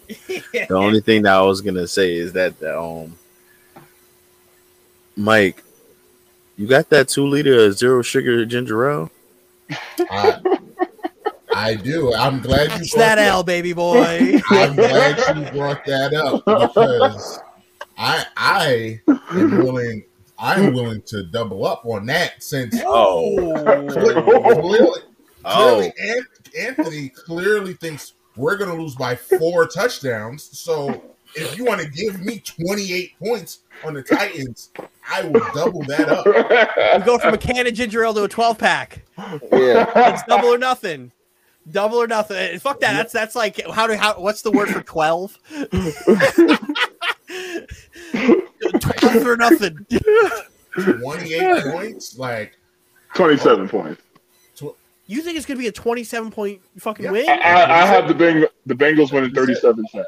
The 0.67 0.75
only 0.75 0.99
thing 0.99 1.21
that 1.23 1.33
I 1.33 1.41
was 1.41 1.61
gonna 1.61 1.87
say 1.87 2.15
is 2.15 2.33
that 2.33 2.61
um, 2.63 3.15
Mike, 5.15 5.63
you 6.57 6.67
got 6.67 6.89
that 6.89 7.07
two 7.07 7.27
liter 7.27 7.65
of 7.65 7.77
zero 7.77 8.01
sugar 8.01 8.45
ginger 8.45 8.89
ale? 8.89 9.11
I, 9.99 10.41
I 11.55 11.75
do. 11.75 12.13
I'm 12.13 12.41
glad 12.41 12.63
you 12.63 12.69
Catch 12.69 12.91
brought 12.91 12.99
that 12.99 13.17
L, 13.19 13.43
baby 13.43 13.73
boy. 13.73 14.41
I'm 14.49 14.75
glad 14.75 15.37
you 15.37 15.51
brought 15.51 15.85
that 15.85 16.13
up 16.13 16.43
because 16.45 17.39
I 17.97 18.25
I 18.35 19.01
am 19.31 19.57
willing 19.59 20.03
I'm 20.39 20.73
willing 20.73 21.01
to 21.03 21.23
double 21.23 21.65
up 21.65 21.85
on 21.85 22.05
that 22.07 22.41
since 22.43 22.75
Oh, 22.85 23.35
clearly, 23.89 24.23
oh, 24.25 25.01
clearly 25.45 25.93
Anthony 26.57 27.09
clearly 27.09 27.73
thinks 27.73 28.13
we're 28.35 28.57
gonna 28.57 28.75
lose 28.75 28.95
by 28.95 29.15
four 29.15 29.67
touchdowns. 29.67 30.43
So 30.57 31.03
if 31.35 31.57
you 31.57 31.65
want 31.65 31.81
to 31.81 31.89
give 31.89 32.21
me 32.21 32.39
28 32.39 33.19
points 33.19 33.59
on 33.83 33.93
the 33.93 34.03
Titans, 34.03 34.69
I 35.09 35.23
will 35.23 35.41
double 35.53 35.83
that 35.83 36.09
up. 36.09 36.25
we 36.99 37.05
go 37.05 37.17
from 37.17 37.33
a 37.33 37.37
can 37.37 37.65
of 37.67 37.73
ginger 37.73 38.03
ale 38.03 38.13
to 38.13 38.23
a 38.23 38.29
12 38.29 38.57
pack. 38.57 39.03
yeah. 39.17 40.13
It's 40.13 40.23
double 40.23 40.49
or 40.49 40.57
nothing. 40.57 41.11
Double 41.71 41.97
or 41.97 42.07
nothing. 42.07 42.59
Fuck 42.59 42.81
that. 42.81 42.93
That's 42.93 43.13
that's 43.13 43.35
like 43.35 43.65
how 43.71 43.87
do 43.87 43.93
how 43.95 44.19
what's 44.19 44.41
the 44.41 44.51
word 44.51 44.69
for 44.69 44.81
12? 44.81 45.39
12 48.79 49.27
or 49.27 49.37
nothing. 49.37 49.85
28 50.75 51.63
points, 51.71 52.17
like 52.17 52.57
27 53.15 53.69
points. 53.69 54.01
You 55.05 55.21
think 55.21 55.35
it's 55.37 55.45
gonna 55.45 55.59
be 55.59 55.67
a 55.67 55.71
27 55.71 56.31
point 56.31 56.61
fucking 56.79 57.05
Yeah. 57.05 57.11
win? 57.11 57.29
I, 57.29 57.33
I, 57.33 57.81
I 57.81 57.85
have 57.85 58.07
the 58.07 58.13
Beng- 58.13 58.47
the 58.65 58.73
Bengals 58.73 59.11
winning 59.11 59.33
37 59.33 59.83
10. 59.91 60.03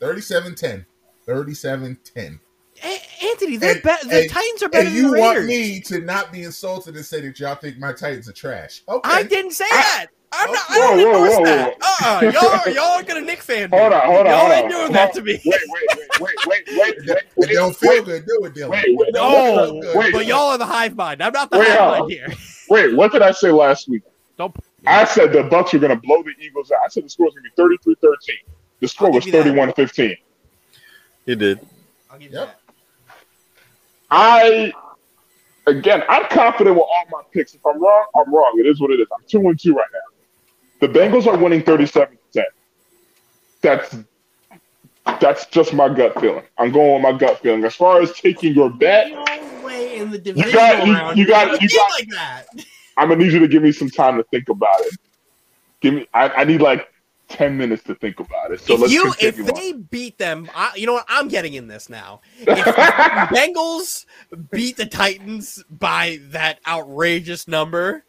37-10. 0.00 0.84
37-10. 1.26 2.40
A- 2.82 3.00
Anthony, 3.24 3.56
they're 3.56 3.74
And- 3.74 3.82
be- 3.82 4.08
the 4.08 4.20
and- 4.22 4.30
Titans 4.30 4.62
are 4.64 4.68
better 4.68 4.88
And 4.88 4.96
than 4.96 5.04
you 5.04 5.14
want 5.16 5.46
me 5.46 5.80
to 5.82 6.00
not 6.00 6.32
be 6.32 6.42
insulted 6.42 6.96
and 6.96 7.06
say 7.06 7.20
that 7.20 7.38
y'all 7.38 7.54
think 7.54 7.78
my 7.78 7.92
Titans 7.92 8.28
are 8.28 8.32
trash? 8.32 8.82
Okay. 8.88 9.08
I 9.10 9.22
didn't 9.22 9.52
say 9.52 9.68
that. 9.70 10.06
I'm 10.36 10.50
not. 10.52 10.62
I 10.68 10.78
Whoa, 10.78 10.90
don't 10.90 10.98
whoa, 10.98 11.08
endorse 11.14 11.38
whoa, 11.38 11.44
that. 11.44 11.76
Uh, 11.80 12.30
y'all, 12.32 12.74
y'all 12.74 12.92
aren't 12.96 13.06
gonna 13.08 13.20
Nick 13.20 13.42
fan 13.42 13.70
me. 13.70 13.78
Hold 13.78 13.92
on, 13.92 14.06
hold 14.06 14.26
on. 14.26 14.32
Y'all 14.32 14.52
ain't 14.52 14.70
doing 14.70 14.82
Hold 14.82 14.96
that 14.96 15.10
on. 15.10 15.16
to 15.16 15.22
me. 15.22 15.40
Wait, 15.44 15.60
wait, 15.68 15.82
wait, 15.96 16.08
wait, 16.18 16.38
wait, 16.46 16.64
wait, 16.76 16.94
wait, 17.36 17.50
it 17.50 17.54
don't 17.54 17.76
feel 17.76 17.90
wait, 17.90 18.04
good, 18.04 18.26
do 18.26 18.44
it, 18.44 18.54
Dylan. 18.54 18.70
wait, 18.70 18.84
wait, 18.96 19.08
It 19.08 19.14
no, 19.14 19.80
wait. 19.94 20.12
But 20.12 20.26
y'all 20.26 20.50
are 20.50 20.58
the 20.58 20.66
hive 20.66 20.96
mind. 20.96 21.22
I'm 21.22 21.32
not 21.32 21.50
the 21.50 21.58
Wait, 21.58 21.68
hive 21.68 21.80
hold 21.80 21.98
mind 21.98 22.10
here. 22.10 22.26
Wait, 22.68 22.96
what 22.96 23.12
did 23.12 23.22
I 23.22 23.30
say 23.32 23.50
last 23.50 23.88
week? 23.88 24.02
Don't. 24.36 24.54
I 24.86 25.04
said 25.04 25.32
the 25.32 25.44
Bucks 25.44 25.72
were 25.72 25.78
going 25.78 25.94
to 25.94 26.00
blow 26.00 26.22
the 26.22 26.32
Eagles 26.44 26.70
out. 26.70 26.80
I 26.84 26.88
said 26.88 27.04
the 27.04 27.08
score 27.08 27.26
was 27.26 27.34
going 27.34 27.44
to 27.44 27.50
be 27.50 27.54
33 27.56 27.94
13. 28.02 28.36
The 28.80 28.88
score 28.88 29.12
was 29.12 29.24
give 29.24 29.32
31 29.32 29.72
15. 29.72 30.16
He 31.26 31.34
did. 31.34 31.60
I'll 32.10 32.18
give 32.18 32.32
you 32.32 32.38
Yep. 32.38 32.46
that. 32.46 32.60
I, 34.10 34.72
again, 35.66 36.02
I'm 36.08 36.24
confident 36.28 36.76
with 36.76 36.84
all 36.84 37.04
my 37.10 37.22
picks. 37.32 37.54
If 37.54 37.64
I'm 37.66 37.80
wrong, 37.82 38.06
I'm 38.16 38.32
wrong. 38.32 38.56
It 38.58 38.66
is 38.66 38.80
what 38.80 38.90
it 38.90 39.00
is. 39.00 39.06
I'm 39.12 39.24
2 39.26 39.48
and 39.48 39.58
2 39.58 39.74
right 39.74 39.86
now. 39.92 40.13
The 40.86 40.98
Bengals 40.98 41.26
are 41.26 41.38
winning 41.38 41.62
37 41.62 42.18
10. 42.34 42.44
That's. 43.62 43.96
That's 45.20 45.46
just 45.46 45.72
my 45.74 45.88
gut 45.88 46.18
feeling. 46.20 46.44
I'm 46.58 46.72
going 46.72 46.94
with 46.94 47.02
my 47.12 47.16
gut 47.18 47.38
feeling. 47.40 47.62
As 47.64 47.74
far 47.74 48.00
as 48.02 48.12
taking 48.12 48.54
your 48.54 48.70
bet, 48.70 49.10
No 49.10 49.24
way 49.64 49.98
in 49.98 50.10
the 50.10 50.18
division 50.18 50.50
got- 50.52 50.86
you- 50.86 50.92
round. 50.94 51.18
you 51.18 51.26
got- 51.26 51.60
you 51.62 51.68
got- 51.68 51.90
like 51.90 52.08
that. 52.10 52.46
I'm 52.98 53.08
gonna 53.08 53.22
need 53.24 53.32
you 53.32 53.38
to 53.40 53.48
give 53.48 53.62
me 53.62 53.72
some 53.72 53.88
time 53.90 54.16
to 54.18 54.22
think 54.24 54.48
about 54.48 54.80
it. 54.80 54.94
Give 55.80 55.94
me. 55.94 56.06
I, 56.14 56.28
I 56.28 56.44
need 56.44 56.60
like 56.62 56.88
ten 57.28 57.56
minutes 57.56 57.82
to 57.84 57.94
think 57.96 58.20
about 58.20 58.52
it. 58.52 58.60
So 58.60 58.74
if 58.74 58.80
let's 58.80 58.92
you 58.92 59.12
if 59.20 59.38
on. 59.40 59.46
they 59.54 59.72
beat 59.72 60.16
them, 60.18 60.48
I, 60.54 60.72
you 60.76 60.86
know 60.86 60.92
what? 60.94 61.06
I'm 61.08 61.28
getting 61.28 61.54
in 61.54 61.66
this 61.66 61.88
now. 61.88 62.20
If 62.40 62.46
the 62.64 63.32
Bengals 63.34 64.04
beat 64.50 64.76
the 64.76 64.86
Titans 64.86 65.62
by 65.70 66.18
that 66.30 66.60
outrageous 66.66 67.48
number, 67.48 68.04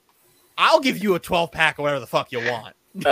I'll 0.58 0.80
give 0.80 1.02
you 1.04 1.16
a 1.16 1.20
12 1.20 1.52
pack 1.52 1.80
or 1.80 1.84
whatever 1.84 2.00
the 2.00 2.08
fuck 2.08 2.32
you 2.32 2.40
want. 2.40 2.76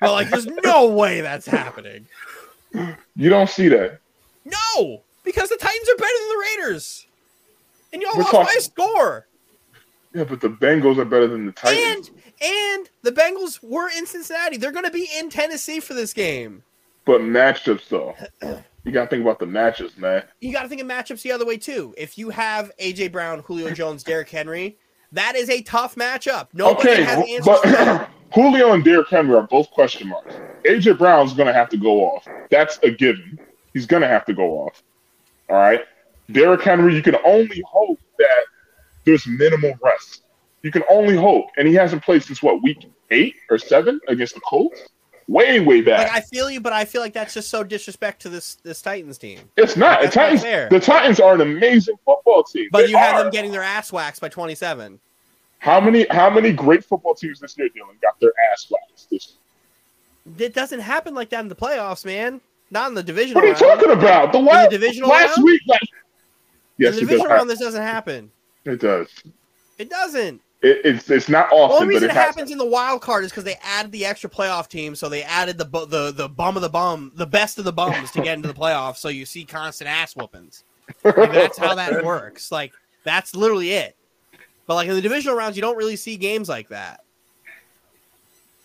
But 0.00 0.10
like, 0.14 0.30
there's 0.30 0.46
no 0.46 0.88
way 0.88 1.20
that's 1.20 1.46
happening. 1.46 2.06
you 3.14 3.28
don't 3.30 3.48
see 3.48 3.68
that. 3.68 4.00
No, 4.44 5.02
because 5.22 5.48
the 5.48 5.56
Titans 5.56 5.88
are 5.88 5.96
better 5.96 6.10
than 6.18 6.28
the 6.28 6.44
Raiders, 6.58 7.06
and 7.92 8.02
y'all 8.02 8.10
We're 8.16 8.22
lost 8.22 8.32
talking- 8.32 8.46
by 8.46 8.58
a 8.58 8.60
score. 8.60 9.26
Yeah, 10.12 10.24
but 10.24 10.40
the 10.40 10.48
Bengals 10.50 10.98
are 10.98 11.04
better 11.04 11.28
than 11.28 11.46
the 11.46 11.52
Titans. 11.52 12.08
And 12.08 12.18
and 12.44 12.88
the 13.02 13.12
Bengals 13.12 13.62
were 13.62 13.88
in 13.96 14.04
Cincinnati. 14.06 14.56
They're 14.56 14.72
going 14.72 14.84
to 14.84 14.90
be 14.90 15.08
in 15.16 15.30
Tennessee 15.30 15.78
for 15.78 15.94
this 15.94 16.12
game. 16.12 16.64
but 17.04 17.20
matchups 17.20 17.88
though, 17.88 18.14
you 18.84 18.90
gotta 18.90 19.08
think 19.08 19.22
about 19.22 19.38
the 19.38 19.46
matchups, 19.46 19.96
man. 19.96 20.24
you 20.40 20.52
got 20.52 20.62
to 20.62 20.68
think 20.68 20.80
of 20.80 20.88
matchups 20.88 21.22
the 21.22 21.30
other 21.30 21.46
way 21.46 21.56
too. 21.58 21.94
If 21.96 22.18
you 22.18 22.30
have 22.30 22.72
AJ 22.78 23.12
Brown, 23.12 23.38
Julio 23.40 23.70
Jones, 23.70 24.02
Derrick 24.02 24.28
Henry, 24.30 24.76
that 25.12 25.36
is 25.36 25.48
a 25.50 25.62
tough 25.62 25.94
matchup. 25.94 26.48
Nobody 26.52 26.90
okay, 26.90 27.02
has 27.02 27.18
answers. 27.18 27.44
but 27.44 28.10
Julio 28.34 28.72
and 28.72 28.84
Derrick 28.84 29.08
Henry 29.08 29.34
are 29.34 29.46
both 29.46 29.70
question 29.70 30.08
marks. 30.08 30.34
AJ 30.64 30.98
Brown's 30.98 31.34
gonna 31.34 31.52
have 31.52 31.68
to 31.70 31.76
go 31.76 32.04
off. 32.04 32.26
That's 32.50 32.78
a 32.82 32.90
given. 32.90 33.38
He's 33.74 33.86
gonna 33.86 34.08
have 34.08 34.24
to 34.26 34.34
go 34.34 34.64
off. 34.64 34.82
All 35.48 35.56
right. 35.56 35.82
Derrick 36.30 36.62
Henry, 36.62 36.94
you 36.94 37.02
can 37.02 37.16
only 37.24 37.62
hope 37.66 38.00
that 38.18 38.44
there's 39.04 39.26
minimal 39.26 39.74
rest. 39.82 40.22
You 40.62 40.70
can 40.70 40.84
only 40.88 41.16
hope, 41.16 41.46
and 41.56 41.66
he 41.66 41.74
hasn't 41.74 42.02
played 42.02 42.22
since 42.22 42.42
what 42.42 42.62
week 42.62 42.86
eight 43.10 43.34
or 43.50 43.58
seven 43.58 44.00
against 44.08 44.34
the 44.34 44.40
Colts. 44.40 44.88
Way, 45.32 45.60
way 45.60 45.80
back. 45.80 46.08
like 46.08 46.16
I 46.16 46.20
feel 46.20 46.50
you, 46.50 46.60
but 46.60 46.74
I 46.74 46.84
feel 46.84 47.00
like 47.00 47.14
that's 47.14 47.32
just 47.32 47.48
so 47.48 47.64
disrespect 47.64 48.20
to 48.22 48.28
this 48.28 48.56
this 48.56 48.82
Titans 48.82 49.16
team. 49.16 49.38
it's 49.56 49.76
not. 49.78 50.00
The 50.00 50.04
That's 50.06 50.16
not 50.16 50.22
Titans. 50.24 50.42
fair. 50.42 50.68
The 50.68 50.80
Titans 50.80 51.20
are 51.20 51.34
an 51.34 51.40
amazing 51.40 51.96
football 52.04 52.42
team. 52.44 52.68
But 52.70 52.82
They 52.82 52.90
you 52.90 52.98
have 52.98 53.16
them 53.22 53.30
getting 53.30 53.50
their 53.50 53.62
ass 53.62 53.90
waxed 53.92 54.20
by 54.20 54.28
27. 54.28 55.00
How 55.58 55.80
many? 55.80 56.06
How 56.10 56.28
many 56.28 56.52
great 56.52 56.84
football 56.84 57.14
teams 57.14 57.40
this 57.40 57.56
year, 57.56 57.68
Dylan, 57.68 57.98
got 58.02 58.20
their 58.20 58.32
ass 58.52 58.70
waxed? 58.70 59.08
This 59.10 59.32
It 60.38 60.52
doesn't 60.54 60.80
happen 60.80 61.14
like 61.14 61.30
that 61.30 61.40
in 61.40 61.48
the 61.48 61.54
playoffs, 61.56 62.04
man. 62.04 62.42
Not 62.70 62.88
in 62.90 62.94
the 62.94 63.02
division 63.02 63.34
What 63.34 63.44
are 63.44 63.46
you 63.48 63.52
round. 63.54 63.80
talking 63.80 63.90
about? 63.90 64.32
The 64.32 64.38
last, 64.38 64.70
divisional 64.70 65.08
last 65.08 65.36
round? 65.38 65.44
week, 65.44 65.62
like 65.66 65.80
yes, 65.80 65.90
in 66.78 66.80
the 66.80 66.86
it 66.86 66.90
does. 66.92 67.00
division 67.08 67.26
round, 67.26 67.48
this 67.48 67.58
doesn't 67.58 67.82
happen. 67.82 68.30
It 68.66 68.80
does. 68.80 69.08
It 69.78 69.88
doesn't. 69.88 70.40
It, 70.62 70.80
it's 70.84 71.10
it's 71.10 71.28
not 71.28 71.50
often. 71.50 71.68
The 71.68 71.82
only 71.82 71.94
reason 71.94 72.08
but 72.08 72.14
it 72.14 72.18
it 72.18 72.22
happens 72.22 72.50
in 72.50 72.58
the 72.58 72.66
wild 72.66 73.02
card 73.02 73.24
is 73.24 73.30
because 73.30 73.44
they 73.44 73.56
added 73.62 73.90
the 73.90 74.06
extra 74.06 74.30
playoff 74.30 74.68
team, 74.68 74.94
so 74.94 75.08
they 75.08 75.24
added 75.24 75.58
the 75.58 75.64
the 75.64 76.12
the 76.12 76.28
bum 76.28 76.56
of 76.56 76.62
the 76.62 76.68
bum, 76.68 77.12
the 77.16 77.26
best 77.26 77.58
of 77.58 77.64
the 77.64 77.72
bums 77.72 78.10
to 78.12 78.22
get 78.22 78.34
into 78.36 78.48
the 78.48 78.54
playoffs. 78.54 78.96
So 78.96 79.08
you 79.08 79.26
see 79.26 79.44
constant 79.44 79.90
ass 79.90 80.14
whoopings. 80.14 80.64
Like, 81.04 81.32
that's 81.32 81.58
how 81.58 81.74
that 81.74 82.04
works. 82.04 82.52
Like 82.52 82.72
that's 83.04 83.34
literally 83.34 83.72
it. 83.72 83.96
But 84.66 84.76
like 84.76 84.88
in 84.88 84.94
the 84.94 85.02
divisional 85.02 85.36
rounds, 85.36 85.56
you 85.56 85.62
don't 85.62 85.76
really 85.76 85.96
see 85.96 86.16
games 86.16 86.48
like 86.48 86.68
that. 86.68 87.02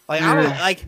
Like 0.07 0.21
I 0.21 0.35
don't 0.35 0.59
like 0.59 0.85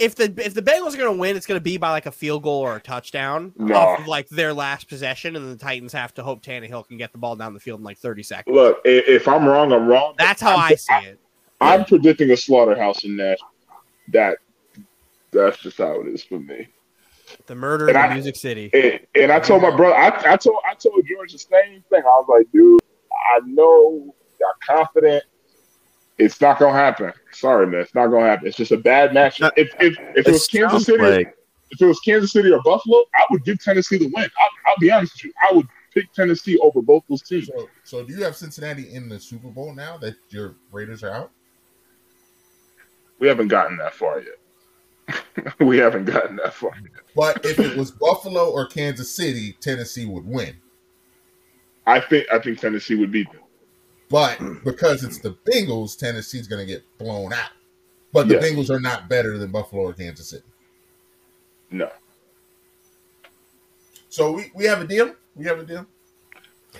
if 0.00 0.14
the 0.16 0.24
if 0.44 0.54
the 0.54 0.62
Bengals 0.62 0.94
are 0.94 0.98
gonna 0.98 1.12
win, 1.12 1.36
it's 1.36 1.46
gonna 1.46 1.60
be 1.60 1.76
by 1.76 1.90
like 1.90 2.06
a 2.06 2.12
field 2.12 2.42
goal 2.42 2.60
or 2.60 2.76
a 2.76 2.80
touchdown 2.80 3.52
off 3.72 4.00
of 4.00 4.06
like 4.08 4.28
their 4.28 4.52
last 4.52 4.88
possession, 4.88 5.36
and 5.36 5.50
the 5.52 5.56
Titans 5.56 5.92
have 5.92 6.14
to 6.14 6.22
hope 6.22 6.42
Tannehill 6.42 6.88
can 6.88 6.96
get 6.96 7.12
the 7.12 7.18
ball 7.18 7.36
down 7.36 7.54
the 7.54 7.60
field 7.60 7.80
in 7.80 7.84
like 7.84 7.98
thirty 7.98 8.22
seconds. 8.22 8.54
Look, 8.54 8.78
i- 8.84 8.88
if 8.88 9.28
I'm 9.28 9.46
wrong, 9.46 9.72
I'm 9.72 9.86
wrong. 9.86 10.14
That's 10.18 10.40
how 10.42 10.56
I'm, 10.56 10.72
I 10.72 10.74
see 10.74 11.06
it. 11.08 11.18
I'm 11.60 11.84
predicting 11.84 12.30
a 12.30 12.36
slaughterhouse 12.36 13.04
in 13.04 13.16
Nashville. 13.16 13.46
That 14.08 14.38
that's 15.30 15.58
just 15.58 15.78
how 15.78 16.00
it 16.00 16.08
is 16.08 16.24
for 16.24 16.40
me. 16.40 16.66
The 17.46 17.54
murder 17.54 17.88
And 17.88 17.96
in 17.96 18.02
I- 18.02 18.14
Music 18.14 18.34
City. 18.36 18.70
And, 18.72 19.00
and 19.14 19.30
I 19.32 19.38
told 19.38 19.62
my 19.62 19.70
brother, 19.76 19.94
I, 19.94 20.32
I 20.32 20.36
told 20.36 20.56
I 20.68 20.74
told 20.74 21.06
George 21.06 21.32
the 21.32 21.38
same 21.38 21.84
thing. 21.90 22.00
I 22.02 22.02
was 22.02 22.26
like, 22.28 22.50
dude, 22.52 22.80
I 23.12 23.40
know 23.46 24.14
you're 24.40 24.48
confident. 24.66 25.22
It's 26.20 26.40
not 26.40 26.58
gonna 26.58 26.76
happen. 26.76 27.12
Sorry, 27.32 27.66
man, 27.66 27.80
it's 27.80 27.94
not 27.94 28.08
gonna 28.08 28.26
happen. 28.26 28.46
It's 28.46 28.56
just 28.56 28.72
a 28.72 28.76
bad 28.76 29.14
match. 29.14 29.40
If 29.56 29.70
if, 29.80 29.96
if 30.14 30.28
it 30.28 30.32
was 30.32 30.46
Kansas 30.46 30.84
City, 30.84 31.02
like- 31.02 31.36
if 31.70 31.80
it 31.80 31.86
was 31.86 32.00
Kansas 32.00 32.32
City 32.32 32.50
or 32.50 32.60
Buffalo, 32.62 33.04
I 33.14 33.24
would 33.30 33.44
give 33.44 33.62
Tennessee 33.62 33.96
the 33.96 34.10
win. 34.14 34.24
I'll, 34.24 34.50
I'll 34.66 34.78
be 34.80 34.90
honest 34.90 35.14
with 35.14 35.24
you. 35.24 35.32
I 35.48 35.54
would 35.54 35.66
pick 35.94 36.12
Tennessee 36.12 36.58
over 36.58 36.82
both 36.82 37.04
those 37.08 37.22
teams. 37.22 37.46
So, 37.46 37.68
so 37.84 38.04
do 38.04 38.12
you 38.12 38.22
have 38.24 38.36
Cincinnati 38.36 38.92
in 38.92 39.08
the 39.08 39.18
Super 39.18 39.48
Bowl 39.48 39.72
now 39.72 39.96
that 39.98 40.16
your 40.28 40.56
Raiders 40.72 41.04
are 41.04 41.12
out? 41.12 41.30
We 43.18 43.28
haven't 43.28 43.48
gotten 43.48 43.76
that 43.78 43.94
far 43.94 44.20
yet. 44.20 45.54
we 45.60 45.78
haven't 45.78 46.06
gotten 46.06 46.36
that 46.36 46.54
far. 46.54 46.72
Yet. 46.82 47.02
But 47.14 47.44
if 47.44 47.58
it 47.58 47.76
was 47.76 47.92
Buffalo 47.92 48.50
or 48.50 48.66
Kansas 48.66 49.14
City, 49.14 49.56
Tennessee 49.60 50.06
would 50.06 50.26
win. 50.26 50.56
I 51.86 52.00
think 52.00 52.26
I 52.32 52.38
think 52.40 52.58
Tennessee 52.58 52.96
would 52.96 53.12
beat 53.12 53.30
them. 53.32 53.40
But 54.10 54.38
because 54.64 55.02
it's 55.04 55.18
the 55.18 55.30
Bengals, 55.50 55.96
Tennessee's 55.96 56.46
going 56.46 56.60
to 56.66 56.70
get 56.70 56.82
blown 56.98 57.32
out. 57.32 57.50
But 58.12 58.28
the 58.28 58.34
Yes. 58.34 58.44
Bengals 58.44 58.70
are 58.70 58.80
not 58.80 59.08
better 59.08 59.38
than 59.38 59.50
Buffalo 59.52 59.82
or 59.84 59.92
Kansas 59.94 60.28
City. 60.30 60.44
No. 61.70 61.88
So 64.08 64.32
we, 64.32 64.50
we 64.54 64.64
have 64.64 64.80
a 64.80 64.86
deal. 64.86 65.14
We 65.36 65.44
have 65.46 65.58
a 65.60 65.64
deal. 65.64 65.86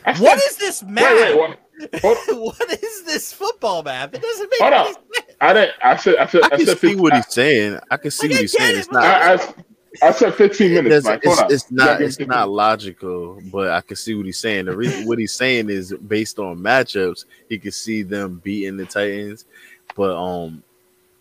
I 0.05 0.19
What 0.19 0.39
said- 0.41 0.49
is 0.51 0.57
this 0.57 0.83
Wait, 0.83 0.91
map? 0.93 1.13
wait, 1.13 1.37
what? 1.39 1.59
Hold, 2.03 2.19
what 2.59 2.83
is 2.83 3.05
this 3.05 3.33
football 3.33 3.83
map? 3.83 4.15
It 4.15 4.21
doesn't 4.23 4.51
make 4.51 4.61
Hold 4.61 4.73
any 4.75 4.89
on. 4.89 4.95
sense. 4.95 5.07
I 5.41 5.53
didn't. 5.55 5.73
I 5.83 5.97
said. 5.97 6.17
I 6.17 6.27
said. 6.27 6.43
I 6.43 6.47
I, 6.47 6.49
can 6.51 6.67
said. 6.67 6.79
see 6.79 6.89
15, 6.89 7.03
what 7.03 7.15
he's 7.15 7.33
saying. 7.33 7.79
I 7.91 7.97
can 7.97 8.11
see 8.11 8.27
Like, 8.29 8.35
what 8.35 8.41
he's 8.43 8.53
saying. 8.53 8.75
it, 8.77 8.79
It's 8.81 8.89
but- 8.89 8.95
not. 9.01 9.05
I, 9.41 9.55
I, 10.03 10.09
I 10.09 10.11
said 10.13 10.35
15 10.35 10.75
minutes, 10.75 10.97
It's, 10.97 11.07
Mike. 11.07 11.25
Hold 11.25 11.39
it's, 11.39 11.43
on. 11.43 11.53
it's 11.53 11.71
not 11.71 12.01
it's 12.01 12.19
not 12.21 12.49
logical, 12.49 13.41
but 13.51 13.71
I 13.71 13.81
can 13.81 13.97
see 13.97 14.15
what 14.15 14.27
he's 14.27 14.39
saying. 14.39 14.67
The 14.67 14.77
reason 14.77 15.07
what 15.07 15.19
he's 15.19 15.33
saying 15.33 15.69
is 15.71 15.93
based 15.93 16.39
on 16.39 16.59
matchups, 16.59 17.25
he 17.49 17.59
can 17.59 17.73
see 17.73 18.03
them 18.03 18.41
beating 18.45 18.77
the 18.77 18.87
Titans. 18.87 19.47
But 19.97 20.17
um 20.17 20.63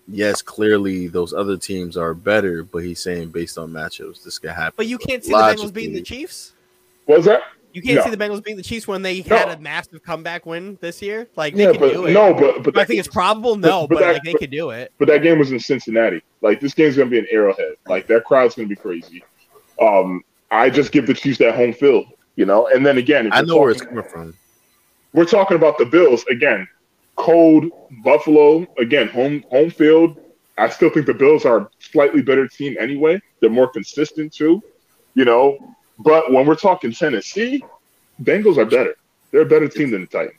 yes, 0.07 0.41
clearly 0.41 1.07
those 1.07 1.33
other 1.33 1.57
teams 1.57 1.97
are 1.97 2.13
better, 2.13 2.63
but 2.63 2.83
he's 2.83 3.01
saying 3.01 3.29
based 3.29 3.57
on 3.57 3.71
matchups, 3.71 4.23
this 4.23 4.39
could 4.39 4.51
happen. 4.51 4.73
But 4.77 4.87
you 4.87 4.97
can't 4.97 5.23
see 5.23 5.31
the 5.31 5.37
Bengals 5.37 5.73
beating 5.73 5.93
the 5.93 6.01
Chiefs. 6.01 6.53
What 7.05 7.17
was 7.17 7.25
that? 7.25 7.41
You 7.71 7.81
can't 7.81 7.97
No. 7.97 8.03
see 8.03 8.09
the 8.09 8.17
Bengals 8.17 8.43
beating 8.43 8.57
the 8.57 8.63
Chiefs 8.63 8.87
when 8.87 9.01
they 9.03 9.21
No. 9.29 9.35
had 9.37 9.57
a 9.57 9.61
massive 9.61 10.01
comeback 10.03 10.45
win 10.45 10.77
this 10.81 11.01
year. 11.01 11.27
Like 11.35 11.55
they 11.55 11.63
Yeah, 11.63 11.71
can 11.71 11.79
but 11.79 11.93
do 11.93 12.05
it. 12.07 12.11
no, 12.13 12.33
but 12.33 12.63
but 12.63 12.73
Do 12.73 12.79
I 12.79 12.83
that, 12.83 12.87
think 12.87 12.99
it's 12.99 13.07
probable. 13.07 13.55
No, 13.57 13.87
but 13.87 13.95
but, 13.95 13.99
that- 14.01 14.13
like 14.13 14.23
they 14.23 14.33
could 14.33 14.49
do 14.49 14.71
it. 14.71 14.91
but 14.97 15.07
that 15.07 15.21
game 15.21 15.37
was 15.39 15.51
in 15.51 15.59
Cincinnati. 15.59 16.21
Like 16.41 16.59
this 16.59 16.73
game's 16.73 16.97
gonna 16.97 17.09
be 17.09 17.19
an 17.19 17.27
arrowhead. 17.29 17.73
Like 17.87 18.07
that 18.07 18.25
crowd's 18.25 18.55
gonna 18.55 18.67
be 18.67 18.75
crazy. 18.75 19.23
Um, 19.81 20.23
I 20.51 20.69
just 20.69 20.91
give 20.91 21.05
the 21.05 21.13
Chiefs 21.13 21.37
that 21.39 21.55
home 21.55 21.73
field, 21.73 22.05
you 22.35 22.45
know. 22.45 22.67
And 22.67 22.85
then 22.85 22.97
again, 22.97 23.29
I 23.31 23.41
we're 23.41 23.47
know 23.47 23.57
where 23.57 23.71
it's 23.71 23.81
coming 23.81 24.03
from. 24.03 24.33
we're 25.13 25.25
talking 25.25 25.55
about 25.55 25.77
the 25.77 25.85
Bills 25.85 26.25
again. 26.29 26.67
Cold 27.17 27.65
Buffalo 28.03 28.65
again, 28.79 29.09
home 29.09 29.43
home 29.51 29.69
field. 29.69 30.17
I 30.57 30.69
still 30.69 30.89
think 30.89 31.05
the 31.05 31.13
Bills 31.13 31.45
are 31.45 31.57
a 31.59 31.69
slightly 31.79 32.21
better 32.21 32.47
team 32.47 32.75
anyway. 32.79 33.21
They're 33.41 33.49
more 33.49 33.69
consistent 33.69 34.33
too, 34.33 34.61
you 35.13 35.23
know. 35.25 35.57
But 35.99 36.31
when 36.31 36.45
we're 36.45 36.55
talking 36.55 36.91
Tennessee, 36.91 37.63
Bengals 38.23 38.57
are 38.57 38.65
better. 38.65 38.95
They're 39.31 39.41
a 39.41 39.45
better 39.45 39.67
team 39.67 39.91
than 39.91 40.01
the 40.01 40.07
Titans. 40.07 40.35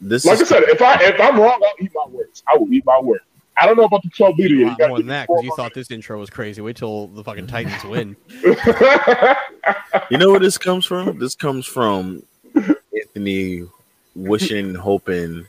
This 0.00 0.24
Like 0.24 0.40
I 0.40 0.44
said, 0.44 0.62
if 0.64 0.82
I 0.82 1.02
if 1.02 1.20
I'm 1.20 1.38
wrong, 1.38 1.60
I'll 1.64 1.84
eat 1.84 1.90
my 1.94 2.04
words. 2.10 2.42
I 2.46 2.56
will 2.56 2.72
eat 2.72 2.84
my 2.84 3.00
words. 3.00 3.24
I 3.60 3.66
don't 3.66 3.76
know 3.76 3.84
about 3.84 4.02
the 4.04 4.10
12 4.10 4.38
leader 4.38 4.54
A 4.54 4.58
yet. 4.58 4.64
lot 4.66 4.70
You 4.70 4.76
gotta 4.78 4.88
more 4.90 4.98
than 4.98 5.06
that 5.08 5.26
because 5.26 5.42
you 5.44 5.52
thought 5.56 5.74
this 5.74 5.90
intro 5.90 6.18
was 6.18 6.30
crazy. 6.30 6.62
Wait 6.62 6.76
till 6.76 7.08
the 7.08 7.24
fucking 7.24 7.48
Titans 7.48 7.82
win. 7.84 8.16
you 10.10 10.18
know 10.18 10.30
where 10.30 10.38
this 10.38 10.58
comes 10.58 10.84
from? 10.84 11.18
This 11.18 11.34
comes 11.34 11.66
from 11.66 12.22
Anthony 12.54 13.62
wishing, 14.14 14.74
hoping 14.76 15.46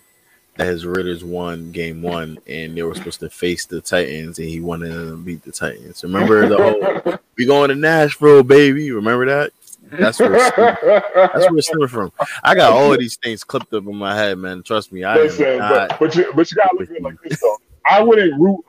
his 0.68 0.86
Raiders 0.86 1.24
won 1.24 1.72
game 1.72 2.02
one 2.02 2.38
and 2.48 2.76
they 2.76 2.84
were 2.84 2.96
supposed 2.96 3.20
to 3.22 3.30
face 3.30 3.66
the 3.66 3.82
Titans 3.82 4.40
and 4.40 4.48
he 4.48 4.60
wanted 4.60 4.90
to 4.90 5.18
beat 5.18 5.44
the 5.44 5.52
Titans. 5.52 6.04
Remember 6.04 6.48
the 6.48 6.58
whole 6.58 7.20
we 7.38 7.46
going 7.46 7.70
to 7.70 7.76
Nashville, 7.76 8.44
baby. 8.44 8.92
Remember 8.92 9.26
that? 9.26 9.52
That's 9.92 10.20
where 10.20 10.36
it's, 10.36 10.56
that's 10.56 11.50
where 11.50 11.58
it's 11.58 11.70
coming 11.70 11.88
from. 11.88 12.12
I 12.44 12.54
got 12.56 12.74
all 12.74 12.94
of 12.94 13.00
these 13.00 13.18
things 13.18 13.44
clipped 13.44 13.74
up 13.74 13.86
in 13.86 13.96
my 13.96 14.16
head, 14.16 14.38
man. 14.38 14.62
Trust 14.64 14.92
me, 14.92 15.04
I 15.04 15.16
Listen, 15.16 15.58
not. 15.58 15.90
but, 15.90 16.00
but 16.00 16.16
you 16.16 16.32
but 16.36 16.52
you 16.52 16.58
gotta 16.58 16.76
look 16.78 16.90
at 16.90 16.96
it 16.98 17.02
like 17.02 17.22
this 17.24 17.40
though. 17.42 17.58
I 17.86 18.02
wouldn't 18.02 18.40
root. 18.40 18.64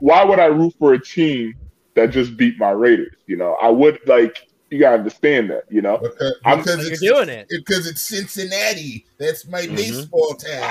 Why 0.00 0.24
would 0.24 0.38
I 0.38 0.46
root 0.46 0.74
for 0.78 0.94
a 0.94 1.00
team 1.00 1.54
that 1.94 2.10
just 2.10 2.36
beat 2.36 2.58
my 2.58 2.70
Raiders? 2.70 3.16
You 3.26 3.36
know, 3.36 3.54
I 3.54 3.68
would 3.68 4.00
like. 4.06 4.47
You 4.70 4.78
gotta 4.78 4.96
understand 4.98 5.50
that. 5.50 5.64
You 5.70 5.80
know, 5.82 5.96
Because, 5.98 6.34
I'm- 6.44 6.58
because 6.58 7.00
You're 7.02 7.14
doing 7.24 7.28
it. 7.30 7.46
Because 7.48 7.86
it's 7.86 8.02
Cincinnati. 8.02 9.06
That's 9.18 9.46
my 9.46 9.62
Mhm. 9.62 9.76
baseball 9.76 10.34
town. 10.34 10.62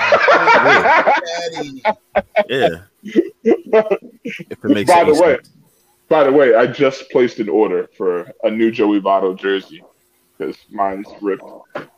Yeah. 2.48 2.82
If 3.02 4.64
it 4.64 4.64
makes 4.64 4.90
By 4.90 5.04
the 5.04 5.12
way, 5.14 5.34
sense. 5.36 5.50
by 6.08 6.24
the 6.24 6.32
way, 6.32 6.54
I 6.54 6.66
just 6.66 7.10
placed 7.10 7.38
an 7.38 7.48
order 7.48 7.88
for 7.96 8.30
a 8.44 8.50
new 8.50 8.70
Joey 8.70 9.00
Votto 9.00 9.36
jersey 9.38 9.82
because 10.36 10.56
mine's 10.70 11.06
ripped. 11.20 11.42
but 11.74 11.90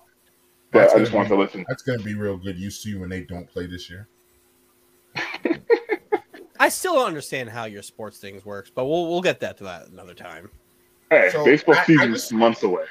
That's 0.73 0.95
I 0.95 0.99
just 1.01 1.13
gonna 1.13 1.29
to 1.29 1.37
listen. 1.37 1.65
That's 1.69 1.83
going 1.83 1.99
to 1.99 2.05
be 2.05 2.15
real 2.15 2.37
good 2.37 2.59
use 2.59 2.83
to 2.85 2.89
you 2.91 3.01
when 3.01 3.09
they 3.11 3.23
don't 3.23 3.49
play 3.51 3.67
this 3.67 3.91
year. 3.91 4.09
I 6.61 6.69
still 6.69 6.95
don't 6.95 7.07
understand 7.09 7.49
how 7.51 7.65
your 7.65 7.83
sports 7.83 8.19
things 8.19 8.45
works, 8.45 8.71
but 8.75 8.85
we'll 8.87 9.09
we'll 9.09 9.23
get 9.23 9.41
that 9.41 9.57
to 9.59 9.65
that 9.65 9.89
another 9.89 10.15
time. 10.15 10.51
Hey, 11.11 11.31
So, 11.33 11.45
baseball 11.45 11.75
I- 11.75 11.81
I 11.81 11.85
season 11.85 12.13
just- 12.13 12.27
is 12.27 12.33
months 12.33 12.63
away. 12.63 12.85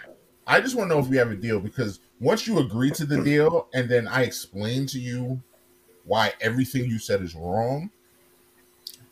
I 0.45 0.59
just 0.61 0.75
want 0.75 0.89
to 0.89 0.95
know 0.95 0.99
if 1.01 1.07
we 1.07 1.17
have 1.17 1.31
a 1.31 1.35
deal 1.35 1.59
because 1.59 1.99
once 2.19 2.47
you 2.47 2.59
agree 2.59 2.91
to 2.91 3.05
the 3.05 3.21
deal 3.23 3.67
and 3.73 3.87
then 3.87 4.07
I 4.07 4.23
explain 4.23 4.87
to 4.87 4.99
you 4.99 5.41
why 6.05 6.33
everything 6.41 6.85
you 6.85 6.97
said 6.99 7.21
is 7.21 7.35
wrong, 7.35 7.91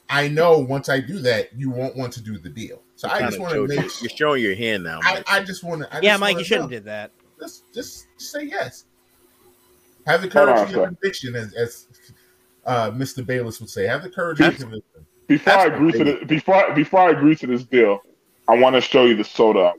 I 0.09 0.27
know 0.29 0.57
once 0.57 0.89
I 0.89 0.99
do 0.99 1.19
that, 1.19 1.53
you 1.55 1.69
won't 1.69 1.95
want 1.95 2.13
to 2.13 2.21
do 2.21 2.37
the 2.37 2.49
deal. 2.49 2.81
So 2.95 3.07
I 3.07 3.19
Kinda 3.19 3.27
just 3.27 3.39
want 3.39 3.53
to 3.53 3.67
make 3.67 3.79
you- 3.79 3.91
You're 4.01 4.09
showing 4.17 4.41
your 4.43 4.55
hand 4.55 4.83
now. 4.83 4.99
I, 5.03 5.13
Mike. 5.15 5.23
I 5.31 5.43
just 5.43 5.63
want 5.63 5.83
to. 5.83 5.99
yeah, 6.01 6.17
Mike, 6.17 6.37
you 6.39 6.43
shouldn't 6.43 6.63
have 6.71 6.83
did 6.83 6.85
that. 6.85 7.11
Just, 7.39 7.71
just 7.73 8.07
say 8.17 8.43
yes. 8.45 8.85
Have 10.07 10.21
the 10.23 10.27
courage 10.29 10.57
on, 10.57 10.65
of 10.65 10.71
your 10.71 10.85
sir. 10.85 10.87
conviction, 10.87 11.35
as, 11.35 11.53
as 11.53 11.87
uh, 12.65 12.89
Mr. 12.91 13.23
Bayless 13.23 13.59
would 13.59 13.69
say. 13.69 13.85
Have 13.85 14.01
the 14.01 14.09
courage 14.09 14.39
of 14.39 14.45
your 14.45 14.69
conviction. 14.69 15.05
Before 15.27 15.53
That's 15.53 15.69
I 15.71 15.75
agree 15.75 15.91
to 15.91 16.03
the, 16.03 16.25
before 16.25 16.73
before 16.73 17.01
I 17.01 17.09
agree 17.11 17.35
to 17.35 17.47
this 17.47 17.63
deal, 17.65 17.99
I 18.47 18.57
want 18.57 18.75
to 18.75 18.81
show 18.81 19.05
you 19.05 19.15
the 19.15 19.23
soda. 19.23 19.73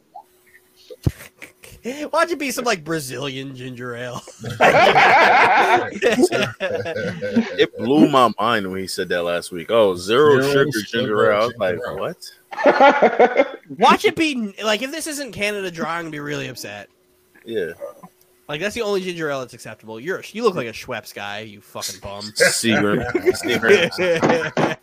Why'd 2.11 2.31
you 2.31 2.37
be 2.37 2.51
some 2.51 2.65
like 2.65 2.85
Brazilian 2.85 3.55
ginger 3.55 3.95
ale? 3.95 4.21
it 7.57 7.79
blew 7.79 8.09
my 8.09 8.33
mind 8.39 8.71
when 8.71 8.81
he 8.81 8.87
said 8.87 9.09
that 9.11 9.23
last 9.23 9.53
week. 9.53 9.71
Oh, 9.71 9.95
zero, 9.95 10.41
Zero 10.41 10.53
sugar 10.53 10.73
sugar 10.73 10.87
ginger 10.87 11.33
ale. 11.33 11.41
I 11.41 11.47
was 11.47 11.55
like, 11.57 11.79
ale. 11.87 11.99
what? 11.99 12.31
Watch 13.79 14.05
it 14.05 14.17
be 14.17 14.55
like 14.63 14.83
if 14.83 14.91
this 14.91 15.07
isn't 15.07 15.33
Canada 15.33 15.71
Dry, 15.71 15.99
I'm 15.99 16.03
gonna 16.05 16.11
be 16.11 16.21
really 16.21 16.49
upset. 16.49 16.89
Yeah. 17.45 17.73
Like 18.49 18.61
that's 18.61 18.75
the 18.75 18.83
only 18.83 19.01
ginger 19.03 19.31
ale 19.31 19.41
that's 19.41 19.55
acceptable. 19.55 20.01
You're 20.01 20.23
you 20.33 20.43
look 20.43 20.57
like 20.57 20.67
a 20.67 20.73
Schweppes 20.73 21.15
guy, 21.15 21.41
you 21.41 21.61
fucking 21.61 22.01
bum. 22.01 22.23
Seagram. 22.33 23.05
Seagram. 23.35 24.78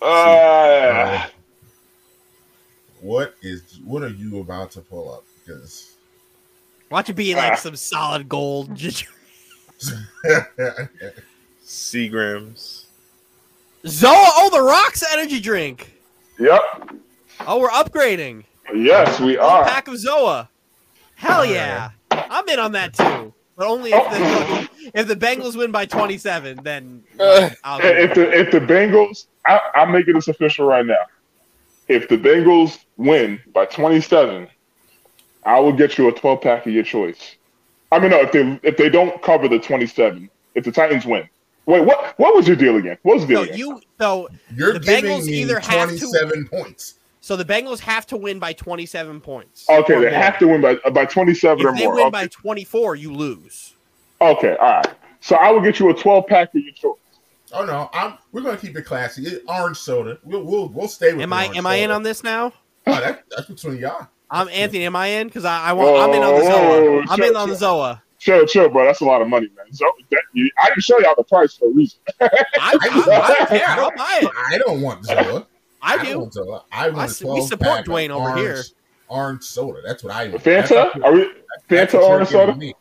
Uh, 0.00 1.26
what 3.00 3.34
is 3.42 3.78
what 3.84 4.02
are 4.02 4.08
you 4.08 4.40
about 4.40 4.70
to 4.72 4.80
pull 4.80 5.12
up? 5.12 5.24
Because 5.44 5.94
Watch 6.90 7.08
it 7.08 7.14
be 7.14 7.34
like 7.34 7.56
some 7.56 7.74
solid 7.76 8.28
gold 8.28 8.74
ginger. 8.74 9.08
Seagrams. 11.64 12.84
Zoa, 13.84 14.12
oh 14.12 14.50
the 14.52 14.60
rocks 14.60 15.02
energy 15.12 15.40
drink. 15.40 15.92
yep. 16.38 16.60
Oh, 17.46 17.58
we're 17.58 17.70
upgrading. 17.70 18.44
Yes, 18.74 19.18
we 19.20 19.36
A 19.36 19.42
are. 19.42 19.64
pack 19.64 19.88
of 19.88 19.94
Zoa. 19.94 20.48
Hell 21.16 21.44
yeah, 21.44 21.90
I'm 22.10 22.48
in 22.48 22.58
on 22.58 22.72
that 22.72 22.94
too. 22.94 23.32
But 23.62 23.68
only 23.68 23.92
if 23.92 24.10
the 24.10 24.18
oh. 24.18 24.66
if 24.92 25.06
the 25.06 25.14
Bengals 25.14 25.56
win 25.56 25.70
by 25.70 25.86
27, 25.86 26.64
then 26.64 27.04
uh, 27.20 27.50
I'll 27.62 27.78
If 27.80 28.12
the 28.12 28.28
if 28.32 28.50
the 28.50 28.58
Bengals, 28.58 29.26
I, 29.46 29.60
I'm 29.76 29.92
making 29.92 30.14
this 30.14 30.26
official 30.26 30.66
right 30.66 30.84
now. 30.84 31.04
If 31.86 32.08
the 32.08 32.18
Bengals 32.18 32.80
win 32.96 33.40
by 33.54 33.66
27, 33.66 34.48
I 35.44 35.60
will 35.60 35.72
get 35.72 35.96
you 35.96 36.08
a 36.08 36.12
12 36.12 36.40
pack 36.40 36.66
of 36.66 36.72
your 36.72 36.82
choice. 36.82 37.36
I 37.92 38.00
mean, 38.00 38.10
no, 38.10 38.22
if 38.22 38.32
they 38.32 38.58
if 38.64 38.76
they 38.76 38.88
don't 38.88 39.22
cover 39.22 39.46
the 39.46 39.60
27, 39.60 40.28
if 40.56 40.64
the 40.64 40.72
Titans 40.72 41.06
win. 41.06 41.28
Wait, 41.66 41.84
what? 41.84 42.18
What 42.18 42.34
was 42.34 42.48
your 42.48 42.56
deal 42.56 42.78
again? 42.78 42.98
What 43.02 43.14
was 43.14 43.26
the 43.28 43.34
deal 43.34 43.44
So 43.44 43.44
again? 43.44 43.58
you 43.58 43.80
so 44.00 44.28
you're 44.56 44.72
The 44.72 44.80
giving 44.80 45.04
Bengals 45.04 45.26
me 45.26 45.34
either 45.34 45.60
have 45.60 45.88
to- 45.90 45.98
27 45.98 46.48
points. 46.48 46.94
So 47.22 47.36
the 47.36 47.44
Bengals 47.44 47.78
have 47.78 48.04
to 48.08 48.16
win 48.16 48.40
by 48.40 48.52
27 48.52 49.20
points. 49.20 49.64
okay, 49.70 49.94
they 49.94 50.00
more. 50.00 50.10
have 50.10 50.38
to 50.40 50.48
win 50.48 50.60
by 50.60 50.76
uh, 50.84 50.90
by 50.90 51.06
27 51.06 51.64
or 51.64 51.70
If 51.70 51.78
they 51.78 51.86
win 51.86 52.00
okay. 52.00 52.10
by 52.10 52.26
24, 52.26 52.96
you 52.96 53.14
lose. 53.14 53.74
okay, 54.20 54.56
all 54.56 54.72
right. 54.72 54.86
So 55.20 55.36
I 55.36 55.52
will 55.52 55.60
get 55.60 55.78
you 55.78 55.88
a 55.88 55.94
12 55.94 56.26
pack 56.26 56.52
of 56.54 56.60
your 56.60 56.72
choice. 56.74 56.98
Oh 57.52 57.64
no, 57.64 57.88
I'm 57.92 58.18
we're 58.32 58.40
gonna 58.42 58.56
keep 58.56 58.76
it 58.76 58.82
classy. 58.82 59.22
It, 59.22 59.44
orange 59.46 59.76
soda. 59.76 60.18
We'll 60.24 60.42
we'll 60.42 60.68
we'll 60.68 60.88
stay 60.88 61.12
with. 61.12 61.22
Am 61.22 61.30
the 61.30 61.36
I 61.36 61.44
orange 61.44 61.58
am 61.58 61.66
I 61.66 61.74
in 61.76 61.90
on 61.90 62.02
this 62.02 62.24
now? 62.24 62.52
Oh, 62.86 63.00
that, 63.00 63.22
that's 63.30 63.46
between 63.46 63.76
y'all. 63.78 64.08
I'm 64.28 64.48
Anthony. 64.48 64.84
Am 64.86 64.96
I 64.96 65.06
in? 65.08 65.28
Because 65.28 65.44
I, 65.44 65.66
I 65.66 65.72
want. 65.74 65.96
I'm 65.98 66.14
in 66.16 66.22
on 66.22 66.34
the 66.34 66.44
Whoa, 66.44 66.50
Zoa. 66.50 67.06
I'm 67.08 67.18
chill, 67.18 67.28
in 67.28 67.36
on 67.36 67.48
the. 67.50 67.54
Zoa. 67.54 68.02
Chill, 68.18 68.46
chill, 68.46 68.68
bro. 68.70 68.84
That's 68.84 69.00
a 69.00 69.04
lot 69.04 69.20
of 69.20 69.28
money, 69.28 69.48
man. 69.56 69.72
So 69.72 69.84
that, 70.10 70.22
you, 70.32 70.50
I 70.62 70.70
can 70.70 70.80
show 70.80 70.98
y'all 71.00 71.14
the 71.16 71.24
price 71.24 71.54
for 71.54 71.68
a 71.68 71.72
reason. 71.72 72.00
I, 72.20 72.28
I, 72.58 72.78
I 72.82 73.34
don't 73.36 73.48
care. 73.48 73.68
I'll 73.68 73.90
buy 73.90 74.20
it. 74.22 74.30
I 74.48 74.58
don't 74.58 74.80
want 74.80 75.02
Zoa. 75.04 75.46
I 75.82 75.96
don't 76.04 76.32
do. 76.32 76.44
want 76.46 76.64
I 76.72 76.86
want 76.88 76.98
I 76.98 77.04
a 77.04 77.06
s- 77.06 77.22
we 77.24 77.40
support 77.42 77.84
Dwayne 77.84 78.10
over 78.10 78.28
orange, 78.30 78.40
here. 78.40 78.62
Orange 79.08 79.42
soda. 79.42 79.80
That's 79.84 80.02
what 80.04 80.12
I 80.14 80.28
want. 80.28 80.42
That's 80.44 80.70
Fanta? 80.70 81.04
Are 81.04 81.12
we 81.12 81.30
Fanta 81.68 81.84
what 81.84 81.92
you're 81.92 82.02
orange 82.04 82.28
soda? 82.28 82.54
me. 82.56 82.74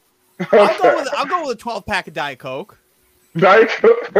I'll 0.52 0.78
go 0.82 0.96
with 0.96 1.08
I'll 1.16 1.26
go 1.26 1.48
with 1.48 1.58
a 1.58 1.60
12 1.60 1.86
pack 1.86 2.08
of 2.08 2.14
Diet 2.14 2.40
Coke. 2.40 2.78
Diet 3.38 3.70
Coke? 3.70 4.12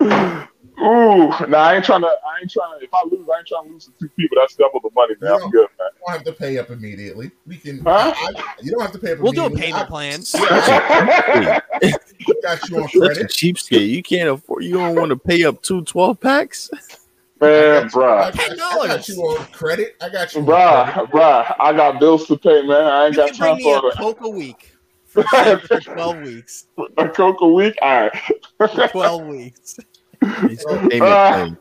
Ooh, 0.80 1.28
nah, 1.48 1.58
I 1.58 1.74
ain't 1.74 1.84
trying 1.84 2.02
to. 2.02 2.06
I 2.06 2.38
ain't 2.40 2.50
trying 2.52 2.78
to. 2.78 2.84
If 2.84 2.94
I 2.94 3.02
lose, 3.04 3.26
I 3.34 3.38
ain't 3.38 3.48
trying 3.48 3.64
to 3.66 3.72
lose 3.72 3.86
to 3.86 3.92
two 3.98 4.08
people. 4.10 4.36
That's 4.40 4.54
double 4.54 4.78
the 4.80 4.90
money, 4.94 5.14
man. 5.20 5.32
I'm 5.32 5.40
No. 5.40 5.48
good, 5.50 5.66
man. 5.76 5.88
You 5.92 6.00
don't 6.06 6.12
have 6.14 6.24
to 6.24 6.32
pay 6.32 6.56
up 6.58 6.70
immediately. 6.70 7.32
We 7.48 7.56
can. 7.56 7.80
Huh? 7.80 8.12
I, 8.16 8.30
I- 8.36 8.54
you 8.62 8.70
don't 8.70 8.82
have 8.82 8.92
to 8.92 8.98
pay 9.00 9.12
up. 9.14 9.18
We'll 9.18 9.32
do 9.32 9.46
a 9.46 9.50
payment 9.50 9.82
I- 9.82 9.86
plan. 9.86 10.20
I 10.34 11.60
got 12.42 12.68
you 12.70 12.76
on 12.76 12.82
Such 12.84 12.94
a 12.94 12.98
credit. 13.00 13.26
cheapskate. 13.28 13.88
You 13.88 14.02
can't 14.04 14.28
afford. 14.30 14.62
You 14.64 14.74
don't 14.74 14.94
want 14.94 15.08
to 15.10 15.16
pay 15.16 15.42
up 15.44 15.62
two 15.62 15.82
12 15.82 16.20
packs. 16.20 16.70
man, 17.40 17.84
I, 17.84 17.88
bruh, 17.88 18.18
I, 18.18 18.28
I 18.28 18.86
got 18.88 19.08
you 19.08 19.16
on 19.16 19.46
credit. 19.52 19.96
I 20.00 20.08
got 20.08 20.34
you. 20.34 20.40
On 20.40 20.46
credit. 20.46 21.10
bruh, 21.10 21.10
bruh. 21.10 21.56
I 21.60 21.72
got 21.72 22.00
bills 22.00 22.26
to 22.26 22.36
pay, 22.38 22.62
man. 22.66 22.84
I 22.86 23.06
ain't 23.06 23.14
You 23.14 23.20
got 23.20 23.28
can 23.30 23.38
bring 23.38 23.50
time 23.52 23.58
me 23.58 23.72
a 23.72 23.80
for 23.80 23.90
Coke 23.92 24.20
a 24.22 24.28
week 24.28 24.72
for, 25.06 25.22
for 25.68 25.80
12 25.80 26.18
weeks. 26.18 26.66
a, 26.78 27.04
a 27.04 27.08
Coke 27.08 27.40
a 27.40 27.48
week. 27.48 27.76
All 27.82 28.10
right. 28.58 28.90
12 28.90 29.26
weeks. 29.26 29.76
It's 30.22 30.64
Uh. 31.00 31.54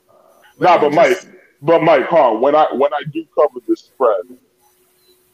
Nah, 0.60 0.80
but 0.80 0.90
me 0.90 0.96
Mike, 0.96 1.18
but 1.62 1.84
Mike, 1.84 2.08
huh? 2.10 2.32
When 2.32 2.56
I 2.56 2.66
when 2.74 2.94
I 2.94 3.04
do 3.14 3.24
cover 3.36 3.60
this 3.68 3.82
spread, 3.82 4.22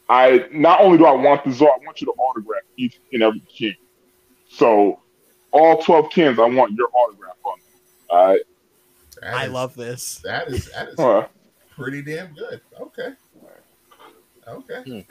I 0.10 0.46
not 0.52 0.82
only 0.82 0.98
do 0.98 1.06
I 1.06 1.14
want 1.14 1.46
the 1.46 1.52
Zor, 1.52 1.72
I 1.72 1.86
want 1.86 2.02
you 2.02 2.08
to 2.08 2.14
autograph 2.14 2.64
each 2.78 3.00
and 3.14 3.24
every 3.24 3.42
can. 3.58 3.76
So 4.50 5.00
all 5.52 5.82
twelve 5.82 6.12
cans, 6.12 6.40
I 6.40 6.46
want 6.46 6.74
your 6.74 6.90
autograph 6.94 7.38
on 7.46 7.54
them. 7.58 7.68
All 8.10 8.28
right. 8.28 8.42
That 9.24 9.34
I 9.34 9.46
is- 9.46 9.52
love 9.52 9.76
this. 9.76 10.20
that. 10.24 10.48
Is 10.50 10.70
that 10.72 10.90
is 10.90 10.96
Huh. 10.98 11.28
pretty 11.76 12.02
damn 12.02 12.34
good. 12.34 12.62
Okay. 12.80 13.10
Okay. 14.48 14.84
Hmm. 14.86 15.02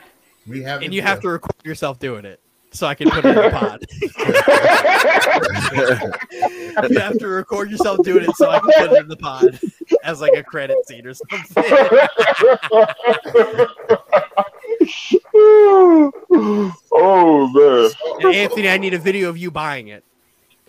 We 0.51 0.61
have. 0.63 0.81
And 0.83 0.93
you 0.93 1.01
have 1.01 1.19
to 1.21 1.29
record 1.29 1.55
yourself 1.63 1.99
doing 1.99 2.25
it 2.25 2.39
so 2.71 2.85
I 2.87 2.95
can 2.95 3.09
put 3.09 3.23
it 3.25 3.29
in 3.29 3.35
the 3.35 3.49
pod. 3.49 3.85
you 6.91 6.99
have 6.99 7.17
to 7.19 7.27
record 7.27 7.71
yourself 7.71 7.99
doing 8.03 8.23
it 8.25 8.35
so 8.35 8.49
I 8.49 8.59
can 8.59 8.71
put 8.87 8.97
it 8.97 9.01
in 9.03 9.07
the 9.07 9.15
pod 9.17 9.59
as 10.03 10.19
like 10.21 10.33
a 10.35 10.43
credit 10.43 10.77
scene 10.87 11.05
or 11.07 11.13
something. 11.13 11.63
oh 16.91 17.47
man. 17.53 17.91
And 18.25 18.35
Anthony, 18.35 18.69
I 18.69 18.77
need 18.77 18.93
a 18.93 18.99
video 18.99 19.29
of 19.29 19.37
you 19.37 19.51
buying 19.51 19.87
it. 19.89 20.03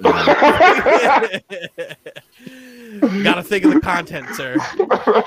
Gotta 3.23 3.43
think 3.43 3.65
of 3.65 3.73
the 3.73 3.81
content, 3.83 4.27
sir. 4.35 4.57
I 4.61 5.25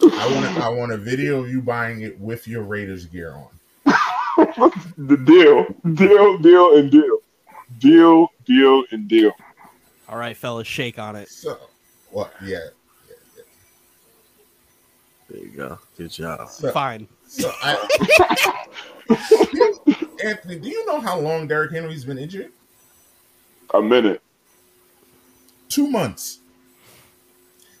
want. 0.00 0.58
I 0.58 0.68
want 0.68 0.92
a 0.92 0.96
video 0.96 1.40
of 1.40 1.50
you 1.50 1.60
buying 1.60 2.02
it 2.02 2.16
with 2.20 2.46
your 2.46 2.62
Raiders 2.62 3.04
gear 3.06 3.34
on. 3.34 3.48
the 4.96 5.16
deal, 5.16 5.66
deal, 5.94 6.38
deal, 6.38 6.76
and 6.76 6.88
deal, 6.88 7.18
deal, 7.80 8.28
deal, 8.44 8.84
and 8.92 9.08
deal. 9.08 9.32
All 10.08 10.18
right, 10.18 10.36
fellas, 10.36 10.68
shake 10.68 11.00
on 11.00 11.16
it. 11.16 11.28
So, 11.28 11.58
what? 12.12 12.32
Yeah. 12.44 12.58
There 15.28 15.40
you 15.42 15.48
go. 15.48 15.80
Good 15.96 16.10
job. 16.10 16.48
So, 16.48 16.70
Fine. 16.70 17.08
so 17.26 17.50
I, 17.60 17.74
Anthony, 20.24 20.60
do 20.60 20.68
you 20.68 20.86
know 20.86 21.00
how 21.00 21.18
long 21.18 21.48
Derrick 21.48 21.72
Henry's 21.72 22.04
been 22.04 22.18
injured? 22.18 22.52
A 23.74 23.82
minute. 23.82 24.22
Two 25.68 25.88
months. 25.88 26.38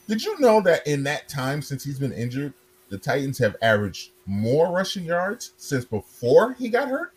Did 0.08 0.24
you 0.24 0.38
know 0.40 0.60
that 0.62 0.84
in 0.86 1.04
that 1.04 1.28
time 1.28 1.62
since 1.62 1.84
he's 1.84 2.00
been 2.00 2.12
injured, 2.12 2.52
the 2.90 2.98
Titans 2.98 3.38
have 3.38 3.54
averaged 3.62 4.10
more 4.26 4.72
rushing 4.72 5.04
yards 5.04 5.52
since 5.56 5.84
before 5.84 6.54
he 6.54 6.68
got 6.68 6.88
hurt? 6.88 7.12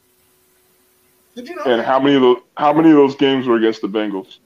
Did 1.35 1.49
you 1.49 1.55
know? 1.55 1.63
And 1.63 1.79
that? 1.79 1.85
how 1.85 1.99
many 1.99 2.15
of 2.15 2.21
those? 2.21 2.37
How 2.55 2.71
many 2.71 2.91
of 2.91 2.95
those 2.95 3.15
games 3.15 3.47
were 3.47 3.57
against 3.57 3.81
the 3.81 3.89
Bengals? 3.89 4.37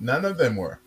None 0.00 0.24
of 0.24 0.38
them 0.38 0.56
were. 0.56 0.80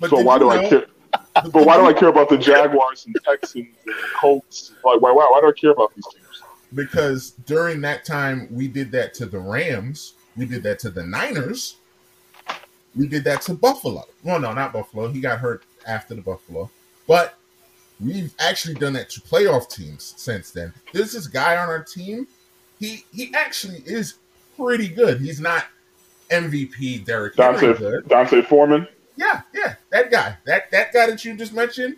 But 0.00 0.08
so 0.10 0.22
why 0.22 0.38
do 0.38 0.48
I 0.48 0.66
care? 0.66 0.86
But 1.12 1.66
why 1.66 1.76
do 1.76 1.86
I 1.86 1.92
care 1.92 2.08
about 2.08 2.30
the 2.30 2.38
Jaguars 2.38 3.04
and 3.04 3.14
Texans 3.22 3.66
and 3.86 3.94
Colts? 4.18 4.72
Like, 4.82 5.00
why, 5.00 5.12
why, 5.12 5.28
why 5.30 5.40
do 5.42 5.48
I 5.48 5.52
care 5.52 5.70
about 5.72 5.94
these 5.94 6.06
teams? 6.06 6.42
Because 6.74 7.30
during 7.46 7.82
that 7.82 8.04
time, 8.04 8.48
we 8.50 8.66
did 8.66 8.90
that 8.92 9.14
to 9.14 9.26
the 9.26 9.38
Rams. 9.38 10.14
We 10.38 10.46
did 10.46 10.62
that 10.62 10.78
to 10.80 10.90
the 10.90 11.04
Niners. 11.04 11.76
We 12.96 13.08
did 13.08 13.24
that 13.24 13.42
to 13.42 13.54
Buffalo. 13.54 14.04
Well, 14.22 14.38
no, 14.38 14.52
not 14.52 14.72
Buffalo. 14.72 15.08
He 15.08 15.20
got 15.20 15.40
hurt 15.40 15.64
after 15.86 16.14
the 16.14 16.22
Buffalo. 16.22 16.70
But 17.08 17.34
we've 18.00 18.32
actually 18.38 18.74
done 18.74 18.92
that 18.92 19.10
to 19.10 19.20
playoff 19.20 19.68
teams 19.68 20.14
since 20.16 20.52
then. 20.52 20.72
There's 20.92 21.12
this 21.12 21.26
guy 21.26 21.56
on 21.56 21.68
our 21.68 21.82
team. 21.82 22.28
He 22.78 23.04
he 23.12 23.34
actually 23.34 23.82
is 23.84 24.14
pretty 24.56 24.88
good. 24.88 25.20
He's 25.20 25.40
not 25.40 25.64
MVP 26.30 27.04
Derek 27.04 27.34
Dante. 27.34 27.74
D'Onta 27.74 28.46
Foreman. 28.46 28.86
Yeah, 29.16 29.42
yeah, 29.52 29.74
that 29.90 30.12
guy. 30.12 30.36
That 30.46 30.70
that 30.70 30.92
guy 30.92 31.10
that 31.10 31.24
you 31.24 31.36
just 31.36 31.52
mentioned. 31.52 31.96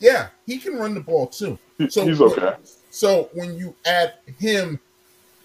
Yeah, 0.00 0.28
he 0.46 0.58
can 0.58 0.76
run 0.76 0.94
the 0.94 1.00
ball 1.00 1.26
too. 1.26 1.58
So 1.88 2.06
he's 2.06 2.20
okay. 2.20 2.54
So 2.90 3.28
when 3.34 3.58
you 3.58 3.74
add 3.84 4.14
him 4.38 4.80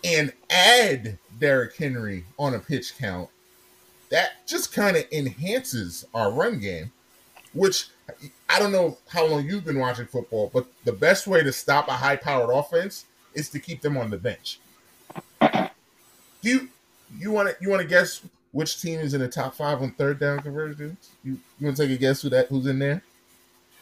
and 0.04 0.32
add 0.50 1.18
Derrick 1.40 1.76
Henry 1.76 2.26
on 2.38 2.54
a 2.54 2.60
pitch 2.60 2.98
count, 2.98 3.30
that 4.10 4.46
just 4.48 4.74
kind 4.74 4.98
of 4.98 5.06
enhances 5.12 6.06
our 6.14 6.32
run 6.32 6.60
game. 6.60 6.92
Which 7.54 7.88
I 8.48 8.60
don't 8.60 8.72
know 8.72 8.98
how 9.08 9.26
long 9.26 9.44
you've 9.46 9.66
been 9.66 9.80
watching 9.80 10.06
football, 10.06 10.52
but 10.54 10.68
the 10.86 10.92
best 10.94 11.26
way 11.26 11.42
to 11.44 11.52
stop 11.52 11.88
a 11.88 11.94
high-powered 11.94 12.52
offense 12.54 13.06
is 13.34 13.50
to 13.50 13.60
keep 13.60 13.82
them 13.82 13.98
on 13.98 14.10
the 14.12 14.18
bench. 14.18 14.60
Do 15.42 15.70
you 16.44 16.70
you 17.18 17.32
want 17.32 17.50
to 17.50 17.56
you 17.60 17.70
want 17.70 17.82
to 17.82 17.88
guess 17.88 18.22
which 18.52 18.82
team 18.82 19.00
is 19.00 19.14
in 19.16 19.22
the 19.22 19.28
top 19.28 19.56
five 19.56 19.82
on 19.82 19.92
third 19.92 20.20
down 20.20 20.40
conversions? 20.42 21.10
You 21.24 21.40
you 21.60 21.66
want 21.66 21.78
to 21.78 21.88
take 21.88 21.96
a 21.96 22.00
guess 22.00 22.22
who 22.22 22.30
that 22.30 22.48
who's 22.48 22.68
in 22.68 22.78
there? 22.80 23.02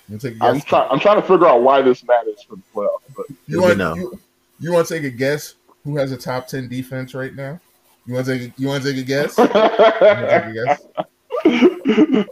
You 0.08 0.14
want 0.14 0.22
to 0.22 0.30
take 0.32 0.42
a 0.42 0.46
I'm 0.46 0.54
guess? 0.56 0.64
trying. 0.66 0.90
I'm 0.90 1.00
trying 1.00 1.22
to 1.22 1.28
figure 1.28 1.48
out 1.48 1.62
why 1.62 1.82
this 1.82 2.04
matters 2.06 2.42
for 2.44 2.56
the 2.56 2.62
playoffs. 2.74 3.02
But 3.16 3.26
You 3.30 3.36
You 3.48 3.62
want 3.62 3.78
know. 3.78 3.96
you, 3.96 4.20
you 4.60 4.72
want 4.74 4.88
to 4.88 4.94
take 4.96 5.04
a 5.04 5.10
guess 5.16 5.56
who 5.88 5.96
has 5.96 6.12
a 6.12 6.18
top 6.18 6.48
ten 6.48 6.68
defense 6.68 7.14
right 7.14 7.34
now? 7.34 7.60
You 8.06 8.14
want 8.14 8.26
to 8.26 8.38
take 8.38 8.50
a, 8.50 8.62
you 8.62 8.68
want 8.68 8.84
to 8.84 8.94
take 8.94 9.02
a 9.02 9.06
guess? 9.06 9.36
Take 9.36 9.50
a 9.50 10.54
guess? 10.54 10.82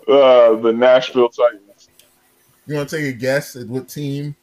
uh, 0.07 0.56
the 0.56 0.73
Nashville 0.76 1.30
Titans. 1.30 1.90
You 2.68 2.76
want 2.76 2.90
to 2.90 2.98
take 2.98 3.15
a 3.15 3.18
guess 3.18 3.56
at 3.56 3.68
what 3.68 3.88
team 3.88 4.36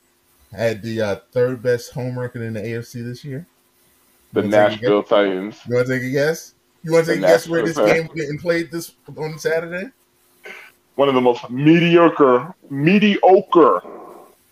had 0.53 0.83
the 0.83 1.01
uh, 1.01 1.17
third 1.33 1.63
best 1.63 1.93
home 1.93 2.19
record 2.19 2.43
in 2.43 2.55
the 2.55 2.61
AFC 2.61 3.05
this 3.05 3.25
year? 3.25 3.47
The 4.33 4.43
You 4.43 4.49
wanna 4.49 4.57
take 4.57 4.69
a 4.69 4.71
Nashville 4.71 5.03
Titans. 5.03 5.61
You 5.69 5.75
want 5.75 5.87
to 5.89 5.95
take 5.95 6.03
a 6.05 6.11
guess? 6.11 6.55
You 6.83 6.93
want 6.93 7.07
to 7.07 7.13
take 7.13 7.21
The 7.21 7.27
a 7.27 7.31
guess 7.31 7.49
where 7.49 7.63
this 7.63 7.77
Nashville 7.77 7.95
game 7.95 8.11
getting 8.15 8.39
played 8.39 8.71
this 8.71 8.93
on 9.17 9.39
Saturday? 9.39 9.91
One 10.95 11.09
of 11.09 11.15
the 11.15 11.21
most 11.21 11.49
mediocre, 11.51 12.55
mediocre 12.71 13.83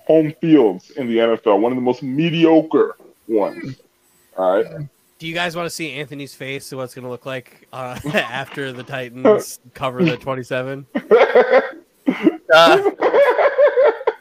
home 0.06 0.34
fields 0.40 0.90
in 0.90 1.06
the 1.08 1.18
NFL. 1.18 1.60
One 1.60 1.72
of 1.72 1.76
the 1.76 1.82
most 1.82 2.02
mediocre 2.02 2.96
ones. 3.28 3.76
All 4.40 4.62
right. 4.62 4.88
Do 5.18 5.26
you 5.26 5.34
guys 5.34 5.54
want 5.54 5.66
to 5.66 5.70
see 5.70 5.92
Anthony's 5.92 6.34
face? 6.34 6.72
What 6.72 6.84
it's 6.84 6.94
going 6.94 7.04
to 7.04 7.10
look 7.10 7.26
like 7.26 7.68
uh, 7.74 7.98
after 8.14 8.72
the 8.72 8.82
Titans 8.82 9.60
cover 9.74 10.02
the 10.04 10.16
27? 10.16 10.86
Uh, 12.52 12.90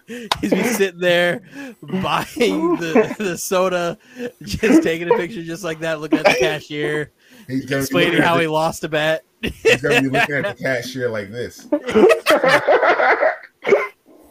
he's 0.06 0.52
be 0.52 0.64
sitting 0.66 1.00
there 1.00 1.42
buying 1.82 2.76
the, 2.76 3.16
the 3.18 3.36
soda, 3.36 3.98
just 4.44 4.84
taking 4.84 5.12
a 5.12 5.16
picture 5.18 5.42
just 5.42 5.64
like 5.64 5.80
that, 5.80 6.00
looking 6.00 6.20
at 6.20 6.26
the 6.26 6.36
cashier, 6.40 7.10
He's 7.48 7.66
gonna 7.66 7.80
be 7.80 7.82
explaining 7.86 8.22
how 8.22 8.36
the- 8.36 8.42
he 8.42 8.48
lost 8.48 8.84
a 8.84 8.90
bet. 8.90 9.24
He's 9.42 9.82
gonna 9.82 10.02
be 10.04 10.10
looking 10.10 10.36
at 10.36 10.56
the 10.58 10.64
cashier 10.64 11.10
like 11.10 11.32
this. 11.32 11.66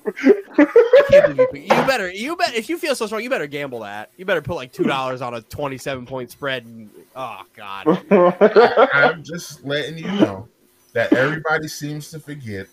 I 0.08 1.02
can't 1.10 1.36
believe 1.36 1.48
you, 1.52 1.76
you 1.76 1.86
better 1.86 2.10
you 2.10 2.36
bet 2.36 2.54
if 2.54 2.68
you 2.68 2.78
feel 2.78 2.94
so 2.94 3.06
strong, 3.06 3.22
you 3.22 3.30
better 3.30 3.46
gamble 3.46 3.80
that. 3.80 4.10
You 4.16 4.24
better 4.24 4.42
put 4.42 4.54
like 4.54 4.72
two 4.72 4.84
dollars 4.84 5.22
on 5.22 5.34
a 5.34 5.42
twenty-seven 5.42 6.06
point 6.06 6.30
spread. 6.30 6.64
And, 6.64 6.90
oh 7.14 7.42
God, 7.54 7.86
I'm 8.92 9.22
just 9.22 9.64
letting 9.64 9.98
you 9.98 10.06
know 10.06 10.48
that 10.92 11.12
everybody 11.12 11.68
seems 11.68 12.10
to 12.10 12.20
forget 12.20 12.66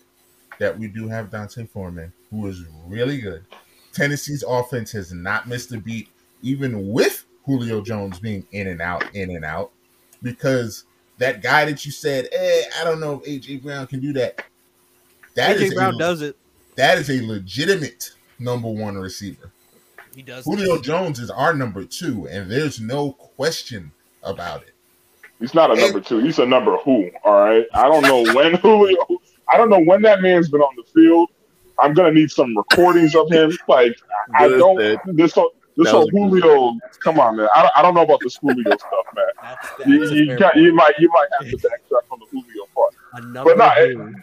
that 0.58 0.78
we 0.78 0.88
do 0.88 1.08
have 1.08 1.30
D'Onta 1.30 1.68
Foreman, 1.68 2.12
who 2.30 2.46
is 2.46 2.64
really 2.86 3.20
good. 3.20 3.44
Tennessee's 3.92 4.42
offense 4.46 4.92
has 4.92 5.12
not 5.12 5.48
missed 5.48 5.72
a 5.72 5.78
beat, 5.78 6.08
even 6.42 6.90
with 6.92 7.24
Julio 7.44 7.80
Jones 7.80 8.18
being 8.18 8.46
in 8.52 8.66
and 8.68 8.80
out, 8.80 9.14
in 9.14 9.30
and 9.30 9.44
out, 9.44 9.70
because 10.22 10.84
that 11.18 11.42
guy 11.42 11.64
that 11.64 11.84
you 11.84 11.92
said, 11.92 12.28
eh, 12.32 12.62
I 12.80 12.84
don't 12.84 13.00
know 13.00 13.22
if 13.24 13.42
AJ 13.42 13.62
Brown 13.62 13.86
can 13.86 14.00
do 14.00 14.12
that. 14.14 14.42
That 15.34 15.56
AJ 15.56 15.74
Brown 15.74 15.98
does 15.98 16.22
it. 16.22 16.36
That 16.76 16.98
is 16.98 17.10
a 17.10 17.24
legitimate 17.26 18.10
number 18.38 18.68
one 18.68 18.96
receiver. 18.96 19.50
He 20.14 20.22
does. 20.22 20.44
Julio 20.44 20.80
Jones 20.80 21.18
is 21.18 21.30
our 21.30 21.52
number 21.54 21.84
two, 21.84 22.26
and 22.28 22.50
there's 22.50 22.80
no 22.80 23.12
question 23.12 23.92
about 24.22 24.62
it. 24.62 24.72
He's 25.38 25.52
not 25.52 25.70
a 25.70 25.78
number 25.78 26.00
two. 26.00 26.18
He's 26.18 26.38
a 26.38 26.46
number 26.46 26.76
who. 26.78 27.10
All 27.22 27.34
right. 27.34 27.66
I 27.74 27.82
don't 27.88 28.02
know 28.02 28.22
when 28.34 28.54
Julio. 28.62 28.96
I 29.52 29.56
don't 29.58 29.68
know 29.68 29.80
when 29.80 30.00
that 30.02 30.22
man's 30.22 30.48
been 30.48 30.62
on 30.62 30.74
the 30.76 30.82
field. 30.94 31.28
I'm 31.78 31.92
gonna 31.92 32.12
need 32.12 32.30
some 32.30 32.56
recordings 32.56 33.14
of 33.14 33.30
him. 33.30 33.56
Like 33.68 33.98
I 34.34 34.48
don't. 34.48 34.78
said. 34.80 34.98
This 35.08 35.34
whole 35.34 35.52
this 35.76 35.84
That 35.84 35.90
whole 35.92 36.00
was 36.00 36.08
a 36.08 36.12
good 36.12 36.42
Julio. 36.42 36.78
Come 37.04 37.20
on, 37.20 37.36
man. 37.36 37.48
I 37.54 37.60
don't, 37.62 37.72
I 37.76 37.82
don't 37.82 37.94
know 37.94 38.00
about 38.02 38.20
this 38.22 38.36
Julio 38.36 38.62
stuff, 38.64 38.90
man. 39.14 39.26
That's, 39.42 39.68
that's 39.76 39.86
You, 39.90 40.04
a 40.04 40.14
you, 40.14 40.26
fair 40.28 40.38
got, 40.38 40.56
you 40.56 40.72
might 40.74 40.94
you 40.98 41.10
might 41.10 41.28
have 41.38 41.50
to 41.50 41.56
backtrack 41.58 42.10
on 42.10 42.18
the 42.20 42.26
Julio 42.30 42.64
part. 42.74 42.94
A 43.12 43.20
number 43.20 43.54
But 43.54 43.58
not- 43.58 43.74
two. 43.76 44.14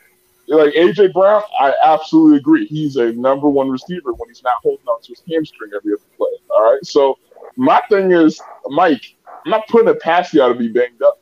Like 0.54 0.74
AJ 0.74 1.14
Brown, 1.14 1.42
I 1.60 1.74
absolutely 1.84 2.38
agree. 2.38 2.66
He's 2.68 2.96
a 2.96 3.12
number 3.14 3.50
one 3.50 3.70
receiver 3.70 4.14
when 4.14 4.30
he's 4.30 4.44
not 4.44 4.56
holding 4.62 4.86
on 4.88 5.02
to 5.02 5.10
his 5.10 5.24
hamstring 5.30 5.72
every 5.76 5.94
other 5.94 6.04
play. 6.18 6.30
All 6.50 6.72
right. 6.72 6.86
So 6.86 7.18
my 7.56 7.82
thing 7.90 8.12
is, 8.12 8.42
Mike, 8.68 9.16
I'm 9.28 9.52
not 9.52 9.68
putting 9.68 9.90
it 9.90 10.02
past 10.02 10.34
you 10.34 10.42
to 10.42 10.54
be 10.54 10.68
banged 10.68 11.02
up. 11.02 11.22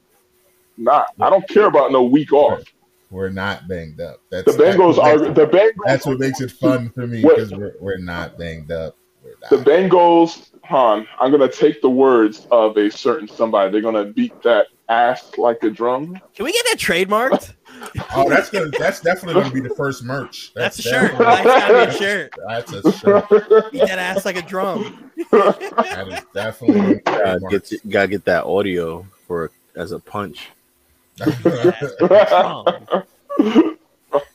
Nah, 0.77 1.05
I 1.19 1.29
don't 1.29 1.47
care 1.47 1.65
about 1.65 1.91
no 1.91 2.03
week 2.03 2.33
off. 2.33 2.63
We're 3.09 3.29
not 3.29 3.67
banged 3.67 3.99
up. 3.99 4.21
That's 4.31 4.45
The 4.45 4.63
Bengals 4.63 4.95
that's, 4.95 5.21
are 5.21 5.33
the 5.33 5.45
Bengals. 5.45 5.85
That's 5.85 6.05
what 6.05 6.19
makes 6.19 6.39
it 6.39 6.51
fun 6.51 6.89
for 6.89 7.05
me 7.05 7.21
because 7.21 7.51
we're, 7.51 7.75
we're 7.79 7.97
not 7.97 8.37
banged 8.37 8.71
up. 8.71 8.95
We're 9.21 9.35
not. 9.41 9.49
The 9.49 9.69
Bengals, 9.69 10.49
Han, 10.63 11.05
I'm 11.19 11.31
gonna 11.31 11.51
take 11.51 11.81
the 11.81 11.89
words 11.89 12.47
of 12.51 12.77
a 12.77 12.89
certain 12.89 13.27
somebody. 13.27 13.69
They're 13.71 13.81
gonna 13.81 14.05
beat 14.05 14.41
that 14.43 14.67
ass 14.91 15.31
like 15.37 15.63
a 15.63 15.69
drum. 15.69 16.19
Can 16.35 16.45
we 16.45 16.51
get 16.51 16.65
that 16.69 16.77
trademarked? 16.77 17.53
oh, 18.15 18.29
that's 18.29 18.49
gonna 18.49 18.69
that's 18.77 18.99
definitely 19.01 19.41
gonna 19.41 19.53
be 19.53 19.61
the 19.61 19.73
first 19.75 20.03
merch. 20.03 20.51
That's 20.53 20.77
a 20.79 20.81
shirt. 20.83 21.11
definitely- 21.11 21.25
That's 21.25 21.45
gotta 21.45 21.73
be 21.73 21.95
a 21.95 21.97
shirt. 21.97 22.33
That's 22.47 22.73
a 22.73 22.91
shirt. 22.91 23.71
Beat 23.71 23.79
that 23.87 23.97
ass 23.99 24.25
like 24.25 24.37
a 24.37 24.41
drum. 24.41 25.11
That 25.31 26.07
is 26.09 26.25
definitely 26.33 26.95
Gotta 27.05 27.39
gonna 27.39 27.59
get, 27.59 27.89
gotta 27.89 28.07
get 28.07 28.25
that 28.25 28.43
audio 28.45 29.05
for 29.27 29.51
as 29.75 29.91
a 29.91 29.99
punch. 29.99 30.49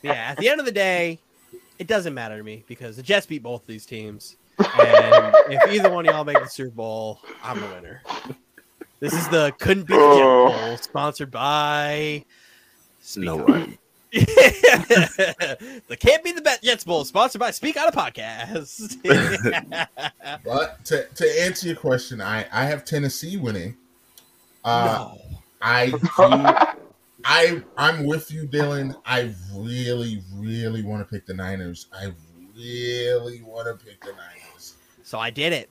Yeah, 0.01 0.31
at 0.31 0.37
the 0.37 0.49
end 0.49 0.59
of 0.59 0.65
the 0.65 0.71
day, 0.71 1.19
it 1.77 1.87
doesn't 1.87 2.13
matter 2.13 2.37
to 2.37 2.43
me 2.43 2.63
because 2.67 2.95
the 2.95 3.03
Jets 3.03 3.25
beat 3.25 3.43
both 3.43 3.65
these 3.67 3.85
teams. 3.85 4.37
And 4.59 5.35
if 5.49 5.71
either 5.71 5.91
one 5.91 6.07
of 6.07 6.13
y'all 6.13 6.23
make 6.23 6.39
the 6.39 6.47
Super 6.49 6.71
Bowl, 6.75 7.19
I'm 7.43 7.59
the 7.59 7.67
winner. 7.67 8.01
This 8.99 9.13
is 9.13 9.27
the 9.29 9.53
couldn't 9.59 9.87
be 9.87 9.93
the 9.93 9.99
Jet 9.99 10.05
Oh. 10.23 10.49
Bowl, 10.67 10.77
sponsored 10.77 11.31
by. 11.31 12.25
Speak 13.01 13.25
No 13.25 13.39
On. 13.39 13.45
way. 13.51 13.77
the 14.13 15.97
can't 15.99 16.23
be 16.23 16.31
the 16.31 16.41
best 16.41 16.63
Jets 16.63 16.83
Bowl, 16.83 17.03
sponsored 17.05 17.39
by 17.39 17.51
Speak 17.51 17.75
Out 17.77 17.93
a 17.93 17.97
Podcast. 17.97 18.95
But 20.43 20.83
to, 20.85 21.05
to 21.15 21.41
answer 21.43 21.67
your 21.67 21.75
question, 21.75 22.21
I 22.21 22.45
I 22.51 22.65
have 22.65 22.85
Tennessee 22.85 23.37
winning. 23.37 23.75
Uh, 24.63 25.09
no. 25.13 25.21
I 25.61 25.87
do, 25.91 26.77
I 27.25 27.61
I'm 27.77 28.05
with 28.05 28.31
you, 28.31 28.47
Dylan. 28.47 28.95
I 29.05 29.33
really, 29.53 30.23
really 30.35 30.83
want 30.83 31.01
to 31.07 31.13
pick 31.13 31.25
the 31.25 31.33
Niners. 31.33 31.87
I 31.93 32.11
really 32.55 33.41
want 33.43 33.67
to 33.79 33.85
pick 33.85 33.99
the 34.01 34.11
Niners. 34.13 34.75
So 35.03 35.19
I 35.19 35.29
did 35.29 35.53
it. 35.53 35.69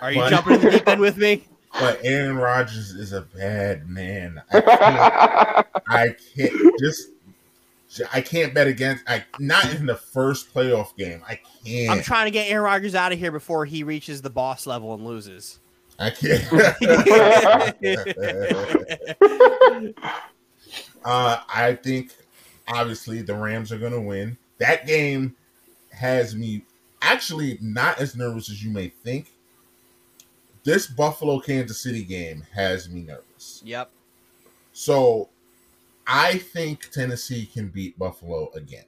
Are 0.00 0.12
you 0.12 0.18
What? 0.18 0.30
jumping 0.30 0.54
in 0.54 0.60
the 0.60 0.70
deep 0.70 0.88
end 0.88 1.00
with 1.00 1.16
me? 1.16 1.44
But 1.78 2.00
Aaron 2.02 2.36
Rodgers 2.36 2.92
is 2.92 3.12
a 3.12 3.22
bad 3.22 3.88
man. 3.88 4.42
I 4.52 4.60
can't, 4.60 5.66
I 5.88 6.16
can't 6.36 6.78
just. 6.78 7.10
I 8.12 8.20
can't 8.20 8.52
bet 8.52 8.66
against. 8.66 9.04
I 9.08 9.24
not 9.38 9.74
in 9.74 9.86
the 9.86 9.96
first 9.96 10.52
playoff 10.52 10.96
game. 10.96 11.22
I 11.26 11.40
can't. 11.64 11.90
I'm 11.90 12.02
trying 12.02 12.26
to 12.26 12.30
get 12.30 12.50
Aaron 12.50 12.64
Rodgers 12.64 12.94
out 12.94 13.12
of 13.12 13.18
here 13.18 13.32
before 13.32 13.64
he 13.64 13.82
reaches 13.82 14.22
the 14.22 14.30
boss 14.30 14.66
level 14.66 14.94
and 14.94 15.04
loses. 15.04 15.58
I 15.98 16.10
can't. 16.10 16.44
uh, 21.04 21.40
I 21.48 21.78
think 21.82 22.12
obviously 22.68 23.22
the 23.22 23.34
Rams 23.34 23.72
are 23.72 23.78
going 23.78 23.92
to 23.92 24.00
win. 24.00 24.36
That 24.58 24.86
game 24.86 25.36
has 25.90 26.34
me 26.34 26.64
actually 27.00 27.58
not 27.60 27.98
as 27.98 28.16
nervous 28.16 28.50
as 28.50 28.62
you 28.62 28.70
may 28.70 28.88
think. 28.88 29.32
This 30.66 30.88
Buffalo 30.88 31.38
Kansas 31.38 31.80
City 31.80 32.02
game 32.02 32.42
has 32.52 32.90
me 32.90 33.02
nervous. 33.02 33.62
yep. 33.64 33.88
So 34.72 35.28
I 36.08 36.38
think 36.38 36.90
Tennessee 36.90 37.46
can 37.46 37.68
beat 37.68 37.96
Buffalo 37.96 38.50
again. 38.52 38.84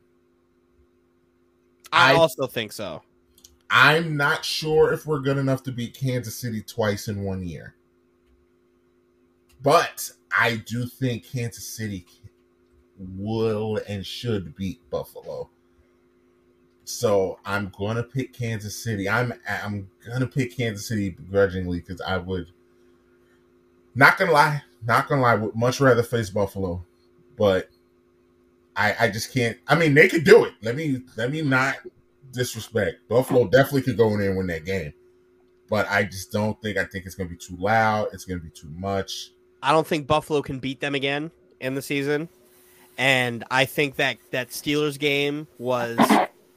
I, 1.92 2.12
I- 2.12 2.16
also 2.16 2.48
think 2.48 2.72
so. 2.72 3.02
I'm 3.70 4.16
not 4.16 4.44
sure 4.44 4.92
if 4.92 5.06
we're 5.06 5.20
good 5.20 5.36
enough 5.38 5.62
to 5.64 5.72
beat 5.72 5.94
Kansas 5.94 6.34
City 6.34 6.62
twice 6.62 7.06
in 7.06 7.22
one 7.22 7.46
year. 7.46 7.74
But 9.62 10.10
I 10.36 10.56
do 10.56 10.86
think 10.86 11.30
Kansas 11.30 11.68
City 11.68 12.06
will 12.98 13.78
and 13.88 14.04
should 14.04 14.56
beat 14.56 14.80
Buffalo. 14.90 15.48
So 16.88 17.38
I'm 17.44 17.70
gonna 17.78 18.02
pick 18.02 18.32
Kansas 18.32 18.74
City. 18.74 19.10
I'm 19.10 19.34
I'm 19.46 19.90
gonna 20.08 20.26
pick 20.26 20.56
Kansas 20.56 20.88
City 20.88 21.10
begrudgingly 21.10 21.80
because 21.80 22.00
I 22.00 22.16
would 22.16 22.50
not 23.94 24.16
gonna 24.16 24.32
lie, 24.32 24.62
not 24.86 25.06
gonna 25.06 25.20
lie, 25.20 25.34
would 25.34 25.54
much 25.54 25.82
rather 25.82 26.02
face 26.02 26.30
Buffalo, 26.30 26.82
but 27.36 27.68
I 28.74 28.96
I 29.00 29.10
just 29.10 29.34
can't. 29.34 29.58
I 29.68 29.74
mean, 29.74 29.92
they 29.92 30.08
could 30.08 30.24
do 30.24 30.46
it. 30.46 30.54
Let 30.62 30.76
me 30.76 31.02
let 31.14 31.30
me 31.30 31.42
not 31.42 31.76
disrespect. 32.32 33.06
Buffalo 33.06 33.46
definitely 33.48 33.82
could 33.82 33.98
go 33.98 34.08
in 34.14 34.20
there 34.20 34.30
and 34.30 34.38
win 34.38 34.46
that 34.46 34.64
game, 34.64 34.94
but 35.68 35.86
I 35.90 36.04
just 36.04 36.32
don't 36.32 36.60
think. 36.62 36.78
I 36.78 36.84
think 36.84 37.04
it's 37.04 37.14
gonna 37.14 37.28
be 37.28 37.36
too 37.36 37.56
loud. 37.58 38.08
It's 38.14 38.24
gonna 38.24 38.40
be 38.40 38.48
too 38.48 38.72
much. 38.74 39.32
I 39.62 39.72
don't 39.72 39.86
think 39.86 40.06
Buffalo 40.06 40.40
can 40.40 40.58
beat 40.58 40.80
them 40.80 40.94
again 40.94 41.32
in 41.60 41.74
the 41.74 41.82
season. 41.82 42.30
And 42.96 43.44
I 43.50 43.66
think 43.66 43.96
that 43.96 44.16
that 44.30 44.48
Steelers 44.48 44.98
game 44.98 45.48
was 45.58 45.98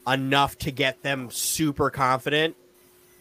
enough 0.08 0.58
to 0.60 0.72
get 0.72 1.02
them 1.04 1.30
super 1.32 1.90
confident 1.90 2.56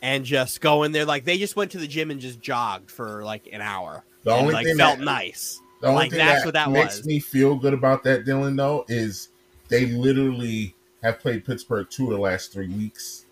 and 0.02 0.24
just 0.24 0.60
go 0.60 0.82
in 0.82 0.92
there 0.92 1.04
like 1.04 1.24
they 1.24 1.36
just 1.38 1.56
went 1.56 1.70
to 1.72 1.78
the 1.78 1.86
gym 1.86 2.10
and 2.10 2.20
just 2.20 2.40
jogged 2.40 2.90
for 2.90 3.22
like 3.24 3.48
an 3.52 3.60
hour. 3.60 4.04
The 4.22 4.32
and 4.32 4.40
only 4.42 4.54
like 4.54 4.66
thing 4.66 4.76
felt 4.76 4.98
that, 4.98 5.04
nice. 5.04 5.60
The 5.80 5.86
only 5.88 5.98
Like, 6.02 6.10
thing 6.10 6.18
that's 6.18 6.40
that 6.42 6.46
what 6.46 6.54
that 6.54 6.70
makes 6.70 6.96
was. 6.98 7.06
me 7.06 7.20
feel 7.20 7.54
good 7.56 7.72
about 7.74 8.02
that, 8.04 8.24
Dylan, 8.26 8.56
though, 8.56 8.84
is 8.88 9.28
they 9.68 9.86
literally 9.86 10.74
have 11.02 11.18
played 11.20 11.44
Pittsburgh 11.44 11.86
two 11.88 12.04
of 12.04 12.10
the 12.10 12.18
last 12.18 12.52
three 12.52 12.68
weeks. 12.68 13.24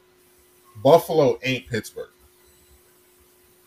Buffalo 0.83 1.39
ain't 1.43 1.67
Pittsburgh. 1.69 2.09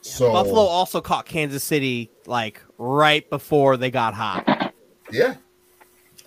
So 0.02 0.32
Buffalo 0.32 0.62
also 0.62 1.00
caught 1.02 1.26
Kansas 1.28 1.64
City 1.64 2.10
like 2.26 2.62
right 2.80 3.30
before 3.30 3.78
they 3.78 3.92
got 3.92 4.14
hot. 4.16 4.74
yeah. 5.12 5.36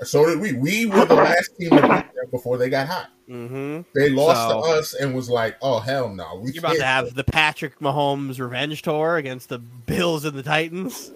So 0.04 0.26
did 0.26 0.38
we. 0.40 0.52
We 0.52 0.86
were 0.86 1.04
the 1.06 1.14
last 1.14 1.56
team 1.58 1.70
to 1.70 1.76
beat 1.82 1.88
them 1.88 2.30
before 2.30 2.56
they 2.58 2.68
got 2.68 2.86
hot. 2.86 3.10
Mm-hmm. 3.28 3.82
They 3.94 4.10
lost 4.10 4.50
So- 4.50 4.60
to 4.60 4.78
us 4.78 4.94
and 4.94 5.14
was 5.14 5.30
like, 5.30 5.56
"Oh 5.62 5.78
hell 5.80 6.08
no, 6.08 6.40
we 6.42 6.52
You're 6.52 6.60
about 6.60 6.76
to 6.76 6.84
have 6.84 7.14
the 7.14 7.24
Patrick 7.24 7.78
Mahomes 7.78 8.38
revenge 8.38 8.82
tour 8.82 9.16
against 9.16 9.48
the 9.48 9.58
Bills 9.58 10.24
and 10.24 10.36
the 10.36 10.42
Titans. 10.42 11.10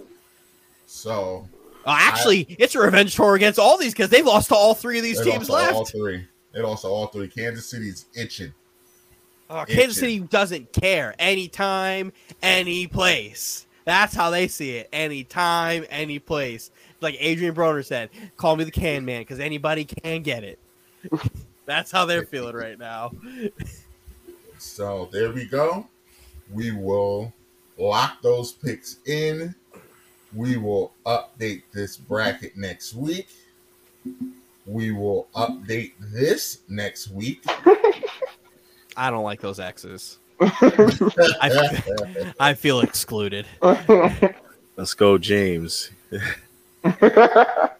So 0.86 1.46
Oh, 1.86 1.94
actually, 1.96 2.46
it's 2.58 2.74
a 2.74 2.80
revenge 2.80 3.14
tour 3.14 3.34
against 3.34 3.58
all 3.58 3.78
these 3.78 3.92
because 3.94 4.10
they've 4.10 4.26
lost 4.26 4.48
to 4.48 4.54
all 4.54 4.74
three 4.74 4.98
of 4.98 5.04
these 5.04 5.22
they 5.24 5.30
teams 5.30 5.48
lost 5.48 5.70
to 5.70 5.74
all 5.74 5.84
three. 5.84 6.26
They 6.52 6.60
lost 6.60 6.82
to 6.82 6.88
all 6.88 7.06
three. 7.06 7.28
Kansas 7.28 7.66
City's 7.70 8.06
itching. 8.14 8.52
Oh, 9.48 9.64
Kansas 9.66 9.98
City 9.98 10.20
doesn't 10.20 10.72
care. 10.72 11.14
Anytime, 11.18 12.12
any 12.42 12.86
place. 12.86 13.66
That's 13.86 14.14
how 14.14 14.28
they 14.28 14.48
see 14.48 14.76
it. 14.76 14.88
Anytime, 14.92 15.86
any 15.88 16.18
place. 16.18 16.70
Like 17.00 17.14
Adrien 17.22 17.54
Broner 17.54 17.84
said, 17.84 18.10
call 18.36 18.56
me 18.56 18.64
the 18.64 18.70
can 18.70 19.06
man 19.06 19.22
because 19.22 19.40
anybody 19.40 19.84
can 19.84 20.22
get 20.22 20.44
it. 20.44 20.58
That's 21.68 21.92
how 21.92 22.06
they're 22.06 22.24
feeling 22.24 22.56
right 22.56 22.78
now. 22.78 23.12
So 24.56 25.10
there 25.12 25.30
we 25.30 25.44
go. 25.44 25.86
We 26.50 26.72
will 26.72 27.30
lock 27.76 28.22
those 28.22 28.52
picks 28.52 28.96
in. 29.04 29.54
We 30.34 30.56
will 30.56 30.94
update 31.04 31.64
this 31.74 31.98
bracket 31.98 32.56
next 32.56 32.94
week. 32.94 33.28
We 34.64 34.92
will 34.92 35.28
update 35.36 35.92
this 36.00 36.60
next 36.70 37.10
week. 37.10 37.44
I 38.96 39.10
don't 39.10 39.24
like 39.24 39.42
those 39.42 39.60
X's. 39.60 40.20
I, 40.40 42.32
I 42.40 42.54
feel 42.54 42.80
excluded. 42.80 43.44
Let's 43.60 44.94
go, 44.94 45.18
James. 45.18 45.90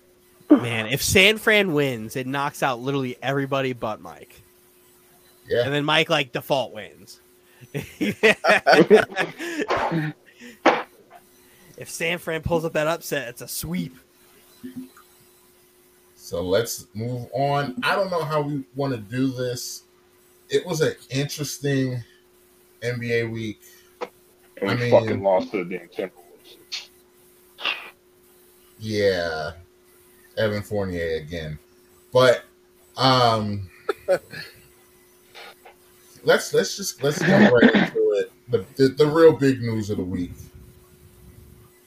Man, 0.51 0.87
if 0.87 1.03
San 1.03 1.37
Fran 1.39 1.73
wins, 1.75 2.17
it 2.17 2.27
knocks 2.27 2.63
out 2.63 2.81
literally 2.81 3.17
everybody 3.23 3.73
but 3.75 4.01
Mike. 4.01 4.41
yeah. 5.49 5.63
And 5.65 5.73
then 5.75 5.85
Mike 5.85 6.09
like 6.11 6.33
default 6.33 6.73
wins. 6.73 7.21
if 7.75 8.47
San 11.87 12.19
Fran 12.19 12.43
pulls 12.43 12.65
up 12.65 12.73
that 12.73 12.87
upset, 12.87 13.29
it's 13.29 13.43
a 13.43 13.49
sweep. 13.49 13.97
So 16.17 16.43
let's 16.43 16.87
move 16.95 17.29
on. 17.33 17.77
I 17.83 17.95
don't 17.95 18.11
know 18.11 18.25
how 18.25 18.41
we 18.43 18.65
want 18.75 18.93
to 18.95 18.99
do 18.99 19.29
this. 19.29 19.83
It 20.51 20.67
was 20.67 20.81
an 20.81 20.95
interesting 21.11 22.03
NBA 22.83 23.31
week. 23.31 23.61
And 24.61 24.71
I 24.71 24.75
we 24.75 24.81
mean- 24.81 24.91
fucking 24.91 25.23
lost 25.23 25.51
to 25.53 25.65
the 25.65 25.79
damn 25.79 25.89
Timberwolves. 25.89 26.89
Yeah. 28.79 29.53
Evan 30.39 30.63
Fournier 30.63 31.17
again. 31.17 31.59
But 32.13 32.45
um 32.97 33.69
let's 36.25 36.53
let's 36.55 36.77
just 36.77 37.03
let's 37.03 37.19
jump 37.21 37.53
right 37.53 37.75
into 37.75 38.13
it. 38.13 38.33
The, 38.49 38.65
the 38.77 38.89
the 38.89 39.07
real 39.07 39.33
big 39.33 39.61
news 39.61 39.91
of 39.91 39.99
the 39.99 40.05
week. 40.05 40.33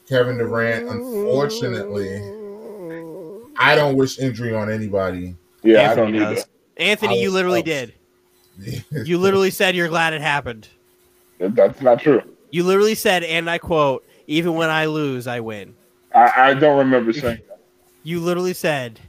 Kevin 0.08 0.36
Durant, 0.38 0.88
unfortunately, 0.88 2.16
I 3.56 3.74
don't 3.74 3.96
wish 3.96 4.18
injury 4.18 4.54
on 4.54 4.70
anybody. 4.70 5.34
Yeah, 5.62 5.78
I 5.78 5.82
Anthony 5.84 5.96
don't 6.18 6.28
need 6.28 6.34
does. 6.36 6.46
Anthony, 6.76 7.18
I 7.18 7.22
you 7.22 7.30
literally 7.30 7.60
was- 7.62 7.64
did. 7.64 7.94
You 9.06 9.16
literally 9.18 9.50
said 9.50 9.74
you're 9.74 9.88
glad 9.88 10.12
it 10.12 10.20
happened. 10.20 10.68
That's 11.38 11.80
not 11.80 12.00
true. 12.00 12.20
You 12.50 12.64
literally 12.64 12.94
said, 12.94 13.24
and 13.24 13.48
I 13.48 13.56
quote, 13.56 14.04
even 14.26 14.54
when 14.54 14.68
I 14.68 14.84
lose, 14.84 15.26
I 15.26 15.40
win. 15.40 15.74
I, 16.14 16.50
I 16.50 16.54
don't 16.54 16.78
remember 16.78 17.14
saying 17.14 17.40
that. 17.48 17.51
You 18.02 18.20
literally 18.20 18.54
said, 18.54 19.00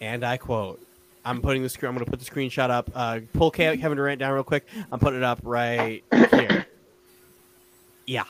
and 0.00 0.24
I 0.24 0.36
quote, 0.36 0.80
I'm 1.24 1.40
putting 1.42 1.62
the 1.62 1.68
screen. 1.68 1.88
I'm 1.88 1.94
going 1.94 2.04
to 2.04 2.10
put 2.10 2.20
the 2.20 2.30
screenshot 2.30 2.70
up. 2.70 2.90
Uh, 2.94 3.20
pull 3.32 3.50
Kevin 3.50 3.96
Durant 3.96 4.20
down 4.20 4.32
real 4.32 4.44
quick. 4.44 4.66
I'm 4.92 4.98
putting 5.00 5.18
it 5.18 5.24
up 5.24 5.40
right 5.42 6.02
here. 6.30 6.66
Yeah. 8.08 8.22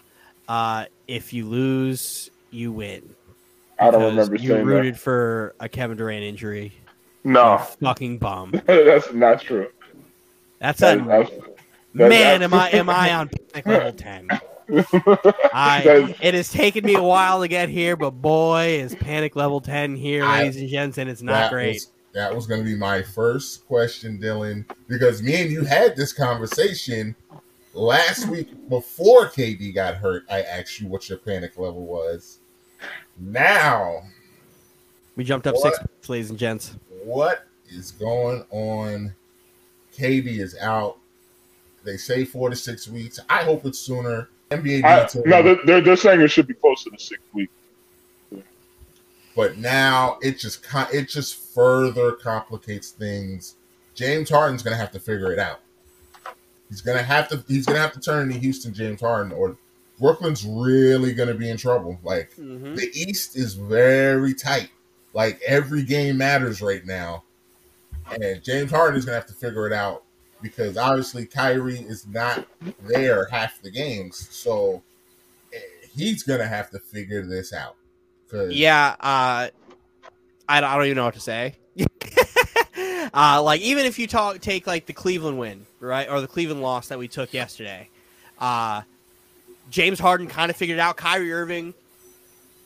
Uh, 0.48 0.86
if 1.06 1.34
you 1.34 1.44
lose, 1.44 2.30
you 2.50 2.72
win. 2.72 3.14
I 3.78 3.90
don't 3.90 4.04
remember 4.04 4.36
you 4.36 4.48
saying 4.48 4.64
rooted 4.64 4.98
for 4.98 5.54
a 5.60 5.68
Kevin 5.68 5.98
Durant 5.98 6.24
injury. 6.24 6.72
No, 7.22 7.58
You 7.80 7.88
fucking 7.88 8.16
bum. 8.16 8.52
that's 8.66 9.12
not 9.12 9.42
true. 9.42 9.68
That's 10.60 10.80
That 10.80 10.96
a 10.96 11.02
is 11.02 11.08
abs- 11.28 11.30
that 11.96 12.04
is 12.04 12.08
man. 12.08 12.42
Am 12.42 12.54
I 12.54 12.68
abs- 12.68 12.74
am 12.74 12.88
I 12.88 13.12
on 13.16 13.28
panic 13.52 13.66
level 13.66 13.92
ten? 13.92 14.28
I 15.52 16.14
it 16.20 16.34
has 16.34 16.50
taken 16.50 16.84
me 16.84 16.94
a 16.94 17.02
while 17.02 17.40
to 17.42 17.48
get 17.48 17.68
here, 17.68 17.96
but 17.96 18.10
boy, 18.12 18.78
is 18.80 18.94
panic 18.94 19.36
level 19.36 19.60
ten 19.60 19.96
here, 19.96 20.24
I- 20.24 20.42
ladies 20.42 20.56
and 20.60 20.68
gents, 20.68 20.98
and 20.98 21.08
it's 21.08 21.22
not 21.22 21.50
great. 21.50 21.74
Was, 21.74 21.90
that 22.14 22.34
was 22.34 22.46
going 22.46 22.60
to 22.60 22.64
be 22.64 22.74
my 22.76 23.02
first 23.02 23.66
question, 23.66 24.18
Dylan, 24.18 24.64
because 24.88 25.22
me 25.22 25.42
and 25.42 25.50
you 25.50 25.64
had 25.64 25.94
this 25.96 26.12
conversation 26.12 27.14
last 27.74 28.26
week 28.28 28.48
before 28.70 29.26
KD 29.26 29.74
got 29.74 29.96
hurt. 29.96 30.24
I 30.30 30.40
asked 30.42 30.80
you 30.80 30.88
what 30.88 31.08
your 31.10 31.18
panic 31.18 31.58
level 31.58 31.84
was. 31.84 32.38
Now, 33.18 34.02
We 35.14 35.24
jumped 35.24 35.46
up 35.46 35.56
What? 35.56 35.74
six, 35.74 36.08
ladies 36.08 36.30
and 36.30 36.38
gents. 36.38 36.76
what 37.04 37.44
is 37.68 37.92
going 37.92 38.44
on? 38.50 39.14
KD 39.94 40.38
is 40.40 40.56
out. 40.58 40.98
They 41.84 41.96
say 41.98 42.24
four 42.24 42.48
to 42.50 42.56
six 42.56 42.88
weeks. 42.88 43.20
I 43.28 43.44
hope 43.44 43.64
it's 43.66 43.78
sooner. 43.78 44.28
NBA 44.50 44.84
I, 44.84 45.08
no, 45.28 45.42
they're, 45.42 45.58
they're, 45.66 45.80
they're 45.80 45.96
saying 45.96 46.20
it 46.20 46.28
should 46.28 46.46
be 46.46 46.54
closer 46.54 46.84
to 46.84 46.90
the 46.96 46.98
six 47.02 47.20
week. 47.32 47.50
but 49.34 49.58
now 49.58 50.18
it 50.22 50.38
just 50.38 50.64
it 50.92 51.08
just 51.08 51.36
further 51.54 52.12
complicates 52.12 52.90
things. 52.90 53.56
James 53.94 54.30
Harden's 54.30 54.62
gonna 54.62 54.76
have 54.76 54.92
to 54.92 55.00
figure 55.00 55.32
it 55.32 55.38
out. 55.38 55.60
He's 56.68 56.80
gonna 56.80 57.02
have 57.02 57.28
to 57.28 57.44
he's 57.48 57.66
gonna 57.66 57.78
have 57.80 57.92
to 57.92 58.00
turn 58.00 58.28
to 58.32 58.38
Houston 58.38 58.72
James 58.72 59.00
Harden, 59.00 59.32
or 59.32 59.56
Brooklyn's 59.98 60.44
really 60.44 61.12
gonna 61.12 61.34
be 61.34 61.50
in 61.50 61.56
trouble. 61.56 61.98
Like 62.02 62.30
Mm-hmm. 62.36 62.74
the 62.76 62.88
East 62.94 63.36
is 63.36 63.54
very 63.54 64.32
tight. 64.34 64.70
Like 65.12 65.40
every 65.46 65.82
game 65.82 66.18
matters 66.18 66.60
right 66.60 66.84
now, 66.84 67.24
and 68.20 68.42
James 68.42 68.70
Harden 68.70 68.98
is 68.98 69.04
gonna 69.04 69.16
have 69.16 69.26
to 69.26 69.34
figure 69.34 69.66
it 69.66 69.72
out 69.72 70.04
because 70.42 70.76
obviously 70.76 71.26
Kyrie 71.26 71.78
is 71.78 72.06
not 72.06 72.46
there 72.80 73.26
half 73.26 73.60
the 73.62 73.70
games, 73.70 74.28
so 74.30 74.82
eh, 75.52 75.58
he's 75.94 76.22
gonna 76.22 76.46
have 76.46 76.70
to 76.70 76.78
figure 76.78 77.24
this 77.24 77.52
out. 77.52 77.76
Yeah, 78.52 78.96
uh, 79.00 79.48
I, 80.48 80.60
don't- 80.60 80.70
I 80.70 80.76
don't 80.76 80.84
even 80.86 80.96
know 80.96 81.04
what 81.04 81.14
to 81.14 81.20
say. 81.20 81.54
uh, 83.14 83.42
like 83.42 83.60
even 83.60 83.86
if 83.86 83.98
you 83.98 84.06
talk 84.06 84.40
take 84.40 84.66
like 84.66 84.86
the 84.86 84.92
Cleveland 84.92 85.38
win, 85.38 85.66
right, 85.80 86.08
or 86.08 86.20
the 86.20 86.26
Cleveland 86.28 86.62
loss 86.62 86.88
that 86.88 86.98
we 86.98 87.08
took 87.08 87.32
yesterday, 87.32 87.88
uh, 88.38 88.82
James 89.70 89.98
Harden 89.98 90.26
kind 90.26 90.50
of 90.50 90.56
figured 90.56 90.78
out. 90.78 90.96
Kyrie 90.96 91.32
Irving, 91.32 91.74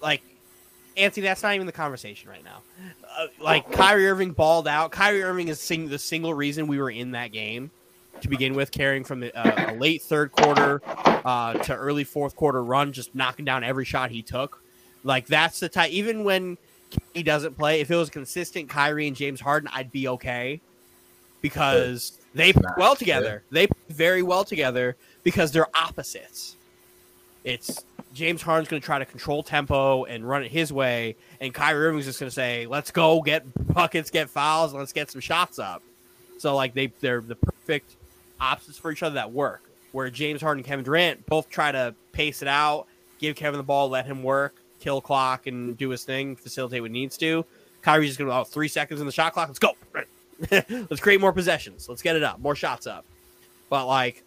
like 0.01 0.22
Anthony, 0.97 1.24
that's 1.26 1.42
not 1.42 1.55
even 1.55 1.66
the 1.66 1.72
conversation 1.72 2.28
right 2.28 2.44
now. 2.44 2.62
Uh, 3.19 3.27
like 3.41 3.70
Kyrie 3.73 4.07
Irving 4.07 4.32
balled 4.32 4.69
out. 4.69 4.93
Kyrie 4.93 5.23
Irving 5.23 5.49
is 5.49 5.61
sing- 5.61 5.89
the 5.89 5.99
single 5.99 6.32
reason 6.32 6.66
we 6.66 6.78
were 6.78 6.91
in 6.91 7.11
that 7.12 7.32
game 7.32 7.70
to 8.20 8.28
begin 8.28 8.55
with, 8.55 8.70
carrying 8.70 9.05
from 9.05 9.20
the, 9.20 9.37
uh, 9.37 9.73
a 9.73 9.74
late 9.74 10.03
third 10.03 10.31
quarter 10.32 10.81
uh, 11.24 11.55
to 11.55 11.74
early 11.74 12.05
fourth 12.05 12.37
quarter 12.37 12.62
run, 12.62 12.93
just 12.93 13.15
knocking 13.15 13.45
down 13.45 13.65
every 13.65 13.85
shot 13.85 14.11
he 14.11 14.23
took. 14.23 14.62
Like 15.05 15.27
that's 15.27 15.61
the 15.61 15.69
type. 15.69 15.91
Even 15.91 16.24
when 16.24 16.57
he 17.15 17.23
doesn't 17.23 17.57
play, 17.57 17.81
if 17.81 17.91
it 17.91 17.97
was 17.97 18.11
consistent 18.11 18.69
Kyrie 18.69 19.07
and 19.07 19.16
James 19.16 19.41
Harden, 19.41 19.69
I'd 19.73 19.91
be 19.91 20.09
okay. 20.09 20.61
because 21.41 22.19
they 22.35 22.53
play 22.53 22.70
well 22.77 22.95
together. 22.95 23.43
They 23.51 23.66
play 23.66 23.81
very 23.89 24.23
well 24.23 24.45
together 24.45 24.97
because 25.23 25.53
they're 25.53 25.74
opposites. 25.74 26.57
It's 27.45 27.85
James 28.12 28.43
Harden's 28.43 28.69
going 28.69 28.83
to 28.83 28.87
try 28.87 28.99
to 28.99 29.05
control 29.05 29.43
tempo 29.43 30.05
and 30.05 30.29
run 30.29 30.43
it 30.43 30.51
his 30.51 30.73
way, 30.73 31.17
and 31.41 31.55
Kyrie 31.55 31.87
Irving's 31.87 32.07
just 32.07 32.21
going 32.21 32.29
to 32.29 32.35
say, 32.35 32.67
"Let's 32.67 32.91
go 32.91 33.23
get 33.23 33.45
buckets, 33.73 34.11
get 34.11 34.29
fouls, 34.29 34.75
let's 34.75 34.93
get 34.93 35.11
some 35.11 35.21
shots 35.21 35.59
up." 35.59 35.83
So 36.39 36.55
like 36.55 36.75
they 36.75 36.89
they're 37.01 37.21
the 37.21 37.37
perfect 37.37 37.97
opposites 38.41 38.79
for 38.79 38.91
each 38.91 39.03
other 39.03 39.15
that 39.15 39.33
work. 39.33 39.62
Where 39.93 40.09
James 40.09 40.41
Harden 40.41 40.61
and 40.61 40.67
Kevin 40.67 40.85
Durant 40.85 41.27
both 41.27 41.49
try 41.51 41.73
to 41.73 41.95
pace 42.12 42.43
it 42.43 42.49
out, 42.49 42.87
give 43.19 43.35
Kevin 43.37 43.59
the 43.59 43.65
ball, 43.65 43.89
let 43.89 44.07
him 44.07 44.23
work, 44.23 44.55
kill 44.79 45.01
clock, 45.01 45.47
and 45.47 45.77
do 45.77 45.89
his 45.91 46.05
thing, 46.05 46.37
facilitate 46.37 46.83
what 46.83 46.93
needs 46.93 47.17
to. 47.19 47.45
Kyrie's 47.83 48.11
just 48.11 48.19
going 48.19 48.31
to 48.31 48.37
oh, 48.37 48.45
three 48.45 48.69
seconds 48.69 49.01
in 49.01 49.07
the 49.07 49.12
shot 49.12 49.33
clock. 49.33 49.49
Let's 49.49 49.59
go. 49.59 49.73
let's 50.91 51.01
create 51.01 51.21
more 51.21 51.33
possessions. 51.33 51.89
Let's 51.89 52.03
get 52.03 52.17
it 52.17 52.23
up, 52.23 52.41
more 52.41 52.55
shots 52.55 52.87
up. 52.87 53.05
But 53.69 53.87
like, 53.87 54.23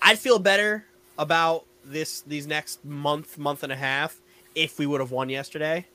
I'd 0.00 0.18
feel 0.18 0.38
better 0.38 0.84
about 1.18 1.64
this 1.90 2.22
these 2.22 2.46
next 2.46 2.84
month, 2.84 3.38
month 3.38 3.62
and 3.62 3.72
a 3.72 3.76
half 3.76 4.20
if 4.54 4.78
we 4.78 4.86
would 4.86 5.00
have 5.00 5.10
won 5.10 5.28
yesterday, 5.28 5.86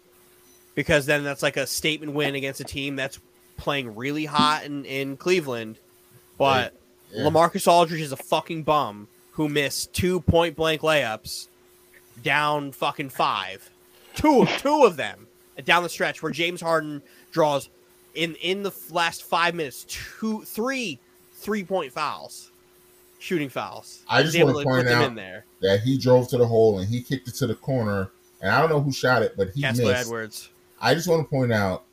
because 0.75 1.05
then 1.05 1.23
that's 1.23 1.43
like 1.43 1.57
a 1.57 1.67
statement 1.67 2.13
win 2.13 2.35
against 2.35 2.59
a 2.59 2.63
team 2.63 2.95
that's 2.95 3.19
playing 3.57 3.95
really 3.95 4.25
hot 4.25 4.63
in 4.65 4.85
in 4.85 5.17
Cleveland. 5.17 5.77
But 6.37 6.73
Yeah. 7.11 7.23
LaMarcus 7.23 7.67
Aldridge 7.67 8.01
is 8.01 8.11
a 8.11 8.17
fucking 8.17 8.63
bum 8.63 9.07
who 9.31 9.47
missed 9.49 9.93
two 9.93 10.21
point 10.21 10.55
blank 10.55 10.81
layups 10.81 11.47
down 12.21 12.71
fucking 12.71 13.09
five. 13.09 13.69
Two 14.15 14.45
two 14.59 14.83
of 14.85 14.97
them 14.97 15.27
down 15.63 15.83
the 15.83 15.89
stretch 15.89 16.21
where 16.21 16.31
James 16.31 16.61
Harden 16.61 17.01
draws 17.31 17.69
in 18.13 18.35
in 18.35 18.63
the 18.63 18.71
last 18.91 19.23
five 19.23 19.55
minutes 19.55 19.85
two 19.87 20.41
three 20.43 20.99
three 21.33 21.63
point 21.63 21.91
fouls. 21.91 22.51
Shooting 23.25 23.49
fouls. 23.49 24.03
I 24.07 24.21
just 24.21 24.37
wanna 24.39 24.53
point 24.53 24.85
put 24.85 24.87
out- 24.93 25.05
in 25.05 25.15
there. 25.15 25.45
that 25.61 25.79
he 25.79 25.97
drove 25.97 26.27
to 26.29 26.37
the 26.37 26.45
hole 26.45 26.77
and 26.77 26.87
he 26.87 27.01
kicked 27.01 27.27
it 27.27 27.33
to 27.35 27.47
the 27.47 27.55
corner. 27.55 28.11
And 28.39 28.51
I 28.51 28.59
don't 28.61 28.69
know 28.69 28.79
who 28.81 28.91
shot 28.91 29.23
it, 29.23 29.35
but 29.35 29.49
he 29.49 29.61
Kessler 29.63 29.85
missed. 29.93 30.01
Edwards. 30.05 30.49
I 30.79 30.93
just 30.93 31.07
want 31.07 31.23
to 31.23 31.29
point 31.29 31.51
out 31.51 31.85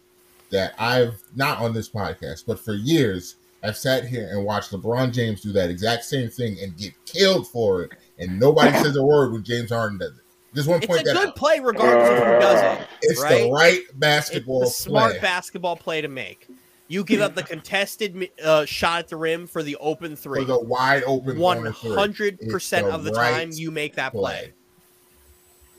that 0.51 0.75
I've 0.79 1.23
not 1.35 1.59
on 1.61 1.73
this 1.73 1.89
podcast, 1.89 2.45
but 2.47 2.61
for 2.61 2.75
years 2.75 3.37
I've 3.63 3.79
sat 3.79 4.05
here 4.05 4.29
and 4.31 4.45
watched 4.45 4.73
LeBron 4.73 5.13
James 5.13 5.41
do 5.41 5.53
that 5.53 5.71
exact 5.71 6.05
same 6.05 6.29
thing 6.29 6.59
and 6.61 6.77
get 6.77 6.93
killed 7.07 7.49
for 7.49 7.83
it, 7.85 7.93
and 8.19 8.39
nobody 8.39 8.71
says 8.83 8.97
a 8.97 9.03
word 9.03 9.33
when 9.33 9.43
James 9.43 9.71
Harden 9.71 9.97
does 9.99 10.11
it. 10.11 10.25
Just 10.55 10.69
one 10.69 10.81
to 10.81 10.85
It's 10.85 10.91
point 10.93 11.01
a 11.01 11.05
that 11.05 11.15
good 11.17 11.29
out. 11.29 11.37
play 11.37 11.61
regardless 11.61 12.11
of 12.11 12.17
who 12.27 12.41
does 12.41 12.79
it. 12.81 12.87
It's 13.01 13.23
right? 13.23 13.43
the 13.45 13.51
right 13.53 13.79
It's 13.79 13.93
basketball 13.95 14.61
the 14.61 14.67
smart 14.67 15.13
play. 15.13 15.21
basketball 15.21 15.77
play 15.77 16.03
to 16.03 16.09
make. 16.09 16.47
You 16.89 17.05
give 17.05 17.21
up 17.23 17.35
the 17.35 17.43
contested 17.43 18.29
uh, 18.45 18.65
shot 18.67 18.99
at 19.01 19.09
the 19.09 19.17
rim 19.17 19.47
for 19.47 19.63
the 19.63 19.77
open 19.77 20.15
three. 20.17 20.41
for 20.41 20.45
the 20.47 20.59
wide 20.59 21.03
open 21.05 21.39
One 21.39 21.57
corner 21.59 21.73
three. 21.73 21.95
hundred 21.95 22.41
percent 22.51 22.87
of 22.89 23.05
the 23.05 23.13
right 23.13 23.33
time, 23.33 23.51
you 23.55 23.71
make 23.71 23.95
that 23.95 24.13
play. 24.13 24.21
play. 24.21 24.53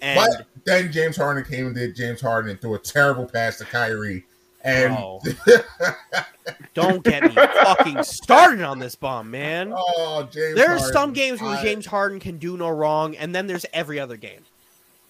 And 0.02 0.18
But 0.20 0.48
then 0.66 0.92
James 0.92 1.16
Harden 1.16 1.44
came 1.46 1.68
and 1.68 1.76
did 1.76 1.96
James 1.96 2.20
Harden 2.20 2.50
and 2.52 2.60
threw 2.60 2.74
a 2.76 2.80
terrible 2.80 3.26
pass 3.26 3.58
to 3.60 3.66
Kyrie. 3.66 4.26
And 4.66 4.98
don't 6.74 7.04
get 7.04 7.24
me 7.24 7.30
fucking 7.32 8.04
started 8.04 8.62
on 8.62 8.80
this 8.80 8.96
bomb, 8.96 9.30
man. 9.30 9.74
oh, 9.76 10.28
James 10.32 10.56
There's 10.56 10.80
Harden, 10.80 10.94
some 10.94 11.14
games 11.14 11.42
where 11.42 11.58
I- 11.58 11.62
James 11.64 11.86
Harden 11.86 12.20
can 12.20 12.38
do 12.38 12.58
no 12.58 12.70
wrong, 12.70 13.16
and 13.16 13.36
then 13.36 13.48
there's 13.48 13.66
every 13.74 14.00
other 14.00 14.18
game. 14.18 14.42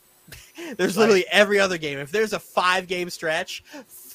there's 0.78 0.98
literally 0.98 1.26
every 1.32 1.60
other 1.60 1.78
game. 1.78 2.00
If 2.00 2.12
there's 2.12 2.34
a 2.34 2.40
five 2.40 2.88
game 2.88 3.10
stretch, 3.10 3.64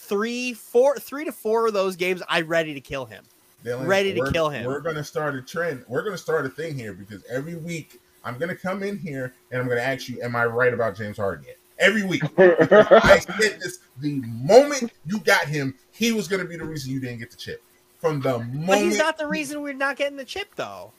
three, 0.08 0.52
four, 0.54 0.96
three 0.98 1.24
to 1.24 1.32
four 1.32 1.66
of 1.68 1.72
those 1.74 1.96
games, 1.96 2.22
I'm 2.28 2.46
ready 2.46 2.74
to 2.74 2.80
kill 2.80 3.04
him. 3.06 3.24
Dylan, 3.64 3.86
ready 3.86 4.14
to 4.14 4.20
we're- 4.20 4.32
kill 4.32 4.48
him. 4.50 4.66
We're 4.66 4.80
gonna 4.80 5.04
start 5.04 5.34
a 5.34 5.42
trend. 5.42 5.84
We're 5.88 6.02
gonna 6.04 6.16
start 6.18 6.46
a 6.46 6.48
thing 6.48 6.76
here 6.78 6.92
because 6.92 7.24
every 7.28 7.56
week 7.56 8.00
I'm 8.24 8.38
gonna 8.38 8.54
come 8.54 8.82
in 8.82 8.98
here 8.98 9.34
and 9.50 9.60
I'm 9.60 9.68
gonna 9.68 9.80
ask 9.80 10.08
you, 10.08 10.20
"Am 10.22 10.36
I 10.36 10.46
right 10.46 10.72
about 10.72 10.96
James 10.96 11.16
Harden?" 11.16 11.44
Yet? 11.46 11.58
Every 11.78 12.04
week, 12.04 12.22
I 12.38 13.18
said 13.20 13.60
this 13.60 13.78
the 14.00 14.20
moment 14.26 14.92
you 15.06 15.18
got 15.20 15.46
him, 15.46 15.74
he 15.92 16.12
was 16.12 16.28
gonna 16.28 16.44
be 16.44 16.56
the 16.56 16.64
reason 16.64 16.92
you 16.92 17.00
didn't 17.00 17.18
get 17.18 17.30
the 17.30 17.36
chip. 17.36 17.62
From 18.00 18.20
the 18.20 18.38
moment, 18.38 18.66
But 18.68 18.78
he's 18.78 18.96
not 18.98 19.18
the 19.18 19.26
reason 19.26 19.60
we're 19.60 19.72
not 19.72 19.96
getting 19.96 20.16
the 20.16 20.24
chip, 20.24 20.54
though. 20.54 20.92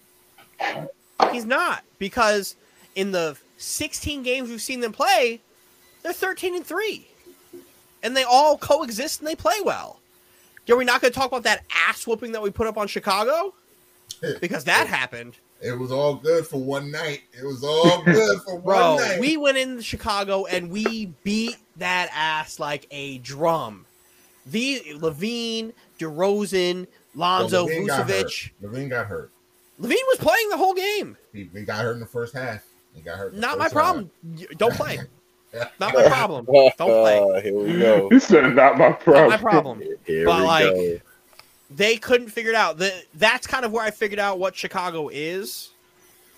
He's 1.32 1.46
not 1.46 1.84
because 1.98 2.56
in 2.96 3.12
the 3.12 3.38
16 3.58 4.24
games 4.24 4.50
we've 4.50 4.62
seen 4.62 4.80
them 4.82 4.92
play, 4.92 5.40
they're 6.04 6.12
13 6.14 6.56
and 6.56 6.66
three, 6.66 7.08
and 8.04 8.16
they 8.16 8.24
all 8.24 8.58
coexist 8.58 9.20
and 9.20 9.28
they 9.28 9.36
play 9.36 9.56
well. 9.64 10.00
Are 10.70 10.76
we 10.78 10.86
not 10.86 11.02
going 11.02 11.12
to 11.12 11.18
talk 11.20 11.28
about 11.30 11.44
that 11.44 11.64
ass 11.88 12.06
whooping 12.06 12.32
that 12.34 12.42
we 12.44 12.52
put 12.52 12.68
up 12.68 12.78
on 12.78 12.88
Chicago? 12.88 13.54
Because 14.42 14.66
that 14.66 14.88
happened, 14.88 15.36
It 15.62 15.78
was 15.80 15.92
all 15.94 16.16
good 16.16 16.46
for 16.46 16.60
one 16.60 16.92
night. 16.92 17.22
It 17.32 17.46
was 17.46 17.64
all 17.64 18.02
good 18.06 18.42
for 18.42 18.60
bro. 18.60 18.96
one 18.96 19.04
night. 19.04 19.20
We 19.20 19.38
went 19.38 19.58
into 19.58 19.82
Chicago 19.82 20.46
and 20.46 20.70
we 20.70 21.08
beat 21.24 21.56
that 21.78 22.10
ass 22.14 22.60
like 22.60 22.86
a 22.92 23.20
drum. 23.20 23.86
The 24.46 24.82
LaVine, 24.96 25.72
DeRozan, 26.00 26.88
Lonzo, 27.16 27.68
LaVine 27.68 27.88
got 27.88 28.08
Vucevic. 28.08 28.52
hurt. 28.62 28.72
LaVine 28.74 28.90
got 28.90 29.06
hurt. 29.08 29.32
LaVine 29.80 30.08
was 30.08 30.18
playing 30.18 30.50
the 30.50 30.58
whole 30.58 30.74
game. 30.74 31.16
He, 31.32 31.50
he 31.54 31.62
got 31.64 31.82
hurt 31.84 31.94
in 31.94 32.00
the 32.02 32.06
first 32.06 32.34
half. 32.34 32.66
He 32.94 33.02
got 33.02 33.18
hurt. 33.18 33.36
Not 33.36 33.58
my 33.58 33.66
first 33.66 33.74
half. 33.76 33.84
problem. 33.84 34.12
Don't 34.58 34.74
play. 34.74 35.00
Not 35.80 35.94
my 35.94 36.08
problem. 36.08 36.46
Don't 36.46 36.76
play. 36.78 37.20
Uh, 37.20 37.42
here 37.42 37.54
we 37.58 37.80
go. 37.80 38.10
he 38.10 38.20
said, 38.20 38.56
"Not 38.56 38.78
my 38.78 38.90
Not 38.90 39.00
problem." 39.00 39.30
my 39.30 39.38
problem. 39.38 39.82
Here 40.06 40.26
But, 40.26 40.40
we 40.42 40.46
like, 40.46 40.64
go. 40.66 40.98
They 41.72 41.98
couldn't 41.98 42.30
figure 42.30 42.52
it 42.52 42.56
out. 42.56 42.78
The, 42.78 42.94
that's 43.16 43.46
kind 43.48 43.64
of 43.66 43.72
where 43.72 43.84
I 43.84 43.92
figured 43.92 44.20
out 44.20 44.40
what 44.40 44.56
Chicago 44.56 45.10
is. 45.12 45.70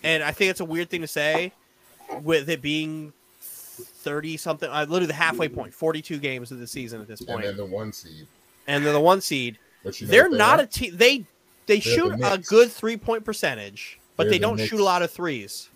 And 0.04 0.24
I 0.24 0.32
think 0.32 0.52
it's 0.52 0.60
a 0.60 0.66
weird 0.66 0.90
thing 0.90 1.02
to 1.02 1.08
say 1.08 1.52
with 2.22 2.50
it 2.50 2.62
being 2.62 3.14
30 3.40 4.36
something, 4.38 4.70
I 4.70 4.82
literally 4.82 5.06
the 5.06 5.14
halfway 5.14 5.48
point, 5.48 5.74
42 5.74 6.18
games 6.20 6.52
of 6.52 6.60
the 6.60 6.68
season 6.68 7.00
at 7.02 7.08
this 7.08 7.20
And 7.22 7.30
point. 7.30 7.44
then 7.44 7.56
the 7.58 7.66
one 7.66 7.94
seed. 7.94 8.28
And 8.68 8.86
they're 8.86 8.94
the 8.94 9.00
one 9.00 9.22
seed. 9.22 9.58
But 9.84 10.00
you 10.02 10.08
know 10.08 10.12
They're 10.12 10.24
what 10.24 10.32
they 10.32 10.38
not 10.38 10.60
are? 10.60 10.64
a 10.64 10.68
team. 10.68 10.98
They 10.98 11.18
they 11.66 11.80
They're 11.80 11.82
shoot 11.82 12.18
the 12.18 12.34
a 12.34 12.38
good 12.38 12.72
three 12.72 12.98
point 12.98 13.24
percentage, 13.26 14.00
but 14.18 14.24
They're 14.26 14.32
they 14.32 14.40
don't 14.40 14.58
Knicks. 14.58 14.70
shoot 14.70 14.80
a 14.80 14.84
lot 14.84 15.02
of 15.02 15.12
threes. 15.12 15.70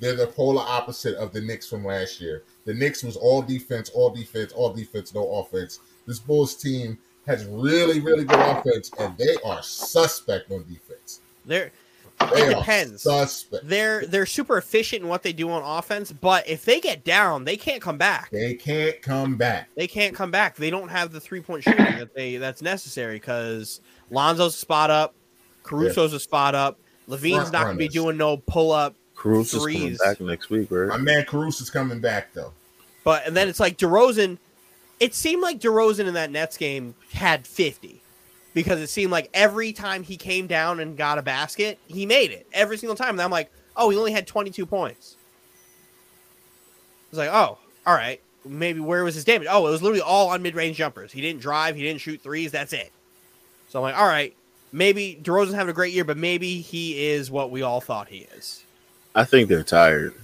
They're 0.00 0.16
the 0.16 0.26
polar 0.26 0.62
opposite 0.62 1.14
of 1.16 1.32
the 1.32 1.40
Knicks 1.40 1.68
from 1.68 1.84
last 1.84 2.20
year. 2.20 2.42
The 2.64 2.74
Knicks 2.74 3.02
was 3.02 3.16
all 3.16 3.42
defense, 3.42 3.90
all 3.90 4.10
defense, 4.10 4.52
all 4.52 4.72
defense, 4.72 5.14
no 5.14 5.30
offense. 5.34 5.80
This 6.06 6.18
Bulls 6.18 6.54
team 6.56 6.98
has 7.26 7.44
really, 7.44 8.00
really 8.00 8.24
good 8.24 8.40
offense, 8.40 8.90
and 8.98 9.16
they 9.18 9.36
are 9.44 9.62
suspect 9.62 10.50
on 10.50 10.64
defense. 10.64 11.20
They're 11.44 11.70
They 12.34 12.48
It 12.48 12.56
depends. 12.56 13.02
Suspect. 13.02 13.68
they're 13.68 14.06
they're 14.06 14.26
super 14.26 14.58
efficient 14.58 15.02
in 15.02 15.08
what 15.08 15.22
they 15.22 15.32
do 15.32 15.50
on 15.50 15.62
offense, 15.62 16.12
but 16.12 16.48
if 16.48 16.64
they 16.64 16.80
get 16.80 17.04
down, 17.04 17.44
they 17.44 17.56
can't 17.56 17.82
come 17.82 17.98
back. 17.98 18.30
They 18.30 18.54
can't 18.54 19.00
come 19.02 19.36
back. 19.36 19.68
They 19.76 19.86
can't 19.86 20.14
come 20.14 20.30
back. 20.30 20.56
They 20.56 20.70
don't 20.70 20.88
have 20.88 21.12
the 21.12 21.20
three 21.20 21.40
point 21.40 21.64
shooting 21.64 21.84
that 21.84 22.14
they 22.14 22.36
that's 22.36 22.62
necessary 22.62 23.16
because 23.16 23.80
Lonzo's 24.10 24.54
a 24.54 24.58
spot 24.58 24.90
up, 24.90 25.14
Caruso's 25.62 26.12
a 26.12 26.20
spot 26.20 26.54
up, 26.54 26.78
LaVine's 27.08 27.36
Front 27.36 27.52
not 27.52 27.64
going 27.64 27.76
to 27.76 27.78
be 27.78 27.88
doing 27.88 28.16
no 28.16 28.36
pull 28.36 28.72
up. 28.72 28.94
Cruz 29.20 29.52
is 29.52 29.66
coming 29.66 29.96
back 30.02 30.18
next 30.18 30.48
week, 30.48 30.70
right? 30.70 30.88
My 30.88 30.96
man 30.96 31.26
Caruso's 31.26 31.68
coming 31.68 32.00
back 32.00 32.32
though. 32.32 32.54
But 33.04 33.26
and 33.26 33.36
then 33.36 33.48
it's 33.48 33.60
like 33.60 33.76
DeRozan. 33.76 34.38
It 34.98 35.14
seemed 35.14 35.42
like 35.42 35.60
DeRozan 35.60 36.06
in 36.06 36.14
that 36.14 36.30
Nets 36.30 36.56
game 36.56 36.94
had 37.12 37.46
fifty 37.46 38.00
because 38.54 38.80
it 38.80 38.86
seemed 38.86 39.12
like 39.12 39.28
every 39.34 39.74
time 39.74 40.02
he 40.02 40.16
came 40.16 40.46
down 40.46 40.80
and 40.80 40.96
got 40.96 41.18
a 41.18 41.22
basket, 41.22 41.78
he 41.86 42.06
made 42.06 42.30
it 42.30 42.46
every 42.54 42.78
single 42.78 42.96
time. 42.96 43.10
And 43.10 43.20
I'm 43.20 43.30
like, 43.30 43.52
oh, 43.76 43.90
he 43.90 43.98
only 43.98 44.12
had 44.12 44.26
twenty 44.26 44.48
two 44.48 44.64
points. 44.64 45.16
I 46.62 47.06
was 47.10 47.18
like, 47.18 47.30
oh, 47.30 47.58
all 47.86 47.94
right. 47.94 48.22
Maybe 48.46 48.80
where 48.80 49.04
was 49.04 49.14
his 49.14 49.24
damage? 49.26 49.48
Oh, 49.50 49.66
it 49.66 49.70
was 49.70 49.82
literally 49.82 50.00
all 50.00 50.30
on 50.30 50.40
mid 50.40 50.54
range 50.54 50.78
jumpers. 50.78 51.12
He 51.12 51.20
didn't 51.20 51.42
drive. 51.42 51.76
He 51.76 51.82
didn't 51.82 52.00
shoot 52.00 52.22
threes. 52.22 52.52
That's 52.52 52.72
it. 52.72 52.90
So 53.68 53.80
I'm 53.80 53.82
like, 53.82 53.98
all 53.98 54.08
right. 54.08 54.34
Maybe 54.72 55.20
DeRozan's 55.22 55.52
having 55.52 55.68
a 55.68 55.74
great 55.74 55.92
year, 55.92 56.04
but 56.04 56.16
maybe 56.16 56.62
he 56.62 57.08
is 57.08 57.30
what 57.30 57.50
we 57.50 57.60
all 57.60 57.82
thought 57.82 58.08
he 58.08 58.26
is. 58.34 58.64
I 59.14 59.24
think 59.24 59.48
they're 59.48 59.62
tired. 59.62 60.14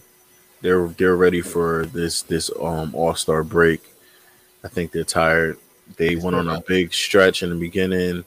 They're 0.61 0.89
they're 0.89 1.17
ready 1.17 1.41
for 1.41 1.87
this 1.87 2.23
this 2.23 2.51
um 2.61 2.95
All 2.95 3.15
Star 3.15 3.43
break. 3.43 3.83
I 4.65 4.69
think 4.69 4.91
they're 4.91 5.05
tired. 5.05 5.59
They 5.97 6.17
went 6.17 6.37
on 6.37 6.49
a 6.49 6.61
big 6.61 6.93
stretch 6.93 7.43
in 7.43 7.51
the 7.51 7.57
beginning. 7.57 8.25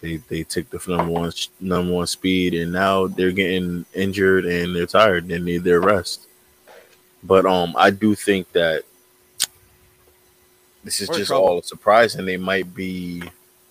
They 0.00 0.16
they 0.28 0.42
took 0.44 0.68
the 0.70 0.80
number 0.86 1.12
one 1.12 1.32
number 1.60 1.92
one 1.92 2.06
speed, 2.06 2.54
and 2.54 2.72
now 2.72 3.06
they're 3.06 3.32
getting 3.32 3.84
injured 3.94 4.44
and 4.44 4.74
they're 4.74 4.86
tired. 4.86 5.28
They 5.28 5.38
need 5.38 5.64
their 5.64 5.80
rest. 5.80 6.26
But 7.22 7.46
um, 7.46 7.74
I 7.76 7.90
do 7.90 8.14
think 8.14 8.50
that 8.52 8.84
this 10.84 11.00
is 11.00 11.08
We're 11.08 11.18
just 11.18 11.32
all 11.32 11.58
a 11.58 11.62
surprise, 11.62 12.14
and 12.14 12.26
they 12.26 12.36
might 12.36 12.74
be 12.74 13.22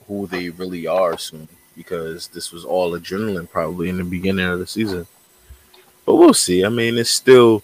who 0.08 0.28
they 0.28 0.50
really 0.50 0.88
are 0.88 1.18
soon 1.18 1.48
because 1.76 2.28
this 2.28 2.52
was 2.52 2.66
all 2.66 2.98
adrenaline 2.98 3.50
probably 3.50 3.90
in 3.90 3.98
the 3.98 4.04
beginning 4.04 4.46
of 4.46 4.60
the 4.60 4.68
season. 4.68 5.08
But 6.08 6.16
we'll 6.16 6.34
see. 6.34 6.64
I 6.66 6.70
mean, 6.70 6.98
it's 6.98 7.10
still 7.12 7.62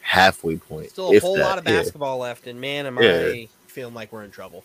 halfway 0.00 0.56
point. 0.56 0.90
Still 0.90 1.10
a 1.10 1.14
if 1.14 1.22
whole 1.22 1.36
that, 1.36 1.42
lot 1.42 1.58
of 1.58 1.64
yeah. 1.64 1.78
basketball 1.78 2.18
left, 2.18 2.46
and 2.48 2.60
man, 2.60 2.84
am 2.84 3.00
Yeah. 3.00 3.26
I 3.28 3.48
feeling 3.68 3.94
like 3.94 4.12
we're 4.12 4.24
in 4.24 4.30
trouble. 4.32 4.64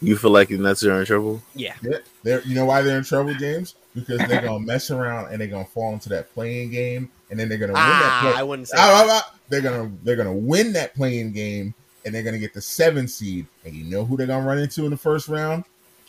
You 0.00 0.16
feel 0.16 0.30
like 0.30 0.48
the 0.48 0.58
Nets 0.58 0.84
are 0.84 0.98
in 1.00 1.06
trouble? 1.06 1.42
Yeah. 1.54 1.74
They're, 1.82 2.02
they're, 2.22 2.40
you 2.42 2.54
know 2.54 2.64
why 2.64 2.82
they're 2.82 2.98
in 2.98 3.04
trouble, 3.04 3.34
James? 3.34 3.74
Because 3.94 4.18
they're 4.28 4.42
gonna 4.42 4.60
mess 4.60 4.90
around 4.90 5.32
and 5.32 5.40
they're 5.40 5.48
gonna 5.48 5.64
fall 5.64 5.92
into 5.92 6.08
that 6.10 6.32
play-in 6.34 6.70
game, 6.70 7.10
and 7.30 7.38
then 7.38 7.48
they're 7.48 7.58
gonna 7.58 7.72
win 7.72 7.82
that. 7.82 8.02
Ah, 8.02 8.20
Play- 8.30 8.40
I 8.40 8.42
wouldn't 8.44 8.68
say. 8.68 8.76
Ah, 8.78 9.04
that. 9.04 9.10
ah, 9.10 9.22
ah. 9.34 9.38
They're 9.48 9.60
gonna 9.60 9.90
they're 10.04 10.16
gonna 10.16 10.32
win 10.32 10.72
that 10.74 10.94
play-in 10.94 11.32
game, 11.32 11.74
and 12.04 12.14
they're 12.14 12.22
gonna 12.22 12.38
get 12.38 12.54
the 12.54 12.60
seven 12.62 13.06
seed. 13.08 13.46
And 13.64 13.74
you 13.74 13.84
know 13.84 14.04
who 14.04 14.16
they're 14.16 14.26
gonna 14.28 14.46
run 14.46 14.58
into 14.58 14.84
in 14.84 14.90
the 14.90 14.96
first 14.96 15.28
round? 15.28 15.64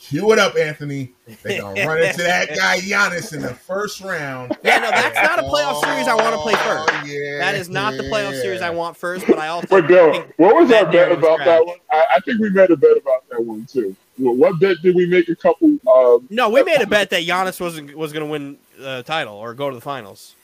Cue 0.10 0.34
it 0.34 0.40
up, 0.40 0.58
Anthony. 0.58 1.14
They're 1.44 1.62
gonna 1.62 1.86
run 1.86 2.02
into 2.04 2.18
that 2.24 2.50
guy 2.50 2.80
Giannis 2.80 3.34
in 3.34 3.42
the 3.42 3.54
first 3.54 4.02
round. 4.02 4.58
Yeah, 4.62 4.80
no, 4.80 4.90
that's 4.90 5.16
not 5.16 5.40
a 5.40 5.44
playoff 5.44 5.82
series 5.82 6.08
I 6.08 6.14
want 6.16 6.36
to 6.36 6.42
play 6.42 6.54
first. 6.56 6.90
Oh, 6.92 7.04
yeah, 7.06 7.38
That 7.40 7.56
is 7.56 7.70
not 7.70 7.94
the 7.96 8.04
playoff 8.04 8.40
series 8.42 8.62
I 8.62 8.70
want 8.70 8.98
first, 8.98 9.26
but 9.26 9.40
I 9.40 9.48
also 9.48 9.68
But 9.70 9.88
Bill, 9.88 10.26
what 10.36 10.56
was 10.56 10.72
our 10.74 10.84
that 10.86 10.92
bet 10.92 11.12
about 11.14 11.38
trash. 11.38 11.48
that 11.48 11.66
one? 11.66 11.78
I, 11.90 12.06
I 12.18 12.20
think 12.20 12.42
we 12.42 12.50
made 12.50 12.70
a 12.70 12.76
bet 12.76 12.98
about 12.98 13.30
that 13.30 13.42
one 13.44 13.66
too. 13.66 13.96
What, 14.18 14.36
what 14.36 14.60
bet 14.60 14.78
did 14.84 14.94
we 14.94 15.06
make 15.06 15.30
a 15.30 15.36
couple? 15.38 15.70
Um, 15.88 16.28
no, 16.30 16.50
we 16.50 16.64
made 16.64 16.82
a 16.82 16.88
bet 16.88 17.10
that 17.12 17.24
Giannis 17.24 17.62
wasn't 17.62 17.96
was 17.96 18.12
going 18.12 18.26
to 18.26 18.30
win 18.32 18.58
the 18.78 19.04
title 19.04 19.36
or 19.36 19.54
go 19.54 19.70
to 19.70 19.76
the 19.76 19.82
finals. 19.82 20.36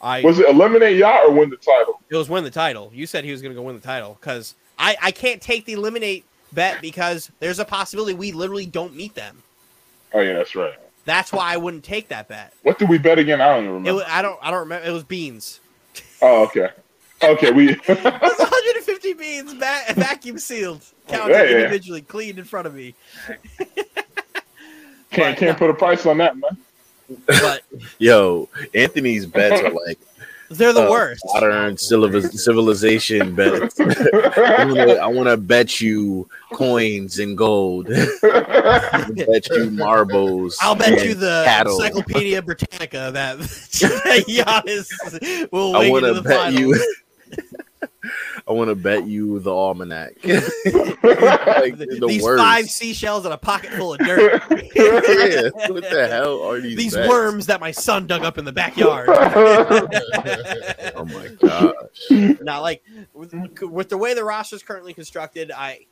I 0.00 0.22
was 0.22 0.38
it 0.38 0.48
eliminate 0.48 0.96
Yacht 0.96 1.26
or 1.26 1.32
win 1.32 1.50
the 1.50 1.56
title? 1.56 2.00
it 2.08 2.16
was 2.16 2.30
win 2.30 2.44
the 2.44 2.50
title. 2.50 2.90
You 2.94 3.06
said 3.06 3.24
he 3.24 3.30
was 3.30 3.42
going 3.42 3.52
to 3.54 3.60
go 3.60 3.62
win 3.62 3.76
the 3.76 3.82
title 3.82 4.16
because 4.18 4.54
I 4.78 4.96
I 5.02 5.10
can't 5.10 5.42
take 5.42 5.66
the 5.66 5.74
eliminate 5.74 6.24
bet 6.54 6.80
because 6.80 7.30
there's 7.40 7.58
a 7.58 7.64
possibility 7.64 8.14
we 8.14 8.32
literally 8.32 8.66
don't 8.66 8.94
meet 8.94 9.14
them. 9.14 9.42
Oh 10.14 10.20
yeah, 10.20 10.34
that's 10.34 10.54
right. 10.54 10.74
That's 11.04 11.32
why 11.32 11.52
I 11.52 11.56
wouldn't 11.56 11.82
take 11.84 12.08
that 12.08 12.28
bet. 12.28 12.52
What 12.62 12.78
did 12.78 12.88
we 12.88 12.98
bet 12.98 13.18
again? 13.18 13.40
I 13.40 13.48
don't 13.48 13.64
even 13.64 13.70
It 13.70 13.78
remember. 13.78 13.94
was, 13.94 14.04
I 14.08 14.22
don't 14.22 14.38
I 14.42 14.50
don't 14.50 14.60
remember. 14.60 14.86
It 14.88 14.92
was 14.92 15.02
beans. 15.04 15.60
oh 16.20 16.44
okay, 16.44 16.68
okay. 17.22 17.50
We 17.50 17.70
It 17.88 17.88
was 17.88 18.38
150 18.38 19.12
beans, 19.14 19.52
va- 19.54 19.94
vacuum 19.94 20.38
sealed, 20.38 20.82
counted 21.08 21.32
Yeah, 21.34 21.42
yeah. 21.44 21.56
individually, 21.56 22.02
cleaned 22.02 22.38
in 22.38 22.44
front 22.44 22.66
of 22.66 22.74
me. 22.74 22.94
can't 25.10 25.36
can't 25.36 25.58
put 25.58 25.70
a 25.70 25.74
price 25.74 26.06
on 26.06 26.18
that, 26.18 26.36
man. 26.36 26.56
But 27.26 27.62
Yo, 27.98 28.48
Anthony's 28.74 29.26
bets 29.26 29.60
are 29.60 29.70
like 29.70 29.98
they're 30.52 30.72
the 30.72 30.86
uh, 30.86 30.90
worst. 30.90 31.22
modern 31.32 31.76
civiliz- 31.76 32.32
civilization 32.32 33.34
bets. 33.34 33.78
I 33.80 34.98
I 35.02 35.06
wanna 35.06 35.36
bet 35.36 35.80
you 35.80 36.28
coins 36.52 37.18
and 37.18 37.36
gold. 37.36 37.86
Bet 38.22 39.48
you 39.50 39.70
marbles. 39.70 40.56
I'll 40.60 40.74
bet 40.74 41.04
you 41.04 41.14
the 41.14 41.42
cattle. 41.44 41.80
Encyclopedia 41.80 42.42
Britannica 42.42 43.10
that 43.12 43.38
Giannis 44.26 44.88
will 45.52 45.76
I 45.76 45.80
win 45.80 45.90
want 45.90 46.04
to 46.06 46.14
the 46.14 46.22
bet 46.22 46.52
finals. 46.54 46.58
you. 46.60 46.94
I 48.48 48.52
want 48.52 48.68
to 48.68 48.74
bet 48.74 49.06
you 49.06 49.38
the 49.38 49.52
almanac. 49.52 50.14
like, 50.24 50.34
the 51.78 52.04
these 52.06 52.22
worst. 52.22 52.42
five 52.42 52.68
seashells 52.68 53.24
and 53.24 53.32
a 53.34 53.38
pocket 53.38 53.70
full 53.72 53.94
of 53.94 54.00
dirt. 54.00 54.42
yeah, 54.50 55.50
what 55.68 55.88
the 55.88 56.08
hell 56.10 56.42
are 56.42 56.60
these? 56.60 56.76
these 56.76 56.94
bets? 56.94 57.08
worms 57.08 57.46
that 57.46 57.60
my 57.60 57.70
son 57.70 58.06
dug 58.06 58.22
up 58.22 58.38
in 58.38 58.44
the 58.44 58.52
backyard. 58.52 59.08
Oh 60.94 61.04
my 61.04 61.28
gosh! 61.40 62.40
now, 62.40 62.60
like 62.60 62.82
with, 63.14 63.32
with 63.62 63.88
the 63.88 63.98
way 63.98 64.14
the 64.14 64.24
roster 64.24 64.56
is 64.56 64.62
currently 64.62 64.94
constructed, 64.94 65.50
I 65.50 65.86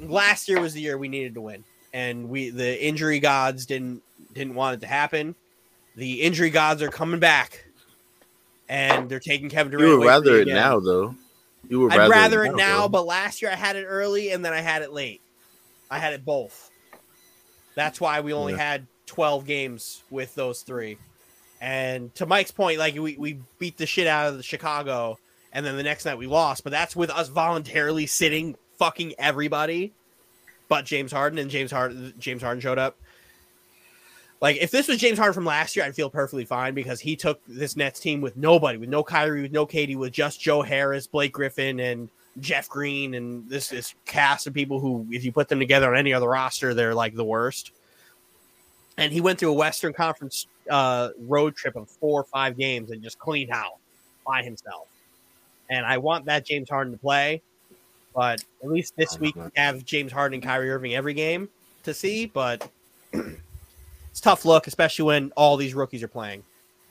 last 0.00 0.48
year 0.48 0.60
was 0.60 0.72
the 0.74 0.80
year 0.80 0.96
we 0.98 1.08
needed 1.08 1.34
to 1.34 1.40
win, 1.40 1.64
and 1.92 2.28
we 2.28 2.50
the 2.50 2.84
injury 2.84 3.20
gods 3.20 3.66
didn't 3.66 4.02
didn't 4.32 4.54
want 4.54 4.76
it 4.76 4.80
to 4.80 4.86
happen. 4.86 5.34
The 5.96 6.22
injury 6.22 6.50
gods 6.50 6.80
are 6.80 6.88
coming 6.88 7.20
back, 7.20 7.66
and 8.68 9.08
they're 9.08 9.20
taking 9.20 9.48
Kevin 9.48 9.70
Durant. 9.72 9.88
You 9.88 9.98
would 9.98 10.06
rather 10.06 10.36
it 10.36 10.42
again. 10.42 10.54
now, 10.56 10.80
though. 10.80 11.14
You 11.68 11.80
would 11.80 11.92
I'd 11.92 12.10
rather 12.10 12.44
it 12.44 12.54
now, 12.56 12.82
though. 12.82 12.88
but 12.88 13.06
last 13.06 13.40
year 13.42 13.50
I 13.50 13.54
had 13.56 13.76
it 13.76 13.84
early 13.84 14.30
and 14.30 14.44
then 14.44 14.52
I 14.52 14.60
had 14.60 14.82
it 14.82 14.92
late. 14.92 15.20
I 15.90 15.98
had 15.98 16.12
it 16.12 16.24
both. 16.24 16.70
That's 17.74 18.00
why 18.00 18.20
we 18.20 18.32
only 18.32 18.52
Yeah. 18.54 18.58
had 18.58 18.86
12 19.06 19.46
games 19.46 20.02
with 20.10 20.34
those 20.34 20.62
three. 20.62 20.98
And 21.60 22.14
to 22.16 22.26
Mike's 22.26 22.50
point, 22.50 22.78
like 22.78 22.94
we, 22.94 23.16
we 23.16 23.38
beat 23.58 23.76
the 23.78 23.86
shit 23.86 24.06
out 24.06 24.28
of 24.28 24.36
the 24.36 24.42
Chicago 24.42 25.18
and 25.52 25.64
then 25.64 25.76
the 25.76 25.82
next 25.82 26.04
night 26.04 26.18
we 26.18 26.26
lost, 26.26 26.64
but 26.64 26.70
that's 26.70 26.96
with 26.96 27.10
us 27.10 27.28
voluntarily 27.28 28.06
sitting 28.06 28.56
fucking 28.78 29.14
everybody 29.18 29.92
but 30.68 30.86
James 30.86 31.12
Harden 31.12 31.38
and 31.38 31.50
James 31.50 31.70
Harden 31.70 32.14
James 32.18 32.40
Harden 32.42 32.60
showed 32.62 32.78
up. 32.78 32.96
Like 34.42 34.56
if 34.60 34.72
this 34.72 34.88
was 34.88 34.98
James 34.98 35.18
Harden 35.18 35.34
from 35.34 35.44
last 35.44 35.76
year, 35.76 35.84
I'd 35.84 35.94
feel 35.94 36.10
perfectly 36.10 36.44
fine 36.44 36.74
because 36.74 36.98
he 36.98 37.14
took 37.14 37.40
this 37.46 37.76
Nets 37.76 38.00
team 38.00 38.20
with 38.20 38.36
nobody, 38.36 38.76
with 38.76 38.88
no 38.88 39.04
Kyrie, 39.04 39.42
with 39.42 39.52
no 39.52 39.64
KD, 39.64 39.96
with 39.96 40.12
just 40.12 40.40
Joe 40.40 40.62
Harris, 40.62 41.06
Blake 41.06 41.32
Griffin, 41.32 41.78
and 41.78 42.08
Jeff 42.40 42.68
Green, 42.68 43.14
and 43.14 43.48
this 43.48 43.68
this 43.68 43.94
cast 44.04 44.48
of 44.48 44.52
people 44.52 44.80
who, 44.80 45.06
if 45.12 45.24
you 45.24 45.30
put 45.30 45.48
them 45.48 45.60
together 45.60 45.92
on 45.92 45.96
any 45.96 46.12
other 46.12 46.28
roster, 46.28 46.74
they're 46.74 46.94
like 46.94 47.14
the 47.14 47.24
worst. 47.24 47.70
And 48.98 49.12
he 49.12 49.20
went 49.20 49.38
through 49.38 49.50
a 49.50 49.54
Western 49.54 49.92
Conference 49.92 50.48
uh, 50.68 51.10
road 51.20 51.54
trip 51.54 51.76
of 51.76 51.88
four 51.88 52.20
or 52.20 52.24
five 52.24 52.58
games 52.58 52.90
and 52.90 53.00
just 53.00 53.20
cleaned 53.20 53.50
house 53.50 53.78
by 54.26 54.42
himself. 54.42 54.88
And 55.70 55.86
I 55.86 55.98
want 55.98 56.24
that 56.24 56.44
James 56.44 56.68
Harden 56.68 56.92
to 56.92 56.98
play, 56.98 57.42
but 58.12 58.44
at 58.62 58.68
least 58.68 58.96
this 58.96 59.20
week 59.20 59.36
we 59.36 59.50
have 59.54 59.84
James 59.84 60.10
Harden 60.10 60.34
and 60.34 60.42
Kyrie 60.42 60.70
Irving 60.70 60.94
every 60.96 61.14
game 61.14 61.48
to 61.84 61.94
see. 61.94 62.26
But 62.26 62.68
it's 64.12 64.20
tough 64.20 64.44
look, 64.44 64.66
especially 64.66 65.06
when 65.06 65.32
all 65.36 65.56
these 65.56 65.74
rookies 65.74 66.02
are 66.02 66.08
playing. 66.08 66.44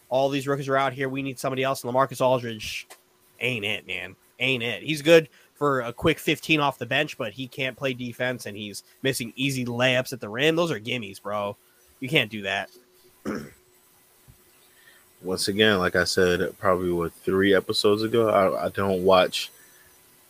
All 0.10 0.28
these 0.28 0.48
rookies 0.48 0.68
are 0.68 0.76
out 0.76 0.92
here. 0.92 1.08
We 1.08 1.22
need 1.22 1.38
somebody 1.38 1.64
else. 1.64 1.84
And 1.84 1.94
LaMarcus 1.94 2.20
Aldridge 2.20 2.88
ain't 3.40 3.64
it, 3.64 3.86
man. 3.86 4.16
Ain't 4.40 4.64
it. 4.64 4.82
He's 4.82 5.04
good 5.04 5.30
for 5.54 5.82
a 5.82 5.94
quick 5.94 6.18
15 6.18 6.60
off 6.60 6.80
the 6.80 6.88
bench, 6.88 7.20
but 7.20 7.32
he 7.32 7.48
can't 7.48 7.78
play 7.78 7.94
defense 7.94 8.48
and 8.48 8.58
he's 8.58 8.82
missing 9.04 9.32
easy 9.36 9.66
layups 9.66 10.12
at 10.14 10.20
the 10.20 10.28
rim. 10.28 10.56
Those 10.56 10.72
are 10.72 10.80
gimmies, 10.80 11.22
bro. 11.22 11.56
You 12.00 12.10
can't 12.10 12.32
do 12.32 12.42
that. 12.42 12.72
Once 15.22 15.48
again, 15.48 15.78
like 15.78 15.96
I 15.96 16.06
said, 16.06 16.58
probably 16.58 16.92
what 16.92 17.14
three 17.14 17.54
episodes 17.54 18.02
ago, 18.02 18.30
I, 18.30 18.66
I 18.66 18.70
don't 18.70 19.04
watch 19.04 19.52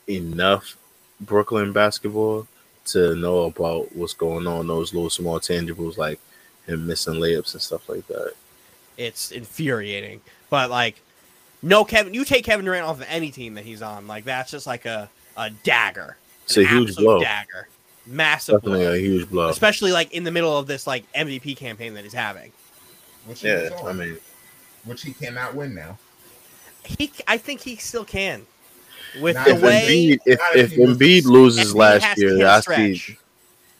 enough 0.09 0.75
Brooklyn 1.21 1.71
basketball 1.71 2.49
to 2.87 3.15
know 3.15 3.45
about 3.45 3.95
what's 3.95 4.13
going 4.13 4.45
on. 4.45 4.67
Those 4.67 4.93
little 4.93 5.09
small 5.09 5.39
tangibles 5.39 5.97
like 5.97 6.19
him 6.71 6.87
missing 6.87 7.15
layups 7.15 7.53
and 7.53 7.61
stuff 7.61 7.87
like 7.89 8.07
that. 8.07 8.33
It's 8.97 9.31
infuriating. 9.31 10.21
But 10.49 10.69
like, 10.69 11.01
no 11.61 11.85
Kevin, 11.85 12.13
you 12.13 12.25
take 12.25 12.45
Kevin 12.45 12.65
Durant 12.65 12.85
off 12.85 12.97
of 13.01 13.07
any 13.09 13.31
team 13.31 13.55
that 13.55 13.65
he's 13.65 13.81
on, 13.81 14.07
like 14.07 14.25
that's 14.25 14.51
just 14.51 14.67
like 14.67 14.85
a, 14.85 15.09
a 15.37 15.49
dagger. 15.49 16.17
It's 16.45 16.57
a 16.57 16.65
huge 16.65 16.95
blow. 16.95 17.19
Dagger. 17.19 17.67
Massive 18.05 18.55
Definitely 18.55 18.85
blow. 18.85 18.93
a 18.93 18.97
huge 18.97 19.29
blow. 19.29 19.49
Especially 19.49 19.91
like 19.91 20.11
in 20.11 20.23
the 20.23 20.31
middle 20.31 20.57
of 20.57 20.67
this 20.67 20.87
like 20.87 21.11
MVP 21.13 21.55
campaign 21.55 21.93
that 21.93 22.03
he's 22.03 22.13
having. 22.13 22.51
Which 23.25 23.41
he 23.41 23.47
Yeah, 23.47 23.69
I 23.85 23.93
mean, 23.93 24.17
which 24.85 25.03
he 25.03 25.13
cannot 25.13 25.55
win 25.55 25.75
now. 25.75 25.97
He, 26.83 27.11
I 27.27 27.37
think 27.37 27.61
he 27.61 27.75
still 27.75 28.05
can. 28.05 28.45
With 29.21 29.35
Not 29.35 29.45
the 29.45 29.55
if 29.55 29.61
way 29.61 29.81
Embiid, 29.87 30.19
if, 30.25 30.39
if 30.55 30.71
if 30.73 30.79
Embiid 30.79 31.25
loses 31.25 31.73
Embiid 31.73 31.75
last 31.75 32.17
year, 32.17 32.35
hit 32.37 32.45
a 32.45 32.49
I 32.49 32.59
see. 32.61 33.17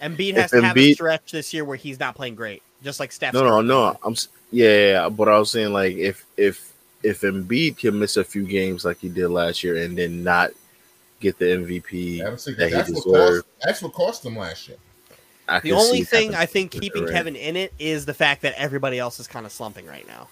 Embiid 0.01 0.29
if 0.29 0.35
has 0.35 0.51
to 0.51 0.61
have 0.61 0.77
a 0.77 0.93
stretch 0.93 1.31
this 1.31 1.53
year 1.53 1.63
where 1.63 1.77
he's 1.77 1.99
not 1.99 2.15
playing 2.15 2.35
great, 2.35 2.61
just 2.83 2.99
like 2.99 3.11
Steph. 3.11 3.33
No, 3.33 3.43
no, 3.43 3.61
no. 3.61 3.97
I'm 4.03 4.15
yeah, 4.51 4.67
yeah, 4.67 4.91
yeah, 4.91 5.09
but 5.09 5.29
I 5.29 5.39
was 5.39 5.51
saying 5.51 5.73
like 5.73 5.95
if 5.95 6.25
if 6.37 6.73
if 7.03 7.21
Embiid 7.21 7.77
can 7.77 7.97
miss 7.97 8.17
a 8.17 8.23
few 8.23 8.45
games 8.45 8.85
like 8.85 8.99
he 8.99 9.09
did 9.09 9.29
last 9.29 9.63
year 9.63 9.77
and 9.77 9.97
then 9.97 10.23
not 10.23 10.51
get 11.19 11.37
the 11.37 11.45
MVP 11.45 12.23
That's, 12.23 12.45
that 12.45 12.57
he 12.57 12.69
that's, 12.69 12.89
what 12.89 13.03
cost, 13.03 13.05
deserved, 13.05 13.47
that's 13.61 13.81
what 13.81 13.93
cost 13.93 14.25
him 14.25 14.37
last 14.37 14.67
year. 14.67 14.77
I 15.47 15.59
The 15.59 15.71
only 15.73 16.03
thing 16.03 16.35
I 16.35 16.45
think 16.45 16.71
keeping 16.71 17.03
Durant. 17.03 17.11
Kevin 17.11 17.35
in 17.35 17.55
it 17.55 17.73
is 17.79 18.05
the 18.05 18.13
fact 18.13 18.41
that 18.41 18.53
everybody 18.57 18.99
else 18.99 19.19
is 19.19 19.27
kind 19.27 19.45
of 19.45 19.51
slumping 19.51 19.85
right 19.85 20.07
now. 20.07 20.27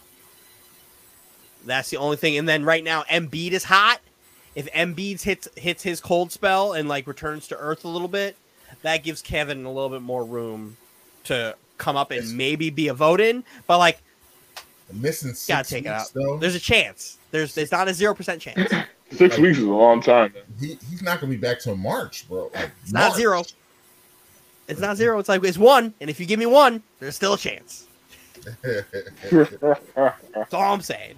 That's 1.65 1.89
the 1.89 1.97
only 1.97 2.17
thing. 2.17 2.37
And 2.37 2.47
then 2.47 2.63
right 2.63 2.83
now, 2.83 3.03
Embiid 3.03 3.51
is 3.51 3.65
hot. 3.65 3.99
If 4.55 4.71
Embiid 4.71 5.21
hits 5.21 5.47
hits 5.55 5.83
his 5.83 5.99
cold 5.99 6.31
spell 6.31 6.73
and 6.73 6.89
like 6.89 7.05
returns 7.05 7.47
to 7.49 7.57
earth 7.57 7.83
a 7.85 7.87
little 7.87 8.07
bit, 8.07 8.35
that 8.81 9.03
gives 9.03 9.21
Kevin 9.21 9.65
a 9.65 9.71
little 9.71 9.89
bit 9.89 10.01
more 10.01 10.23
room 10.23 10.77
to 11.25 11.55
come 11.79 11.97
up 11.97 12.11
and 12.11 12.37
maybe 12.37 12.69
be 12.69 12.89
a 12.89 12.93
vote 12.93 13.19
in. 13.19 13.43
But 13.65 13.79
like, 13.79 13.99
I'm 14.91 15.01
Missing 15.01 15.29
six 15.33 15.47
gotta 15.47 15.67
take 15.67 15.85
it 15.85 15.89
out. 15.89 16.11
though. 16.13 16.37
There's 16.37 16.55
a 16.55 16.59
chance. 16.59 17.17
There's 17.31 17.55
there's 17.55 17.71
not 17.71 17.87
a 17.87 17.93
zero 17.93 18.13
percent 18.13 18.41
chance. 18.41 18.71
Six 19.11 19.39
weeks 19.39 19.57
is 19.57 19.63
a 19.63 19.69
long 19.69 20.01
time. 20.01 20.33
He, 20.59 20.77
he's 20.89 21.01
not 21.01 21.19
gonna 21.19 21.31
be 21.31 21.37
back 21.37 21.59
till 21.59 21.75
March, 21.75 22.27
bro. 22.29 22.51
Like 22.53 22.69
It's 22.83 22.93
not 22.93 23.15
zero. 23.15 23.43
It's 24.67 24.79
not 24.79 24.97
zero. 24.97 25.17
It's 25.17 25.29
like 25.29 25.43
it's 25.43 25.57
one. 25.57 25.95
And 25.99 26.11
if 26.11 26.19
you 26.19 26.27
give 26.27 26.39
me 26.39 26.45
one, 26.45 26.83
there's 26.99 27.15
still 27.15 27.33
a 27.33 27.37
chance. 27.37 27.87
That's 28.61 30.53
all 30.53 30.73
I'm 30.73 30.81
saying. 30.81 31.15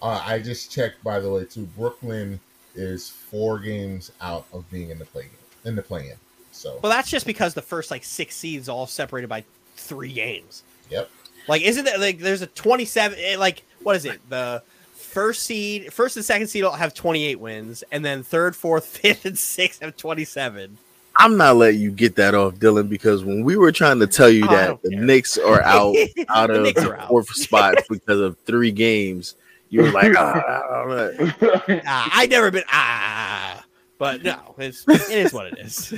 Uh, 0.00 0.22
I 0.24 0.38
just 0.38 0.70
checked, 0.72 1.02
by 1.04 1.20
the 1.20 1.30
way, 1.30 1.44
too. 1.44 1.66
Brooklyn 1.76 2.40
is 2.74 3.08
four 3.10 3.58
games 3.58 4.12
out 4.20 4.46
of 4.52 4.68
being 4.70 4.90
in 4.90 4.98
the 4.98 5.04
play 5.04 5.26
in 5.64 5.74
the 5.76 5.82
play-in. 5.82 6.16
So 6.58 6.78
Well, 6.82 6.90
that's 6.90 7.08
just 7.10 7.24
because 7.26 7.54
the 7.54 7.62
first 7.62 7.90
like 7.90 8.02
six 8.04 8.34
seeds 8.34 8.68
all 8.68 8.86
separated 8.86 9.28
by 9.28 9.44
three 9.76 10.12
games. 10.12 10.64
Yep. 10.90 11.08
Like, 11.46 11.62
isn't 11.62 11.84
there 11.84 11.98
like 11.98 12.18
there's 12.18 12.42
a 12.42 12.46
27? 12.48 13.16
eh, 13.20 13.36
Like, 13.38 13.62
what 13.82 13.94
is 13.96 14.04
it? 14.04 14.20
The 14.28 14.62
first 14.94 15.44
seed, 15.44 15.92
first 15.92 16.16
and 16.16 16.24
second 16.24 16.48
seed 16.48 16.64
all 16.64 16.72
have 16.72 16.94
28 16.94 17.38
wins, 17.40 17.84
and 17.92 18.04
then 18.04 18.22
third, 18.22 18.56
fourth, 18.56 18.84
fifth, 19.02 19.24
and 19.24 19.38
sixth 19.38 19.80
have 19.82 19.96
27. 19.96 20.76
I'm 21.20 21.36
not 21.36 21.56
letting 21.56 21.80
you 21.80 21.90
get 21.90 22.14
that 22.16 22.34
off, 22.34 22.54
Dylan, 22.56 22.88
because 22.88 23.24
when 23.24 23.42
we 23.44 23.56
were 23.56 23.72
trying 23.72 23.98
to 24.00 24.06
tell 24.06 24.28
you 24.30 24.44
Oh, 24.48 24.52
that 24.54 24.82
the 24.82 24.90
care. 24.90 25.00
Knicks 25.00 25.38
are 25.38 25.62
out 25.64 25.96
out 26.28 26.50
of 26.50 26.62
the 26.64 26.96
out. 26.98 27.08
fourth 27.08 27.28
spot 27.30 27.76
because 27.88 28.20
of 28.20 28.36
three 28.46 28.70
games, 28.72 29.36
you 29.70 29.82
were 29.82 29.90
like, 29.90 30.12
ah, 30.16 30.42
I 30.42 30.84
don't 30.84 31.40
know. 31.40 31.80
Ah, 31.86 32.10
I 32.12 32.26
never 32.26 32.50
been 32.50 32.64
ah, 32.68 33.64
but 33.98 34.22
no, 34.22 34.54
it's 34.58 34.84
it 34.88 35.10
is 35.10 35.32
what 35.32 35.46
it 35.46 35.58
is. 35.58 35.94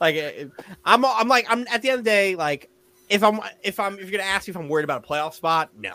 Like 0.00 0.14
eh, 0.16 0.32
eh, 0.36 0.44
I'm, 0.84 1.04
I'm 1.04 1.28
like 1.28 1.46
I'm 1.48 1.66
at 1.70 1.82
the 1.82 1.90
end 1.90 1.98
of 2.00 2.04
the 2.04 2.10
day, 2.10 2.36
like 2.36 2.70
if 3.08 3.22
I'm 3.22 3.40
if 3.62 3.78
I'm 3.80 3.94
if 3.98 4.10
you're 4.10 4.20
gonna 4.20 4.30
ask 4.30 4.48
me 4.48 4.52
if 4.52 4.56
I'm 4.56 4.68
worried 4.68 4.84
about 4.84 5.04
a 5.04 5.06
playoff 5.06 5.34
spot, 5.34 5.70
no. 5.78 5.92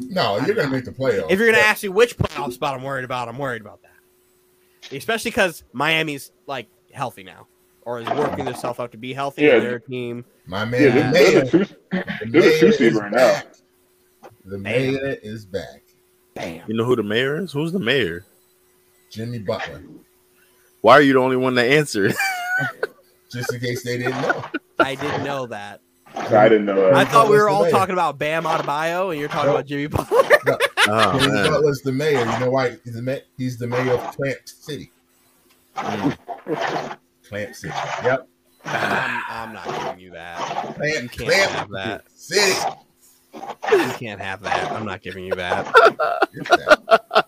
No, 0.00 0.38
you're 0.40 0.54
gonna 0.54 0.68
make 0.70 0.84
the 0.84 0.90
playoffs. 0.92 1.30
If 1.30 1.38
you're 1.38 1.48
gonna 1.48 1.58
but- 1.58 1.66
ask 1.66 1.82
me 1.82 1.88
which 1.88 2.16
playoff 2.16 2.52
spot 2.52 2.74
I'm 2.74 2.82
worried 2.82 3.04
about, 3.04 3.28
I'm 3.28 3.38
worried 3.38 3.62
about 3.62 3.80
that. 3.82 4.94
Especially 4.96 5.30
because 5.30 5.64
Miami's 5.72 6.30
like 6.46 6.66
healthy 6.92 7.22
now, 7.22 7.46
or 7.82 8.00
is 8.00 8.08
working 8.08 8.44
themselves 8.44 8.78
out 8.80 8.92
to 8.92 8.98
be 8.98 9.12
healthy. 9.14 9.42
Yeah. 9.42 9.58
Their 9.60 9.78
team, 9.78 10.24
my 10.46 10.64
yeah, 10.64 10.64
man, 10.64 10.70
they're, 10.70 10.90
the 10.90 11.00
they're 11.00 11.12
mayor, 11.12 11.44
the 11.44 11.50
two, 11.50 11.58
the 11.58 11.76
they're 11.90 12.42
two 12.42 12.66
mayor 12.66 12.72
seed 12.72 12.80
is 12.80 12.94
right 12.94 13.12
now. 13.12 13.18
back. 13.18 13.46
The 14.44 14.58
mayor 14.58 15.16
is 15.22 15.44
back. 15.46 15.82
bam. 16.34 16.62
You 16.68 16.74
know 16.74 16.84
who 16.84 16.96
the 16.96 17.02
mayor 17.02 17.40
is? 17.40 17.52
Who's 17.52 17.72
the 17.72 17.78
mayor? 17.78 18.24
Jimmy 19.10 19.38
Butler. 19.38 19.82
Why 20.80 20.94
are 20.94 21.02
you 21.02 21.14
the 21.14 21.18
only 21.18 21.36
one 21.36 21.54
to 21.54 21.62
answer? 21.62 22.12
Just 23.30 23.52
in 23.52 23.60
case 23.60 23.82
they 23.82 23.98
didn't 23.98 24.20
know. 24.22 24.44
I 24.78 24.94
didn't 24.94 25.24
know 25.24 25.46
that. 25.46 25.80
I 26.14 26.48
didn't 26.48 26.64
know 26.66 26.76
that. 26.76 26.94
I 26.94 27.04
thought 27.04 27.28
we 27.28 27.36
were 27.36 27.48
all 27.50 27.68
talking 27.70 27.92
about 27.92 28.18
Bam 28.18 28.44
Adebayo, 28.44 29.10
and 29.10 29.20
you're 29.20 29.28
talking 29.28 29.46
Nope. 29.50 29.56
about 29.56 29.66
Jimmy 29.66 29.86
Butler. 29.88 30.22
Oh, 30.90 31.18
Jimmy 31.20 31.34
man. 31.34 31.50
Butler's 31.50 31.82
the 31.82 31.92
mayor. 31.92 32.20
You 32.20 32.38
know 32.40 32.50
why? 32.50 32.78
He's 32.82 32.94
the, 32.94 33.02
ma- 33.02 33.16
he's 33.36 33.58
the 33.58 33.66
mayor 33.66 33.92
of 33.92 34.16
Clamp 34.16 34.38
City. 34.46 34.90
Clamp 35.74 36.16
City. 37.54 37.74
Yep. 38.04 38.26
I'm, 38.64 39.22
I'm 39.28 39.52
not 39.52 39.66
giving 39.66 40.00
you 40.00 40.10
that. 40.12 40.38
Clamp, 40.76 40.80
You 41.02 41.08
can't 41.10 41.30
Clamp 41.30 41.50
have 41.52 41.68
that. 41.72 42.04
City. 42.14 42.58
You 43.34 43.92
can't 43.98 44.18
have 44.20 44.40
that. 44.42 44.72
I'm 44.72 44.86
not 44.86 45.02
giving 45.02 45.24
you 45.26 45.34
that. 45.34 45.66
Get 46.32 46.46
that. 46.48 47.26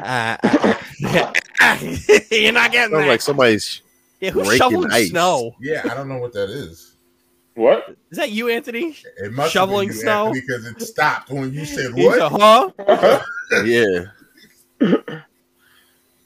Uh, 0.00 0.36
you're 2.30 2.52
not 2.52 2.70
getting 2.70 2.92
Sounds 2.94 3.02
that. 3.04 3.08
like 3.08 3.20
somebody's. 3.20 3.82
Yeah, 4.20 4.30
who's 4.30 4.54
shoveling 4.56 4.90
ice. 4.92 5.10
snow? 5.10 5.54
Yeah, 5.60 5.82
I 5.90 5.94
don't 5.94 6.08
know 6.08 6.18
what 6.18 6.32
that 6.34 6.50
is. 6.50 6.94
What? 7.54 7.96
Is 8.10 8.18
that 8.18 8.30
you, 8.30 8.48
Anthony? 8.48 8.96
It 9.22 9.32
must 9.32 9.52
Shoveling 9.52 9.88
you, 9.88 9.94
snow? 9.94 10.26
Anthony, 10.28 10.40
because 10.46 10.66
it 10.66 10.80
stopped 10.82 11.30
when 11.30 11.52
you 11.52 11.64
said 11.64 11.92
He's 11.94 12.06
a 12.16 12.28
what. 12.28 12.72
huh? 12.78 13.22
Yeah. 13.64 14.04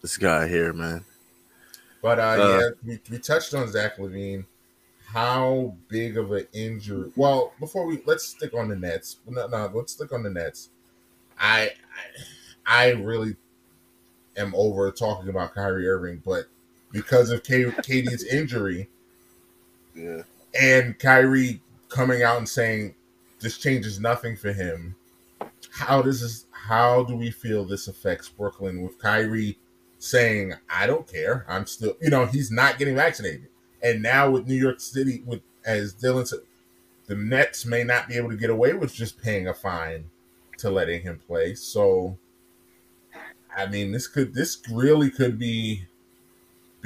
this 0.02 0.16
guy 0.18 0.46
here, 0.46 0.72
man. 0.72 1.04
But 2.02 2.18
uh, 2.18 2.22
Uh, 2.22 2.36
yeah, 2.60 2.68
we, 2.84 3.00
we 3.10 3.18
touched 3.18 3.54
on 3.54 3.66
Zach 3.68 3.96
LaVine. 3.96 4.44
How 5.06 5.74
big 5.88 6.18
of 6.18 6.32
an 6.32 6.46
injury? 6.52 7.10
Well, 7.16 7.52
before 7.58 7.86
we 7.86 8.02
let's 8.04 8.24
stick 8.26 8.52
on 8.52 8.68
the 8.68 8.76
Nets. 8.76 9.16
No, 9.26 9.46
no, 9.46 9.70
let's 9.72 9.92
stick 9.92 10.12
on 10.12 10.22
the 10.22 10.30
Nets. 10.30 10.68
I, 11.38 11.70
I, 12.66 12.86
I 12.86 12.90
really 12.92 13.36
am 14.36 14.52
over 14.54 14.90
talking 14.90 15.30
about 15.30 15.54
Kyrie 15.54 15.88
Irving, 15.88 16.20
but 16.24 16.46
because 16.94 17.30
of 17.30 17.42
K, 17.42 17.64
KD's 17.64 18.24
injury 18.24 18.88
Yeah. 19.94 20.22
and 20.58 20.98
Kyrie 20.98 21.60
coming 21.88 22.22
out 22.22 22.38
and 22.38 22.48
saying 22.48 22.94
this 23.40 23.58
changes 23.58 24.00
nothing 24.00 24.36
for 24.36 24.52
him, 24.52 24.94
how 25.70 26.00
does 26.00 26.20
this? 26.22 26.46
How 26.52 27.04
do 27.04 27.16
we 27.16 27.30
feel 27.30 27.64
this 27.64 27.88
affects 27.88 28.28
Brooklyn 28.28 28.80
with 28.82 28.98
Kyrie 28.98 29.58
saying, 29.98 30.54
"I 30.70 30.86
don't 30.86 31.06
care, 31.06 31.44
I'm 31.48 31.66
still," 31.66 31.96
you 32.00 32.10
know, 32.10 32.26
he's 32.26 32.50
not 32.50 32.78
getting 32.78 32.94
vaccinated, 32.94 33.48
and 33.82 34.00
now 34.02 34.30
with 34.30 34.46
New 34.46 34.54
York 34.54 34.80
City, 34.80 35.22
with 35.26 35.42
as 35.66 35.94
Dylan 35.94 36.26
said, 36.28 36.40
the 37.06 37.16
Nets 37.16 37.66
may 37.66 37.84
not 37.84 38.08
be 38.08 38.14
able 38.16 38.30
to 38.30 38.36
get 38.36 38.50
away 38.50 38.72
with 38.72 38.94
just 38.94 39.20
paying 39.20 39.48
a 39.48 39.54
fine 39.54 40.10
to 40.58 40.70
letting 40.70 41.02
him 41.02 41.18
play. 41.26 41.54
So, 41.54 42.18
I 43.54 43.66
mean, 43.66 43.92
this 43.92 44.06
could 44.06 44.32
this 44.32 44.62
really 44.70 45.10
could 45.10 45.38
be 45.38 45.86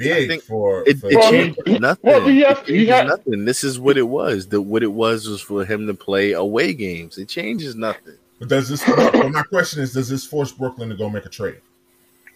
big 0.03 0.29
think 0.29 0.43
for, 0.43 0.83
It, 0.87 0.97
for 0.99 1.09
it 1.11 1.21
changed 1.29 1.59
he- 1.65 1.79
nothing. 1.79 2.09
well, 2.09 2.27
he 2.27 2.41
has- 2.41 2.57
It 2.59 2.65
changes 2.67 2.89
had- 2.89 3.07
nothing. 3.07 3.45
This 3.45 3.63
is 3.63 3.79
what 3.79 3.97
it 3.97 4.07
was. 4.07 4.47
The 4.47 4.61
what 4.61 4.83
it 4.83 4.91
was 4.91 5.27
was 5.27 5.41
for 5.41 5.65
him 5.65 5.87
to 5.87 5.93
play 5.93 6.31
away 6.33 6.73
games. 6.73 7.17
It 7.17 7.27
changes 7.27 7.75
nothing. 7.75 8.15
But 8.39 8.47
does 8.49 8.69
this? 8.69 8.87
well, 8.87 9.29
my 9.29 9.43
question 9.43 9.81
is, 9.83 9.93
does 9.93 10.07
this 10.09 10.25
force 10.25 10.51
Brooklyn 10.51 10.89
to 10.89 10.95
go 10.95 11.09
make 11.09 11.25
a 11.25 11.29
trade? 11.29 11.59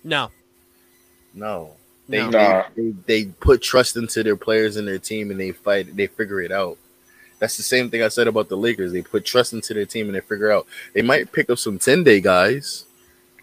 No. 0.03 0.30
No. 1.34 1.72
They, 2.10 2.27
No. 2.27 2.65
They, 2.76 2.81
they 2.81 3.23
they 3.23 3.26
put 3.26 3.61
trust 3.61 3.95
into 3.95 4.23
their 4.23 4.35
players 4.35 4.76
and 4.76 4.88
their 4.88 4.99
team 4.99 5.31
and 5.31 5.40
they 5.40 5.52
fight 5.52 5.95
they 5.95 6.07
figure 6.07 6.41
it 6.41 6.52
out. 6.52 6.77
That's 7.40 7.57
the 7.57 7.64
same 7.64 7.90
thing 7.90 8.02
I 8.03 8.07
said 8.10 8.27
about 8.27 8.49
the 8.49 8.57
Lakers. 8.57 8.91
They 8.94 9.02
put 9.02 9.26
trust 9.26 9.53
into 9.53 9.73
their 9.73 9.85
team 9.85 10.07
and 10.07 10.15
they 10.15 10.22
figure 10.22 10.52
out. 10.52 10.65
They 10.94 11.02
might 11.02 11.31
pick 11.31 11.49
up 11.49 11.57
some 11.60 11.80
10 11.80 12.03
day 12.03 12.22
guys. 12.22 12.85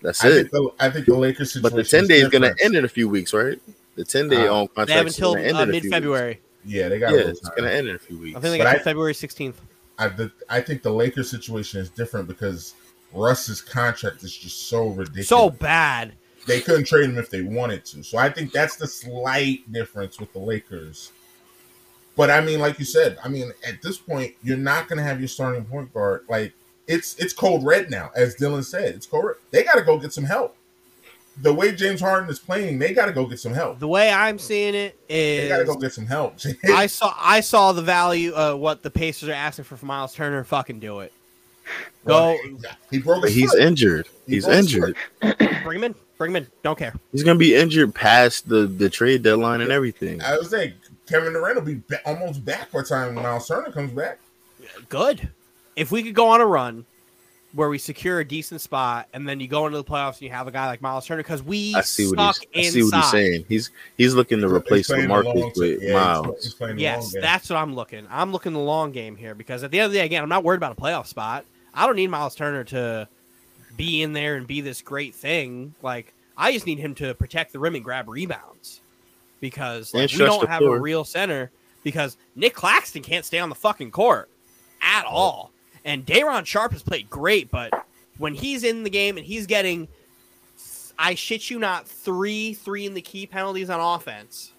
That's 0.02 0.24
I 0.24 0.28
it. 0.28 0.32
think 0.34 0.50
the 0.50 0.70
I 0.78 0.90
think 0.90 1.06
the 1.06 1.16
Lakers 1.16 1.52
situation. 1.52 1.76
But 1.76 1.82
the 1.82 1.88
10 1.88 2.06
day 2.06 2.20
is 2.20 2.28
going 2.28 2.42
to 2.42 2.54
end 2.64 2.74
in 2.76 2.84
a 2.84 2.88
few 2.88 3.08
weeks, 3.08 3.32
right? 3.34 3.58
The 4.00 4.06
10 4.06 4.28
day 4.30 4.46
Uh, 4.46 4.54
on 4.54 4.60
They 4.62 4.66
contract 4.74 4.90
have 4.92 5.06
until 5.08 5.36
end 5.36 5.56
uh, 5.56 5.60
in 5.60 5.68
a 5.68 5.72
few 5.72 5.82
mid 5.82 5.90
February. 5.92 6.40
Yeah, 6.64 6.88
they 6.88 6.96
weeks. 6.96 7.00
got. 7.00 7.10
Yeah, 7.10 7.16
a 7.16 7.18
little 7.18 7.30
it's 7.32 7.48
going 7.50 7.64
to 7.64 7.72
end 7.72 7.88
in 7.88 7.96
a 7.96 7.98
few 7.98 8.18
weeks. 8.18 8.36
I 8.36 8.40
think 8.40 8.52
they 8.52 8.58
got 8.58 8.76
I- 8.76 8.78
February 8.78 9.12
16th. 9.12 9.54
I, 9.98 10.08
the, 10.08 10.32
I 10.48 10.62
think 10.62 10.80
the 10.82 10.90
Lakers 10.90 11.30
situation 11.30 11.80
is 11.80 11.90
different 11.90 12.26
because 12.26 12.72
Russ's 13.12 13.60
contract 13.60 14.22
is 14.22 14.34
just 14.34 14.68
so 14.68 14.86
ridiculous. 14.88 15.28
So 15.28 15.50
bad. 15.50 16.14
they 16.46 16.62
couldn't 16.62 16.86
trade 16.86 17.10
him 17.10 17.18
if 17.18 17.28
they 17.28 17.42
wanted 17.42 17.84
to. 17.86 18.02
So 18.02 18.16
I 18.16 18.30
think 18.30 18.52
that's 18.52 18.76
the 18.76 18.86
slight 18.86 19.70
difference 19.70 20.18
with 20.18 20.32
the 20.32 20.38
Lakers. 20.38 21.12
But 22.16 22.30
I 22.30 22.40
mean, 22.40 22.60
like 22.60 22.78
you 22.78 22.86
said, 22.86 23.18
I 23.22 23.28
mean, 23.28 23.52
at 23.68 23.82
this 23.82 23.98
point, 23.98 24.34
you're 24.42 24.56
not 24.56 24.88
going 24.88 24.96
to 24.96 25.04
have 25.04 25.20
your 25.20 25.28
starting 25.28 25.66
point 25.66 25.92
guard. 25.92 26.24
Like 26.30 26.54
it's 26.88 27.16
it's 27.16 27.34
cold 27.34 27.64
red 27.66 27.90
now, 27.90 28.10
as 28.16 28.34
Dylan 28.36 28.64
said. 28.64 28.94
It's 28.94 29.04
cold. 29.06 29.26
Red. 29.26 29.36
They 29.50 29.62
got 29.64 29.74
to 29.74 29.82
go 29.82 29.98
get 29.98 30.14
some 30.14 30.24
help. 30.24 30.56
The 31.42 31.54
way 31.54 31.72
James 31.72 32.00
Harden 32.00 32.28
is 32.28 32.38
playing, 32.38 32.78
they 32.78 32.92
got 32.92 33.06
to 33.06 33.12
go 33.12 33.24
get 33.26 33.40
some 33.40 33.54
help. 33.54 33.78
The 33.78 33.88
way 33.88 34.10
I'm 34.12 34.38
seeing 34.38 34.74
it 34.74 34.98
is 35.08 35.42
They 35.44 35.48
got 35.48 35.58
to 35.58 35.64
go 35.64 35.74
get 35.76 35.92
some 35.92 36.06
help. 36.06 36.36
I 36.66 36.86
saw 36.86 37.14
I 37.18 37.40
saw 37.40 37.72
the 37.72 37.82
value 37.82 38.32
of 38.32 38.58
what 38.58 38.82
the 38.82 38.90
Pacers 38.90 39.28
are 39.30 39.32
asking 39.32 39.64
for 39.64 39.76
from 39.76 39.88
Miles 39.88 40.14
Turner. 40.14 40.44
Fucking 40.44 40.80
do 40.80 41.00
it. 41.00 41.12
Go 42.04 42.36
He 42.90 42.98
broke 42.98 43.24
his 43.24 43.34
he's 43.34 43.50
foot. 43.52 43.60
injured. 43.60 44.08
He 44.26 44.34
He's 44.34 44.48
injured. 44.48 44.96
bring 45.62 45.78
him 45.78 45.84
in. 45.84 45.94
Bring 46.18 46.32
him 46.32 46.36
in. 46.36 46.46
Don't 46.62 46.78
care. 46.78 46.92
He's 47.12 47.22
going 47.22 47.36
to 47.36 47.38
be 47.38 47.54
injured 47.54 47.94
past 47.94 48.48
the, 48.48 48.66
the 48.66 48.90
trade 48.90 49.22
deadline 49.22 49.60
and 49.62 49.70
everything. 49.70 50.20
I 50.20 50.36
was 50.36 50.50
saying 50.50 50.74
Kevin 51.06 51.32
Durant 51.32 51.54
will 51.56 51.62
be 51.62 51.80
ba- 51.88 52.00
almost 52.04 52.44
back 52.44 52.70
by 52.72 52.82
the 52.82 52.88
time 52.88 53.14
Miles 53.14 53.48
Turner 53.48 53.70
comes 53.72 53.92
back. 53.92 54.18
Good. 54.90 55.30
If 55.76 55.90
we 55.90 56.02
could 56.02 56.14
go 56.14 56.28
on 56.28 56.40
a 56.42 56.46
run 56.46 56.84
where 57.52 57.68
we 57.68 57.78
secure 57.78 58.20
a 58.20 58.24
decent 58.24 58.60
spot 58.60 59.08
and 59.12 59.28
then 59.28 59.40
you 59.40 59.48
go 59.48 59.66
into 59.66 59.76
the 59.76 59.84
playoffs 59.84 60.14
and 60.14 60.22
you 60.22 60.30
have 60.30 60.46
a 60.46 60.52
guy 60.52 60.66
like 60.66 60.80
Miles 60.80 61.06
Turner 61.06 61.22
because 61.22 61.42
we 61.42 61.74
I 61.74 61.80
see 61.80 62.06
what 62.08 62.36
suck 62.36 62.46
he's. 62.52 62.68
I 62.68 62.70
see 62.70 62.82
what 62.84 62.94
he's 62.94 63.10
saying. 63.10 63.44
He's 63.48 63.70
he's 63.96 64.14
looking 64.14 64.40
to 64.40 64.48
replace 64.48 64.86
He's 64.86 64.94
playing 64.94 65.08
the 65.08 65.14
LaMarcus 65.14 65.56
with 65.56 65.82
yeah, 65.82 65.92
Miles. 65.94 66.44
he's 66.44 66.54
playing 66.54 66.76
the 66.76 66.82
Yes, 66.82 67.14
that's 67.20 67.50
what 67.50 67.56
I'm 67.56 67.74
looking. 67.74 68.06
I'm 68.10 68.32
looking 68.32 68.52
the 68.52 68.60
long 68.60 68.92
game 68.92 69.16
here 69.16 69.34
because 69.34 69.64
at 69.64 69.70
the 69.70 69.80
end 69.80 69.86
of 69.86 69.92
the 69.92 69.98
day, 69.98 70.04
again, 70.04 70.22
I'm 70.22 70.28
not 70.28 70.44
worried 70.44 70.58
about 70.58 70.78
a 70.78 70.80
playoff 70.80 71.06
spot. 71.06 71.44
I 71.74 71.86
don't 71.86 71.96
need 71.96 72.08
Miles 72.08 72.34
Turner 72.34 72.64
to 72.64 73.08
be 73.76 74.02
in 74.02 74.12
there 74.12 74.36
and 74.36 74.46
be 74.46 74.60
this 74.60 74.82
great 74.82 75.14
thing. 75.14 75.74
Like 75.82 76.12
I 76.36 76.52
just 76.52 76.66
need 76.66 76.78
him 76.78 76.94
to 76.96 77.14
protect 77.14 77.52
the 77.52 77.58
rim 77.58 77.74
and 77.74 77.84
grab 77.84 78.08
rebounds 78.08 78.80
because 79.40 79.92
like, 79.92 80.12
we 80.12 80.18
don't 80.18 80.42
the 80.42 80.48
have 80.48 80.62
a 80.62 80.78
real 80.78 81.04
center 81.04 81.50
because 81.82 82.16
Nick 82.36 82.54
Claxton 82.54 83.02
can't 83.02 83.24
stay 83.24 83.38
on 83.38 83.48
the 83.48 83.54
fucking 83.54 83.90
court 83.90 84.28
at 84.80 85.04
all. 85.04 85.49
And 85.84 86.04
Day'Ron 86.04 86.44
Sharpe 86.44 86.72
has 86.72 86.82
played 86.82 87.08
great, 87.08 87.50
but 87.50 87.86
when 88.18 88.34
he's 88.34 88.64
in 88.64 88.82
the 88.82 88.90
game 88.90 89.16
and 89.16 89.24
he's 89.26 89.46
getting, 89.46 89.88
I 90.98 91.14
shit 91.14 91.48
you 91.50 91.58
not, 91.58 91.88
three 91.88 92.52
three 92.54 92.84
in 92.86 92.94
the 92.94 93.00
key 93.00 93.26
penalties 93.26 93.70
on 93.70 93.80
offense, 93.80 94.52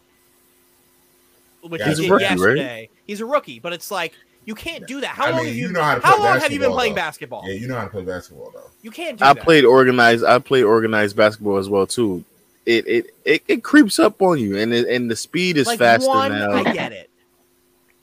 which 1.63 1.81
He's 1.83 1.99
he 1.99 2.05
a 2.05 2.07
did 2.07 2.11
rookie, 2.13 2.23
right? 2.25 2.31
yesterday. 2.31 2.89
He's 3.05 3.21
a 3.21 3.25
rookie, 3.25 3.59
but 3.59 3.71
it's 3.73 3.91
like 3.91 4.13
you 4.45 4.55
can't 4.55 4.87
do 4.87 5.01
that. 5.01 5.09
How 5.11 5.25
I 5.25 5.29
long 5.29 5.37
mean, 5.39 5.47
have 5.49 5.55
you 5.55 5.67
you? 5.67 5.73
know 5.73 5.81
how 5.83 5.99
how 6.01 6.19
long 6.23 6.39
have 6.39 6.51
you 6.51 6.59
been 6.59 6.71
playing 6.71 6.93
though. 6.93 7.01
basketball? 7.01 7.43
Yeah, 7.45 7.53
you 7.53 7.67
know 7.67 7.75
how 7.77 7.83
to 7.83 7.89
play 7.91 8.03
basketball 8.03 8.49
though. 8.51 8.71
You 8.81 8.89
can't 8.89 9.19
do 9.19 9.25
I 9.25 9.33
that. 9.33 9.43
played 9.43 9.63
organized. 9.63 10.23
I 10.25 10.39
played 10.39 10.63
organized 10.63 11.15
basketball 11.15 11.57
as 11.57 11.69
well 11.69 11.85
too. 11.85 12.23
It 12.65 12.87
it 12.87 13.05
it, 13.25 13.43
it 13.47 13.63
creeps 13.63 13.99
up 13.99 14.19
on 14.23 14.39
you, 14.39 14.57
and 14.57 14.73
it, 14.73 14.87
and 14.87 15.09
the 15.11 15.15
speed 15.15 15.57
is 15.57 15.67
like 15.67 15.77
faster 15.77 16.07
one, 16.09 16.31
now. 16.31 16.51
I 16.51 16.63
get 16.73 16.91
it, 16.91 17.11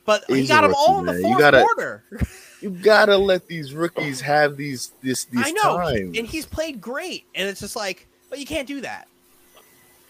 but 0.04 0.22
he 0.28 0.36
He's 0.40 0.48
got 0.48 0.62
a 0.64 0.68
them 0.68 0.76
all 0.78 1.00
in 1.00 1.06
the 1.06 1.12
man. 1.14 1.20
You 1.22 1.26
fourth 1.28 1.38
gotta- 1.40 1.60
quarter. 1.62 2.04
You 2.60 2.70
gotta 2.70 3.16
let 3.16 3.46
these 3.46 3.72
rookies 3.74 4.20
have 4.20 4.56
these 4.56 4.92
this 5.02 5.24
these 5.26 5.46
I 5.46 5.50
know, 5.52 5.76
times. 5.78 6.18
and 6.18 6.26
he's 6.26 6.44
played 6.46 6.80
great, 6.80 7.24
and 7.34 7.48
it's 7.48 7.60
just 7.60 7.76
like, 7.76 8.06
but 8.30 8.38
you 8.38 8.46
can't 8.46 8.66
do 8.66 8.80
that. 8.80 9.06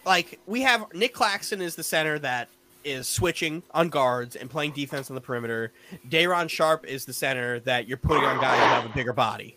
Like 0.07 0.39
we 0.47 0.63
have 0.63 0.87
Nick 0.95 1.13
Claxton 1.13 1.61
is 1.61 1.75
the 1.77 1.83
center 1.83 2.19
that 2.21 2.49
is 2.85 3.07
switching 3.07 3.63
on 3.73 3.89
guards 3.91 4.35
and 4.37 4.49
playing 4.49 4.73
defense 4.73 5.11
on 5.11 5.15
the 5.15 5.21
perimeter. 5.21 5.73
Day'Ron 6.09 6.49
Sharpe 6.49 6.87
is 6.87 7.05
the 7.05 7.13
center 7.13 7.61
that 7.61 7.87
you're 7.87 7.99
putting 7.99 8.25
on 8.25 8.41
guys 8.41 8.59
who 8.59 8.65
have 8.67 8.87
a 8.87 8.95
bigger 8.95 9.13
body, 9.13 9.57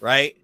right? 0.00 0.36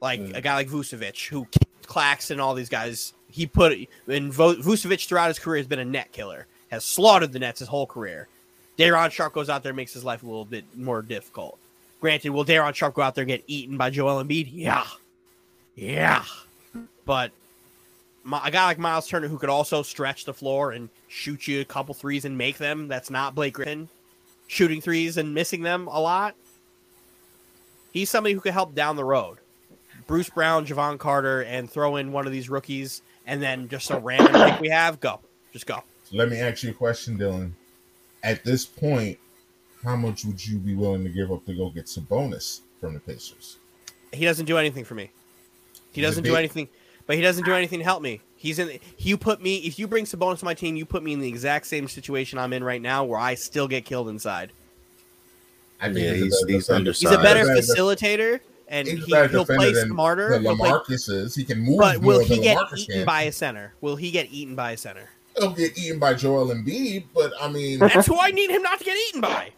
Like 0.00 0.20
Mm. 0.20 0.36
a 0.36 0.40
guy 0.40 0.54
like 0.54 0.68
Vucevic, 0.68 1.28
who 1.28 1.44
kicked 1.46 1.86
Claxton, 1.86 2.40
all 2.40 2.54
these 2.54 2.68
guys. 2.70 3.12
He 3.30 3.46
put 3.46 3.72
and 3.72 4.32
Vucevic 4.32 5.06
throughout 5.06 5.28
his 5.28 5.38
career 5.38 5.58
has 5.58 5.66
been 5.66 5.78
a 5.78 5.84
net 5.84 6.12
killer. 6.12 6.46
has 6.70 6.86
slaughtered 6.86 7.32
the 7.32 7.38
Nets 7.38 7.58
his 7.58 7.68
whole 7.68 7.86
career. 7.86 8.28
Day'Ron 8.76 9.10
Sharpe 9.10 9.34
goes 9.34 9.48
out 9.48 9.62
there 9.62 9.70
and 9.70 9.76
makes 9.76 9.92
his 9.92 10.04
life 10.04 10.22
a 10.22 10.26
little 10.26 10.44
bit 10.44 10.64
more 10.76 11.02
difficult. 11.02 11.58
Granted, 12.00 12.30
will 12.30 12.44
Day'Ron 12.44 12.72
Sharpe 12.72 12.94
go 12.94 13.02
out 13.02 13.14
there 13.14 13.22
and 13.22 13.28
get 13.28 13.44
eaten 13.46 13.76
by 13.76 13.90
Joel 13.90 14.22
Embiid? 14.22 14.48
Yeah. 14.52 14.86
Yeah. 15.76 16.24
But 17.04 17.32
a 18.26 18.50
guy 18.50 18.66
like 18.66 18.78
Miles 18.78 19.08
Turner 19.08 19.28
who 19.28 19.38
could 19.38 19.50
also 19.50 19.82
stretch 19.82 20.24
the 20.24 20.34
floor 20.34 20.72
and 20.72 20.88
shoot 21.08 21.46
you 21.46 21.60
a 21.60 21.64
couple 21.64 21.94
threes 21.94 22.24
and 22.24 22.36
make 22.36 22.58
them, 22.58 22.88
that's 22.88 23.10
not 23.10 23.34
Blake 23.34 23.54
Griffin 23.54 23.88
shooting 24.52 24.82
threes 24.82 25.16
and 25.16 25.32
missing 25.32 25.62
them 25.62 25.86
a 25.86 25.98
lot. 25.98 26.34
He's 27.92 28.10
somebody 28.10 28.34
who 28.34 28.40
could 28.40 28.52
help 28.52 28.74
down 28.74 28.96
the 28.96 29.04
road. 29.04 29.38
Bruce 30.06 30.28
Brown, 30.28 30.66
Jevon 30.66 30.98
Carter, 30.98 31.42
and 31.44 31.70
throw 31.70 31.96
in 31.96 32.12
one 32.12 32.26
of 32.26 32.32
these 32.32 32.50
rookies 32.50 33.00
and 33.26 33.42
then 33.42 33.68
just 33.68 33.90
a 33.90 33.98
random 33.98 34.32
pick 34.32 34.60
we 34.60 34.68
have, 34.68 35.00
go. 35.00 35.20
Just 35.52 35.66
go. 35.66 35.82
Let 36.10 36.28
me 36.28 36.38
ask 36.38 36.62
you 36.62 36.70
a 36.70 36.74
question, 36.74 37.16
Dylan. 37.16 37.52
At 38.22 38.44
this 38.44 38.64
point, 38.64 39.18
how 39.84 39.96
much 39.96 40.24
would 40.24 40.44
you 40.44 40.58
be 40.58 40.74
willing 40.74 41.02
to 41.04 41.10
give 41.10 41.32
up 41.32 41.44
to 41.46 41.54
go 41.54 41.70
get 41.70 41.86
Sabonis 41.86 42.60
from 42.80 42.94
the 42.94 43.00
Pacers? 43.00 43.56
He 44.12 44.24
doesn't 44.24 44.46
do 44.46 44.58
anything 44.58 44.84
for 44.84 44.94
me. 44.94 45.10
He 45.92 46.00
He's 46.00 46.08
doesn't 46.10 46.24
do 46.24 46.36
anything, 46.36 46.68
but 47.06 47.16
he 47.16 47.22
doesn't 47.22 47.44
do 47.44 47.52
anything 47.52 47.80
to 47.80 47.84
help 47.84 48.02
me. 48.02 48.20
He's 48.36 48.58
in. 48.58 48.78
You 48.98 49.16
put 49.16 49.42
me. 49.42 49.56
If 49.58 49.78
you 49.78 49.86
bring 49.86 50.04
Sabonis 50.04 50.38
to 50.40 50.44
my 50.44 50.54
team, 50.54 50.76
you 50.76 50.84
put 50.84 51.02
me 51.02 51.12
in 51.12 51.20
the 51.20 51.28
exact 51.28 51.66
same 51.66 51.88
situation 51.88 52.38
I'm 52.38 52.52
in 52.52 52.62
right 52.64 52.80
now, 52.82 53.04
where 53.04 53.18
I 53.18 53.34
still 53.34 53.68
get 53.68 53.84
killed 53.84 54.08
inside. 54.08 54.52
I 55.80 55.88
mean, 55.88 56.04
Yeah, 56.04 56.14
he's, 56.14 56.22
he's- 56.22 56.42
a 56.42 56.46
better 56.46 56.52
he's 56.52 56.66
defender. 56.66 56.92
He's 56.92 57.10
a 57.10 57.18
better 57.22 57.44
Better 57.46 57.60
facilitator, 57.60 58.40
and 58.68 58.86
He's 58.88 59.04
he, 59.04 59.14
he'll 59.28 59.44
play 59.44 59.74
smarter. 59.74 60.30
than 60.30 60.42
He'll, 60.42 60.56
play, 60.56 60.70
LaMarcus 60.70 61.10
is. 61.10 61.34
He 61.34 61.44
can 61.44 61.58
move 61.60 61.78
but 61.78 62.00
more 62.00 62.14
will 62.14 62.20
he 62.20 62.34
than 62.36 62.42
get 62.44 62.56
LaMarcus 62.56 62.78
eaten 62.78 62.94
can. 62.98 63.06
by 63.06 63.22
a 63.22 63.32
center? 63.32 63.74
Will 63.80 63.96
he 63.96 64.10
get 64.12 64.28
eaten 64.32 64.54
by 64.54 64.72
a 64.72 64.76
center? 64.76 65.08
He'll 65.36 65.52
get 65.52 65.76
eaten 65.78 65.98
by 65.98 66.14
Joel 66.14 66.48
Embiid, 66.54 67.04
but 67.14 67.32
I 67.40 67.50
mean, 67.50 67.78
That's 67.78 68.06
who 68.06 68.18
I 68.18 68.30
need 68.30 68.50
him 68.50 68.62
not 68.62 68.78
to 68.78 68.84
get 68.84 68.96
eaten 69.08 69.20
by. 69.20 69.50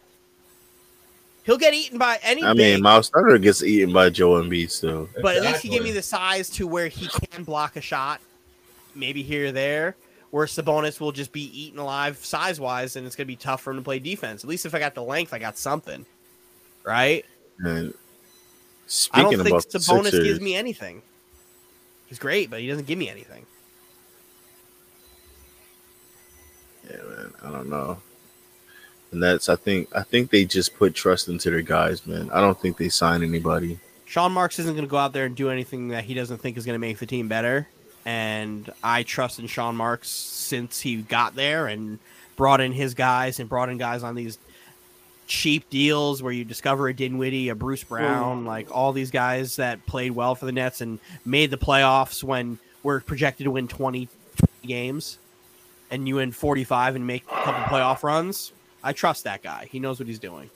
He'll 1.43 1.57
get 1.57 1.73
eaten 1.75 1.99
by 1.99 2.17
any 2.23 2.43
I 2.43 2.53
mean, 2.53 2.81
Miles 2.81 3.09
Turner 3.09 3.37
gets 3.37 3.61
eaten 3.61 3.93
by 3.93 4.09
Joel 4.09 4.41
Embiid 4.41 4.71
still. 4.71 5.07
but 5.21 5.35
at 5.35 5.43
least 5.43 5.61
he 5.61 5.69
gave 5.69 5.83
me 5.83 5.91
the 5.91 6.01
size 6.01 6.49
to 6.51 6.65
where 6.65 6.87
he 6.87 7.07
can 7.07 7.43
block 7.43 7.75
a 7.75 7.81
shot, 7.81 8.19
maybe 8.95 9.21
here 9.21 9.47
or 9.47 9.51
there. 9.51 9.95
Where 10.31 10.47
Sabonis 10.47 10.99
will 10.99 11.11
just 11.11 11.31
be 11.31 11.43
eaten 11.57 11.79
alive 11.79 12.17
size 12.17 12.59
wise, 12.59 12.95
and 12.95 13.05
it's 13.05 13.15
gonna 13.15 13.27
be 13.27 13.35
tough 13.35 13.61
for 13.61 13.71
him 13.71 13.77
to 13.77 13.83
play 13.83 13.99
defense. 13.99 14.43
At 14.43 14.49
least 14.49 14.65
if 14.65 14.73
I 14.73 14.79
got 14.79 14.95
the 14.95 15.03
length, 15.03 15.33
I 15.33 15.39
got 15.39 15.57
something, 15.57 16.05
right? 16.83 17.23
And 17.59 17.89
I 17.89 17.93
speaking 18.87 19.23
don't 19.23 19.35
think 19.37 19.49
about 19.49 19.69
the 19.69 19.79
Sabonis 19.79 20.03
Sixers, 20.05 20.23
gives 20.23 20.41
me 20.41 20.55
anything. 20.55 21.03
He's 22.07 22.19
great, 22.19 22.49
but 22.49 22.59
he 22.59 22.67
doesn't 22.67 22.87
give 22.87 22.97
me 22.97 23.07
anything. 23.07 23.45
Yeah, 26.89 26.97
man, 26.97 27.33
I 27.43 27.51
don't 27.51 27.69
know. 27.69 28.01
And 29.11 29.21
that's 29.21 29.49
I 29.49 29.55
think 29.55 29.95
I 29.95 30.03
think 30.03 30.29
they 30.29 30.45
just 30.45 30.75
put 30.75 30.93
trust 30.93 31.27
into 31.27 31.49
their 31.49 31.61
guys, 31.61 32.05
man. 32.05 32.29
I 32.31 32.41
don't 32.41 32.59
think 32.59 32.77
they 32.77 32.89
sign 32.89 33.23
anybody. 33.23 33.79
Sean 34.05 34.31
Marks 34.31 34.59
isn't 34.59 34.73
going 34.73 34.85
to 34.85 34.89
go 34.89 34.97
out 34.97 35.13
there 35.13 35.25
and 35.25 35.35
do 35.35 35.49
anything 35.49 35.89
that 35.89 36.03
he 36.03 36.13
doesn't 36.13 36.37
think 36.37 36.57
is 36.57 36.65
going 36.65 36.75
to 36.75 36.79
make 36.79 36.99
the 36.99 37.05
team 37.05 37.27
better. 37.27 37.67
And 38.05 38.69
I 38.83 39.03
trust 39.03 39.39
in 39.39 39.47
Sean 39.47 39.75
Marks 39.75 40.09
since 40.09 40.79
he 40.79 40.97
got 40.97 41.35
there 41.35 41.67
and 41.67 41.97
brought 42.35 42.61
in 42.61 42.71
his 42.71 42.93
guys 42.93 43.39
and 43.39 43.49
brought 43.49 43.69
in 43.69 43.77
guys 43.77 44.03
on 44.03 44.13
these 44.13 44.37
cheap 45.27 45.67
deals 45.71 46.21
where 46.21 46.31
you 46.31 46.43
discover 46.43 46.87
a 46.87 46.93
Dinwiddie, 46.93 47.49
a 47.49 47.55
Bruce 47.55 47.83
Brown, 47.83 48.45
like 48.45 48.67
all 48.69 48.93
these 48.93 49.09
guys 49.09 49.55
that 49.55 49.83
played 49.87 50.11
well 50.11 50.35
for 50.35 50.45
the 50.45 50.51
Nets 50.51 50.81
and 50.81 50.99
made 51.25 51.49
the 51.49 51.57
playoffs 51.57 52.23
when 52.23 52.59
we're 52.83 52.99
projected 52.99 53.45
to 53.45 53.51
win 53.51 53.67
20 53.67 54.07
games 54.61 55.17
and 55.91 56.07
you 56.07 56.15
win 56.15 56.31
45 56.31 56.95
and 56.95 57.05
make 57.07 57.23
a 57.23 57.43
couple 57.43 57.63
playoff 57.63 58.03
runs. 58.03 58.51
I 58.83 58.93
trust 58.93 59.23
that 59.23 59.41
guy. 59.41 59.67
He 59.71 59.79
knows 59.79 59.99
what 59.99 60.07
he's 60.07 60.19
doing. 60.19 60.49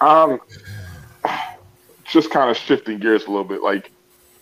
Um, 0.00 0.40
just 2.04 2.30
kind 2.30 2.50
of 2.50 2.56
shifting 2.56 2.98
gears 2.98 3.24
a 3.26 3.30
little 3.30 3.44
bit. 3.44 3.62
Like, 3.62 3.90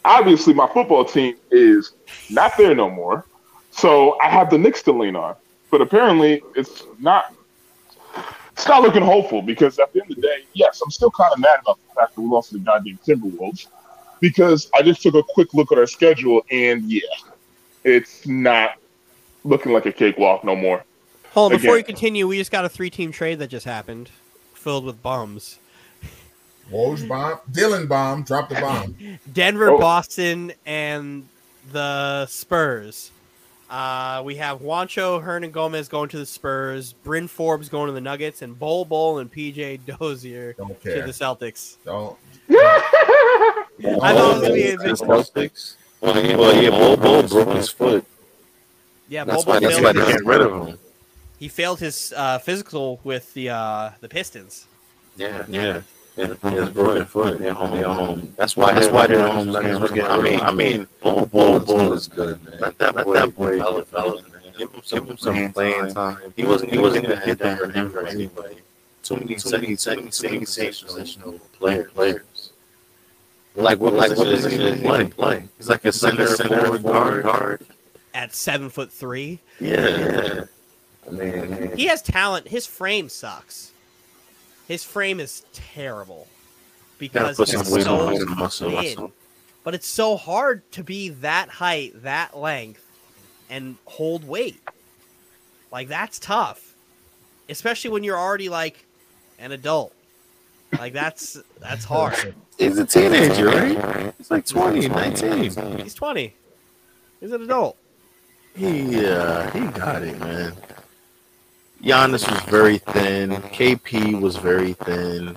obviously, 0.05 0.55
my 0.55 0.67
football 0.73 1.05
team 1.05 1.37
is 1.51 1.93
not 2.31 2.57
there 2.57 2.75
no 2.75 2.91
more, 2.91 3.25
so 3.71 4.19
I 4.21 4.29
have 4.29 4.51
the 4.51 4.59
Knicks 4.59 4.83
to 4.85 4.93
lean 4.93 5.17
on. 5.17 5.35
But 5.71 5.81
apparently, 5.81 6.43
it's 6.55 6.85
not. 6.99 7.35
It's 8.53 8.67
not 8.67 8.81
looking 8.81 9.03
hopeful 9.03 9.43
because 9.43 9.79
at 9.79 9.93
the 9.93 10.01
end 10.01 10.11
of 10.11 10.17
the 10.17 10.23
day, 10.23 10.45
yes, 10.55 10.81
I'm 10.83 10.91
still 10.91 11.11
kind 11.11 11.31
of 11.31 11.39
mad 11.39 11.59
about 11.61 11.77
the 11.77 12.01
fact 12.01 12.15
that 12.15 12.23
we 12.23 12.27
lost 12.27 12.51
to 12.51 12.55
the 12.55 12.65
goddamn 12.65 12.99
Timberwolves 13.07 13.67
because 14.21 14.71
I 14.75 14.81
just 14.81 15.03
took 15.03 15.15
a 15.15 15.23
quick 15.23 15.53
look 15.53 15.73
at 15.73 15.79
our 15.79 15.87
schedule 15.87 16.43
and 16.51 16.91
yeah, 16.91 17.01
it's 17.87 18.27
not 18.27 18.73
looking 19.45 19.73
like 19.73 19.87
a 19.87 19.93
cakewalk 19.93 20.45
no 20.45 20.55
more. 20.57 20.85
Hold 21.33 21.53
on, 21.53 21.59
before 21.59 21.75
Again. 21.77 21.79
you 21.79 21.85
continue, 21.85 22.27
we 22.27 22.37
just 22.39 22.51
got 22.51 22.65
a 22.65 22.69
three-team 22.69 23.13
trade 23.13 23.39
that 23.39 23.49
just 23.49 23.65
happened, 23.67 24.11
filled 24.55 24.85
with 24.85 25.03
bums. 25.03 25.59
Woj 26.73 27.07
bomb, 27.09 27.39
Dylan 27.53 27.89
bomb, 27.89 28.23
drop 28.25 28.49
the 28.49 28.57
bomb. 28.57 28.97
Denver, 29.33 29.71
Oh. 29.71 29.79
Boston, 29.79 30.53
and 30.67 31.29
the 31.73 32.27
Spurs. 32.27 33.11
Uh, 33.69 34.23
we 34.25 34.37
have 34.37 34.61
Juancho 34.61 35.23
Hernangomez 35.25 35.91
going 35.91 36.09
to 36.11 36.19
the 36.19 36.27
Spurs, 36.27 36.93
Bryn 36.93 37.27
Forbes 37.29 37.69
going 37.69 37.87
to 37.89 37.93
the 37.93 38.01
Nuggets, 38.01 38.41
and 38.43 38.57
Bol 38.59 38.85
Bol 38.85 39.19
and 39.19 39.31
PJ 39.33 39.81
Dozier 39.85 40.53
to 40.55 40.65
the 40.85 41.11
Celtics. 41.13 41.77
Don't. 41.85 42.17
I 42.49 44.13
thought 44.15 44.15
it 44.15 44.15
was 44.15 44.41
gonna 44.43 44.55
be 44.55 44.69
a 44.69 44.77
The 44.77 44.85
big- 44.85 44.95
Celtics. 44.95 45.75
Well, 46.01 46.25
yeah, 46.25 46.37
well, 46.37 46.63
yeah, 46.63 46.71
Bol 46.71 46.97
Bol 46.97 47.23
broke 47.29 47.57
his 47.57 47.69
foot. 47.69 48.05
Yeah, 49.09 49.25
That's 49.25 49.45
Bol 49.45 49.55
why, 49.55 49.61
that's 49.61 49.81
why 49.81 49.93
they 49.93 50.01
his, 50.01 50.09
get 50.09 50.25
rid 50.25 50.41
of 50.41 50.67
him. 50.69 50.79
he 51.39 51.49
failed 51.49 51.81
his 51.81 52.13
uh, 52.17 52.39
physical 52.39 53.01
with 53.05 53.33
the 53.35 53.51
uh, 53.51 53.91
the 54.01 54.09
Pistons. 54.09 54.67
Yeah, 55.17 55.45
yeah. 55.49 55.83
Yeah, 56.17 56.29
his 56.51 56.71
broken 56.71 57.05
foot. 57.05 57.41
Yeah, 57.43 57.53
home, 57.53 57.79
yeah, 57.79 57.93
home. 57.93 58.33
That's 58.39 58.57
why. 58.57 58.73
That's 58.73 58.89
why 58.89 59.07
they're 59.07 59.29
home. 59.29 59.55
I 59.55 60.19
mean, 60.23 60.41
I 60.41 60.51
mean, 60.51 60.87
Bull, 61.03 61.27
Bull, 61.27 61.61
Bull 61.61 61.93
is 61.93 62.09
good, 62.09 62.43
man. 62.43 62.59
Let 62.59 62.79
that 62.79 62.97
let 62.97 63.07
that 63.07 63.37
boy 63.37 63.51
develop, 63.53 63.91
develop, 63.91 64.33
man. 64.33 64.41
Give 64.57 64.73
him 64.73 64.81
some, 64.83 64.99
give 65.01 65.09
him 65.11 65.19
some 65.19 65.53
playing 65.53 65.93
time. 65.93 66.17
He 66.35 66.45
wasn't, 66.45 66.73
he 66.73 66.79
wasn't 66.79 67.07
gonna 67.09 67.21
hit 67.21 67.39
that 67.41 67.59
for 67.59 67.67
Denver 67.67 68.07
anyway. 68.07 68.57
Too 69.03 69.17
many, 69.17 69.35
too 69.35 69.51
many, 69.51 69.77
too 69.77 69.91
many, 69.97 70.11
too 70.11 70.31
many 70.31 70.45
safe 70.47 70.75
positional 70.81 71.39
player, 71.59 71.85
players. 71.95 72.23
Like 73.57 73.81
what? 73.81 73.95
Like 73.95 74.17
what 74.17 74.29
is 74.29 74.45
he 74.45 74.59
gonna 74.59 74.77
play? 74.77 75.07
Play. 75.07 75.45
He's 75.57 75.69
like 75.69 75.85
a 75.85 75.93
center, 75.93 76.27
center, 76.27 76.79
guard, 76.79 77.23
guard. 77.23 77.67
At 78.15 78.35
seven 78.35 78.71
foot 78.71 78.91
three, 78.93 79.41
Yeah, 79.61 79.89
yeah. 79.89 80.45
I 81.07 81.11
mean, 81.11 81.77
he 81.77 81.87
has 81.87 82.03
talent. 82.03 82.49
His 82.49 82.67
frame 82.67 83.09
sucks. 83.09 83.73
His 84.69 84.83
frame 84.85 85.21
is 85.21 85.45
terrible 85.53 86.27
because 86.99 87.37
put 87.37 87.49
some 87.49 87.61
he's 87.65 87.73
weight 87.73 87.85
so 87.85 88.01
on 88.07 88.13
his 88.15 88.27
muscle. 88.27 88.71
thin. 88.71 88.77
muscle. 88.77 89.13
But 89.65 89.75
it's 89.75 89.87
so 89.87 90.17
hard 90.17 90.71
to 90.73 90.85
be 90.85 91.09
that 91.09 91.49
height, 91.49 92.03
that 92.03 92.37
length, 92.37 92.85
and 93.51 93.77
hold 93.85 94.27
weight. 94.27 94.61
Like 95.73 95.89
that's 95.89 96.19
tough, 96.19 96.75
especially 97.49 97.91
when 97.91 98.05
you're 98.05 98.19
already 98.19 98.49
like 98.49 98.85
an 99.39 99.53
adult. 99.53 99.93
Like 100.79 100.93
that's 100.93 101.39
that's 101.61 101.85
hard. 101.85 102.35
He's 102.59 102.79
a 102.79 102.87
teenager, 102.87 103.47
right? 103.47 104.15
He's 104.17 104.31
like 104.31 104.47
20, 104.47 104.89
19. 104.89 105.79
He's 105.79 105.95
twenty. 105.95 106.35
He's 107.21 107.33
an 107.33 107.43
adult. 107.43 107.77
He 108.55 109.05
uh, 109.05 109.51
he 109.51 109.61
got 109.69 110.03
it, 110.03 110.19
man. 110.19 110.55
Giannis 111.83 112.31
was 112.31 112.41
very 112.43 112.79
thin. 112.79 113.31
KP 113.31 114.21
was 114.21 114.37
very 114.37 114.73
thin. 114.73 115.37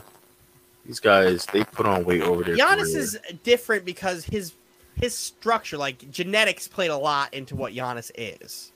These 0.85 0.99
guys, 0.99 1.45
they 1.47 1.63
put 1.63 1.85
on 1.85 2.05
weight 2.05 2.21
over 2.21 2.43
there. 2.43 2.55
Giannis 2.55 2.93
career. 2.93 2.99
is 2.99 3.19
different 3.43 3.85
because 3.85 4.25
his 4.25 4.53
his 4.95 5.15
structure, 5.15 5.77
like 5.77 6.09
genetics, 6.09 6.67
played 6.67 6.91
a 6.91 6.97
lot 6.97 7.33
into 7.33 7.55
what 7.55 7.73
Giannis 7.73 8.09
is, 8.15 8.71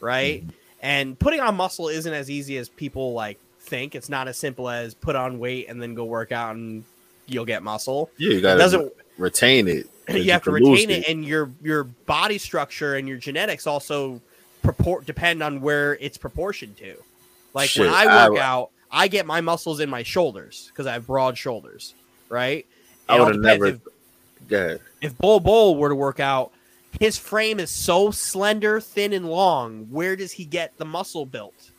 right? 0.00 0.44
And 0.80 1.18
putting 1.18 1.40
on 1.40 1.56
muscle 1.56 1.88
isn't 1.88 2.12
as 2.12 2.30
easy 2.30 2.58
as 2.58 2.68
people 2.68 3.14
like 3.14 3.40
think. 3.66 3.94
It's 3.94 4.08
not 4.08 4.28
as 4.28 4.36
simple 4.38 4.68
as 4.68 4.94
put 4.94 5.16
on 5.16 5.38
weight 5.38 5.68
and 5.68 5.80
then 5.82 5.94
go 5.94 6.04
work 6.04 6.32
out 6.32 6.54
and 6.56 6.84
you'll 7.26 7.44
get 7.44 7.62
muscle. 7.62 8.10
yeah, 8.16 8.30
you 8.30 8.38
It 8.38 8.42
gotta 8.42 8.58
doesn't 8.58 8.92
retain 9.18 9.68
it. 9.68 9.88
you 10.08 10.30
have 10.32 10.44
to 10.44 10.50
retain 10.52 10.88
it, 10.90 11.08
and 11.08 11.24
your 11.24 11.50
your 11.62 11.84
body 11.84 12.38
structure 12.38 12.94
and 12.94 13.08
your 13.08 13.18
genetics 13.18 13.66
also 13.66 14.20
propor- 14.64 15.04
depend 15.04 15.42
on 15.42 15.60
where 15.60 15.96
it's 15.96 16.16
proportioned 16.16 16.76
to. 16.78 16.94
Like 17.54 17.70
when 17.76 17.88
I 17.88 18.28
work 18.28 18.38
I- 18.38 18.42
out, 18.42 18.70
I 18.90 19.08
get 19.08 19.26
my 19.26 19.40
muscles 19.40 19.80
in 19.80 19.90
my 19.90 20.02
shoulders 20.04 20.68
because 20.72 20.86
I 20.86 20.92
have 20.92 21.06
broad 21.06 21.36
shoulders, 21.36 21.94
right? 22.28 22.64
I 23.08 23.16
It 23.16 23.20
all 23.20 23.26
would've 23.26 23.40
never- 23.42 23.66
If, 23.66 23.80
Yeah, 24.48 24.76
if 25.02 25.18
Bol 25.18 25.40
Bol 25.40 25.76
were 25.76 25.88
to 25.88 25.94
work 25.96 26.20
out, 26.20 26.52
his 27.00 27.18
frame 27.18 27.58
is 27.58 27.70
so 27.70 28.10
slender, 28.12 28.80
thin, 28.80 29.12
and 29.12 29.28
long. 29.28 29.86
Where 29.90 30.14
does 30.14 30.32
he 30.32 30.44
get 30.44 30.76
the 30.78 30.84
muscle 30.84 31.26
built? 31.26 31.70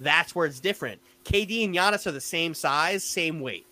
That's 0.00 0.34
where 0.34 0.46
it's 0.46 0.60
different. 0.60 1.00
KD 1.24 1.64
and 1.64 1.74
Giannis 1.74 2.06
are 2.06 2.12
the 2.12 2.20
same 2.20 2.54
size, 2.54 3.04
same 3.04 3.40
weight. 3.40 3.66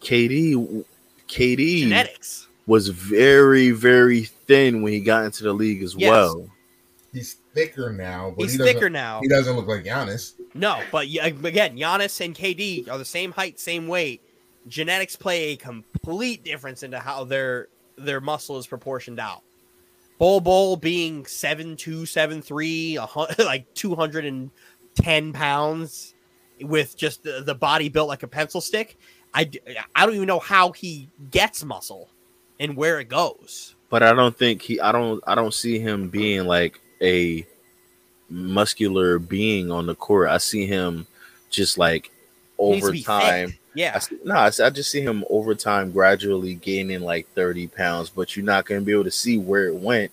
KD, 0.00 0.84
KD 1.28 1.80
Genetics. 1.82 2.46
was 2.66 2.88
very, 2.88 3.70
very 3.72 4.24
thin 4.24 4.82
when 4.82 4.92
he 4.92 5.00
got 5.00 5.24
into 5.24 5.42
the 5.44 5.52
league 5.52 5.82
as 5.82 5.94
Yes. 5.96 6.10
well. 6.10 6.48
he's 7.12 7.36
thicker 7.54 7.92
now, 7.92 8.32
but 8.36 8.44
He's 8.44 8.52
he 8.52 8.58
thicker 8.58 8.88
now. 8.88 9.20
He 9.20 9.28
doesn't 9.28 9.56
look 9.56 9.66
like 9.66 9.84
Giannis. 9.84 10.34
No, 10.54 10.80
but 10.92 11.06
again, 11.06 11.76
Giannis 11.76 12.24
and 12.24 12.34
KD 12.34 12.88
are 12.88 12.98
the 12.98 13.04
same 13.04 13.32
height, 13.32 13.58
same 13.58 13.88
weight. 13.88 14.22
Genetics 14.68 15.16
play 15.16 15.50
a 15.52 15.56
complete 15.56 16.44
difference 16.44 16.82
into 16.82 16.98
how 16.98 17.24
their 17.24 17.68
their 17.96 18.20
muscle 18.20 18.58
is 18.58 18.66
proportioned 18.66 19.18
out. 19.18 19.42
Bol 20.18 20.40
Bol 20.40 20.76
being 20.76 21.24
seven 21.26 21.76
two, 21.76 22.04
seven 22.06 22.42
three, 22.42 22.96
a 22.96 23.06
hun- 23.06 23.34
like 23.38 23.72
two 23.74 23.94
hundred 23.94 24.24
and 24.26 24.50
ten 25.02 25.32
pounds, 25.32 26.14
with 26.60 26.96
just 26.96 27.22
the, 27.22 27.42
the 27.44 27.54
body 27.54 27.88
built 27.88 28.08
like 28.08 28.22
a 28.22 28.28
pencil 28.28 28.60
stick. 28.60 28.98
I, 29.34 29.50
I 29.94 30.06
don't 30.06 30.14
even 30.14 30.26
know 30.26 30.38
how 30.38 30.72
he 30.72 31.08
gets 31.30 31.64
muscle 31.64 32.08
and 32.58 32.76
where 32.76 32.98
it 32.98 33.08
goes. 33.08 33.74
But 33.90 34.02
I 34.02 34.12
don't 34.12 34.36
think 34.36 34.62
he. 34.62 34.80
I 34.80 34.92
don't. 34.92 35.22
I 35.26 35.34
don't 35.34 35.54
see 35.54 35.78
him 35.78 36.08
being 36.08 36.46
like 36.46 36.80
a 37.00 37.46
muscular 38.28 39.18
being 39.18 39.70
on 39.70 39.86
the 39.86 39.94
court. 39.94 40.28
I 40.28 40.38
see 40.38 40.66
him 40.66 41.06
just 41.50 41.78
like 41.78 42.10
He 42.58 42.70
needs 42.70 42.82
to 42.82 42.88
over 42.88 42.98
time. 42.98 43.48
thick. 43.48 43.60
Yeah, 43.74 43.92
I 43.94 43.98
see, 44.00 44.18
no, 44.24 44.34
I, 44.34 44.46
I 44.46 44.70
just 44.70 44.90
see 44.90 45.02
him 45.02 45.24
over 45.30 45.54
time 45.54 45.92
gradually 45.92 46.54
gaining 46.54 47.00
like 47.00 47.28
30 47.34 47.68
pounds, 47.68 48.10
but 48.10 48.34
you're 48.34 48.44
not 48.44 48.66
going 48.66 48.80
to 48.80 48.84
be 48.84 48.92
able 48.92 49.04
to 49.04 49.10
see 49.10 49.38
where 49.38 49.68
it 49.68 49.76
went. 49.76 50.10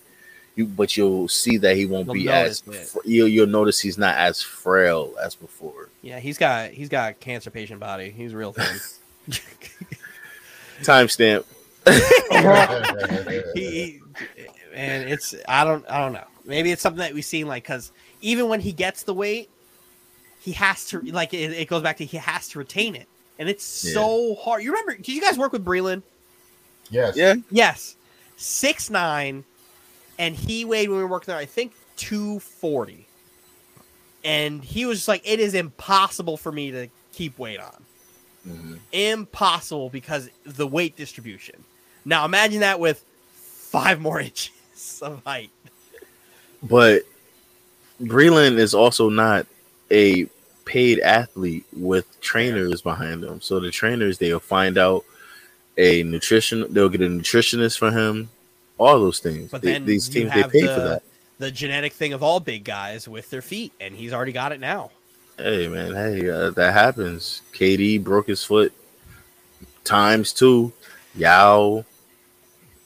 You, 0.56 0.64
but 0.64 0.96
you'll 0.96 1.28
see 1.28 1.58
that 1.58 1.76
he 1.76 1.84
won't 1.86 2.06
You'll 2.06 2.14
be 2.14 2.28
as 2.30 2.60
fr- 2.60 2.98
you'll, 3.04 3.28
you'll 3.28 3.46
notice 3.46 3.78
he's 3.78 3.98
not 3.98 4.16
as 4.16 4.40
frail 4.42 5.14
as 5.22 5.34
before. 5.34 5.90
yeah. 6.02 6.18
He's 6.18 6.38
got 6.38 6.70
he's 6.70 6.88
got 6.88 7.10
a 7.10 7.14
cancer 7.14 7.50
patient 7.50 7.78
body. 7.78 8.10
He's 8.10 8.34
real 8.34 8.52
thin. 8.54 8.80
Timestamp. 10.82 11.44
he, 13.54 13.60
he 13.60 14.00
and 14.74 15.08
it's 15.08 15.34
I 15.48 15.64
don't 15.64 15.84
I 15.90 15.98
don't 15.98 16.12
know. 16.12 16.24
Maybe 16.44 16.70
it's 16.72 16.82
something 16.82 16.98
that 17.00 17.14
we've 17.14 17.24
seen 17.24 17.46
like 17.46 17.62
because 17.64 17.92
even 18.20 18.48
when 18.48 18.60
he 18.60 18.72
gets 18.72 19.02
the 19.02 19.14
weight, 19.14 19.50
he 20.40 20.52
has 20.52 20.86
to 20.86 21.00
like 21.00 21.34
it, 21.34 21.52
it 21.52 21.68
goes 21.68 21.82
back 21.82 21.96
to 21.98 22.04
he 22.04 22.16
has 22.16 22.48
to 22.48 22.58
retain 22.58 22.94
it, 22.94 23.06
and 23.38 23.48
it's 23.48 23.84
Yeah. 23.84 23.94
so 23.94 24.34
hard. 24.36 24.62
You 24.62 24.70
remember? 24.72 24.96
Did 24.96 25.08
you 25.08 25.20
guys 25.20 25.38
work 25.38 25.52
with 25.52 25.64
Breland? 25.64 26.02
yes. 26.90 27.16
Yeah, 27.16 27.34
Yes, 27.50 27.96
six 28.36 28.90
nine, 28.90 29.44
and 30.18 30.34
he 30.34 30.64
weighed 30.64 30.88
when 30.88 30.98
we 30.98 31.02
were 31.04 31.10
working 31.10 31.32
there. 31.32 31.36
I 31.40 31.44
think 31.46 31.72
two 31.96 32.40
forty, 32.40 33.06
and 34.24 34.62
he 34.64 34.86
was 34.86 34.98
just 34.98 35.08
like, 35.08 35.22
it 35.24 35.40
is 35.40 35.54
impossible 35.54 36.36
for 36.36 36.52
me 36.52 36.70
to 36.70 36.88
keep 37.12 37.38
weight 37.38 37.58
on 37.60 37.82
Mhm. 38.48 38.78
impossible 38.92 39.88
because 39.90 40.28
the 40.44 40.66
weight 40.66 40.96
distribution. 40.96 41.64
Now 42.04 42.24
imagine 42.24 42.60
that 42.60 42.78
with 42.78 43.02
five 43.32 44.00
more 44.00 44.20
inches 44.28 45.00
of 45.02 45.22
height. 45.24 45.50
but 46.62 47.02
Breland 48.02 48.58
is 48.58 48.74
also 48.74 49.08
not 49.08 49.46
a 49.90 50.26
paid 50.64 50.98
athlete 51.00 51.64
with 51.72 52.20
trainers 52.20 52.82
behind 52.82 53.24
him. 53.24 53.40
So 53.40 53.58
the 53.60 53.70
trainers 53.70 54.18
they'll 54.18 54.38
find 54.40 54.76
out 54.76 55.04
a 55.78 56.02
nutrition, 56.02 56.66
they'll 56.72 56.88
get 56.88 57.00
a 57.02 57.04
nutritionist 57.08 57.78
for 57.78 57.90
him, 57.90 58.28
all 58.78 58.98
those 59.00 59.18
things. 59.18 59.50
But 59.50 59.62
They- 59.62 59.72
then 59.72 59.84
these 59.86 60.08
teams 60.08 60.32
they 60.32 60.42
pay 60.44 60.62
the, 60.62 60.74
for 60.74 60.80
that. 60.80 61.02
the 61.38 61.50
genetic 61.50 61.92
thing 61.92 62.12
of 62.12 62.22
all 62.22 62.40
big 62.40 62.64
guys 62.64 63.08
with 63.08 63.30
their 63.30 63.42
feet, 63.42 63.72
and 63.80 63.94
he's 63.94 64.12
already 64.12 64.32
got 64.32 64.52
it 64.52 64.60
now. 64.60 64.90
Hey 65.38 65.68
man, 65.68 65.92
hey, 65.94 66.28
uh, 66.30 66.50
that 66.50 66.72
happens. 66.72 67.42
KD 67.52 68.02
broke 68.02 68.26
his 68.26 68.42
foot 68.42 68.72
times 69.84 70.32
two. 70.32 70.72
Yao, 71.14 71.84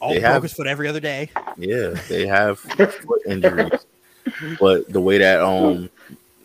Oh, 0.03 0.15
They 0.15 0.21
broke 0.21 0.45
his 0.45 0.53
foot 0.55 0.67
every 0.67 0.89
other 0.89 1.01
day. 1.01 1.31
yeah, 1.59 1.91
they 2.09 2.27
have 2.27 2.59
foot 2.59 3.23
injuries. 3.27 3.85
But 4.59 4.89
the 4.93 5.01
way 5.01 5.19
that 5.19 5.41
um 5.43 5.91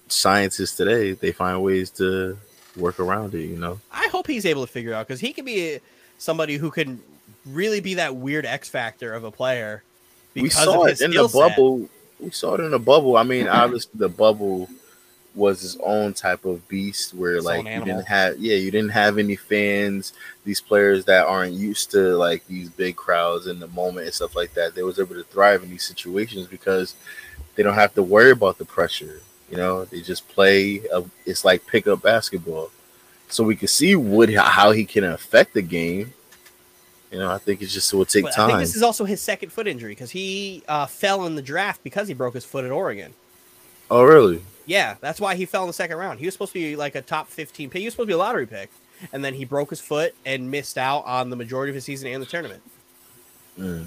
scientists 0.08 0.76
today, 0.76 1.14
they 1.14 1.32
find 1.32 1.62
ways 1.64 1.90
to 1.92 2.38
work 2.76 3.00
around 3.00 3.34
it. 3.34 3.46
You 3.46 3.58
know, 3.58 3.80
I 3.92 4.08
hope 4.12 4.28
he's 4.28 4.46
able 4.46 4.66
to 4.66 4.72
figure 4.72 4.94
out 4.94 5.08
because 5.08 5.20
he 5.22 5.32
could 5.34 5.46
be 5.46 5.80
somebody 6.18 6.58
who 6.58 6.70
can 6.70 7.02
really 7.46 7.80
be 7.80 7.96
that 7.96 8.16
weird 8.16 8.46
X 8.46 8.70
factor 8.70 9.14
of 9.14 9.24
a 9.24 9.32
player. 9.32 9.84
we 10.34 10.44
because 10.44 10.64
saw 10.64 10.84
of 10.84 10.90
it 10.90 11.02
in 11.02 11.12
the 11.12 11.28
set. 11.28 11.38
bubble. 11.38 11.90
We 12.20 12.30
saw 12.32 12.56
it 12.56 12.62
in 12.62 12.72
the 12.72 12.80
bubble. 12.80 13.18
I 13.18 13.24
mean, 13.24 13.48
obviously 13.50 13.92
the 13.96 14.10
bubble 14.10 14.70
was 15.36 15.62
his 15.62 15.78
own 15.84 16.14
type 16.14 16.46
of 16.46 16.68
beast 16.68 17.14
where 17.14 17.36
Its 17.36 17.46
like 17.46 17.66
you 17.66 17.84
didn't 17.84 18.08
have 18.08 18.40
yeah 18.40 18.56
you 18.56 18.72
didn't 18.72 18.92
have 18.92 19.18
any 19.18 19.36
fans 19.36 20.14
these 20.46 20.62
players 20.62 21.06
that 21.06 21.26
aren't 21.26 21.54
used 21.54 21.92
to 21.92 22.16
like 22.18 22.46
these 22.48 22.70
big 22.70 22.96
crowds 22.96 23.48
in 23.48 23.60
the 23.60 23.68
moment 23.68 24.06
and 24.06 24.16
stuff 24.16 24.36
like 24.36 24.54
that 24.54 24.76
they 24.76 24.84
was 24.84 24.98
able 24.98 25.14
to 25.16 25.24
thrive 25.24 25.62
in 25.62 25.70
these 25.70 25.86
situations 25.86 26.48
because 26.48 26.96
they 27.56 27.64
don't 27.64 27.74
have 27.74 27.94
to 27.94 28.02
worry 28.02 28.32
about 28.32 28.58
the 28.58 28.66
pressure 28.66 29.20
you 29.52 29.58
know 29.58 29.84
they 29.86 30.02
just 30.02 30.28
play 30.30 30.82
uh 30.94 31.04
it's 31.26 31.44
like 31.44 31.68
pickup 31.68 32.02
basketball 32.02 32.72
so 33.28 33.44
we 33.44 33.56
can 33.56 33.68
see 33.68 33.96
what 33.96 34.34
how 34.34 34.72
he 34.72 34.86
can 34.86 35.04
affect 35.04 35.54
the 35.54 35.62
game 35.62 36.14
you 37.11 37.19
know 37.19 37.32
i 37.32 37.38
think 37.38 37.61
it's 37.61 37.73
just 37.73 37.91
it 37.94 37.95
will 37.98 38.06
take 38.06 38.23
But 38.23 38.38
I 38.40 38.48
think 38.48 38.60
this 38.60 38.76
is 38.76 38.84
also 38.84 39.06
his 39.06 39.22
second 39.22 39.52
foot 39.52 39.68
injury 39.68 39.91
because 39.91 40.11
he 40.11 40.64
uh, 40.68 40.86
fell 40.86 41.26
in 41.26 41.36
the 41.36 41.41
draft 41.41 41.84
because 41.84 42.07
he 42.07 42.14
broke 42.14 42.34
his 42.34 42.45
foot 42.45 42.65
at 42.65 42.72
Oregon. 42.72 43.14
oh 43.91 44.03
really 44.03 44.41
Yeah, 44.65 44.95
that's 45.02 45.22
why 45.22 45.36
he 45.36 45.45
fell 45.45 45.61
in 45.64 45.68
the 45.68 45.73
second 45.73 45.98
round. 45.98 46.19
He 46.19 46.26
was 46.26 46.34
supposed 46.34 46.53
to 46.53 46.60
be 46.60 46.76
like 46.76 46.95
a 46.95 47.02
top 47.02 47.27
15 47.27 47.69
pick. 47.69 47.80
He 47.80 47.86
was 47.86 47.94
supposed 47.94 48.07
to 48.07 48.11
be 48.11 48.14
a 48.14 48.18
lottery 48.18 48.48
pick. 48.48 48.72
And 49.14 49.23
then 49.23 49.34
he 49.36 49.45
broke 49.45 49.69
his 49.69 49.80
foot 49.82 50.15
and 50.26 50.49
missed 50.49 50.77
out 50.77 51.06
on 51.06 51.30
the 51.30 51.36
majority 51.36 51.69
of 51.69 51.76
his 51.76 51.84
season 51.84 52.07
and 52.11 52.22
the 52.22 52.26
tournament. 52.26 52.64
Mm. 53.60 53.86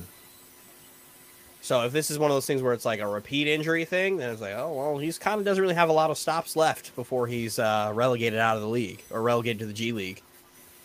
So 1.60 1.82
if 1.84 1.92
this 1.92 2.10
is 2.10 2.18
one 2.18 2.30
of 2.30 2.36
those 2.36 2.46
things 2.46 2.62
where 2.62 2.72
it's 2.72 2.84
like 2.84 3.00
a 3.00 3.06
repeat 3.08 3.48
injury 3.48 3.84
thing, 3.84 4.16
then 4.18 4.30
it's 4.30 4.40
like, 4.40 4.54
oh, 4.54 4.72
well, 4.72 4.98
he's 4.98 5.18
kind 5.18 5.38
of 5.40 5.44
doesn't 5.44 5.60
really 5.60 5.74
have 5.74 5.88
a 5.88 5.92
lot 5.92 6.10
of 6.10 6.16
stops 6.18 6.54
left 6.56 6.94
before 6.94 7.26
he's 7.26 7.58
uh, 7.58 7.90
relegated 7.94 8.38
out 8.38 8.54
of 8.56 8.62
the 8.62 8.68
league 8.68 9.02
or 9.10 9.20
relegated 9.22 9.58
to 9.60 9.66
the 9.66 9.72
G 9.72 9.92
League. 9.92 10.22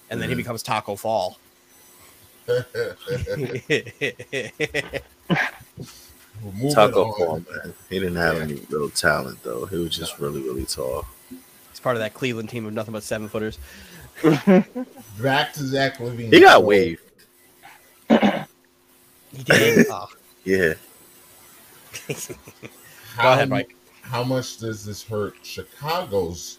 And 0.10 0.22
then 0.22 0.30
he 0.30 0.36
Mhm. 0.36 0.40
becomes 0.40 0.64
Tacko 0.64 0.96
Fall. 0.98 1.38
We're 2.48 2.66
Taco 6.74 7.06
on. 7.06 7.14
Fall, 7.18 7.44
man. 7.50 7.74
He 7.90 8.00
didn't 8.00 8.16
have 8.18 8.38
Yeah. 8.38 8.44
any 8.44 8.56
real 8.70 8.90
talent 8.90 9.42
though. 9.44 9.66
He 9.66 9.78
was 9.78 9.96
just 9.96 10.20
really, 10.20 10.42
really 10.42 10.66
tall. 10.66 11.06
he's 11.30 11.80
part 11.80 11.96
of 11.96 12.02
that 12.02 12.14
Cleveland 12.14 12.50
team 12.50 12.66
of 12.66 12.74
nothing 12.74 12.92
but 12.94 13.04
seven 13.04 13.28
footers. 13.30 13.58
Back 15.22 15.54
to 15.54 15.64
Zach 15.64 15.98
LaVine. 15.98 16.34
He 16.34 16.40
got 16.42 16.64
waved. 16.64 17.02
He 18.10 19.44
did. 19.44 19.88
oh, 19.90 20.08
Yeah. 20.44 20.74
How, 23.16 23.24
go 23.24 23.32
ahead, 23.34 23.50
Mike. 23.50 23.76
How 24.02 24.24
much 24.24 24.58
does 24.58 24.84
this 24.86 25.04
hurt 25.04 25.36
Chicago's 25.44 26.58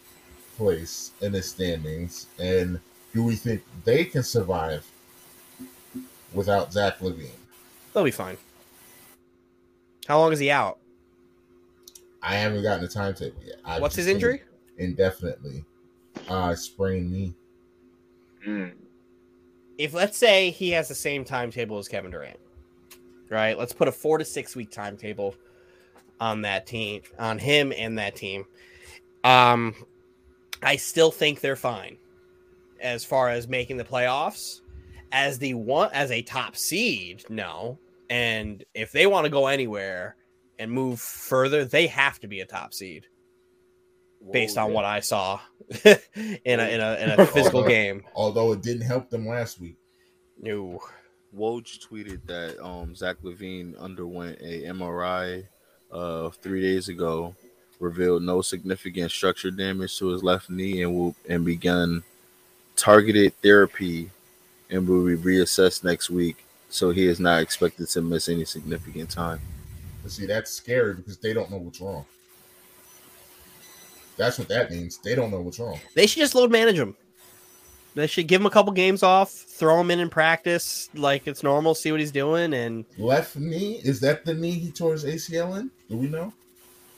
place 0.57 1.13
in 1.21 1.33
the 1.33 1.43
standings? 1.43 2.27
And 2.39 2.81
do 3.13 3.23
we 3.23 3.37
think 3.37 3.63
they 3.85 4.05
can 4.05 4.23
survive 4.23 4.85
without 6.35 6.73
Zach 6.73 6.99
LaVine? 6.99 7.29
They'll 7.93 8.05
be 8.05 8.11
fine. 8.11 8.37
How 10.07 10.19
long 10.19 10.33
is 10.33 10.39
he 10.39 10.51
out? 10.51 10.79
I 12.23 12.35
haven't 12.35 12.63
gotten 12.63 12.85
a 12.85 12.89
timetable 12.89 13.43
yet. 13.45 13.57
I've 13.65 13.83
What's 13.83 13.97
his 13.97 14.07
injury? 14.07 14.43
Indefinitely. 14.79 15.65
Uh, 16.29 16.55
sprained 16.55 17.11
knee. 17.11 17.35
Mm. 18.47 18.73
if 19.79 19.95
let's 19.95 20.19
say 20.19 20.51
he 20.51 20.71
has 20.73 20.89
the 20.89 20.95
same 20.95 21.25
timetable 21.25 21.79
as 21.79 21.89
Kevin 21.89 22.11
Durant, 22.11 22.39
right? 23.31 23.59
Let's 23.59 23.73
put 23.73 23.89
a 23.89 23.93
four 23.93 24.19
to 24.19 24.25
six 24.25 24.55
week 24.55 24.71
timetable 24.71 25.35
on 26.21 26.43
that 26.43 26.67
team, 26.67 27.01
on 27.19 27.39
him 27.39 27.73
and 27.75 27.97
that 27.99 28.17
team. 28.17 28.45
Um, 29.25 29.75
I 30.63 30.77
still 30.77 31.11
think 31.11 31.41
they're 31.41 31.57
fine 31.57 31.97
as 32.81 33.03
far 33.05 33.31
as 33.31 33.49
making 33.49 33.79
the 33.79 33.85
playoffs. 33.85 34.61
As 35.15 35.39
the 35.39 35.55
one 35.55 35.91
as 35.93 36.11
a 36.11 36.23
top 36.23 36.57
seed, 36.57 37.25
no. 37.29 37.79
And 38.11 38.65
if 38.75 38.91
they 38.91 39.07
want 39.07 39.25
to 39.27 39.31
go 39.31 39.47
anywhere 39.47 40.17
and 40.59 40.73
move 40.73 41.01
further, 41.01 41.65
they 41.65 41.87
have 41.87 42.19
to 42.21 42.27
be 42.27 42.41
a 42.41 42.47
top 42.47 42.75
seed 42.75 43.07
based 44.33 44.59
on 44.59 44.73
what 44.73 44.85
I 44.85 45.01
saw 45.01 45.41
in 45.85 46.61
a 46.61 46.69
in 46.69 46.81
a 46.81 46.97
in 46.97 47.21
a 47.21 47.27
physical 47.27 47.63
game. 47.65 48.03
Although 48.15 48.53
it 48.53 48.63
didn't 48.63 48.83
help 48.83 49.09
them 49.09 49.27
last 49.27 49.61
week. 49.61 49.77
No. 50.41 50.81
Woj 51.37 51.79
tweeted 51.89 52.21
that 52.27 52.65
um, 52.65 52.95
Zach 52.95 53.17
LaVine 53.23 53.79
underwent 53.79 54.39
a 54.41 54.63
MRI 54.65 55.45
uh, 55.93 56.31
three 56.31 56.61
days 56.61 56.89
ago, 56.89 57.35
revealed 57.81 58.23
no 58.23 58.41
significant 58.41 59.11
structure 59.11 59.51
damage 59.51 59.99
to 59.99 60.09
his 60.09 60.23
left 60.23 60.51
knee, 60.51 60.83
and 60.83 60.95
will 60.95 61.15
and 61.29 61.45
begun 61.45 62.03
targeted 62.77 63.35
therapy, 63.43 64.11
and 64.75 64.89
will 64.89 65.07
be 65.07 65.17
reassessed 65.17 65.85
next 65.85 66.11
week. 66.11 66.45
So 66.69 66.91
he 66.91 67.07
is 67.07 67.21
not 67.21 67.41
expected 67.41 67.89
to 67.89 68.03
miss 68.03 68.29
any 68.29 68.45
significant 68.45 69.09
time. 69.11 69.41
But 70.03 70.11
see, 70.11 70.27
that's 70.27 70.51
scary 70.51 70.95
because 70.95 71.17
they 71.19 71.33
don't 71.33 71.51
know 71.51 71.59
what's 71.59 71.81
wrong. 71.81 72.05
That's 74.17 74.39
what 74.39 74.49
that 74.49 74.71
means. 74.71 74.99
They 74.99 75.15
don't 75.15 75.31
know 75.31 75.41
what's 75.41 75.59
wrong. 75.59 75.79
They 75.95 76.07
should 76.07 76.21
just 76.21 76.35
load 76.35 76.51
manage 76.51 76.77
him. 76.77 76.97
They 77.95 78.09
should 78.09 78.27
give 78.27 78.41
him 78.41 78.47
a 78.47 78.51
couple 78.51 78.73
games 78.73 79.05
off, 79.05 79.31
throw 79.31 79.81
him 79.81 79.91
in 79.93 80.01
in 80.01 80.11
practice 80.11 80.91
like 80.95 81.29
it's 81.29 81.45
normal, 81.45 81.77
see 81.77 81.93
what 81.93 82.01
he's 82.01 82.11
doing, 82.11 82.53
and 82.53 82.85
Left 82.99 83.37
knee 83.37 83.81
is 83.85 84.01
that 84.01 84.25
the 84.25 84.35
knee 84.35 84.51
he 84.51 84.73
tore 84.73 84.93
his 84.93 85.05
ACL 85.05 85.61
in? 85.61 85.71
Do 85.89 85.97
we 85.97 86.09
know? 86.09 86.33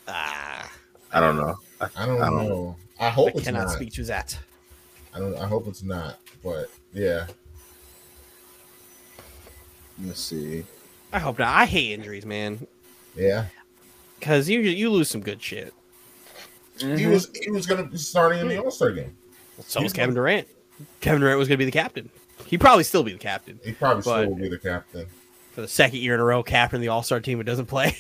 ah, 0.08 0.72
I 1.12 1.20
don't 1.20 1.36
know. 1.36 1.56
I, 1.80 1.88
I 1.96 2.06
don't, 2.06 2.22
I 2.22 2.30
don't 2.30 2.48
know. 2.48 2.76
I 2.98 3.06
I 3.08 3.10
hope 3.10 3.28
it's 3.34 3.42
cannot 3.44 3.66
not. 3.66 3.76
speak 3.76 3.92
to 3.94 4.04
that. 4.04 4.38
I 5.12 5.18
don't. 5.18 5.36
I 5.36 5.46
hope 5.46 5.66
it's 5.66 5.82
not. 5.82 6.18
But 6.42 6.70
yeah, 6.94 7.26
let's 10.04 10.20
see. 10.20 10.64
I 11.12 11.18
hope 11.18 11.38
not. 11.38 11.48
I 11.48 11.64
hate 11.66 11.92
injuries, 11.92 12.26
man, 12.26 12.66
yeah. 13.14 13.46
because 14.18 14.48
you 14.48 14.60
you 14.60 14.90
lose 14.90 15.08
some 15.08 15.20
good 15.20 15.40
shit. 15.42 15.72
Mm-hmm. 16.78 16.96
He 16.96 17.06
was 17.06 17.30
he 17.42 17.50
was 17.50 17.66
gonna 17.66 17.84
be 17.84 17.96
starting 17.98 18.40
in 18.40 18.48
the 18.48 18.58
All 18.62 18.70
Star 18.70 18.90
game. 18.92 19.16
So 19.66 19.82
was 19.82 19.92
Kevin 19.92 20.14
Durant. 20.14 20.46
Kevin 21.00 21.20
Durant 21.20 21.38
was 21.38 21.48
going 21.48 21.56
to 21.56 21.58
be 21.58 21.64
the 21.64 21.70
captain. 21.70 22.10
He'd 22.46 22.60
probably 22.60 22.84
still 22.84 23.02
be 23.02 23.12
the 23.12 23.18
captain 23.18 23.58
He 23.64 23.72
probably 23.72 24.02
still 24.02 24.28
will 24.28 24.36
be 24.36 24.48
the 24.50 24.58
captain. 24.58 25.06
for 25.52 25.62
the 25.62 25.68
second 25.68 26.00
year 26.00 26.12
in 26.12 26.20
a 26.20 26.24
row, 26.24 26.42
captain 26.42 26.76
of 26.76 26.82
the 26.82 26.88
All 26.88 27.02
Star 27.02 27.20
team 27.20 27.38
who 27.38 27.44
doesn't 27.44 27.64
play. 27.66 27.96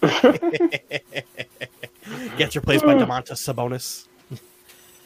Gets 2.36 2.56
replaced 2.56 2.84
by 2.84 2.94
Domantas 3.00 3.42
Sabonis. 3.42 4.06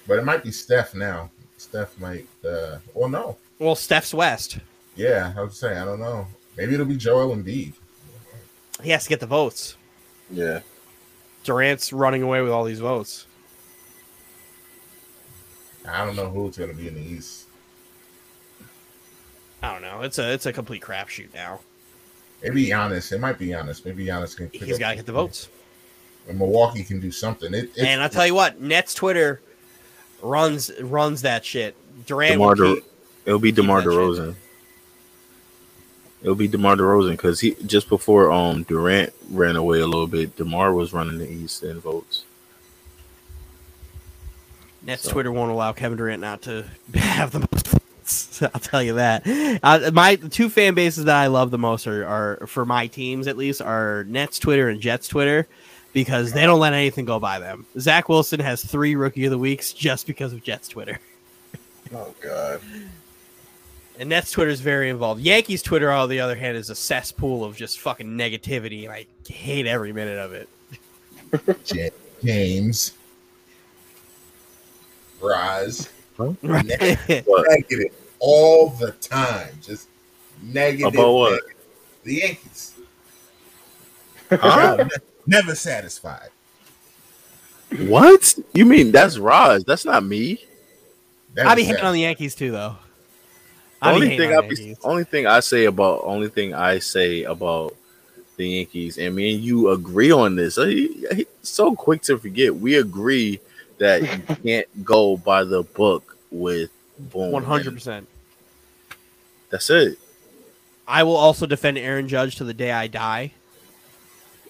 But 0.06 0.18
it 0.18 0.24
might 0.24 0.44
be 0.44 0.52
Steph 0.52 0.94
now. 0.94 1.30
Steph 1.56 1.98
might. 1.98 2.26
uh 2.46 2.78
Well, 2.92 3.08
no. 3.08 3.38
Well, 3.58 3.74
Steph's 3.74 4.12
West. 4.12 4.58
Yeah, 4.96 5.32
I 5.36 5.40
would 5.40 5.52
say 5.52 5.76
I 5.76 5.84
don't 5.84 6.00
know. 6.00 6.26
Maybe 6.56 6.74
it'll 6.74 6.86
be 6.86 6.96
Joel 6.96 7.34
Embiid. 7.34 7.72
He 8.82 8.90
has 8.90 9.04
to 9.04 9.08
get 9.08 9.20
the 9.20 9.26
votes. 9.26 9.76
Yeah. 10.30 10.60
Durant's 11.44 11.92
running 11.92 12.22
away 12.22 12.40
with 12.42 12.50
all 12.52 12.64
these 12.64 12.80
votes. 12.80 13.26
I 15.86 16.04
don't 16.04 16.16
know 16.16 16.30
who's 16.30 16.56
gonna 16.56 16.72
be 16.72 16.88
in 16.88 16.94
the 16.94 17.00
East. 17.02 17.44
I 19.62 19.72
don't 19.72 19.82
know. 19.82 20.02
It's 20.02 20.18
a 20.18 20.32
it's 20.32 20.46
a 20.46 20.52
complete 20.52 20.82
crapshoot 20.82 21.32
now. 21.34 21.60
Maybe 22.42 22.66
Giannis. 22.66 23.12
It 23.12 23.20
might 23.20 23.38
be 23.38 23.48
Giannis. 23.48 23.84
Maybe 23.84 24.06
Giannis 24.06 24.36
can. 24.36 24.48
pick 24.50 24.62
He's 24.62 24.74
up- 24.74 24.80
got 24.80 24.90
to 24.90 24.96
get 24.96 25.06
the 25.06 25.12
votes. 25.12 25.48
And 26.28 26.38
Milwaukee 26.38 26.84
can 26.84 27.00
do 27.00 27.10
something. 27.10 27.52
It, 27.52 27.64
it's, 27.70 27.78
And 27.80 28.02
I'll 28.02 28.08
tell 28.08 28.26
you 28.26 28.34
what, 28.34 28.58
Nets 28.60 28.94
Twitter 28.94 29.40
runs 30.22 30.70
runs 30.80 31.22
that 31.22 31.44
shit. 31.44 31.76
Durant 32.06 32.32
DeMar 32.34 32.48
will 32.48 32.54
De- 32.54 32.74
keep- 32.80 32.90
it'll 33.26 33.38
be 33.38 33.52
DeMar 33.52 33.82
that 33.82 33.90
shit. 33.90 33.92
DeRozan. 33.92 34.34
It'll 36.24 36.34
be 36.34 36.48
DeMar 36.48 36.74
DeRozan 36.76 37.12
because 37.12 37.38
he 37.40 37.54
just 37.66 37.88
before 37.88 38.32
um 38.32 38.64
Durant 38.64 39.12
ran 39.30 39.54
away 39.56 39.78
a 39.80 39.86
little 39.86 40.06
bit, 40.08 40.34
DeMar 40.36 40.72
was 40.74 40.92
running 40.92 41.18
the 41.18 41.30
East 41.30 41.62
in 41.62 41.78
votes. 41.80 42.24
Nets 44.82 45.04
So- 45.04 45.12
Twitter 45.12 45.30
won't 45.30 45.50
allow 45.52 45.72
Kevin 45.72 45.96
Durant 45.98 46.20
not 46.20 46.42
to 46.42 46.64
have 46.94 47.30
the 47.32 47.40
most 47.40 47.68
votes. 47.68 48.42
I'll 48.54 48.60
tell 48.60 48.82
you 48.82 48.94
that. 48.94 49.22
Uh, 49.62 49.90
my 49.94 50.16
two 50.16 50.48
fan 50.50 50.74
bases 50.74 51.04
that 51.04 51.16
I 51.16 51.28
love 51.28 51.50
the 51.50 51.58
most 51.58 51.86
are, 51.86 52.04
are 52.40 52.46
for 52.46 52.64
my 52.66 52.86
teams 52.86 53.26
at 53.26 53.36
least 53.36 53.62
are 53.62 54.04
Nets 54.08 54.38
Twitter 54.38 54.68
and 54.68 54.80
Jets 54.80 55.08
Twitter 55.08 55.46
because 55.94 56.32
they 56.32 56.42
don't 56.44 56.58
let 56.60 56.72
anything 56.72 57.04
go 57.04 57.18
by 57.20 57.38
them. 57.38 57.64
Zach 57.78 58.08
Wilson 58.08 58.40
has 58.40 58.64
three 58.64 58.94
Rookie 58.96 59.24
of 59.26 59.30
the 59.30 59.38
Weeks 59.38 59.72
just 59.72 60.06
because 60.06 60.32
of 60.32 60.42
Jets 60.42 60.68
Twitter. 60.68 61.00
Oh 61.94 62.14
God. 62.20 62.60
And 63.98 64.08
Nets 64.08 64.32
Twitter 64.32 64.50
is 64.50 64.60
very 64.60 64.90
involved. 64.90 65.20
Yankees 65.20 65.62
Twitter, 65.62 65.90
on 65.90 66.08
the 66.08 66.18
other 66.20 66.34
hand, 66.34 66.56
is 66.56 66.68
a 66.68 66.74
cesspool 66.74 67.44
of 67.44 67.56
just 67.56 67.78
fucking 67.78 68.08
negativity, 68.08 68.84
and 68.84 68.92
I 68.92 69.06
hate 69.28 69.66
every 69.66 69.92
minute 69.92 70.18
of 70.18 70.32
it. 70.32 70.48
Ja- 71.72 71.90
James. 72.24 72.92
Rise. 75.20 75.88
What? 76.16 76.42
Negative 76.42 77.92
all 78.18 78.70
the 78.70 78.92
time. 79.00 79.52
Just 79.62 79.88
negative. 80.42 80.94
About 80.94 81.12
what? 81.12 81.30
negative. 81.32 81.56
The 82.04 82.14
Yankees. 82.14 82.74
Huh? 84.30 84.76
Ne- 84.78 84.88
Never 85.26 85.54
satisfied. 85.54 86.28
what? 87.86 88.36
You 88.52 88.64
mean 88.64 88.92
that's 88.92 89.18
Raj? 89.18 89.64
That's 89.64 89.84
not 89.84 90.04
me. 90.04 90.44
Never 91.34 91.48
I 91.48 91.54
be 91.54 91.64
hating 91.64 91.84
on 91.84 91.94
the 91.94 92.00
Yankees 92.00 92.34
too, 92.34 92.50
though. 92.50 92.76
The 93.82 93.90
only 93.90 94.16
thing 94.16 94.32
I 94.34 94.40
be, 94.40 94.76
only 94.82 95.04
thing 95.04 95.26
I 95.26 95.40
say 95.40 95.66
about 95.66 96.02
only 96.04 96.28
thing 96.28 96.54
I 96.54 96.78
say 96.78 97.24
about 97.24 97.74
the 98.36 98.48
Yankees, 98.48 98.98
and 98.98 99.14
me 99.14 99.34
and 99.34 99.44
you 99.44 99.70
agree 99.70 100.10
on 100.10 100.36
this. 100.36 100.56
He- 100.56 101.26
so 101.42 101.74
quick 101.74 102.02
to 102.02 102.18
forget. 102.18 102.54
We 102.54 102.76
agree 102.76 103.40
that 103.78 104.02
you 104.02 104.36
can't 104.42 104.84
go 104.84 105.16
by 105.16 105.44
the 105.44 105.62
book 105.62 106.16
with 106.30 106.70
Boone. 106.98 107.32
One 107.32 107.44
hundred 107.44 107.74
percent. 107.74 108.08
That's 109.50 109.70
it. 109.70 109.98
I 110.86 111.02
will 111.02 111.16
also 111.16 111.46
defend 111.46 111.78
Aaron 111.78 112.08
Judge 112.08 112.36
to 112.36 112.44
the 112.44 112.54
day 112.54 112.70
I 112.72 112.86
die. 112.86 113.32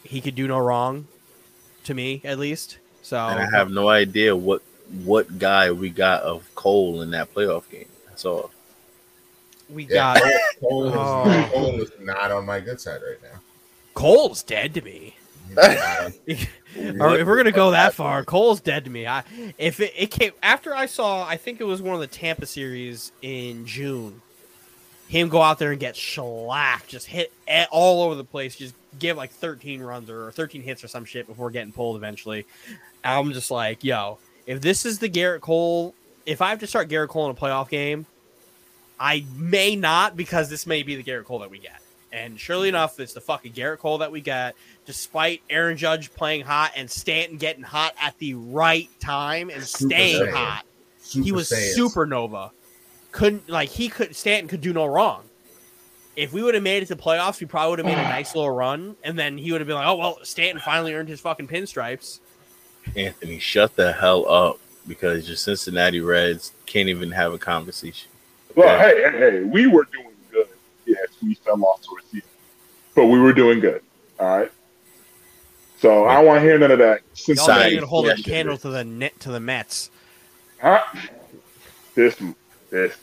He 0.02 0.20
could 0.20 0.34
do 0.34 0.46
no 0.46 0.58
wrong, 0.58 1.06
to 1.84 1.94
me 1.94 2.20
at 2.24 2.38
least. 2.38 2.78
So 3.02 3.16
And 3.18 3.40
I 3.40 3.56
have 3.56 3.70
no 3.70 3.88
idea 3.88 4.34
what 4.34 4.62
what 5.04 5.38
guy 5.38 5.70
we 5.72 5.90
got 5.90 6.22
of 6.22 6.48
Cole 6.54 7.02
in 7.02 7.10
that 7.10 7.34
playoff 7.34 7.68
game. 7.70 7.88
That's 8.06 8.24
all. 8.24 8.50
We 9.70 9.84
Yeah, 9.84 10.18
got 10.18 10.22
Cole, 10.22 10.60
Cole 10.60 10.86
is, 10.88 10.94
Oh. 10.96 11.50
Cole 11.52 11.80
is 11.82 11.90
not 12.00 12.30
on 12.30 12.44
my 12.46 12.60
good 12.60 12.80
side 12.80 13.00
right 13.06 13.22
now. 13.22 13.40
Cole's 13.94 14.42
dead 14.42 14.74
to 14.74 14.82
me. 14.82 15.16
He's 15.48 15.56
not 15.56 15.78
on- 16.04 16.14
Or 17.00 17.16
if 17.18 17.26
we're 17.26 17.36
gonna 17.36 17.52
go 17.52 17.70
that 17.70 17.94
far, 17.94 18.24
Cole's 18.24 18.60
dead 18.60 18.84
to 18.84 18.90
me. 18.90 19.06
I 19.06 19.22
if 19.58 19.78
it, 19.80 19.92
it 19.96 20.10
came 20.10 20.32
after 20.42 20.74
I 20.74 20.86
saw, 20.86 21.24
I 21.26 21.36
think 21.36 21.60
it 21.60 21.64
was 21.64 21.80
one 21.80 21.94
of 21.94 22.00
the 22.00 22.06
Tampa 22.08 22.46
series 22.46 23.12
in 23.22 23.64
June. 23.66 24.20
Him 25.06 25.28
go 25.28 25.40
out 25.42 25.58
there 25.58 25.70
and 25.70 25.78
get 25.78 25.94
shellacked, 25.96 26.88
just 26.88 27.06
hit 27.06 27.32
all 27.70 28.02
over 28.02 28.14
the 28.16 28.24
place, 28.24 28.56
just 28.56 28.74
give 28.98 29.16
like 29.16 29.30
13 29.30 29.80
runs 29.82 30.10
or 30.10 30.32
13 30.32 30.62
hits 30.62 30.82
or 30.82 30.88
some 30.88 31.04
shit 31.04 31.26
before 31.26 31.50
getting 31.50 31.72
pulled 31.72 31.96
eventually. 31.96 32.46
I'm 33.04 33.32
just 33.32 33.50
like, 33.50 33.84
yo, 33.84 34.18
if 34.46 34.60
this 34.60 34.84
is 34.86 34.98
the 34.98 35.08
Gerrit 35.08 35.40
Cole, 35.40 35.94
if 36.26 36.40
I 36.42 36.50
have 36.50 36.58
to 36.60 36.66
start 36.66 36.88
Gerrit 36.88 37.08
Cole 37.08 37.26
in 37.26 37.36
a 37.36 37.38
playoff 37.38 37.68
game, 37.68 38.06
I 38.98 39.24
may 39.36 39.76
not 39.76 40.16
because 40.16 40.48
this 40.48 40.66
may 40.66 40.82
be 40.82 40.96
the 40.96 41.02
Gerrit 41.02 41.24
Cole 41.24 41.40
that 41.40 41.50
we 41.50 41.58
get. 41.58 41.80
And 42.12 42.38
surely 42.38 42.68
enough, 42.68 43.00
it's 43.00 43.12
the 43.12 43.20
fucking 43.20 43.52
Gerrit 43.52 43.78
Cole 43.78 43.98
that 43.98 44.12
we 44.12 44.20
got 44.20 44.54
despite 44.86 45.42
Aaron 45.50 45.76
Judge 45.76 46.12
playing 46.14 46.42
hot 46.42 46.72
and 46.76 46.88
Stanton 46.88 47.38
getting 47.38 47.64
hot 47.64 47.94
at 48.00 48.16
the 48.18 48.34
right 48.34 48.88
time 49.00 49.50
and 49.50 49.62
Super 49.64 49.90
staying 49.94 50.22
Saiyan. 50.22 50.32
hot. 50.32 50.64
Super 51.00 51.24
he 51.24 51.32
was 51.32 51.50
Saiyans. 51.50 51.76
supernova. 51.76 52.50
Couldn't 53.10 53.48
like 53.48 53.68
he 53.68 53.88
could 53.88 54.14
Stanton 54.14 54.48
could 54.48 54.60
do 54.60 54.72
no 54.72 54.86
wrong. 54.86 55.24
If 56.16 56.32
we 56.32 56.44
would 56.44 56.54
have 56.54 56.62
made 56.62 56.84
it 56.84 56.86
to 56.86 56.96
playoffs, 56.96 57.40
we 57.40 57.46
probably 57.46 57.70
would 57.70 57.78
have 57.80 57.86
made 57.86 57.98
a 57.98 58.08
nice 58.08 58.36
little 58.36 58.50
run, 58.50 58.94
and 59.02 59.18
then 59.18 59.36
he 59.36 59.50
would 59.50 59.60
have 59.60 59.66
been 59.66 59.76
like, 59.76 59.86
"Oh 59.86 59.96
well, 59.96 60.18
Stanton 60.22 60.60
finally 60.64 60.94
earned 60.94 61.08
his 61.08 61.20
fucking 61.20 61.48
pinstripes." 61.48 62.20
Anthony, 62.94 63.40
shut 63.40 63.74
the 63.74 63.92
hell 63.92 64.28
up 64.30 64.58
because 64.86 65.26
your 65.26 65.36
Cincinnati 65.36 66.00
Reds 66.00 66.52
can't 66.66 66.88
even 66.88 67.10
have 67.12 67.32
a 67.32 67.38
conversation. 67.38 68.10
Well, 68.54 68.78
hey, 68.78 69.02
hey, 69.10 69.18
hey, 69.18 69.40
we 69.42 69.66
were 69.66 69.86
doing 69.92 70.14
good. 70.30 70.46
Yes, 70.86 71.08
we 71.22 71.34
fell 71.34 71.62
off 71.64 71.82
towards 71.82 72.06
the 72.10 72.18
end, 72.18 72.22
but 72.94 73.06
we 73.06 73.18
were 73.18 73.32
doing 73.32 73.60
good. 73.60 73.82
All 74.20 74.38
right. 74.38 74.52
So 75.78 76.06
I 76.06 76.14
don't 76.14 76.26
want 76.26 76.38
to 76.38 76.42
hear 76.42 76.58
none 76.58 76.70
of 76.70 76.78
that. 76.78 77.00
Y'all 77.26 77.36
Side, 77.36 77.66
ain't 77.66 77.74
gonna 77.76 77.86
hold 77.86 78.06
yeah, 78.06 78.12
a 78.12 78.16
candle 78.16 78.56
to 78.58 78.68
the 78.70 78.84
net 78.84 79.18
to 79.20 79.30
the 79.30 79.40
Mets. 79.40 79.90
Huh? 80.60 80.82
This, 81.94 82.16
this. 82.70 82.94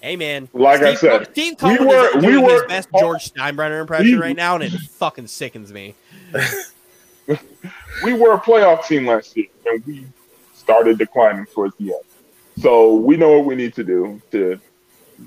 Hey 0.00 0.14
man, 0.16 0.48
Like 0.52 0.80
I 0.82 0.94
said, 0.94 1.28
Steve 1.32 1.56
we 1.60 1.76
were- 1.78 2.08
is 2.10 2.14
we 2.16 2.20
doing 2.32 2.44
his 2.44 2.62
were- 2.62 2.68
best 2.68 2.88
oh, 2.94 3.00
George 3.00 3.32
Steinbrenner 3.32 3.80
impression 3.80 4.12
we- 4.12 4.16
right 4.18 4.36
now, 4.36 4.54
and 4.54 4.64
it 4.64 4.70
fucking 4.72 5.26
sickens 5.26 5.72
me. 5.72 5.94
we 8.04 8.12
were 8.12 8.34
a 8.34 8.40
playoff 8.40 8.86
team 8.86 9.06
last 9.06 9.36
year, 9.36 9.46
and 9.66 9.84
we 9.84 10.06
started 10.54 10.98
declining 10.98 11.46
towards 11.46 11.76
the 11.78 11.92
end. 11.94 12.02
So 12.62 12.94
we 12.94 13.16
know 13.16 13.36
what 13.38 13.44
we 13.44 13.54
need 13.56 13.74
to 13.74 13.84
do 13.84 14.22
to 14.30 14.58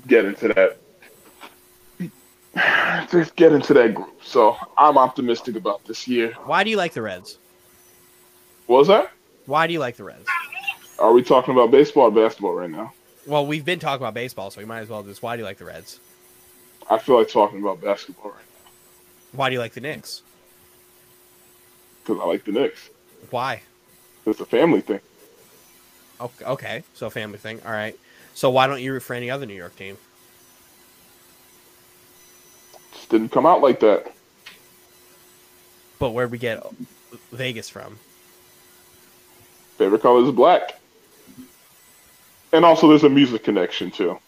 get 0.06 0.24
into 0.24 0.48
that. 0.48 0.78
Just 3.10 3.36
get 3.36 3.52
into 3.52 3.74
that 3.74 3.94
group. 3.94 4.22
So 4.22 4.56
I'm 4.76 4.98
optimistic 4.98 5.56
about 5.56 5.84
this 5.84 6.06
year. 6.06 6.32
Why 6.44 6.64
do 6.64 6.70
you 6.70 6.76
like 6.76 6.92
the 6.92 7.02
Reds? 7.02 7.38
What 8.66 8.78
was 8.78 8.88
that? 8.88 9.10
Why 9.46 9.66
do 9.66 9.72
you 9.72 9.80
like 9.80 9.96
the 9.96 10.04
Reds? 10.04 10.26
Are 10.98 11.12
we 11.12 11.22
talking 11.22 11.52
about 11.52 11.70
baseball 11.70 12.04
or 12.04 12.10
basketball 12.10 12.54
right 12.54 12.70
now? 12.70 12.92
Well, 13.26 13.46
we've 13.46 13.64
been 13.64 13.78
talking 13.78 14.02
about 14.02 14.14
baseball, 14.14 14.50
so 14.50 14.60
we 14.60 14.64
might 14.64 14.80
as 14.80 14.88
well 14.88 15.02
just. 15.02 15.22
Why 15.22 15.36
do 15.36 15.40
you 15.40 15.46
like 15.46 15.58
the 15.58 15.64
Reds? 15.64 16.00
I 16.90 16.98
feel 16.98 17.18
like 17.18 17.30
talking 17.30 17.60
about 17.60 17.80
basketball 17.80 18.30
right 18.30 18.40
now. 18.40 18.70
Why 19.32 19.48
do 19.48 19.54
you 19.54 19.60
like 19.60 19.72
the 19.72 19.80
Knicks? 19.80 20.22
because 22.02 22.20
I 22.20 22.26
like 22.26 22.44
the 22.44 22.52
Knicks. 22.52 22.90
Why? 23.30 23.62
It's 24.26 24.40
a 24.40 24.46
family 24.46 24.80
thing. 24.80 25.00
Okay, 26.20 26.44
okay, 26.44 26.84
so 26.94 27.10
family 27.10 27.38
thing. 27.38 27.60
All 27.64 27.72
right. 27.72 27.98
So 28.34 28.50
why 28.50 28.66
don't 28.66 28.80
you 28.80 28.92
root 28.92 29.02
for 29.02 29.14
any 29.14 29.30
other 29.30 29.46
New 29.46 29.54
York 29.54 29.76
team? 29.76 29.98
Just 32.94 33.08
didn't 33.08 33.30
come 33.30 33.46
out 33.46 33.60
like 33.60 33.80
that. 33.80 34.12
But 35.98 36.10
where'd 36.10 36.30
we 36.30 36.38
get 36.38 36.64
Vegas 37.30 37.68
from? 37.68 37.98
Favorite 39.78 40.02
color 40.02 40.24
is 40.24 40.30
black. 40.32 40.78
And 42.52 42.64
also, 42.64 42.88
there's 42.88 43.04
a 43.04 43.08
music 43.08 43.44
connection 43.44 43.90
too. 43.90 44.18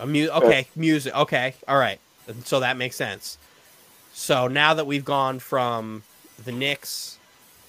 A 0.00 0.06
mu- 0.06 0.28
okay, 0.28 0.66
music. 0.76 1.14
Okay, 1.14 1.54
all 1.66 1.78
right. 1.78 1.98
So 2.44 2.60
that 2.60 2.76
makes 2.76 2.96
sense. 2.96 3.38
So 4.12 4.48
now 4.48 4.74
that 4.74 4.86
we've 4.86 5.04
gone 5.04 5.38
from 5.38 6.02
the 6.42 6.52
Knicks 6.52 7.18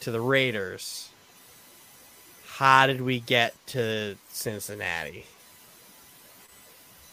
to 0.02 0.12
the 0.12 0.22
Raiders, 0.22 1.10
how 2.46 2.88
did 2.88 3.02
we 3.02 3.20
get 3.20 3.54
to 3.68 4.16
Cincinnati? 4.30 5.26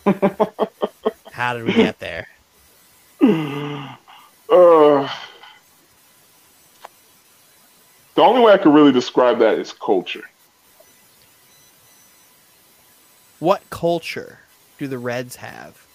how 1.33 1.55
did 1.55 1.65
we 1.65 1.73
get 1.73 1.99
there? 1.99 2.29
Uh, 4.51 5.09
the 8.15 8.21
only 8.21 8.43
way 8.43 8.53
I 8.53 8.59
could 8.59 8.75
really 8.75 8.93
describe 8.93 9.39
that 9.39 9.57
is 9.59 9.73
culture. 9.73 10.25
What 13.39 13.63
culture 13.71 14.41
do 14.79 14.87
the 14.87 14.99
Reds 14.99 15.37
have? 15.37 15.87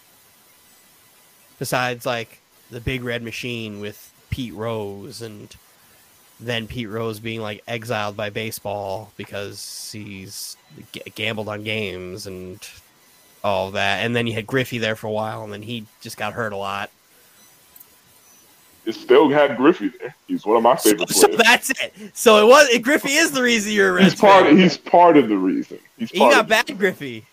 Besides, 1.60 2.04
like, 2.04 2.40
the 2.72 2.82
big 2.82 3.04
red 3.04 3.22
machine 3.22 3.80
with 3.80 4.12
Pete 4.32 4.56
Rose 4.56 5.22
and 5.22 5.56
then 6.40 6.68
Pete 6.68 6.90
Rose 6.90 7.20
being 7.20 7.42
like 7.42 7.64
exiled 7.68 8.18
by 8.18 8.30
baseball 8.30 9.12
because 9.18 9.90
he's 9.92 10.58
g- 10.92 11.02
gambled 11.16 11.48
on 11.48 11.64
games 11.64 12.28
and 12.28 12.60
all 13.48 13.72
that. 13.72 14.06
And 14.06 14.16
then 14.16 14.28
you 14.28 14.34
had 14.34 14.46
Griffey 14.48 14.78
there 14.78 14.96
for 14.96 15.08
a 15.08 15.12
while 15.12 15.44
and 15.44 15.52
then 15.52 15.62
he 15.62 15.86
just 16.02 16.18
got 16.18 16.34
hurt 16.34 16.54
a 16.54 16.58
lot. 16.58 16.90
It 18.86 18.94
still 18.96 19.30
had 19.30 19.58
Griffey 19.58 19.90
there. 20.00 20.16
He's 20.28 20.46
one 20.46 20.56
of 20.58 20.64
my 20.64 20.76
So, 20.78 20.92
favorite 20.92 21.10
so 21.10 21.28
players. 21.28 21.42
that's 21.44 21.70
it. 21.84 21.94
So 22.14 22.38
it 22.46 22.50
was 22.50 22.78
Griffey 22.80 23.14
is 23.16 23.32
the 23.32 23.44
reason 23.44 23.74
you're 23.74 23.90
a 23.90 23.94
Reds 23.94 24.14
He's 24.14 24.22
part. 24.22 24.46
fan. 24.46 24.58
He's 24.58 24.78
part 24.78 25.18
of 25.18 25.28
the 25.28 25.38
reason. 25.38 25.80
He's 25.98 26.14
You 26.14 26.20
part 26.22 26.32
got 26.34 26.42
of 26.42 26.48
bad 26.48 26.78
Griffey. 26.78 27.26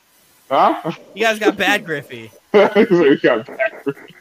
Huh? 0.50 0.92
You 1.14 1.22
guys 1.24 1.38
got 1.38 1.56
bad 1.56 1.84
Griffey. 1.86 2.30
he 2.52 3.16
got 3.16 3.46
bad 3.46 3.72
Griffey. 3.84 4.14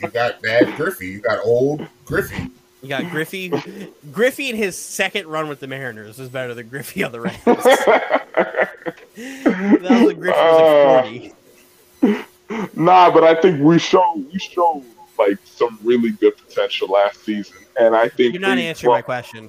You 0.00 0.08
got 0.08 0.40
bad 0.42 0.76
Griffey. 0.76 1.06
You 1.08 1.18
got 1.20 1.44
old 1.44 1.86
Griffey. 2.04 2.50
You 2.82 2.88
got 2.88 3.10
Griffey. 3.10 3.52
Griffey 4.12 4.48
in 4.50 4.56
his 4.56 4.78
second 4.78 5.26
run 5.26 5.48
with 5.48 5.58
the 5.60 5.66
Mariners 5.66 6.18
was 6.18 6.28
better 6.28 6.54
than 6.54 6.68
Griffey 6.68 7.02
on 7.02 7.10
the 7.12 7.20
Reds. 7.20 7.36
that 7.44 8.70
was 9.16 10.10
a 10.10 10.14
Griffey 10.14 10.38
was 10.38 11.04
like 11.04 11.04
40. 11.04 11.30
Uh, 11.30 11.34
Nah, 12.76 13.10
but 13.10 13.24
I 13.24 13.34
think 13.40 13.60
we 13.60 13.78
showed 13.78 14.24
we 14.32 14.38
showed 14.38 14.84
like 15.18 15.38
some 15.44 15.78
really 15.82 16.10
good 16.10 16.36
potential 16.36 16.88
last 16.88 17.24
season, 17.24 17.56
and 17.78 17.96
I 17.96 18.08
think 18.08 18.34
You're 18.34 18.40
not 18.40 18.56
we 18.56 18.66
answering 18.66 18.92
my 18.92 19.02
question. 19.02 19.48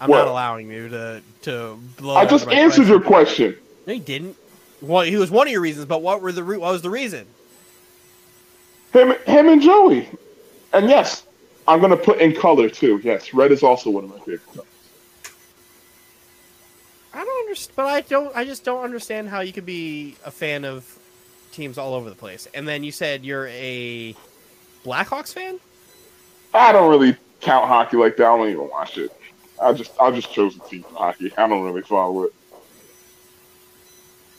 I'm 0.00 0.10
What? 0.10 0.18
not 0.18 0.28
allowing 0.28 0.70
you 0.70 0.88
to 0.88 1.22
to 1.42 1.78
blow. 1.96 2.16
I 2.16 2.26
just 2.26 2.46
my 2.46 2.54
answered 2.54 2.86
question. 2.86 2.88
your 2.88 3.00
question. 3.00 3.56
No, 3.86 3.92
you 3.92 4.00
didn't. 4.00 4.36
Well, 4.80 5.02
he 5.04 5.16
was 5.16 5.30
one 5.30 5.46
of 5.46 5.52
your 5.52 5.60
reasons, 5.60 5.86
but 5.86 6.02
what 6.02 6.20
were 6.20 6.32
the 6.32 6.42
what 6.44 6.60
was 6.60 6.82
the 6.82 6.90
reason? 6.90 7.26
Him, 8.92 9.14
him, 9.26 9.48
and 9.48 9.62
Joey, 9.62 10.08
and 10.72 10.88
yes, 10.88 11.24
I'm 11.68 11.80
gonna 11.80 11.96
put 11.96 12.18
in 12.20 12.34
color 12.34 12.68
too. 12.68 13.00
Yes, 13.04 13.34
red 13.34 13.52
is 13.52 13.62
also 13.62 13.90
one 13.90 14.04
of 14.04 14.10
my 14.10 14.18
favorite 14.18 14.46
colors. 14.46 14.66
I 17.14 17.24
don't 17.24 17.40
understand, 17.46 17.76
but 17.76 17.86
I 17.86 18.00
don't. 18.00 18.36
I 18.36 18.44
just 18.44 18.64
don't 18.64 18.82
understand 18.82 19.28
how 19.28 19.40
you 19.40 19.52
could 19.52 19.66
be 19.66 20.16
a 20.24 20.30
fan 20.30 20.64
of 20.64 20.98
teams 21.56 21.78
all 21.78 21.94
over 21.94 22.08
the 22.10 22.14
place. 22.16 22.46
And 22.54 22.68
then 22.68 22.84
you 22.84 22.92
said 22.92 23.24
you're 23.24 23.48
a 23.48 24.14
Blackhawks 24.84 25.32
fan. 25.32 25.58
I 26.54 26.72
don't 26.72 26.88
really 26.90 27.16
count 27.40 27.66
hockey 27.66 27.96
like 27.96 28.16
that. 28.18 28.26
I 28.26 28.36
don't 28.36 28.48
even 28.48 28.68
watch 28.70 28.98
it. 28.98 29.10
I 29.60 29.72
just 29.72 29.92
I 30.00 30.10
just 30.10 30.30
chose 30.32 30.56
a 30.56 30.60
team 30.60 30.82
for 30.84 30.94
hockey. 30.94 31.32
I 31.36 31.48
don't 31.48 31.64
really 31.64 31.82
follow 31.82 32.24
it. 32.24 32.32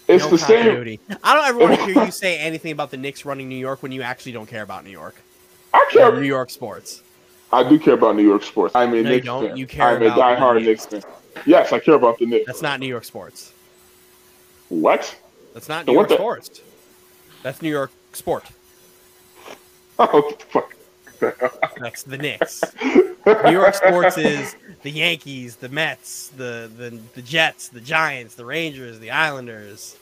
It's 0.07 0.23
No 0.23 0.29
the 0.31 0.37
same. 0.37 0.99
I 1.23 1.33
don't 1.35 1.47
ever 1.47 1.59
want 1.59 1.75
to 1.79 1.85
hear 1.93 2.05
you 2.05 2.11
say 2.11 2.37
anything 2.39 2.71
about 2.71 2.91
the 2.91 2.97
Knicks 2.97 3.25
running 3.25 3.49
New 3.49 3.57
York 3.57 3.83
when 3.83 3.91
you 3.91 4.03
actually 4.03 4.31
don't 4.31 4.45
care 4.47 4.63
about 4.63 4.85
New 4.85 4.89
York 4.91 5.15
I 5.73 5.85
care. 5.91 6.13
New 6.15 6.21
York 6.25 6.49
sports. 6.49 7.01
I 7.51 7.67
do 7.67 7.77
care 7.79 7.93
about 7.95 8.15
New 8.15 8.23
York 8.23 8.43
sports. 8.43 8.75
I'm 8.75 8.89
a 8.89 8.91
No, 8.91 8.97
you 8.97 9.03
Knicks 9.03 9.25
don't. 9.25 9.47
fan. 9.47 9.57
You 9.57 9.67
care 9.67 9.87
I'm 9.97 10.01
a 10.01 10.05
about 10.05 10.15
the 10.15 10.21
diehard 10.21 10.63
Knicks. 10.63 10.91
Knicks 10.91 11.05
fan. 11.05 11.13
Yes, 11.45 11.73
I 11.73 11.79
care 11.79 11.95
about 11.95 12.17
the 12.19 12.25
Knicks. 12.25 12.45
That's 12.45 12.61
not 12.61 12.79
New 12.79 12.87
York 12.87 13.03
sports. 13.03 13.51
What? 14.69 15.13
That's 15.53 15.67
not 15.69 15.85
New 15.87 15.93
York 15.93 16.07
the- 16.09 16.15
sports. 16.15 16.61
That's 17.43 17.61
New 17.61 17.69
York 17.69 17.91
sport. 18.13 18.45
Oh 19.99 20.31
fuck. 20.49 20.75
That's 21.79 22.03
the 22.03 22.19
Knicks. 22.19 22.61
New 22.83 23.51
York 23.51 23.73
sports 23.73 24.15
is 24.15 24.55
the 24.83 24.91
Yankees, 24.91 25.55
the 25.55 25.69
Mets, 25.69 26.27
the, 26.37 26.69
the 26.77 26.99
the 27.15 27.23
Jets, 27.23 27.69
the 27.69 27.81
Giants, 27.81 28.35
the 28.35 28.45
Rangers, 28.45 28.99
the 28.99 29.09
Islanders. 29.09 29.97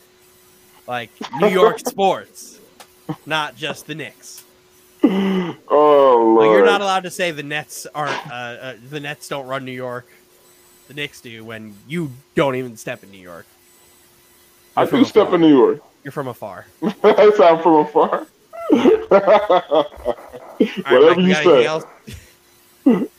Like 0.85 1.11
New 1.39 1.47
York 1.47 1.79
sports, 1.87 2.59
not 3.25 3.55
just 3.55 3.87
the 3.87 3.95
Knicks. 3.95 4.43
Oh 5.03 6.35
Like 6.37 6.47
you're 6.47 6.65
not 6.65 6.81
allowed 6.81 7.03
to 7.03 7.11
say 7.11 7.31
the 7.31 7.43
Nets 7.43 7.87
aren't 7.95 8.27
uh, 8.27 8.33
uh, 8.33 8.73
the 8.89 8.99
Nets 8.99 9.27
don't 9.27 9.47
run 9.47 9.63
New 9.65 9.71
York. 9.71 10.07
The 10.87 10.93
Knicks 10.93 11.21
do 11.21 11.43
when 11.43 11.75
you 11.87 12.11
don't 12.35 12.55
even 12.55 12.77
step 12.77 13.03
in 13.03 13.11
New 13.11 13.17
York. 13.21 13.45
I 14.75 14.81
You're 14.81 14.89
from 14.89 14.99
do 14.99 15.05
step 15.05 15.31
in 15.33 15.41
New 15.41 15.55
York. 15.55 15.81
You're 16.05 16.11
from 16.11 16.27
afar. 16.27 16.67
That's 17.01 17.37
how 17.39 17.55
I'm 17.55 17.63
from 17.63 17.73
afar. 17.87 18.27
All 18.71 18.77
right, 19.09 19.85
Whatever 20.87 21.15
Mike, 21.15 21.45
you 21.45 21.63
got 21.63 21.81
say. 21.83 21.87
Do 22.83 23.09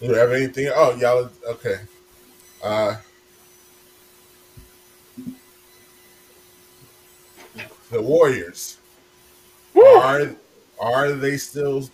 you 0.00 0.14
have 0.14 0.30
anything? 0.30 0.70
Oh, 0.72 0.94
y'all. 0.94 1.28
Okay. 1.48 1.74
Uh, 2.62 2.94
the 7.90 8.00
Warriors 8.00 8.78
Woo! 9.74 9.82
are 9.82 10.30
are 10.80 11.12
they 11.12 11.36
still 11.36 11.90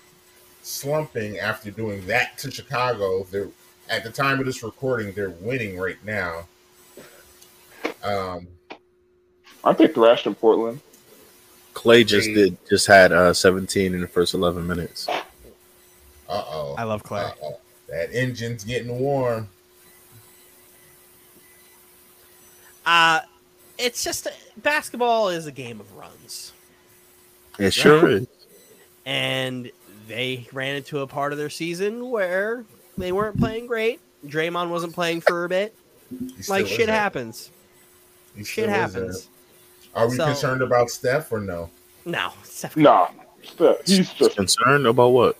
slumping 0.63 1.39
after 1.39 1.71
doing 1.71 2.07
that 2.07 2.37
to 2.39 2.51
Chicago? 2.51 3.27
They're 3.31 3.49
at 3.89 4.05
the 4.05 4.11
time 4.11 4.39
of 4.39 4.45
this 4.45 4.63
recording, 4.63 5.13
they're 5.13 5.31
winning 5.31 5.79
right 5.79 6.05
now. 6.05 6.47
Um, 8.05 8.49
Aren't 9.67 9.79
they 9.79 9.89
thrashed 9.89 10.27
in 10.29 10.37
Portland? 10.37 10.81
Clay 11.75 12.05
just 12.05 12.29
did 12.29 12.57
just 12.69 12.87
had 12.87 13.11
uh 13.11 13.35
17 13.35 13.95
in 13.95 14.01
the 14.01 14.07
first 14.07 14.33
11 14.33 14.65
minutes. 14.65 15.09
uh 15.09 15.15
oh. 16.29 16.77
I 16.79 16.85
love 16.85 17.03
Clay. 17.03 17.23
Uh-oh. 17.23 17.59
That 17.89 18.15
engine's 18.15 18.63
getting 18.63 18.97
warm. 19.01 19.49
Uh 22.87 23.21
it's 23.77 24.05
just 24.05 24.29
basketball 24.57 25.31
is 25.31 25.47
a 25.47 25.53
game 25.53 25.81
of 25.81 25.97
runs. 25.97 26.53
It 27.59 27.75
sure 27.75 28.09
is. 28.09 28.27
and 29.05 29.69
they 30.07 30.47
ran 30.53 30.77
into 30.77 31.01
a 31.01 31.09
part 31.09 31.33
of 31.33 31.39
their 31.39 31.51
season 31.51 32.09
where 32.09 32.65
they 32.97 33.11
weren't 33.11 33.37
playing 33.37 33.67
great. 33.67 33.99
Draymond 34.25 34.71
wasn't 34.71 34.95
playing 34.95 35.23
for 35.23 35.45
a 35.45 35.49
bit. 35.49 35.75
Like 36.49 36.69
shit 36.69 36.89
happens. 36.89 37.51
Shit 38.37 38.47
still 38.47 38.65
is 38.67 38.71
happens. 38.71 39.29
There. 39.97 40.05
Are 40.05 40.09
we 40.11 40.17
So- 40.17 40.27
concerned 40.27 40.63
about 40.63 40.91
Steph 40.91 41.33
or 41.33 41.41
no? 41.41 41.71
No, 42.05 42.31
Steph- 42.45 42.77
Nah. 42.77 43.09
Steph- 43.43 43.85
He's 43.87 44.13
just 44.13 44.37
Concerned 44.37 44.87
about 44.87 45.09
what? 45.09 45.37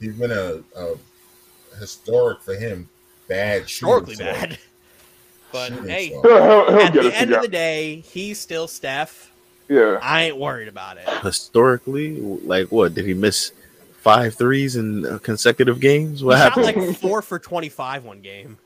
He's 0.00 0.14
been 0.14 0.30
a, 0.32 0.62
a 0.78 0.94
historic 1.78 2.42
for 2.42 2.54
him. 2.54 2.88
Bad 3.28 3.62
historically 3.62 4.14
shooting 4.16 4.32
form. 4.34 4.40
bad. 4.50 4.58
But 5.52 5.68
Shooting 5.72 5.88
hey, 5.88 6.06
he'll, 6.08 6.22
he'll, 6.22 6.66
he'll 6.66 6.80
at 6.80 6.92
get 6.92 7.02
the 7.04 7.08
it 7.08 7.14
end 7.14 7.32
of 7.32 7.40
the 7.42 7.48
day, 7.48 8.00
he's 8.00 8.38
still 8.38 8.66
Steph. 8.66 9.30
Yeah. 9.68 9.98
I 10.02 10.24
ain't 10.24 10.36
worried 10.36 10.66
about 10.68 10.98
it. 10.98 11.08
Historically, 11.22 12.20
like 12.20 12.70
what? 12.72 12.94
Did 12.94 13.06
he 13.06 13.14
miss 13.14 13.52
five 14.02 14.34
threes 14.34 14.74
in 14.76 15.06
uh, 15.06 15.18
consecutive 15.18 15.78
games? 15.80 16.22
What 16.24 16.36
he 16.36 16.42
shot 16.42 16.52
happened? 16.64 16.86
like 16.88 16.96
four 17.00 17.22
for 17.22 17.38
twenty-five 17.38 18.04
one 18.04 18.20
game. 18.20 18.58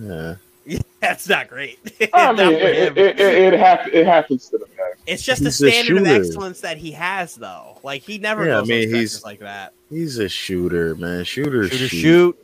yeah. 0.00 0.36
That's 1.00 1.28
not 1.28 1.48
great. 1.48 1.78
I 2.12 2.32
mean, 2.32 2.52
it, 2.52 2.62
it, 2.62 2.98
it, 2.98 3.20
it, 3.20 3.54
it 3.94 4.06
happens 4.06 4.48
to 4.48 4.58
the 4.58 4.66
best. 4.66 5.00
it's 5.06 5.22
just 5.22 5.42
He's 5.42 5.58
the 5.58 5.68
a 5.68 5.70
standard 5.72 5.98
of 6.02 6.06
excellence 6.08 6.60
that 6.62 6.76
he 6.78 6.92
has, 6.92 7.34
though. 7.36 7.78
Like 7.82 8.02
he 8.02 8.18
never 8.18 8.46
Yeah, 8.46 8.58
I 8.60 8.62
mean, 8.64 8.88
on 8.88 8.94
he's- 8.94 9.24
like 9.24 9.40
that. 9.40 9.72
He's 9.90 10.18
a 10.18 10.28
shooter, 10.28 10.96
man. 10.96 11.22
Shooter, 11.22 11.68
Shooter, 11.68 11.88
shoot. 11.88 11.88
shoot, 11.88 12.38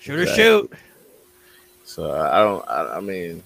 shooter, 0.00 0.22
Exactly. 0.22 0.42
shoot. 0.44 0.72
So 1.84 2.10
I 2.12 2.38
don't. 2.40 2.68
I, 2.68 2.96
I 2.96 3.00
mean, 3.00 3.42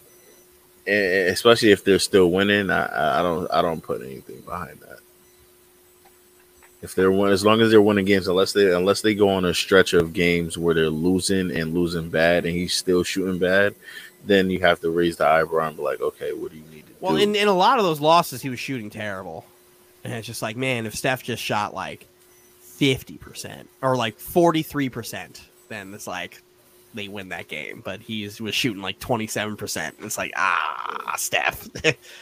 especially 0.86 1.70
if 1.72 1.84
they're 1.84 1.98
still 1.98 2.30
winning, 2.30 2.70
I- 2.70 2.86
I, 2.86 3.20
I 3.20 3.22
don't. 3.22 3.50
I 3.52 3.60
don't 3.60 3.82
put 3.82 4.00
anything 4.02 4.40
behind 4.40 4.80
that. 4.80 4.97
If 6.80 6.94
they're 6.94 7.10
win, 7.10 7.32
as 7.32 7.44
long 7.44 7.60
as 7.60 7.70
they're 7.70 7.82
winning 7.82 8.04
games, 8.04 8.28
unless 8.28 8.52
they 8.52 8.72
unless 8.72 9.00
they 9.00 9.14
go 9.14 9.28
on 9.30 9.44
a 9.44 9.52
stretch 9.52 9.94
of 9.94 10.12
games 10.12 10.56
where 10.56 10.74
they're 10.74 10.90
losing 10.90 11.50
and 11.50 11.74
losing 11.74 12.08
bad, 12.08 12.44
and 12.46 12.54
he's 12.54 12.74
still 12.74 13.02
shooting 13.02 13.38
bad, 13.38 13.74
then 14.24 14.48
you 14.48 14.60
have 14.60 14.80
to 14.80 14.90
raise 14.90 15.16
the 15.16 15.26
eyebrow 15.26 15.66
and 15.68 15.76
be 15.76 15.82
like, 15.82 16.00
okay, 16.00 16.32
what 16.32 16.52
do 16.52 16.56
you 16.58 16.64
need 16.72 16.86
to 16.86 16.92
Well, 17.00 17.16
do? 17.16 17.22
in, 17.22 17.34
in 17.34 17.48
a 17.48 17.52
lot 17.54 17.78
of 17.78 17.84
those 17.84 18.00
losses, 18.00 18.42
he 18.42 18.48
was 18.48 18.60
shooting 18.60 18.90
terrible. 18.90 19.44
And 20.04 20.12
it's 20.12 20.26
just 20.26 20.40
like, 20.42 20.56
man, 20.56 20.86
if 20.86 20.94
Steph 20.94 21.24
just 21.24 21.42
shot 21.42 21.74
like 21.74 22.06
50% 22.62 23.66
or 23.82 23.96
like 23.96 24.18
43%, 24.18 25.40
then 25.68 25.92
it's 25.94 26.06
like, 26.06 26.40
they 26.94 27.08
win 27.08 27.28
that 27.30 27.48
game. 27.48 27.82
But 27.84 28.00
he 28.00 28.28
was 28.40 28.54
shooting 28.54 28.82
like 28.82 28.98
twenty 28.98 29.26
seven 29.26 29.56
percent. 29.56 29.96
It's 30.00 30.18
like 30.18 30.32
ah, 30.36 31.14
Steph. 31.16 31.68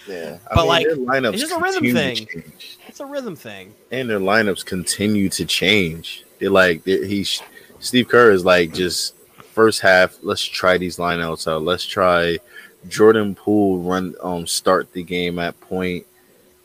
Yeah, 0.08 0.38
But, 0.54 0.66
like, 0.66 0.86
their 0.86 0.96
lineups 0.96 1.34
it's 1.34 1.42
just 1.42 1.54
a 1.54 1.58
rhythm 1.58 1.92
thing. 1.92 2.44
it's 2.86 3.00
a 3.00 3.06
rhythm 3.06 3.36
thing. 3.36 3.74
and 3.90 4.08
their 4.08 4.20
lineups 4.20 4.64
continue 4.64 5.28
to 5.30 5.44
change. 5.44 6.24
They're 6.38 6.50
like 6.50 6.84
they're, 6.84 7.04
he's 7.04 7.42
Steve 7.78 8.08
Kerr 8.08 8.30
is 8.30 8.44
like 8.44 8.72
just 8.72 9.14
first 9.52 9.80
half. 9.80 10.18
Let's 10.22 10.42
try 10.42 10.78
these 10.78 10.96
lineouts 10.96 11.50
out. 11.50 11.62
Let's 11.62 11.84
try 11.84 12.38
Jordan 12.88 13.34
Poole 13.34 13.78
run 13.78 14.14
um 14.22 14.46
start 14.46 14.92
the 14.92 15.02
game 15.02 15.38
at 15.38 15.58
point. 15.60 16.06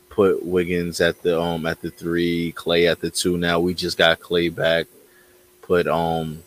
Put 0.10 0.46
Wiggins 0.46 1.00
at 1.00 1.22
the 1.22 1.40
um 1.40 1.66
at 1.66 1.82
the 1.82 1.90
three, 1.92 2.52
Clay 2.54 2.88
at 2.88 3.00
the 3.00 3.10
two. 3.10 3.38
Now 3.38 3.60
we 3.60 3.74
just 3.74 3.98
got 3.98 4.20
Clay 4.20 4.50
back. 4.50 4.88
Put 5.62 5.88
um 5.88 6.44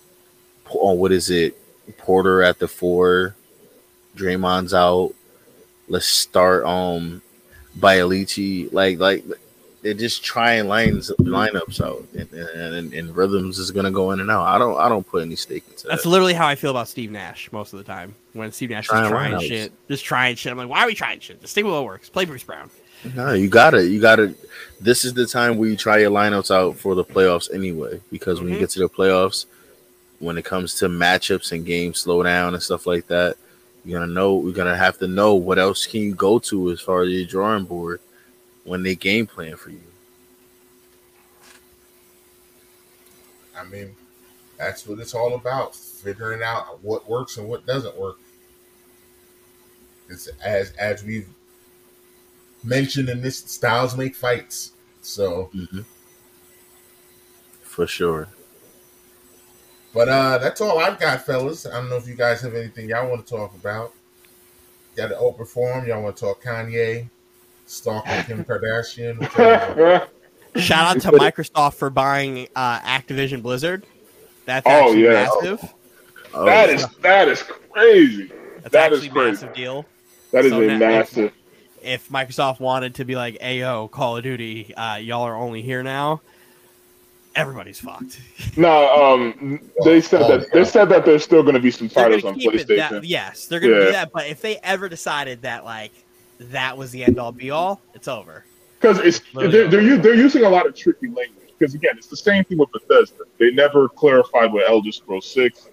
oh, 0.81 0.93
what 0.93 1.13
is 1.13 1.31
it? 1.31 1.57
Porter 1.99 2.43
at 2.43 2.59
the 2.59 2.69
four. 2.69 3.35
Draymond's 4.17 4.73
out. 4.75 5.13
Let's 5.89 6.07
start 6.07 6.65
um 6.65 7.21
Bjelica. 7.79 8.73
Like 8.73 8.99
like 8.99 9.25
they're 9.83 9.93
just 9.93 10.25
trying 10.25 10.67
lines 10.67 11.11
lineups 11.21 11.79
out 11.85 12.07
and, 12.19 12.33
and, 12.33 12.95
and 12.95 13.15
rhythms 13.17 13.59
is 13.59 13.71
gonna 13.71 13.91
go 13.91 14.13
in 14.13 14.21
and 14.21 14.31
out. 14.31 14.45
I 14.45 14.59
don't 14.59 14.79
I 14.79 14.89
don't 14.89 15.07
put 15.07 15.23
any 15.23 15.37
stake 15.37 15.65
into 15.69 15.83
that. 15.85 15.89
That's 15.91 16.07
literally 16.07 16.33
how 16.33 16.47
I 16.47 16.55
feel 16.55 16.71
about 16.71 16.89
Steve 16.89 17.11
Nash 17.11 17.51
most 17.53 17.73
of 17.75 17.79
the 17.79 17.85
time. 17.85 18.15
When 18.33 18.51
Steve 18.53 18.71
Nash 18.71 18.85
is 18.85 18.89
Trying 18.91 19.11
trying 19.11 19.33
lineouts. 19.35 19.49
shit, 19.49 19.73
just 19.89 20.05
trying 20.05 20.37
shit. 20.37 20.51
I'm 20.53 20.59
like, 20.59 20.69
why 20.69 20.81
are 20.81 20.87
we 20.87 20.95
trying 20.95 21.21
shit? 21.21 21.41
Just 21.41 21.53
stick 21.53 21.65
with 21.65 21.75
what 21.75 21.85
works. 21.85 22.09
Play 22.09 22.25
Bruce 22.25 22.43
Brown. 22.45 22.71
No, 23.15 23.35
you 23.35 23.49
gotta 23.49 23.87
you 23.87 24.01
gotta. 24.01 24.35
This 24.81 25.05
is 25.05 25.13
the 25.13 25.27
time 25.27 25.59
where 25.59 25.69
you 25.69 25.77
try 25.77 25.99
your 25.99 26.11
lineups 26.11 26.51
out 26.51 26.77
for 26.79 26.95
the 26.95 27.05
playoffs 27.05 27.53
anyway. 27.53 28.01
Because 28.11 28.41
when 28.41 28.49
Mhm. 28.51 28.55
you 28.55 28.59
get 28.61 28.71
to 28.71 28.79
the 28.79 28.89
playoffs, 28.89 29.45
when 30.25 30.39
it 30.39 30.45
comes 30.45 30.75
to 30.77 30.89
matchups 30.89 31.53
and 31.53 31.67
games 31.67 32.01
slow 32.01 32.23
down 32.23 32.55
and 32.55 32.63
stuff 32.63 32.87
like 32.87 33.07
that, 33.09 33.37
you're 33.85 34.01
gonna 34.01 34.13
know 34.13 34.43
you're 34.43 34.53
gonna 34.53 34.77
have 34.77 34.99
to 34.99 35.07
know 35.07 35.35
what 35.35 35.59
else 35.59 35.87
can 35.87 36.01
you 36.01 36.15
go 36.15 36.39
to 36.39 36.71
as 36.71 36.81
far 36.81 37.03
as 37.03 37.11
your 37.11 37.27
drawing 37.27 37.65
board 37.65 38.01
when 38.65 38.83
they 38.83 38.95
game 38.95 39.27
plan 39.27 39.57
for 39.57 39.71
you. 39.71 39.81
I 43.57 43.65
mean, 43.65 43.95
that's 44.59 44.87
what 44.87 44.99
it's 44.99 45.15
all 45.15 45.35
about: 45.35 45.77
figuring 45.77 46.43
out 46.43 46.83
what 46.83 47.09
works 47.09 47.37
and 47.37 47.49
what 47.49 47.67
doesn't 47.67 47.97
work. 47.97 48.19
It's 50.09 50.29
as 50.43 50.73
as 50.73 51.05
we've 51.05 51.29
mentioned 52.65 53.11
in 53.11 53.21
this, 53.21 53.39
styles 53.39 53.97
make 53.97 54.15
fights. 54.17 54.73
So, 55.03 55.51
mm-hmm. 55.55 55.81
For 57.63 57.87
sure. 57.87 58.29
But 59.95 60.09
uh, 60.09 60.39
that's 60.39 60.61
all 60.61 60.79
I've 60.79 60.99
got, 60.99 61.25
fellas. 61.25 61.65
I 61.67 61.73
don't 61.75 61.89
know 61.89 61.97
if 61.97 62.07
you 62.09 62.15
guys 62.15 62.41
have 62.43 62.55
anything 62.55 62.89
y'all 62.89 63.09
want 63.09 63.25
to 63.27 63.35
talk 63.37 63.55
about. 63.55 63.93
Got 64.97 65.11
an 65.13 65.17
open 65.19 65.47
forum. 65.47 65.87
Y'all 65.87 66.03
want 66.03 66.17
to 66.17 66.21
talk 66.27 66.43
Kanye, 66.43 67.09
stalking 67.67 68.23
Kim 68.25 68.45
Kardashian? 68.45 69.19
What 69.21 69.77
y'all? 69.79 70.09
Shout 70.63 70.97
out 70.97 71.03
to 71.03 71.11
Microsoft 71.13 71.75
for 71.75 71.91
buying 71.91 72.47
uh, 72.55 72.79
Activision 72.81 73.43
Blizzard. 73.43 73.85
That's 74.47 74.65
Oh, 74.67 74.71
actually 74.71 75.03
yeah. 75.05 75.11
massive. 75.43 75.75
Oh, 76.33 76.45
that 76.45 76.71
is 76.71 76.87
that 77.03 77.29
is 77.29 77.43
crazy. 77.43 78.31
That's 78.61 78.73
that 78.73 78.93
is 78.93 78.99
actually 79.05 79.09
a 79.09 79.13
crazy. 79.13 79.31
massive 79.33 79.55
deal. 79.55 79.87
That 80.33 80.45
is 80.45 80.53
So 80.53 80.61
a 80.63 80.67
now- 80.67 80.79
massive. 80.79 81.33
If 81.83 82.09
Microsoft 82.09 82.61
wanted 82.61 82.95
to 82.95 83.05
be 83.05 83.15
like, 83.15 83.39
"Ayo, 83.41 83.91
Call 83.91 84.17
of 84.17 84.23
Duty, 84.23 84.75
uh, 84.75 84.97
y'all 84.97 85.23
are 85.23 85.35
only 85.37 85.61
here 85.61 85.83
now," 85.83 86.23
everybody's 87.37 87.81
fucked. 87.81 88.21
No, 88.57 88.95
um, 89.15 89.61
they 89.85 90.01
said 90.01 90.21
that 90.31 90.53
they 90.53 90.65
said 90.65 90.85
that 90.91 91.05
there's 91.05 91.25
still 91.25 91.43
going 91.43 91.55
to 91.55 91.61
be 91.61 91.71
some 91.73 91.89
They're 91.89 92.05
titles 92.05 92.25
on 92.25 92.39
PlayStation. 92.39 92.91
that, 92.91 93.05
yes, 93.05 93.47
they're 93.47 93.59
gonna 93.61 93.73
Yeah. 93.79 93.85
do 93.87 93.93
that. 93.93 94.13
But 94.13 94.29
if 94.29 94.41
they 94.41 94.59
ever 94.63 94.89
decided 94.89 95.43
that 95.43 95.65
like 95.65 95.93
that 96.39 96.77
was 96.79 96.91
the 96.93 97.05
end 97.05 97.19
all 97.19 97.33
be 97.33 97.51
all, 97.51 97.81
it's 97.95 98.07
over. 98.09 98.45
Because 98.81 98.99
it's 99.01 99.21
they're, 99.35 99.67
they're 99.69 99.97
they're 99.99 100.15
using 100.15 100.45
a 100.45 100.49
lot 100.49 100.67
of 100.67 100.77
tricky 100.77 101.07
language. 101.09 101.31
Because 101.59 101.75
again, 101.75 101.95
it's 101.97 102.07
the 102.09 102.17
same 102.17 102.45
thing 102.45 102.59
with 102.59 102.71
Bethesda. 102.73 103.25
They 103.39 103.51
never 103.51 103.89
clarified 103.89 104.53
with 104.53 104.65
Elder 104.69 104.93
Scrolls 104.93 105.27
Six. 105.27 105.69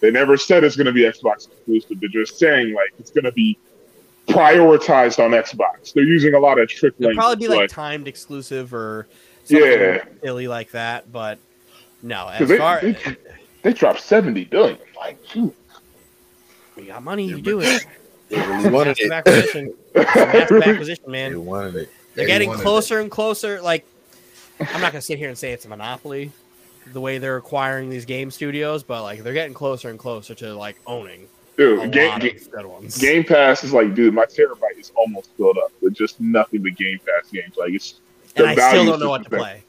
They 0.00 0.10
never 0.10 0.36
said 0.36 0.64
it's 0.64 0.76
going 0.76 0.86
to 0.86 0.92
be 0.92 1.02
Xbox 1.02 1.48
exclusive. 1.48 2.00
They're 2.00 2.08
just 2.08 2.38
saying 2.38 2.72
like 2.74 2.92
it's 2.98 3.10
going 3.10 3.24
to 3.24 3.32
be 3.32 3.58
prioritized 4.28 5.22
on 5.22 5.30
Xbox. 5.32 5.92
They're 5.92 6.04
using 6.04 6.34
a 6.34 6.38
lot 6.38 6.58
of 6.58 6.68
trick 6.68 6.94
It'll 6.98 7.08
language. 7.08 7.16
probably 7.22 7.46
be 7.46 7.48
like 7.48 7.58
like- 7.62 7.70
timed 7.70 8.08
exclusive 8.08 8.72
or 8.74 9.06
something 9.06 9.21
Yeah. 9.48 10.04
silly 10.22 10.48
like 10.48 10.70
that. 10.72 11.10
But 11.12 11.38
no, 12.02 12.28
as 12.28 12.48
they, 12.48 12.58
far 12.58 12.80
they, 12.80 12.96
they 13.62 13.72
dropped 13.72 14.00
seventy 14.00 14.44
billion. 14.44 14.78
Like, 14.96 15.18
shoot. 15.26 15.54
you 16.76 16.84
got 16.84 17.02
money, 17.02 17.26
you 17.26 17.40
do 17.40 17.60
it. 17.60 17.86
They 18.28 18.38
really 18.38 18.70
wanted 18.70 18.98
it. 18.98 19.10
Acquisition. 19.10 19.74
Massive 19.94 20.62
acquisition, 20.62 21.10
man. 21.10 21.32
They 21.32 21.36
wanted 21.36 21.74
it. 21.76 21.90
They're 22.14 22.24
They 22.24 22.32
getting 22.32 22.48
wanted 22.50 22.62
closer 22.62 23.00
and 23.00 23.10
closer. 23.10 23.60
Like, 23.60 23.84
I'm 24.60 24.80
not 24.80 24.92
gonna 24.92 25.02
sit 25.02 25.18
here 25.18 25.28
and 25.28 25.36
say 25.36 25.52
it's 25.52 25.64
a 25.64 25.68
monopoly, 25.68 26.32
the 26.92 27.00
way 27.00 27.18
they're 27.18 27.36
acquiring 27.36 27.90
these 27.90 28.04
game 28.04 28.30
studios, 28.30 28.82
but 28.82 29.02
like 29.02 29.22
they're 29.22 29.32
getting 29.32 29.54
closer 29.54 29.90
and 29.90 29.98
closer 29.98 30.34
to 30.36 30.54
like 30.54 30.76
owning 30.86 31.22
a 31.24 31.56
Dude, 31.58 31.92
game, 31.92 32.08
lot 32.10 32.20
game, 32.20 32.38
good 32.50 32.66
ones. 32.66 32.98
Game 32.98 33.24
Pass 33.24 33.62
is 33.64 33.72
like, 33.72 33.94
dude, 33.94 34.14
my 34.14 34.24
terabyte 34.24 34.78
is 34.78 34.90
almost 34.96 35.30
filled 35.36 35.58
up 35.58 35.70
with 35.82 35.94
just 35.94 36.18
nothing 36.20 36.62
but 36.62 36.74
Game 36.76 36.98
Pass 37.06 37.30
games. 37.30 37.56
Like, 37.56 37.72
it's 37.72 38.00
and 38.36 38.46
I 38.48 38.54
still 38.70 38.84
don't 38.86 39.00
know 39.00 39.08
what 39.10 39.24
to 39.24 39.30
play. 39.30 39.62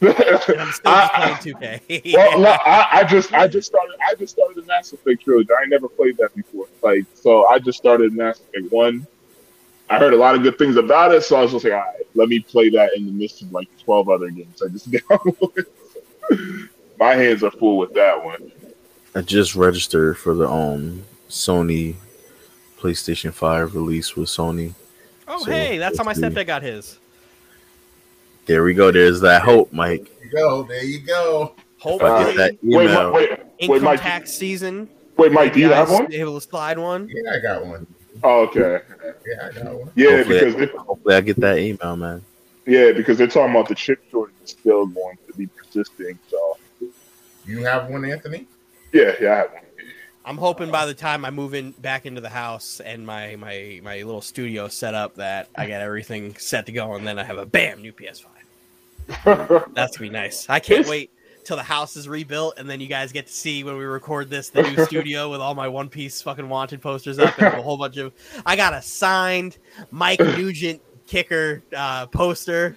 And 0.00 0.10
I'm 0.10 0.40
still 0.40 0.56
just 0.66 0.82
I- 0.84 1.36
playing 1.38 1.56
2K. 1.84 2.14
well, 2.14 2.40
no, 2.40 2.48
I, 2.66 2.88
I 2.92 3.04
just 3.04 3.32
I 3.32 3.46
just 3.46 3.68
started 3.68 3.94
I 4.04 4.14
just 4.16 4.32
started 4.34 4.56
the 4.56 4.66
Mass 4.66 4.92
Effect 4.92 5.22
trilogy. 5.22 5.48
I 5.62 5.66
never 5.66 5.88
played 5.88 6.16
that 6.18 6.34
before. 6.34 6.66
Like 6.82 7.04
so 7.14 7.46
I 7.46 7.58
just 7.60 7.78
started 7.78 8.12
Mass 8.12 8.40
Effect 8.40 8.72
one. 8.72 9.06
I 9.90 9.98
heard 9.98 10.12
a 10.14 10.16
lot 10.16 10.34
of 10.34 10.42
good 10.42 10.56
things 10.58 10.76
about 10.76 11.12
it, 11.12 11.22
so 11.22 11.36
I 11.36 11.42
was 11.42 11.52
just 11.52 11.64
like, 11.64 11.74
all 11.74 11.80
right, 11.80 12.06
let 12.14 12.28
me 12.28 12.40
play 12.40 12.70
that 12.70 12.96
in 12.96 13.04
the 13.06 13.12
midst 13.12 13.42
of 13.42 13.52
like 13.52 13.68
twelve 13.84 14.08
other 14.08 14.30
games. 14.30 14.60
I 14.62 14.68
just 14.68 14.90
downloaded. 14.90 15.66
My 16.98 17.14
hands 17.14 17.42
are 17.42 17.50
full 17.50 17.78
with 17.78 17.94
that 17.94 18.24
one. 18.24 18.50
I 19.14 19.20
just 19.20 19.54
registered 19.54 20.16
for 20.18 20.34
the 20.34 20.48
um 20.48 21.04
Sony 21.28 21.94
PlayStation 22.78 23.32
5 23.32 23.74
release 23.74 24.16
with 24.16 24.28
Sony. 24.28 24.74
oh, 25.28 25.44
So, 25.44 25.50
hey, 25.50 25.78
that's 25.78 25.96
how 25.98 26.04
my 26.04 26.14
stepdad 26.14 26.46
got 26.46 26.62
his. 26.62 26.98
There 28.46 28.64
we 28.64 28.74
go. 28.74 28.90
There's 28.90 29.20
that 29.20 29.42
hope, 29.42 29.72
Mike. 29.72 30.04
There 30.18 30.24
you 30.26 30.32
go. 30.32 30.62
There 30.64 30.84
you 30.84 31.00
go. 31.00 31.54
Hopefully, 31.78 32.10
I 32.10 32.24
get 32.32 32.36
that 32.36 32.58
email. 32.64 33.12
wait, 33.12 33.30
wait, 33.30 33.38
wait, 33.40 33.40
income 33.58 33.82
Mike. 33.84 34.00
tax 34.00 34.32
season. 34.32 34.88
wait, 35.16 35.32
Mike. 35.32 35.52
Do 35.52 35.60
you 35.60 35.70
have 35.72 35.90
one? 35.90 36.12
Able 36.12 36.40
to 36.40 36.46
slide 36.46 36.78
one. 36.78 37.08
Yeah, 37.08 37.32
I 37.32 37.38
got 37.40 37.66
one. 37.66 37.86
Oh, 38.22 38.42
okay. 38.42 38.80
Yeah, 39.26 39.48
I 39.48 39.52
got 39.52 39.74
one. 39.74 39.90
Yeah, 39.94 40.16
hopefully, 40.18 40.38
because 40.38 40.54
they, 40.56 40.66
hopefully 40.66 41.14
I 41.14 41.20
get 41.22 41.36
that 41.40 41.58
email, 41.58 41.96
man. 41.96 42.22
yeah, 42.66 42.92
because 42.92 43.18
they're 43.18 43.26
talking 43.26 43.50
about 43.54 43.68
the 43.68 43.74
chip 43.74 44.00
shortage 44.10 44.34
is 44.44 44.50
still 44.50 44.86
going 44.86 45.18
to 45.26 45.32
be 45.36 45.46
persisting. 45.46 46.18
So 46.28 46.58
You 47.46 47.64
have 47.64 47.88
one, 47.88 48.04
Anthony? 48.04 48.46
yeah, 48.92 49.12
yeah, 49.20 49.32
I 49.32 49.36
have 49.36 49.52
one. 49.52 49.62
I'm 50.24 50.36
hoping 50.38 50.70
by 50.70 50.86
the 50.86 50.94
time 50.94 51.24
I 51.24 51.30
move 51.30 51.52
in 51.52 51.72
back 51.72 52.06
into 52.06 52.20
the 52.20 52.28
house 52.28 52.78
and 52.78 53.04
my 53.04 53.34
my 53.34 53.80
my 53.82 53.96
little 54.02 54.20
studio 54.20 54.68
set 54.68 54.94
up 54.94 55.16
that 55.16 55.48
I 55.56 55.66
got 55.66 55.80
everything 55.80 56.36
set 56.36 56.66
to 56.66 56.72
go 56.72 56.94
and 56.94 57.04
then 57.04 57.18
I 57.18 57.24
have 57.24 57.38
a 57.38 57.46
bam 57.46 57.82
new 57.82 57.92
PS5. 57.92 58.26
That's 59.24 59.96
gonna 59.96 60.00
be 60.00 60.10
nice. 60.10 60.46
I 60.48 60.60
can't 60.60 60.86
wait 60.86 61.10
till 61.44 61.56
the 61.56 61.62
house 61.62 61.96
is 61.96 62.08
rebuilt 62.08 62.54
and 62.58 62.70
then 62.70 62.80
you 62.80 62.86
guys 62.86 63.10
get 63.12 63.26
to 63.26 63.32
see 63.32 63.64
when 63.64 63.76
we 63.76 63.84
record 63.84 64.30
this 64.30 64.48
the 64.50 64.62
new 64.62 64.84
studio 64.84 65.28
with 65.30 65.40
all 65.40 65.54
my 65.54 65.66
One 65.68 65.88
Piece 65.88 66.22
fucking 66.22 66.48
wanted 66.48 66.80
posters 66.80 67.18
up 67.18 67.36
and 67.38 67.54
a 67.54 67.62
whole 67.62 67.76
bunch 67.76 67.96
of. 67.96 68.12
I 68.46 68.54
got 68.56 68.74
a 68.74 68.82
signed 68.82 69.58
Mike 69.90 70.20
Nugent 70.38 70.80
kicker 71.06 71.62
uh, 71.76 72.06
poster. 72.06 72.76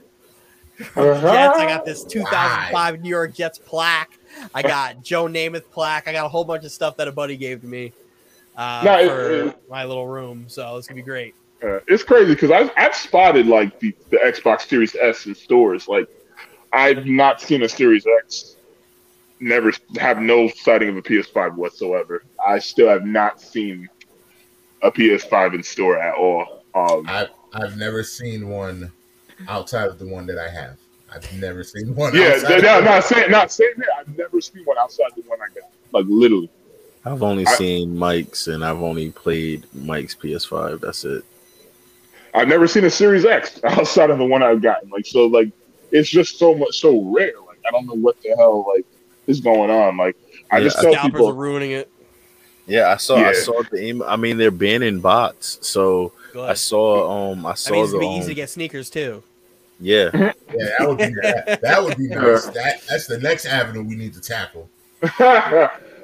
the 0.78 0.84
Jets. 0.84 1.58
I 1.58 1.66
got 1.68 1.86
this 1.86 2.04
2005 2.04 3.02
New 3.02 3.10
York 3.10 3.34
Jets 3.34 3.60
plaque. 3.60 4.18
I 4.54 4.62
got 4.62 5.02
Joe 5.04 5.26
Namath 5.26 5.70
plaque. 5.72 6.08
I 6.08 6.12
got 6.12 6.26
a 6.26 6.30
whole 6.30 6.44
bunch 6.44 6.66
of 6.66 6.72
stuff 6.72 6.98
that 6.98 7.08
a 7.08 7.12
buddy 7.12 7.38
gave 7.38 7.62
to 7.62 7.68
me 7.68 7.94
uh, 8.58 8.82
No, 8.84 9.00
it- 9.00 9.08
for 9.08 9.32
it- 9.50 9.70
my 9.70 9.86
little 9.86 10.08
room. 10.08 10.46
So 10.48 10.76
it's 10.78 10.88
gonna 10.88 10.98
be 10.98 11.04
great. 11.04 11.36
Uh, 11.64 11.80
it's 11.88 12.04
crazy 12.04 12.34
because 12.34 12.52
I've, 12.52 12.72
I've 12.78 12.96
spotted 12.96 13.48
like 13.48 13.80
the, 13.80 13.96
the 14.10 14.18
Xbox 14.18 14.62
Series 14.68 14.96
S 14.96 15.26
in 15.26 15.36
stores. 15.36 15.88
Like, 15.88 16.08
I've 16.74 17.06
not 17.06 17.42
seen 17.42 17.64
a 17.64 17.70
Series 17.70 18.06
X. 18.24 18.56
Never 19.40 19.72
have 19.98 20.20
no 20.20 20.48
sighting 20.50 20.90
of 20.90 20.98
a 20.98 21.02
PS5 21.02 21.56
whatsoever. 21.56 22.24
I 22.46 22.60
still 22.60 22.90
have 22.90 23.06
not 23.06 23.42
seen 23.42 23.90
a 24.82 24.92
PS5 24.92 25.56
in 25.56 25.64
store 25.64 25.98
at 26.00 26.16
all. 26.16 26.64
Um, 26.74 27.06
I've 27.08 27.30
I've 27.54 27.78
never 27.78 28.04
seen 28.04 28.50
one 28.50 28.92
outside 29.48 29.88
of 29.88 29.98
the 30.00 30.08
one 30.08 30.26
that 30.28 30.38
I 30.38 30.50
have. 30.50 30.78
I've 31.12 31.40
never 31.40 31.64
seen 31.64 31.96
one. 31.96 32.14
yeah, 32.16 32.34
outside 32.36 32.64
no, 32.64 32.80
of 32.80 32.84
not 32.86 33.04
saying 33.04 33.32
not 33.32 33.52
saying 33.52 33.74
that. 33.78 33.88
I've 34.00 34.18
never 34.18 34.42
seen 34.42 34.64
one 34.66 34.78
outside 34.78 35.12
the 35.16 35.22
one 35.24 35.40
I 35.42 35.54
got. 35.54 35.70
Like 35.92 36.06
literally. 36.08 36.50
I've 37.06 37.24
only 37.24 37.46
I- 37.46 37.54
seen 37.56 37.98
Mike's 37.98 38.48
and 38.48 38.66
I've 38.66 38.82
only 38.82 39.12
played 39.12 39.66
Mike's 39.74 40.16
PS5. 40.16 40.82
That's 40.82 41.06
it. 41.06 41.24
I've 42.36 42.48
never 42.48 42.68
seen 42.68 42.84
a 42.86 42.90
Series 42.90 43.26
X 43.26 43.60
outside 43.64 44.10
of 44.10 44.18
the 44.18 44.26
one 44.26 44.44
I've 44.44 44.62
gotten. 44.62 44.90
Like 44.90 45.06
so, 45.06 45.26
like 45.28 45.50
it's 45.92 46.10
just 46.10 46.38
so 46.38 46.54
much 46.54 46.80
so 46.80 47.02
rare. 47.02 47.34
Like 47.48 47.60
I 47.68 47.72
don't 47.72 47.86
know 47.88 47.94
what 47.96 48.22
the 48.22 48.36
hell 48.38 48.66
like 48.76 48.86
is 49.28 49.40
going 49.42 49.70
on. 49.72 49.98
Like 49.98 50.16
I 50.52 50.58
Yeah, 50.58 50.64
just 50.66 50.78
I- 50.80 50.82
tell 50.84 50.94
Scalpers 50.94 51.12
people, 51.14 51.30
are 51.30 51.34
ruining 51.34 51.72
it. 51.72 51.90
Yeah, 52.68 52.90
I 52.90 52.98
saw. 52.98 53.18
I 53.18 53.34
saw 53.34 53.62
the 53.70 53.78
email. 53.86 54.08
I 54.08 54.16
mean, 54.16 54.38
they're 54.40 54.50
banning 54.50 55.00
bots, 55.00 55.60
so 55.62 56.14
Good. 56.34 56.50
I 56.50 56.54
saw. 56.56 57.32
Um, 57.32 57.46
I 57.46 57.52
that 57.52 57.58
saw 57.60 57.74
means 57.74 57.92
the. 57.92 57.98
it'd 57.98 58.10
be 58.10 58.14
easy 58.16 58.26
to 58.26 58.32
Um, 58.32 58.36
get 58.36 58.50
sneakers 58.50 58.90
too. 58.90 59.22
yeah, 59.80 60.10
Yeah, 60.14 60.32
that 60.80 60.88
would 60.88 60.98
be 60.98 61.14
that, 61.22 61.60
that 61.62 61.84
would 61.84 61.96
be 61.98 62.08
nice. 62.08 62.46
That 62.48 62.82
that's 62.90 63.06
the 63.06 63.20
next 63.20 63.46
avenue 63.46 63.84
we 63.84 63.96
need 63.96 64.14
to 64.16 64.22
tackle. 64.22 64.68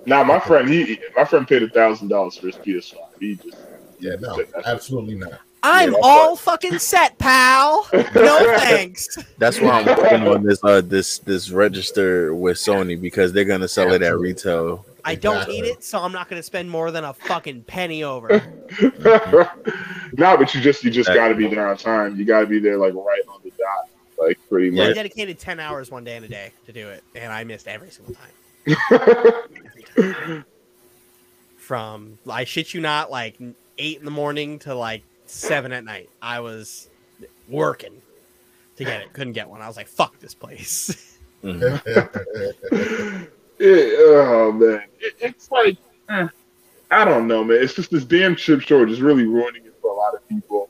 now 0.06 0.24
my 0.24 0.40
friend, 0.40 0.70
he 0.70 1.00
my 1.16 1.26
friend 1.26 1.48
paid 1.48 1.64
a 1.64 1.70
thousand 1.70 2.10
dollars 2.10 2.38
for 2.38 2.48
his 2.48 2.58
PS5. 2.58 2.96
He 3.20 3.36
just 3.36 3.58
Yeah, 4.00 4.16
no, 4.20 4.44
absolutely 4.66 5.16
not. 5.16 5.40
I'm 5.64 5.92
that's 5.92 6.04
all 6.04 6.36
fucking 6.36 6.80
set, 6.80 7.18
pal. 7.20 7.88
No 7.94 8.00
thanks. 8.58 9.18
that's 9.38 9.60
why 9.60 9.82
I'm 9.82 9.86
working 9.86 10.28
on 10.28 10.44
this. 10.44 10.60
Uh, 10.64 10.82
this 10.82 11.20
this 11.20 11.52
register 11.52 12.34
with 12.34 12.58
Sony 12.58 13.00
because 13.00 13.32
they're 13.32 13.46
gonna 13.46 13.68
sell 13.68 13.94
it 13.94 14.02
at 14.02 14.18
retail. 14.18 14.86
I 15.04 15.16
don't 15.16 15.48
need 15.48 15.66
it, 15.66 15.84
so 15.84 16.00
I'm 16.00 16.12
not 16.12 16.30
going 16.30 16.40
to 16.40 16.44
spend 16.44 16.70
more 16.70 16.92
than 16.92 17.04
a 17.04 17.14
fucking 17.14 17.64
penny 17.64 18.04
over. 18.04 18.30
no, 18.82 20.38
but 20.38 20.54
you 20.54 20.62
just 20.62 20.84
you 20.84 20.92
just 20.92 21.10
got 21.10 21.30
to 21.30 21.36
be 21.36 21.48
there 21.48 21.68
on 21.68 21.78
time. 21.78 22.18
You 22.18 22.26
got 22.26 22.42
to 22.42 22.46
be 22.46 22.60
there 22.60 22.78
like 22.78 22.94
right 22.94 23.22
on 23.28 23.40
the 23.44 23.52
dot, 23.52 23.90
like 24.20 24.40
pretty 24.50 24.70
much. 24.70 24.90
I 24.90 24.94
dedicated 24.94 25.40
10 25.40 25.60
hours 25.60 25.90
one 25.92 26.04
day 26.04 26.18
in 26.18 26.24
a 26.24 26.28
day 26.28 26.52
to 26.66 26.74
do 26.74 26.90
it, 26.90 27.04
and 27.16 27.32
I 27.32 27.44
missed 27.44 27.68
every 27.68 27.90
single 27.90 28.16
time. 28.16 28.30
Every 28.92 30.14
time. 30.14 30.46
From, 31.58 32.20
I 32.30 32.44
shit 32.44 32.74
you 32.74 32.82
not, 32.82 33.10
like 33.10 33.40
8 33.78 34.00
in 34.00 34.06
the 34.06 34.12
morning 34.12 34.60
to 34.60 34.76
like 34.76 35.04
7 35.32 35.72
at 35.72 35.84
night. 35.84 36.10
I 36.22 36.40
was 36.40 36.90
working 37.48 38.02
to 38.78 38.84
get 38.84 39.02
it. 39.02 39.14
Couldn't 39.14 39.34
get 39.34 39.50
one. 39.50 39.62
I 39.62 39.68
was 39.68 39.78
like, 39.78 39.88
fuck 39.88 40.20
this 40.20 40.34
place. 40.34 41.18
It- 43.64 43.96
oh 44.00 44.52
man, 44.52 44.84
it, 45.00 45.14
it's 45.20 45.52
like 45.52 45.78
eh, 46.10 46.28
I 46.90 47.06
don't 47.06 47.28
know, 47.28 47.44
man. 47.44 47.58
It's 47.62 47.74
just 47.76 47.92
this 47.92 48.04
damn 48.06 48.36
chip 48.36 48.62
shortage 48.62 48.92
is 48.92 49.02
really 49.02 49.26
ruining 49.26 49.66
it 49.66 49.76
for 49.82 49.92
a 49.92 49.94
lot 49.96 50.14
of 50.16 50.28
people, 50.28 50.70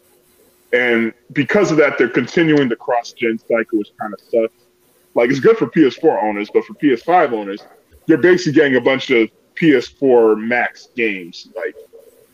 and 0.73 1.13
because 1.31 1.71
of 1.71 1.77
that, 1.77 1.97
they're 1.97 2.09
continuing 2.09 2.67
the 2.69 2.75
cross-gen 2.75 3.39
cycle, 3.39 3.79
which 3.79 3.89
kind 3.99 4.13
of 4.13 4.19
sucks. 4.19 4.65
Like 5.15 5.29
it's 5.29 5.39
good 5.39 5.57
for 5.57 5.67
PS4 5.67 6.21
owners, 6.23 6.49
but 6.53 6.65
for 6.65 6.73
PS5 6.75 7.31
owners, 7.31 7.61
you're 8.07 8.17
basically 8.17 8.53
getting 8.53 8.75
a 8.75 8.81
bunch 8.81 9.09
of 9.09 9.29
PS4 9.55 10.37
Max 10.37 10.89
games, 10.95 11.47
like 11.55 11.75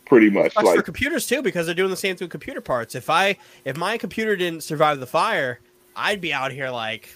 pretty 0.07 0.29
much. 0.29 0.53
Sucks 0.53 0.67
for 0.67 0.75
Like 0.75 0.85
computers 0.85 1.25
too 1.27 1.41
because 1.41 1.65
they're 1.65 1.75
doing 1.75 1.89
the 1.89 1.95
same 1.97 2.15
thing 2.15 2.25
with 2.25 2.31
computer 2.31 2.61
parts. 2.61 2.95
If 2.95 3.09
I 3.09 3.37
if 3.65 3.77
my 3.77 3.97
computer 3.97 4.35
didn't 4.35 4.61
survive 4.63 4.99
the 4.99 5.07
fire, 5.07 5.59
I'd 5.95 6.21
be 6.21 6.33
out 6.33 6.51
here 6.51 6.69
like 6.69 7.09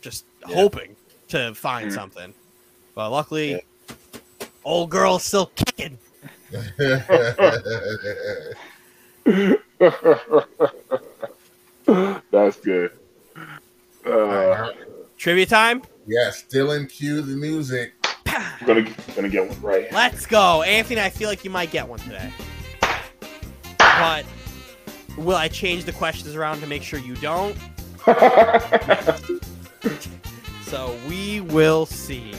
just 0.00 0.24
Yeah. 0.48 0.54
hoping 0.54 0.96
to 1.28 1.54
find 1.54 1.90
Mm. 1.90 1.94
something. 1.94 2.34
But 2.94 3.10
luckily, 3.10 3.62
old 4.64 4.90
girl's 4.90 5.24
still 5.24 5.50
kicking. 5.54 5.98
that's 12.30 12.56
good. 12.60 12.90
Uh, 14.06 14.72
Trivia 15.18 15.46
time. 15.46 15.82
yes, 16.06 16.44
Dylan, 16.50 16.88
cue 16.90 17.20
the 17.20 17.36
music. 17.36 17.92
I'm 18.60 18.66
gonna 18.66 18.82
gonna 19.16 19.28
get 19.28 19.48
one 19.48 19.60
right. 19.60 19.90
Let's 19.92 20.26
go, 20.26 20.62
Anthony. 20.62 21.00
I 21.00 21.10
feel 21.10 21.28
like 21.28 21.44
you 21.44 21.50
might 21.50 21.70
get 21.70 21.86
one 21.88 21.98
today. 22.00 22.30
But 23.78 24.24
will 25.16 25.36
I 25.36 25.48
change 25.48 25.84
the 25.84 25.92
questions 25.92 26.34
around 26.34 26.60
to 26.60 26.66
make 26.66 26.82
sure 26.82 26.98
you 26.98 27.16
don't? 27.16 27.56
So 30.64 30.96
we 31.08 31.40
will 31.40 31.84
see. 31.84 32.32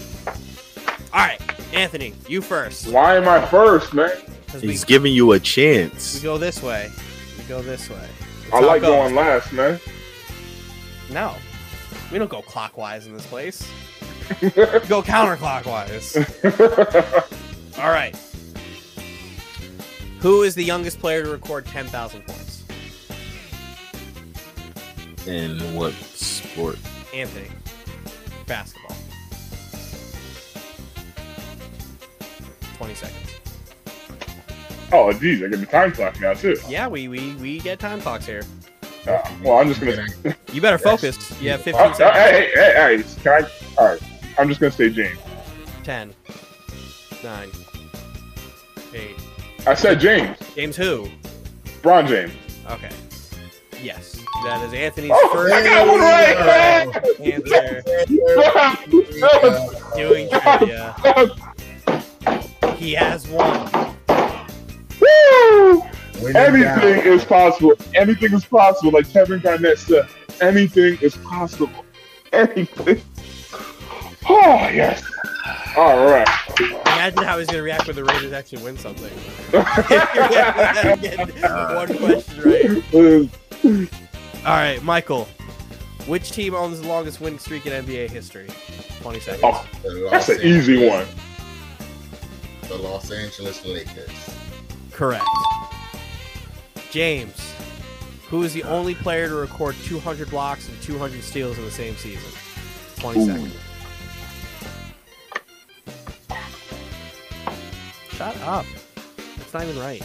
All 1.13 1.19
right, 1.19 1.41
Anthony, 1.73 2.13
you 2.30 2.41
first. 2.41 2.88
Why 2.88 3.18
am 3.18 3.27
I 3.27 3.45
first, 3.47 3.93
man? 3.93 4.09
'Cause 4.47 4.61
we, 4.61 4.69
He's 4.69 4.85
giving 4.85 5.11
you 5.11 5.34
a 5.34 5.39
chance. 5.39 6.15
we 6.15 6.22
go 6.22 6.38
this 6.38 6.63
way. 6.63 6.89
We 7.38 7.43
go 7.45 7.61
this 7.61 7.89
way. 7.89 7.97
That's 8.43 8.53
I 8.53 8.57
how 8.57 8.63
it 8.63 8.68
like 8.68 8.81
going 8.84 9.15
last, 9.15 9.51
man. 9.51 9.81
No, 11.09 11.35
we 12.09 12.19
don't 12.19 12.30
go 12.30 12.41
clockwise 12.41 13.05
in 13.05 13.13
this 13.13 13.26
place. 13.26 13.69
We 14.41 14.49
go 14.88 15.02
counterclockwise. 15.02 16.18
All 17.80 17.90
right. 17.91 18.16
Who 20.20 20.44
is 20.44 20.53
the 20.56 20.64
youngest 20.64 20.99
player 20.99 21.24
to 21.24 21.30
record 21.30 21.66
10,000 21.66 22.22
points? 22.26 22.64
In 25.28 25.58
what 25.76 25.94
sport? 25.94 26.78
Anthony. 27.14 27.48
Basketball. 28.48 28.95
20 32.78 32.94
seconds. 32.95 33.30
oh, 34.91 35.14
geez, 35.14 35.44
I 35.44 35.48
get 35.48 35.60
the 35.60 35.66
time 35.66 35.91
clock 35.91 36.20
now 36.20 36.34
too. 36.34 36.58
Yeah, 36.68 36.88
we 36.88 37.08
we, 37.08 37.36
we 37.36 37.60
get 37.60 37.80
time 37.80 38.02
clocks 38.02 38.26
here. 38.26 38.41
Uh, 39.08 39.20
well, 39.44 39.60
I'm 39.60 39.68
just 39.68 39.80
gonna. 39.82 40.08
You 40.52 40.62
better 40.62 40.78
Yes. 40.78 40.84
focus. 40.84 41.41
You 41.41 41.49
have 41.52 41.62
Oh, 41.62 41.64
15 41.64 41.82
oh, 41.86 41.94
seconds. 41.94 42.20
hey, 42.20 42.49
hey, 42.53 42.74
hey, 42.74 42.98
hey, 42.98 43.03
can 43.24 43.44
I? 43.44 43.49
All 43.78 43.88
right, 43.88 44.02
I'm 44.38 44.48
just 44.49 44.60
gonna 44.60 44.72
say 44.72 44.90
James. 44.90 45.18
10, 45.84 46.14
9, 47.24 47.49
8. 48.94 49.16
I 49.68 49.74
said 49.76 49.99
James. 49.99 50.38
James 50.56 50.76
who? 50.76 51.08
Bron 51.82 52.06
James. 52.08 52.34
Okay. 52.70 52.90
Yes. 53.82 54.24
That 54.44 54.64
is 54.66 54.74
Anthony's 54.74 55.12
Oh, 55.14 55.30
first 55.34 55.53
I 55.53 55.64
got 55.64 55.88
one 55.88 55.99
right, 55.99 56.38
answer 57.20 57.82
doing 59.95 60.30
trivia. 60.41 60.95
He 62.76 62.94
has 62.94 63.28
one. 63.28 63.72
Woo! 64.99 65.82
When 66.22 66.30
in 66.32 66.38
Anything 66.38 66.64
doubt, 66.64 67.06
is 67.08 67.26
possible. 67.26 67.74
Anything 67.95 68.34
is 68.34 68.45
possible. 68.45 68.91
Like 68.91 69.12
Kevin 69.12 69.40
Garnett 69.40 69.80
said, 69.80 70.08
anything 70.40 70.98
is 71.02 71.16
possible. 71.18 71.70
Anything. 72.34 73.02
Oh 74.30 74.69
yes. 74.69 75.03
All 75.76 76.06
right. 76.06 76.27
Imagine 76.60 77.23
how 77.23 77.39
he's 77.39 77.48
going 77.48 77.60
to 77.60 77.64
react 77.64 77.88
when 77.88 77.95
the 77.95 78.03
Raiders 78.03 78.34
actually 78.34 78.64
win 78.64 78.77
something. 78.77 79.11
one 81.76 81.98
question 81.98 82.41
right. 82.43 83.30
All 84.45 84.56
right, 84.56 84.84
Michael. 84.84 85.27
Which 86.07 86.31
team 86.31 86.53
owns 86.56 86.81
the 86.81 86.88
longest 86.88 87.22
winning 87.22 87.39
streak 87.39 87.65
in 87.65 87.85
NBA 87.85 88.10
history? 88.10 88.49
20 89.02 89.19
seconds. 89.19 89.43
Oh, 89.43 90.10
that's 90.10 90.30
an 90.30 90.41
easy 90.41 90.88
one. 90.88 91.06
The 92.68 92.76
Los 92.76 93.11
Angeles 93.11 93.65
Lakers. 93.65 94.10
Correct. 94.91 95.26
James. 96.89 97.53
Who 98.30 98.43
is 98.43 98.53
the 98.53 98.64
only 98.64 98.95
player 98.95 99.27
to 99.27 99.35
record 99.35 99.76
200 99.84 100.30
blocks 100.30 100.68
and 100.69 100.81
200 100.81 101.23
steals 101.23 101.57
in 101.57 101.65
the 101.65 101.72
same 101.72 101.95
season? 101.95 102.31
20 102.98 103.19
Ooh. 103.19 103.26
seconds. 103.26 103.56
Shut 108.22 108.39
up. 108.43 108.65
That's 109.35 109.52
not 109.52 109.64
even 109.64 109.80
right. 109.80 110.03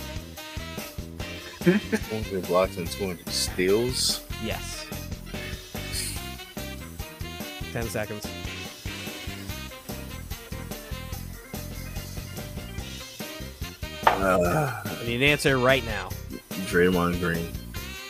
200 1.61 2.47
blocks 2.47 2.79
and 2.79 2.91
200 2.91 3.29
steals. 3.29 4.25
Yes. 4.43 4.87
10 7.75 7.83
seconds. 7.91 8.27
Uh, 14.07 14.83
I 14.83 15.05
need 15.05 15.17
an 15.17 15.23
answer 15.23 15.59
right 15.59 15.85
now. 15.85 16.09
Draymond 16.71 17.21
Green. 17.21 17.53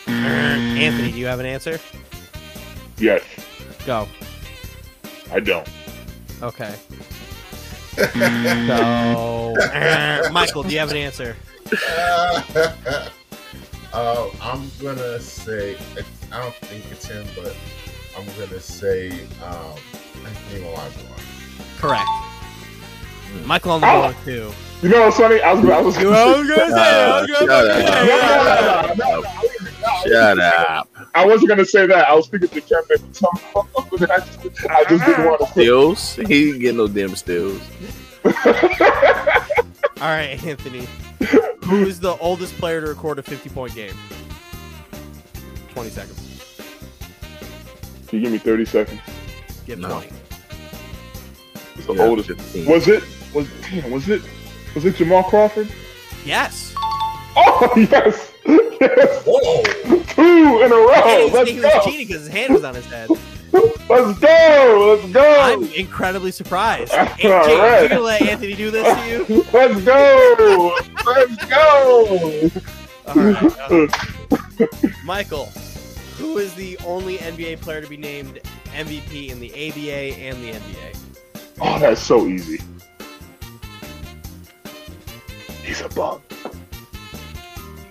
Anthony, 0.07 1.11
do 1.11 1.17
you 1.17 1.25
have 1.25 1.41
an 1.41 1.45
answer? 1.45 1.81
Yes, 2.97 3.23
Go. 3.85 4.07
I 5.33 5.41
don't. 5.41 5.67
Okay. 6.41 6.73
So, 7.97 9.55
Michael, 10.31 10.63
do 10.63 10.69
you 10.73 10.79
have 10.79 10.91
an 10.91 10.97
answer? 10.97 11.35
uh, 13.93 14.29
I'm 14.41 14.69
gonna 14.81 15.19
say 15.19 15.77
I 16.31 16.41
don't 16.41 16.55
think 16.55 16.85
it's 16.91 17.05
him, 17.07 17.25
but 17.35 17.55
I'm 18.17 18.25
gonna 18.37 18.59
say 18.59 19.09
um, 19.43 19.73
Anthony 20.25 20.63
Olajuwon. 20.65 21.21
Correct. 21.79 22.07
Michael 23.45 23.71
on 23.73 23.81
the 23.81 23.87
Oh. 23.87 24.01
board 24.03 24.15
too. 24.25 24.51
You 24.83 24.89
know 24.89 25.05
what's 25.05 25.17
funny? 25.17 25.41
I 25.41 25.53
was, 25.53 25.65
I 25.65 25.81
was, 25.81 25.95
what 25.97 26.05
I 26.05 26.25
was 26.37 26.47
gonna 26.49 26.69
say? 26.69 27.03
I 27.03 27.19
was 27.21 27.27
gonna 27.27 27.51
shut 27.51 27.65
say, 27.65 27.85
up. 27.87 28.07
yeah. 28.07 28.95
No, 28.95 29.05
no, 29.07 29.21
no, 29.21 29.21
no, 29.21 29.21
no. 29.21 29.27
Shut 30.05 30.39
up. 30.39 30.89
I 31.15 31.25
wasn't 31.25 31.49
gonna 31.49 31.65
say 31.65 31.87
that. 31.87 32.07
I 32.09 32.13
was 32.13 32.27
thinking 32.27 32.49
to 32.49 32.61
Kevin 32.61 33.13
somehow, 33.13 33.67
but 33.91 34.11
I 34.11 34.19
just, 34.19 34.65
I 34.69 34.83
just 34.89 35.05
didn't 35.05 35.25
want 35.25 35.39
to 35.41 35.45
say. 35.47 35.51
Steals? 35.51 36.15
He 36.15 36.23
didn't 36.23 36.59
get 36.61 36.75
no 36.75 36.87
damn 36.87 37.15
steals. 37.15 37.61
All 38.25 40.03
right, 40.03 40.41
Anthony. 40.45 40.87
Who 41.65 41.85
is 41.85 41.99
the 41.99 42.15
oldest 42.17 42.55
player 42.57 42.81
to 42.81 42.87
record 42.87 43.19
a 43.19 43.23
50 43.23 43.49
point 43.49 43.73
game? 43.75 43.95
20 45.73 45.89
seconds. 45.89 46.53
Can 48.07 48.19
you 48.19 48.23
give 48.25 48.31
me 48.31 48.37
30 48.37 48.65
seconds? 48.65 49.01
Give 49.65 49.79
No. 49.79 49.89
20. 49.89 50.07
It's 51.75 51.85
the 51.87 51.93
Yeah, 51.93 52.03
oldest. 52.03 52.29
15. 52.29 52.65
Was 52.69 52.87
it? 52.87 53.03
Was 53.33 53.47
damn? 53.69 53.91
Was 53.91 54.07
it? 54.09 54.21
Was 54.75 54.85
it 54.85 54.95
Jamal 54.95 55.23
Crawford? 55.23 55.67
Yes. 56.25 56.73
Oh 57.35 57.71
yes, 57.77 57.89
yes, 57.91 58.31
Whoa! 58.47 59.63
two 60.17 60.61
in 60.63 60.71
a 60.71 60.75
row. 60.75 60.93
Hey, 60.93 61.29
Let's 61.31 61.49
he 61.49 61.59
was 61.59 61.85
cheating 61.85 62.07
because 62.07 62.23
his 62.23 62.31
hand 62.31 62.53
was 62.53 62.63
on 62.63 62.75
his 62.75 62.85
head. 62.85 63.09
Let's 63.89 64.19
go. 64.19 64.99
Let's 65.01 65.13
go. 65.13 65.39
I'm 65.41 65.63
incredibly 65.73 66.31
surprised. 66.31 66.93
All 66.93 67.05
Hey, 67.05 67.29
James, 67.29 67.59
right. 67.59 67.83
you 67.83 67.89
gonna 67.89 68.01
let 68.01 68.21
Anthony 68.21 68.53
do 68.55 68.71
this 68.71 68.97
to 68.97 69.07
you? 69.33 69.45
Let's 69.53 69.81
go. 69.83 70.75
Let's 71.05 71.45
go. 71.45 72.49
All 73.07 73.15
right. 73.15 73.59
uh, 73.71 74.67
Michael, 75.05 75.45
who 76.17 76.37
is 76.37 76.53
the 76.55 76.77
only 76.85 77.17
NBA 77.19 77.61
player 77.61 77.81
to 77.81 77.87
be 77.87 77.97
named 77.97 78.39
MVP 78.73 79.29
in 79.29 79.39
the 79.39 79.49
ABA 79.51 80.19
and 80.19 80.43
the 80.43 80.51
NBA? 80.51 80.97
Oh, 81.61 81.79
that's 81.79 82.01
so 82.01 82.27
easy. 82.27 82.59
He's 85.63 85.81
a 85.81 85.89
bum. 85.89 86.21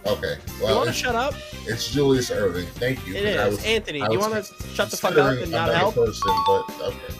Okay, 0.06 0.36
you 0.58 0.64
well, 0.64 0.76
want 0.76 0.88
to 0.88 0.92
shut 0.94 1.14
up? 1.14 1.34
it's 1.66 1.90
Julius 1.90 2.30
Erving. 2.30 2.66
Thank 2.74 3.04
you. 3.06 3.14
It 3.16 3.24
'cause 3.24 3.36
I 3.44 3.48
is. 3.48 3.56
was- 3.56 3.64
Anthony, 3.64 4.02
I 4.02 4.08
you 4.10 4.18
want 4.20 4.34
to 4.34 4.42
shut 4.74 4.90
the 4.90 4.96
fuck 4.96 5.16
up 5.16 5.36
and 5.38 5.50
not 5.50 5.68
another 5.68 5.76
help? 5.78 5.94
Person, 5.96 6.32
but 6.46 6.64
okay. 6.80 7.14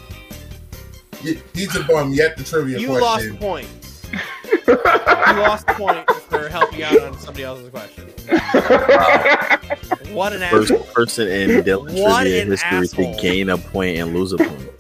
He's 1.55 1.75
a 1.75 1.83
bum. 1.85 2.13
Yet 2.13 2.37
the 2.37 2.45
trivia 2.45 2.79
You 2.79 2.93
lost 2.99 3.29
question. 3.29 3.37
point. 3.39 3.67
You 4.67 4.77
lost 5.43 5.67
point 5.67 6.09
for 6.29 6.49
helping 6.49 6.83
out 6.85 7.01
on 7.01 7.19
somebody 7.19 7.43
else's 7.45 7.69
question. 7.71 8.05
What 10.15 10.33
an 10.33 10.41
First 10.49 10.71
asshole. 10.71 10.87
person 10.95 11.27
in 11.29 11.63
Dylan 11.65 11.89
trivia 11.91 12.45
history 12.45 12.69
asshole. 12.79 13.15
to 13.17 13.21
gain 13.21 13.51
a 13.51 13.59
point 13.59 13.99
and 13.99 14.15
lose 14.15 14.33
a 14.33 14.39
point. 14.39 14.71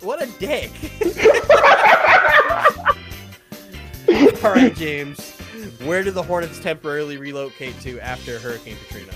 What 0.00 0.22
a 0.22 0.26
dick. 0.38 0.70
All 4.44 4.52
right, 4.52 4.74
James. 4.74 5.33
Where 5.84 6.02
did 6.02 6.14
the 6.14 6.22
Hornets 6.22 6.58
temporarily 6.58 7.16
relocate 7.16 7.78
to 7.80 7.98
after 8.00 8.38
Hurricane 8.38 8.76
Katrina? 8.86 9.12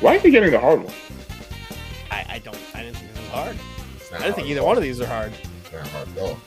Why 0.00 0.14
is 0.16 0.22
he 0.22 0.30
getting 0.30 0.50
the 0.50 0.58
hard 0.58 0.84
one? 0.84 0.94
I, 2.10 2.24
I 2.28 2.38
don't. 2.38 2.58
I 2.74 2.82
didn't 2.82 2.96
think 2.96 3.12
this 3.12 3.22
was 3.22 3.30
hard. 3.30 3.56
I 3.56 4.12
not 4.12 4.20
didn't 4.22 4.34
think 4.36 4.48
either 4.48 4.62
one 4.62 4.76
of 4.76 4.82
these 4.82 5.00
are 5.00 5.06
hard. 5.06 5.32
It's 5.62 5.72
not 5.72 5.86
hard 5.88 6.08
at 6.08 6.18
all. 6.18 6.38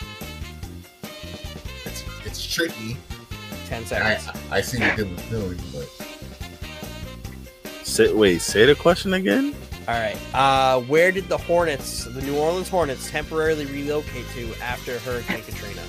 It's 1.85 2.03
it's 2.25 2.45
tricky. 2.45 2.97
Ten 3.67 3.85
seconds. 3.85 4.29
I 4.51 4.61
see 4.61 4.79
what 4.79 4.97
Dylan's 4.97 5.29
doing, 5.29 5.59
but 5.73 5.89
Say, 7.89 8.13
wait, 8.13 8.39
say 8.41 8.67
the 8.67 8.75
question 8.75 9.13
again. 9.13 9.55
All 9.89 9.95
right. 9.95 10.17
Uh, 10.35 10.81
where 10.81 11.11
did 11.11 11.29
the 11.29 11.37
Hornets, 11.39 12.03
the 12.05 12.21
New 12.21 12.37
Orleans 12.37 12.69
Hornets, 12.69 13.09
temporarily 13.09 13.65
relocate 13.65 14.27
to 14.35 14.53
after 14.61 14.99
Hurricane 14.99 15.41
Katrina? 15.41 15.81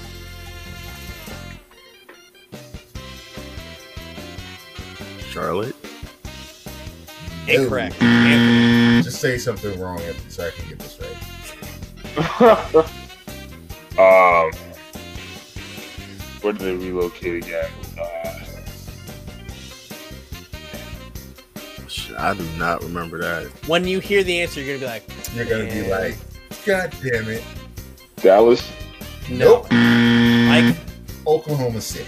Charlotte. 5.19 5.77
no. 7.47 7.53
Incorrect. 7.53 8.01
Anthony. 8.01 9.03
Just 9.03 9.21
say 9.21 9.37
something 9.37 9.79
wrong 9.79 10.01
so 10.31 10.47
I 10.47 10.51
can 10.51 10.67
get 10.71 10.79
this 10.79 10.99
right. 10.99 11.17
um, 13.99 14.51
where 16.41 16.55
did 16.55 16.63
they 16.63 16.75
relocate 16.75 17.45
again? 17.45 17.71
Uh, 18.01 18.40
Shit, 21.91 22.17
I 22.17 22.35
do 22.35 22.45
not 22.57 22.83
remember 22.85 23.19
that. 23.21 23.47
When 23.67 23.85
you 23.87 23.99
hear 23.99 24.23
the 24.23 24.41
answer, 24.41 24.61
you're 24.61 24.79
gonna 24.79 24.87
be 24.87 25.09
like, 25.09 25.35
You're 25.35 25.45
gonna 25.45 25.65
be 25.65 25.89
like, 25.91 26.17
God 26.65 26.95
damn 27.03 27.29
it. 27.29 27.43
Dallas. 28.17 28.63
no. 29.29 29.67
Nope. 29.71 29.73
Like 29.73 30.77
Oklahoma 31.27 31.81
City. 31.81 32.07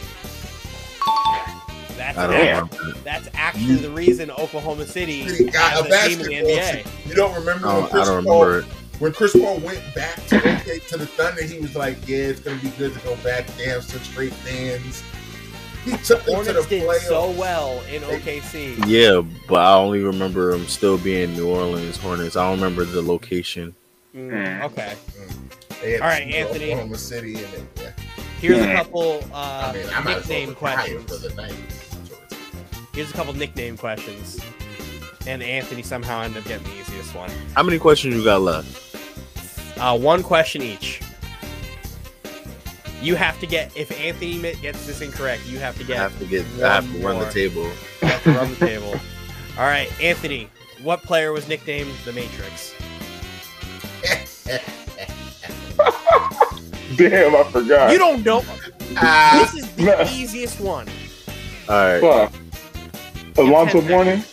that's 1.97 2.17
I 2.19 2.27
don't 2.27 2.31
Damn. 2.37 2.69
remember. 2.69 2.99
that's 3.05 3.29
actually 3.35 3.77
the 3.77 3.91
reason 3.91 4.31
Oklahoma 4.31 4.87
City 4.87 5.29
City 5.29 5.51
got 5.51 5.73
has 5.73 5.81
a 5.81 5.85
a 5.85 6.09
team 6.09 6.21
in 6.21 6.45
the 6.45 6.55
basketball 6.55 6.57
NBA. 6.57 6.85
team. 6.85 6.93
You 7.09 7.15
don't 7.15 7.35
remember 7.35 7.67
oh, 7.67 7.71
I 7.71 7.79
when 7.81 7.89
Chris 7.91 8.09
I 8.09 8.13
don't 8.15 8.25
Paul 8.25 8.45
remember 8.45 8.59
it. 8.67 8.75
when 9.01 9.13
Chris 9.13 9.33
Paul 9.33 9.59
went 9.61 9.95
back 9.95 10.27
to 10.27 10.41
to 10.81 10.97
the 10.97 11.07
Thunder, 11.07 11.43
he 11.43 11.59
was 11.61 11.75
like, 11.77 11.97
"Yeah, 12.09 12.19
it's 12.19 12.41
gonna 12.41 12.57
be 12.61 12.71
good 12.71 12.95
to 12.95 13.01
go 13.01 13.17
back. 13.17 13.47
They 13.57 13.65
have 13.65 13.85
such 13.85 14.15
great 14.15 14.33
fans." 14.33 15.03
He 15.85 15.97
took 15.99 16.25
them 16.25 16.45
to 16.45 16.53
the 16.53 16.53
Hornets 16.53 16.67
did 16.69 16.83
playoffs. 16.89 17.01
so 17.09 17.31
well 17.33 17.81
in 17.93 18.03
OKC. 18.03 18.85
Yeah, 18.87 19.21
but 19.49 19.61
I 19.61 19.75
only 19.75 20.01
remember 20.03 20.53
them 20.53 20.67
still 20.69 20.97
being 20.99 21.33
New 21.35 21.49
Orleans 21.49 21.97
Hornets. 21.97 22.37
I 22.37 22.49
don't 22.49 22.61
remember 22.61 22.85
the 22.85 23.03
location. 23.03 23.75
Mm, 24.15 24.63
okay. 24.65 24.95
They 25.81 25.93
had 25.93 26.01
All 26.03 26.09
right, 26.09 26.21
to 26.25 26.35
Anthony. 26.37 26.73
Oklahoma 26.73 26.99
City, 26.99 27.35
and 27.43 27.53
then, 27.53 27.69
yeah. 27.81 27.91
Here's 28.41 28.59
a 28.59 28.67
Hmm. 28.69 28.77
couple 28.77 29.25
uh, 29.33 29.73
I 29.73 29.73
mean, 29.73 29.87
I 29.89 30.01
well 30.05 30.17
nickname 30.19 30.55
questions. 30.55 31.05
for 31.11 31.29
the 31.29 31.35
night. 31.35 31.55
Here's 32.95 33.11
a 33.11 33.15
couple 33.15 33.33
nickname 33.35 33.77
questions. 33.77 34.39
And 35.27 35.43
Anthony 35.43 35.83
somehow 35.83 36.23
ended 36.23 36.43
up 36.43 36.49
getting 36.49 36.67
the 36.67 36.81
easiest 36.81 37.15
one. 37.15 37.31
How 37.55 37.63
many 37.63 37.79
questions 37.79 38.15
you 38.17 38.25
got 38.25 38.43
left? 38.43 39.79
Uh, 39.79 39.97
one 39.99 40.23
question 40.23 40.63
each. 40.63 41.01
You 43.03 43.17
have 43.17 43.39
to 43.41 43.47
get 43.47 43.77
if 43.77 43.91
Anthony 44.01 44.39
mi- 44.39 44.55
gets 44.63 44.87
this 44.87 45.01
incorrect, 45.01 45.45
you 45.47 45.59
have 45.59 45.77
to 45.79 45.85
get. 45.85 45.99
I 45.99 46.09
get 46.09 46.11
have 46.11 46.19
to 46.21 46.25
get. 46.27 46.47
I 46.65 46.75
have 46.77 46.93
to 46.93 46.99
run 47.05 47.17
more. 47.17 47.25
the 47.25 47.33
table. 47.33 47.65
you 47.65 48.09
have 48.09 48.23
to 48.23 48.33
run 48.33 48.51
the 48.51 48.57
table. 48.57 48.95
All 49.59 49.65
right, 49.65 49.91
Anthony. 50.01 50.49
What 50.83 51.03
player 51.03 51.33
was 51.33 51.47
nicknamed 51.49 51.93
the 52.05 52.13
Matrix? 52.13 52.75
Damn, 56.97 57.35
I 57.35 57.45
forgot. 57.51 57.93
You 57.93 57.99
don't 57.99 58.25
know. 58.25 58.43
Ah, 58.97 59.49
This 59.53 59.65
is 59.65 59.73
the 59.77 60.09
easiest 60.13 60.61
one. 60.61 60.87
All 61.69 61.75
right, 61.77 62.01
Fuck. 62.01 62.33
Alonzo 63.39 63.81
Ten 63.81 63.91
Mourning. 63.91 64.25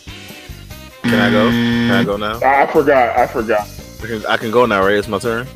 can 1.02 1.14
I 1.14 1.30
go? 1.30 1.48
Can 1.50 1.90
I 1.92 2.04
go 2.04 2.16
now? 2.16 2.38
I 2.42 2.66
forgot. 2.66 3.16
I 3.16 3.26
forgot. 3.26 3.66
I 4.02 4.06
can, 4.06 4.26
I 4.26 4.36
can 4.36 4.50
go 4.50 4.66
now, 4.66 4.82
right? 4.84 4.94
It's 4.96 5.08
my 5.08 5.18
turn. 5.18 5.46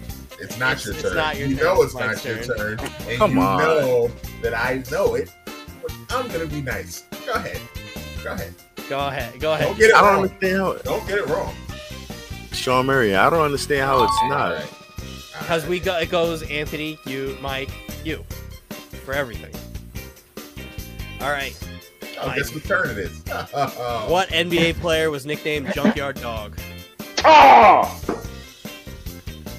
It's 0.44 0.58
not 0.58 0.72
It's- 0.72 0.84
your 0.86 0.94
it's 0.94 1.02
turn. 1.02 1.16
not 1.16 1.36
your 1.38 1.48
you 1.48 1.56
turn, 1.56 1.64
know 1.64 1.74
it's 1.82 1.84
it's 1.86 1.94
my 1.94 2.06
not 2.06 2.24
your 2.24 2.38
turn. 2.44 2.56
turn, 2.78 2.90
and 3.08 3.18
Come 3.18 3.32
you 3.36 3.40
on. 3.40 3.58
know 3.58 4.10
that 4.42 4.54
I 4.54 4.82
know 4.90 5.14
it. 5.14 5.30
I'm 6.10 6.28
gonna 6.28 6.46
be 6.46 6.60
nice. 6.62 7.04
Go 7.26 7.32
ahead. 7.32 7.60
Go 8.22 8.32
ahead. 8.32 8.54
Go 8.88 8.98
ahead. 9.08 9.32
Go 9.34 9.40
Don't 9.40 9.60
ahead. 9.60 9.76
get 9.78 9.90
it 9.90 9.94
I 9.94 10.00
don't 10.02 10.22
understand 10.22 10.56
how 10.58 10.70
it, 10.72 10.84
Don't 10.84 11.06
get 11.08 11.18
it 11.18 11.26
wrong. 11.28 11.54
Shawn 12.52 12.86
Marion. 12.86 13.16
I 13.16 13.28
don't 13.30 13.40
understand 13.42 13.82
how 13.82 14.04
it's 14.04 14.22
not. 14.28 14.62
Because 15.38 15.62
right. 15.62 15.70
we 15.70 15.80
go, 15.80 15.98
it 15.98 16.10
goes 16.10 16.42
Anthony, 16.44 16.98
you, 17.06 17.36
Mike, 17.42 17.70
you, 18.04 18.24
for 19.04 19.12
everything. 19.12 19.52
All 21.20 21.30
right. 21.30 21.56
Oh, 22.20 22.32
guess 22.34 22.54
what 22.54 22.64
turn 22.64 22.90
it 22.90 22.98
is. 22.98 23.22
What 24.08 24.28
NBA 24.28 24.74
player 24.80 25.10
was 25.10 25.26
nicknamed 25.26 25.72
Junkyard 25.74 26.20
Dog? 26.20 26.56
Ah! 27.24 27.98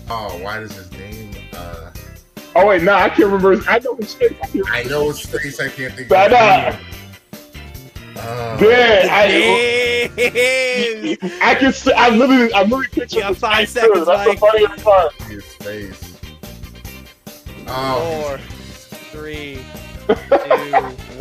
Oh, 0.09 0.37
why 0.41 0.59
does 0.59 0.73
his 0.75 0.91
name? 0.91 1.31
Uh, 1.53 1.91
Oh 2.57 2.67
wait, 2.67 2.83
no, 2.83 2.93
I 2.93 3.09
can't 3.09 3.25
remember. 3.25 3.51
his- 3.51 3.67
I 3.67 3.79
know 3.79 3.95
his 3.95 4.13
face. 4.13 4.31
I 4.41 4.61
I 4.79 4.83
know 4.83 5.09
his 5.09 5.19
face. 5.25 5.59
I 5.59 5.67
can't 5.67 5.93
think. 5.93 6.07
Shut 6.07 6.31
of 6.31 6.39
up. 6.39 6.75
Uh, 8.17 8.57
Yeah, 8.61 9.07
I, 9.11 10.07
I 11.43 11.55
can. 11.55 11.73
See, 11.73 11.91
I 11.91 12.09
literally, 12.11 12.53
I 12.53 12.63
literally 12.63 12.87
picture 12.87 13.17
You 13.17 13.21
got 13.23 13.29
his 13.33 13.39
five 13.39 13.57
face, 13.69 13.73
too. 13.73 13.79
seconds, 13.81 14.05
That's 14.07 14.31
the 14.31 14.37
funniest 14.37 14.83
part. 14.85 15.13
his 15.23 15.43
face. 15.43 16.17
Oh, 17.67 18.37
Four, 18.39 18.97
three, 19.11 19.59
two, 20.07 20.15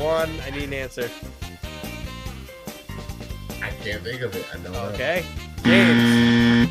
one. 0.00 0.30
I 0.46 0.50
need 0.50 0.64
an 0.64 0.72
answer. 0.74 1.10
I 3.60 3.70
can't 3.82 4.02
think 4.04 4.20
of 4.20 4.36
it. 4.36 4.46
I 4.54 4.58
know. 4.58 4.72
Okay. 4.90 5.24
James. 5.64 6.70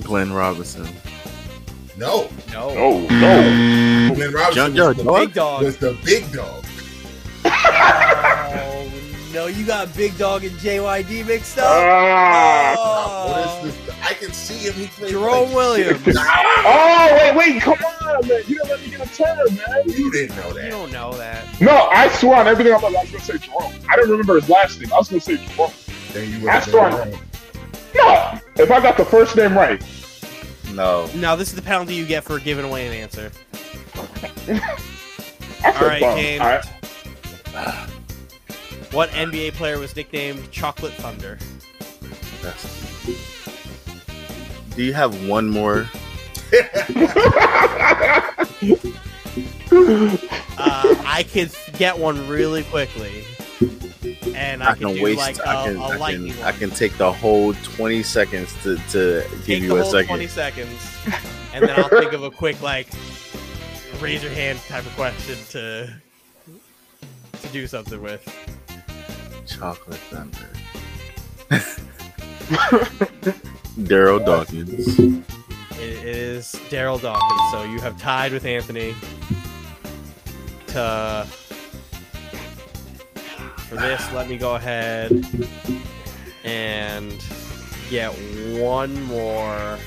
Glenn 0.00 0.32
Robinson. 0.32 0.88
No, 1.96 2.28
No. 2.50 2.70
Oh 2.70 3.00
no! 3.00 4.14
Glenn 4.14 4.32
Robinson 4.32 4.54
Junkyard 4.54 4.96
was, 4.96 5.04
Dog? 5.04 5.20
Big 5.20 5.28
the, 5.28 5.40
Dog. 5.40 5.62
was 5.62 5.76
the 5.76 5.98
big 6.04 6.32
dog. 6.32 6.64
Oh, 7.44 8.90
no, 9.34 9.46
you 9.46 9.66
got 9.66 9.94
Big 9.94 10.16
Dog 10.16 10.44
and 10.44 10.56
JYD 10.58 11.26
mixed 11.26 11.58
up. 11.58 11.66
Ah! 11.66 12.74
Oh, 12.78 13.30
what 13.30 13.64
this? 13.64 13.76
I 14.02 14.14
can 14.14 14.32
see 14.32 14.68
him. 14.68 14.72
He 14.74 14.86
played 14.86 15.10
Jerome 15.10 15.46
like, 15.48 15.54
Williams. 15.54 16.02
oh 16.08 17.08
wait, 17.12 17.36
wait, 17.36 17.62
come 17.62 17.78
on, 18.00 18.26
man! 18.26 18.42
You 18.46 18.56
didn't 18.56 18.70
let 18.70 18.80
me 18.80 18.90
get 18.90 19.00
a 19.06 19.14
turn, 19.14 19.36
man. 19.54 19.82
You 19.86 20.10
didn't 20.10 20.36
know 20.36 20.52
that. 20.54 20.64
You 20.64 20.70
don't 20.70 20.92
know 20.92 21.12
that. 21.12 21.60
No, 21.60 21.88
I 21.92 22.08
swear 22.08 22.36
on 22.36 22.48
everything. 22.48 22.72
I'm 22.74 22.80
like, 22.82 22.96
I 22.96 23.02
was 23.02 23.10
gonna 23.10 23.24
say 23.24 23.38
Jerome. 23.38 23.72
I 23.88 23.96
didn't 23.96 24.10
remember 24.10 24.36
his 24.36 24.48
last 24.48 24.80
name. 24.80 24.92
I 24.92 24.98
was 24.98 25.08
gonna 25.08 25.20
say 25.20 25.36
Jerome. 25.36 25.70
Then 26.12 26.28
you 26.30 26.38
would 26.38 26.48
That's 26.48 26.66
have 26.66 26.74
been 26.74 26.98
right. 26.98 27.12
wrong. 27.12 27.22
No, 27.94 28.40
if 28.56 28.70
I 28.70 28.80
got 28.80 28.96
the 28.96 29.04
first 29.04 29.36
name 29.36 29.54
right, 29.56 29.82
No. 30.72 31.08
Now 31.16 31.36
this 31.36 31.48
is 31.50 31.54
the 31.54 31.62
penalty 31.62 31.94
you 31.94 32.06
get 32.06 32.24
for 32.24 32.38
giving 32.38 32.64
away 32.64 32.86
an 32.86 32.92
answer. 32.94 33.30
All 35.64 35.86
right, 35.86 36.00
bum. 36.00 36.16
James. 36.18 36.40
All 36.40 36.48
right. 36.48 37.88
What 38.92 39.10
NBA 39.10 39.52
player 39.54 39.78
was 39.78 39.94
nicknamed 39.96 40.50
Chocolate 40.50 40.92
Thunder? 40.94 41.38
That's... 42.42 43.06
Do 44.74 44.82
you 44.82 44.92
have 44.92 45.26
one 45.28 45.48
more? 45.48 45.88
Uh, 50.58 50.94
I 51.06 51.24
could 51.32 51.50
get 51.78 51.98
one 51.98 52.28
really 52.28 52.62
quickly, 52.64 53.24
and 54.34 54.62
I, 54.62 54.70
I 54.70 54.74
can, 54.74 54.88
can 54.88 54.94
do 54.96 55.02
waste. 55.02 55.18
like 55.18 55.38
a, 55.38 55.48
I 55.48 55.64
can. 55.66 55.78
I 55.78 56.12
can. 56.12 56.42
I 56.42 56.52
can 56.52 56.70
take 56.70 56.96
the 56.98 57.12
whole 57.12 57.54
twenty 57.54 58.02
seconds 58.02 58.54
to 58.62 58.76
to 58.90 59.22
Take 59.22 59.44
give 59.44 59.60
the 59.60 59.66
you 59.66 59.76
a 59.76 59.82
whole 59.82 59.90
second. 59.90 60.08
twenty 60.08 60.26
seconds, 60.26 60.96
and 61.54 61.64
then 61.66 61.78
I'll 61.78 61.88
think 61.88 62.12
of 62.12 62.22
a 62.22 62.30
quick 62.30 62.60
like 62.62 62.88
raise 64.00 64.22
your 64.22 64.32
hand 64.32 64.58
type 64.68 64.86
of 64.86 64.94
question 64.94 65.36
to 65.50 65.94
to 67.40 67.48
do 67.48 67.66
something 67.66 68.00
with. 68.02 68.22
Chocolate 69.46 69.98
thunder. 70.10 70.48
Darryl 73.80 74.24
Dawkins. 74.24 74.98
It, 74.98 75.24
it 75.78 76.04
is 76.04 76.54
Darryl 76.70 77.00
Dawkins, 77.00 77.50
so 77.50 77.64
you 77.64 77.80
have 77.80 77.98
tied 78.00 78.32
with 78.32 78.44
Anthony. 78.44 78.94
To 80.68 81.26
for 83.72 83.80
this, 83.80 84.12
let 84.12 84.28
me 84.28 84.36
go 84.36 84.56
ahead 84.56 85.10
and 86.44 87.24
get 87.88 88.10
one 88.60 89.02
more 89.04 89.78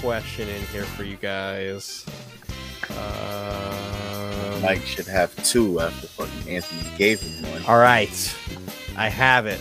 question 0.00 0.48
in 0.48 0.60
here 0.66 0.82
for 0.82 1.04
you 1.04 1.16
guys. 1.16 2.04
Um, 2.90 4.62
Mike 4.62 4.82
should 4.82 5.06
have 5.06 5.34
two 5.44 5.78
after 5.80 6.08
fucking 6.08 6.52
Anthony 6.52 6.96
gave 6.98 7.20
him 7.20 7.52
one. 7.52 7.62
All 7.66 7.78
right, 7.78 8.36
I 8.96 9.08
have 9.08 9.46
it. 9.46 9.60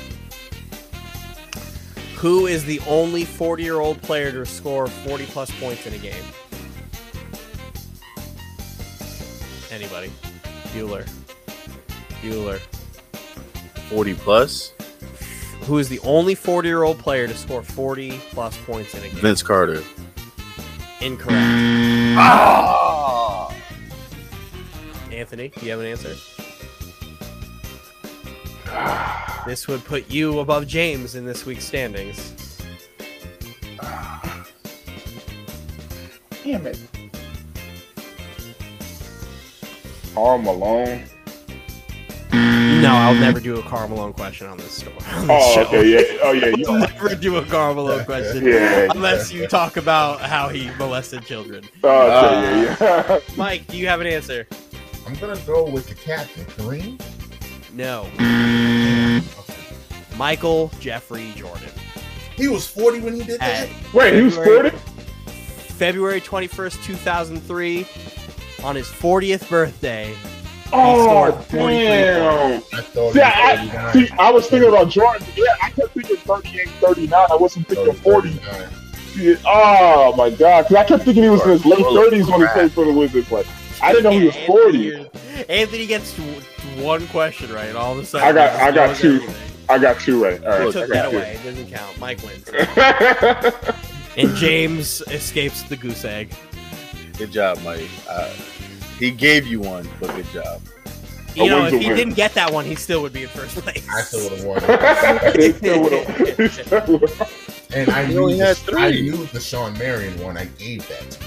Who 2.16 2.48
is 2.48 2.66
the 2.66 2.80
only 2.88 3.24
40 3.24 3.62
year 3.62 3.80
old 3.80 4.02
player 4.02 4.32
to 4.32 4.48
score 4.48 4.88
40 4.88 5.26
plus 5.28 5.52
points 5.60 5.86
in 5.86 5.94
a 5.94 6.00
game? 6.00 6.24
Anybody? 9.70 10.12
Bueller. 10.74 11.08
Bueller. 12.26 12.60
Forty 13.90 14.16
plus. 14.16 14.74
Who 15.62 15.78
is 15.80 15.90
the 15.90 16.00
only 16.00 16.36
40 16.36 16.68
year 16.68 16.84
old 16.84 17.00
player 17.00 17.28
to 17.28 17.36
score 17.36 17.64
40 17.64 18.20
plus 18.32 18.58
points 18.66 18.94
in 18.94 19.00
a 19.00 19.10
game? 19.10 19.16
Vince 19.16 19.42
Carter. 19.42 19.84
Incorrect. 21.02 21.36
Ah! 22.18 23.54
Anthony, 25.12 25.50
do 25.50 25.66
you 25.66 25.72
have 25.72 25.80
an 25.80 25.88
answer? 25.88 26.16
This 29.48 29.68
would 29.68 29.84
put 29.86 30.10
you 30.10 30.40
above 30.40 30.68
James 30.68 31.16
in 31.16 31.26
this 31.26 31.46
week's 31.46 31.66
standings. 31.66 32.34
Damn 36.44 36.68
it. 36.68 36.80
Karl 40.14 40.38
Malone. 40.38 41.04
No, 42.86 42.94
I'll 42.96 43.16
mm. 43.16 43.20
never 43.20 43.40
do 43.40 43.58
a 43.60 43.64
Karl 43.64 43.88
Malone 43.88 44.14
question 44.14 44.48
on 44.48 44.58
this 44.58 44.72
store. 44.72 44.94
on 45.14 45.28
this 45.28 45.30
Oh, 45.30 45.54
show. 45.54 45.62
okay, 45.68 45.88
yeah. 45.90 46.20
Oh, 46.24 46.32
yeah. 46.34 46.46
You 46.58 46.66
I'll 46.68 46.80
never 46.80 47.16
do 47.16 47.38
a 47.38 47.46
Karl 47.46 47.74
Malone 47.76 48.06
question 48.12 48.46
Yeah. 48.46 48.88
unless 48.92 49.32
you 49.32 49.48
talk 49.48 49.78
about 49.78 50.22
how 50.22 50.50
he 50.50 50.70
molested 50.78 51.26
children. 51.26 51.64
Oh, 51.84 52.08
okay, 52.08 52.64
yeah, 52.64 52.88
uh, 52.88 53.20
yeah. 53.28 53.36
Mike, 53.38 53.66
do 53.68 53.78
you 53.78 53.88
have 53.88 54.02
an 54.02 54.08
answer? 54.08 54.48
I'm 55.08 55.16
gonna 55.16 55.40
go 55.46 55.70
with 55.70 55.88
the 55.88 55.96
captain, 55.96 56.46
Kareem. 56.46 57.00
No. 57.74 58.08
Mm. 58.18 59.24
Michael 60.18 60.72
Jeffrey 60.80 61.34
Jordan. 61.36 61.70
He 62.36 62.48
was 62.48 62.68
40 62.68 63.00
when 63.02 63.16
he 63.16 63.24
did 63.24 63.42
At 63.42 63.68
that. 63.70 63.94
Wait, 63.94 64.14
he 64.14 64.22
was 64.22 64.36
40? 64.36 64.70
February 65.76 66.22
21st, 66.22 66.84
2003, 66.84 67.88
on 68.64 68.76
his 68.76 68.88
40th 68.88 69.50
birthday. 69.50 70.16
Oh, 70.74 71.46
damn. 71.52 72.62
I 72.74 72.82
See, 72.82 72.92
I, 72.98 73.04
was 73.04 73.18
I, 73.18 73.56
39. 73.58 73.94
see, 73.94 74.10
I 74.18 74.32
was 74.32 74.48
thinking 74.48 74.70
about 74.70 74.90
Jordan. 74.90 75.28
Yeah, 75.36 75.44
I 75.62 75.70
kept 75.70 75.94
thinking 75.94 76.18
38, 76.18 76.70
39. 76.70 77.26
I 77.32 77.36
wasn't 77.36 77.68
thinking 77.68 77.94
40. 77.94 78.30
39. 78.32 78.70
Yeah, 79.18 79.36
Oh, 79.46 80.14
my 80.18 80.30
God. 80.30 80.64
Because 80.64 80.76
I 80.76 80.84
kept 80.84 81.04
thinking 81.04 81.24
he 81.24 81.30
was 81.30 81.42
in 81.44 81.52
his 81.52 81.66
late 81.66 81.80
30s 81.86 82.30
when 82.30 82.42
he 82.42 82.48
played 82.48 82.72
for 82.72 82.84
the 82.86 82.92
Wizards. 82.94 83.32
Like, 83.32 83.48
I 83.82 83.92
didn't 83.94 84.04
know 84.06 84.20
he 84.20 84.26
was 84.26 84.36
40. 84.48 84.96
Anthony, 84.96 85.10
Anthony 85.50 85.86
gets 85.88 86.14
one 86.78 87.08
question 87.08 87.54
right, 87.54 87.76
all 87.76 87.94
of 87.94 88.00
a 88.00 88.06
sudden 88.06 88.28
I 88.28 88.32
got- 88.34 88.60
I 88.62 88.72
got 88.72 88.96
two. 88.98 89.16
everything. 89.16 89.36
I 89.70 89.78
got 89.80 90.00
two 90.00 90.24
right. 90.24 90.44
All 90.44 90.68
I 90.68 90.72
took 90.72 90.84
I 90.84 90.88
that 90.94 91.12
two. 91.12 91.18
away. 91.18 91.40
It 91.40 91.44
doesn't 91.44 91.72
count. 91.72 92.00
Mike 92.00 92.20
wins. 92.24 92.50
And 94.18 94.34
James 94.38 95.02
escapes 95.08 95.64
the 95.64 95.76
goose 95.76 96.06
egg. 96.06 96.32
Good 97.18 97.34
job, 97.34 97.60
Mike. 97.64 97.90
Uh, 98.10 98.30
he 99.00 99.12
gave 99.12 99.46
you 99.48 99.60
one, 99.60 99.88
but 100.00 100.16
good 100.16 100.26
job. 100.32 100.62
You 101.36 101.44
A 101.44 101.48
know, 101.50 101.66
if 101.66 101.74
he 101.74 101.88
win. 101.88 101.98
didn't 101.98 102.14
get 102.16 102.34
that 102.36 102.54
one, 102.54 102.64
he 102.66 102.76
still 102.76 103.02
would 103.02 103.12
be 103.12 103.24
in 103.24 103.30
first 103.30 103.58
place. 103.58 103.86
I 103.90 104.02
still 104.02 104.30
would 104.30 104.40
have 104.40 104.46
won. 104.46 105.32
He 105.42 105.52
still 105.52 105.82
would've- 105.84 106.08
he 106.38 106.48
still 106.48 106.86
would've- 107.00 107.70
And 107.74 107.90
I 107.90 108.06
knew, 108.08 108.20
only 108.24 108.38
the, 108.38 108.46
had 108.46 108.58
three. 108.58 108.82
I 108.82 108.92
knew 108.92 109.26
the 109.28 109.42
Shawn 109.42 109.78
Marion 109.78 110.18
one. 110.24 110.38
I 110.38 110.46
gave 110.46 110.88
that. 110.88 111.12
to. 111.12 111.20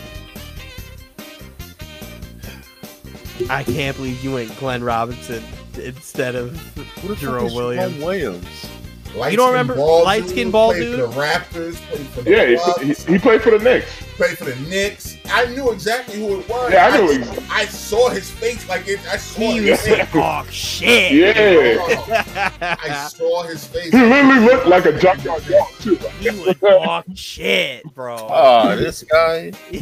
I 3.52 3.62
can't 3.64 3.94
believe 3.96 4.24
you 4.24 4.32
went 4.32 4.56
Glenn 4.58 4.82
Robinson 4.82 5.44
instead 5.76 6.34
of 6.34 6.56
Who 7.02 7.14
Jerome 7.16 7.52
Williams. 7.54 7.92
Jerome 7.92 8.04
Williams. 8.04 8.66
Light 9.14 9.36
don't 9.36 9.50
remember 9.50 9.74
ball 9.74 10.04
light 10.04 10.22
dude, 10.22 10.30
skin 10.30 10.50
ball 10.50 10.70
played 10.70 10.82
dude? 10.82 11.00
For 11.00 11.06
the 11.06 11.20
Raptors, 11.20 11.76
played 11.88 12.06
for 12.08 12.22
the 12.22 12.30
Yeah, 12.30 12.46
he, 12.46 12.56
Bucks, 12.56 13.04
he, 13.04 13.12
he 13.12 13.18
played 13.18 13.42
for 13.42 13.50
the 13.50 13.58
Knicks. 13.58 14.02
played 14.16 14.38
for 14.38 14.44
the 14.44 14.56
Knicks. 14.68 15.16
I 15.30 15.46
knew 15.46 15.70
exactly 15.72 16.18
who 16.18 16.40
it 16.40 16.48
was. 16.48 16.72
Yeah, 16.72 16.86
I 16.86 16.96
knew 16.96 17.10
I, 17.10 17.14
ex- 17.16 17.50
I 17.50 17.64
saw 17.66 18.08
his 18.10 18.30
face 18.30 18.68
like 18.68 18.86
it. 18.88 19.00
I 19.08 19.16
saw 19.16 19.40
He 19.40 19.58
his 19.58 19.70
was 19.70 19.80
face. 19.82 20.08
talk 20.10 20.46
oh, 20.46 20.50
shit. 20.50 21.12
Yeah. 21.12 22.76
I 22.80 23.08
saw 23.08 23.42
his 23.44 23.66
face. 23.66 23.92
He 23.92 23.98
literally 24.00 24.40
looked 24.40 24.66
like 24.66 24.84
a 24.86 24.98
junkyard 24.98 25.44
dog, 25.46 25.68
too. 25.80 25.96
he 26.20 26.30
would 26.30 26.60
talk 26.60 27.06
shit, 27.14 27.84
bro. 27.94 28.16
Oh, 28.30 28.76
this 28.76 29.02
guy. 29.04 29.50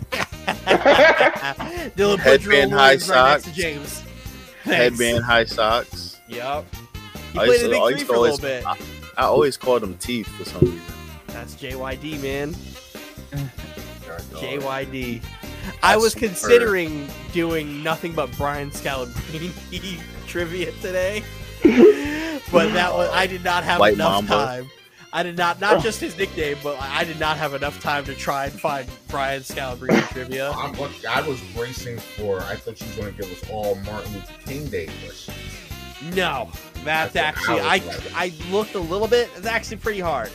Dylan 1.97 2.17
put 2.17 2.21
Headband, 2.43 2.73
high 2.73 2.95
Williams 2.97 3.09
right 3.09 3.31
next 3.33 3.45
to 3.45 3.49
socks. 3.51 3.57
James. 3.57 4.03
Headband, 4.63 5.25
high 5.25 5.45
socks. 5.45 6.21
Yep. 6.29 6.65
He 7.33 7.39
I 7.39 7.45
played 7.47 7.49
used 7.49 7.65
in 7.65 7.71
the 7.71 7.77
big 7.79 7.91
used 7.91 7.99
three 7.99 8.07
for 8.07 8.15
a 8.15 8.21
little 8.21 8.39
bit. 8.39 8.67
I, 8.67 8.77
I 9.17 9.25
always 9.25 9.57
called 9.57 9.83
him 9.83 9.97
Teeth 9.99 10.27
for 10.29 10.45
some 10.45 10.61
reason. 10.61 10.81
That's 11.29 11.55
JYD, 11.55 12.23
man. 12.23 12.55
God, 14.07 14.23
dog. 14.31 14.43
JYD. 14.43 15.23
I 15.83 15.97
was 15.97 16.15
That's 16.15 16.27
considering 16.27 17.09
doing 17.33 17.83
nothing 17.83 18.13
but 18.13 18.31
Brian 18.37 18.71
Scalabrine 18.71 20.01
trivia 20.27 20.71
today, 20.81 21.23
but 22.53 22.73
that 22.73 22.93
was 22.93 23.11
I 23.13 23.27
did 23.27 23.43
not 23.43 23.65
have 23.65 23.81
White 23.81 23.95
enough 23.95 24.25
Mamba. 24.29 24.33
time. 24.35 24.71
I 25.13 25.23
did 25.23 25.37
not 25.37 25.61
not 25.61 25.83
just 25.83 26.01
his 26.01 26.17
nickname, 26.19 26.59
but 26.63 26.79
I 26.81 27.05
did 27.05 27.19
not 27.19 27.37
have 27.39 27.55
enough 27.55 27.81
time 27.81 28.05
to 28.05 28.15
try 28.15 28.47
and 28.47 28.61
find 28.61 28.87
Brian 29.09 29.43
Scalabrine 29.43 30.07
trivia. 30.13 30.51
I'm, 30.51 30.75
I 31.09 31.27
was 31.27 31.41
bracing 31.55 31.99
for. 31.99 32.41
I 32.43 32.57
thought 32.57 32.81
you 32.81 32.87
were 32.91 33.03
going 33.03 33.15
to 33.17 33.23
give 33.23 33.33
us 33.33 33.51
all 33.51 33.77
Martin 33.77 34.13
Luther 34.13 34.35
King 34.45 34.67
Day 34.69 34.87
questions. 35.05 35.37
No, 36.15 36.51
that's 36.87 37.13
That's 37.13 37.37
actually 37.39 37.61
I 37.61 37.75
I. 37.75 37.83
I 38.15 38.33
looked 38.51 38.75
a 38.75 38.81
little 38.81 39.09
bit. 39.09 39.29
It's 39.37 39.47
actually 39.47 39.77
pretty 39.79 40.01
hard. 40.01 40.31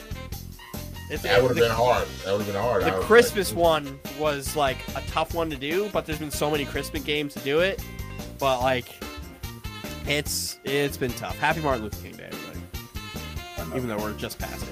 It's, 1.10 1.24
That 1.24 1.42
would 1.42 1.48
have 1.48 1.58
been 1.58 1.70
hard. 1.70 2.06
That 2.24 2.32
would 2.32 2.42
have 2.42 2.46
been 2.52 2.62
hard. 2.62 2.84
The 2.84 2.92
Christmas 3.02 3.50
like, 3.52 3.58
one 3.60 4.00
was 4.18 4.56
like 4.56 4.78
a 4.96 5.02
tough 5.08 5.34
one 5.34 5.50
to 5.50 5.56
do, 5.56 5.90
but 5.92 6.06
there's 6.06 6.18
been 6.18 6.30
so 6.30 6.50
many 6.50 6.64
Christmas 6.64 7.02
games 7.02 7.34
to 7.34 7.40
do 7.40 7.60
it. 7.60 7.84
But 8.38 8.60
like, 8.60 8.86
it's 10.06 10.58
it's 10.64 10.96
been 10.96 11.12
tough. 11.12 11.38
Happy 11.38 11.60
Martin 11.60 11.82
Luther 11.84 12.00
King 12.02 12.16
Day, 12.16 12.30
everybody! 12.32 13.76
Even 13.76 13.88
though 13.88 13.98
we're 13.98 14.14
just 14.14 14.38
past 14.38 14.64
it. 14.64 14.68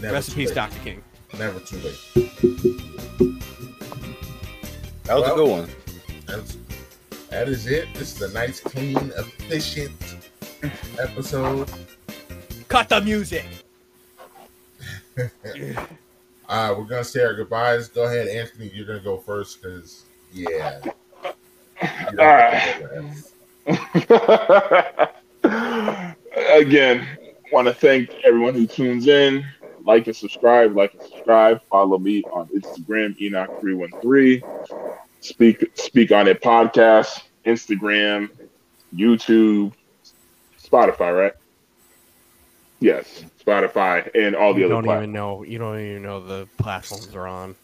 Never 0.00 0.14
Rest 0.14 0.30
in 0.30 0.34
peace, 0.34 0.48
late. 0.48 0.54
Doctor 0.54 0.78
King. 0.80 1.02
Never 1.38 1.60
too 1.60 1.76
late. 1.78 1.98
That 5.04 5.14
was 5.14 5.22
Well- 5.22 5.32
a 5.32 5.36
good 5.36 5.48
one. 5.48 5.68
That's, 7.32 7.66
it. 7.66 7.88
This 7.94 8.14
is 8.14 8.30
a 8.30 8.34
nice, 8.34 8.60
clean, 8.60 8.96
efficient 9.16 10.30
episode. 11.00 11.66
Cut 12.68 12.90
the 12.90 13.00
music. 13.00 13.46
All 15.16 15.24
right, 15.48 16.78
we're 16.78 16.84
gonna 16.84 17.02
say 17.02 17.24
our 17.24 17.32
goodbyes. 17.32 17.88
Go 17.88 18.04
ahead, 18.04 18.28
Anthony. 18.28 18.70
You're 18.74 18.86
gonna 18.86 19.00
go 19.00 19.16
first 19.16 19.62
because 19.62 20.04
yeah. 20.30 20.78
You 20.84 20.92
don't 22.16 22.20
All 22.20 22.26
right. 22.26 22.52
have 23.66 23.92
to 23.92 24.06
go 24.06 24.16
last. 25.42 26.16
Again, 26.54 27.08
want 27.50 27.66
to 27.66 27.74
thank 27.74 28.10
everyone 28.24 28.52
who 28.52 28.66
tunes 28.66 29.06
in. 29.06 29.42
Like 29.86 30.06
and 30.06 30.14
subscribe. 30.14 30.76
Like 30.76 30.92
and 30.92 31.02
subscribe. 31.02 31.62
Follow 31.70 31.98
me 31.98 32.24
on 32.24 32.48
Instagram, 32.48 33.18
Enoch313. 33.18 34.42
Speak 35.22 35.70
Speak 35.74 36.10
on 36.12 36.26
It 36.28 36.42
podcast, 36.42 37.22
Instagram, 37.46 38.28
YouTube, 38.94 39.72
Spotify, 40.62 41.16
right? 41.16 41.32
Yes, 42.80 43.24
Spotify 43.44 44.10
and 44.16 44.34
all 44.34 44.52
the 44.52 44.60
you 44.60 44.66
other 44.66 44.74
don't 44.74 44.84
platforms. 44.84 45.02
even 45.04 45.12
know. 45.12 45.42
You 45.44 45.58
don't 45.58 45.78
even 45.78 46.02
know 46.02 46.20
the 46.20 46.48
platforms 46.58 47.06
they're 47.06 47.28
on, 47.28 47.54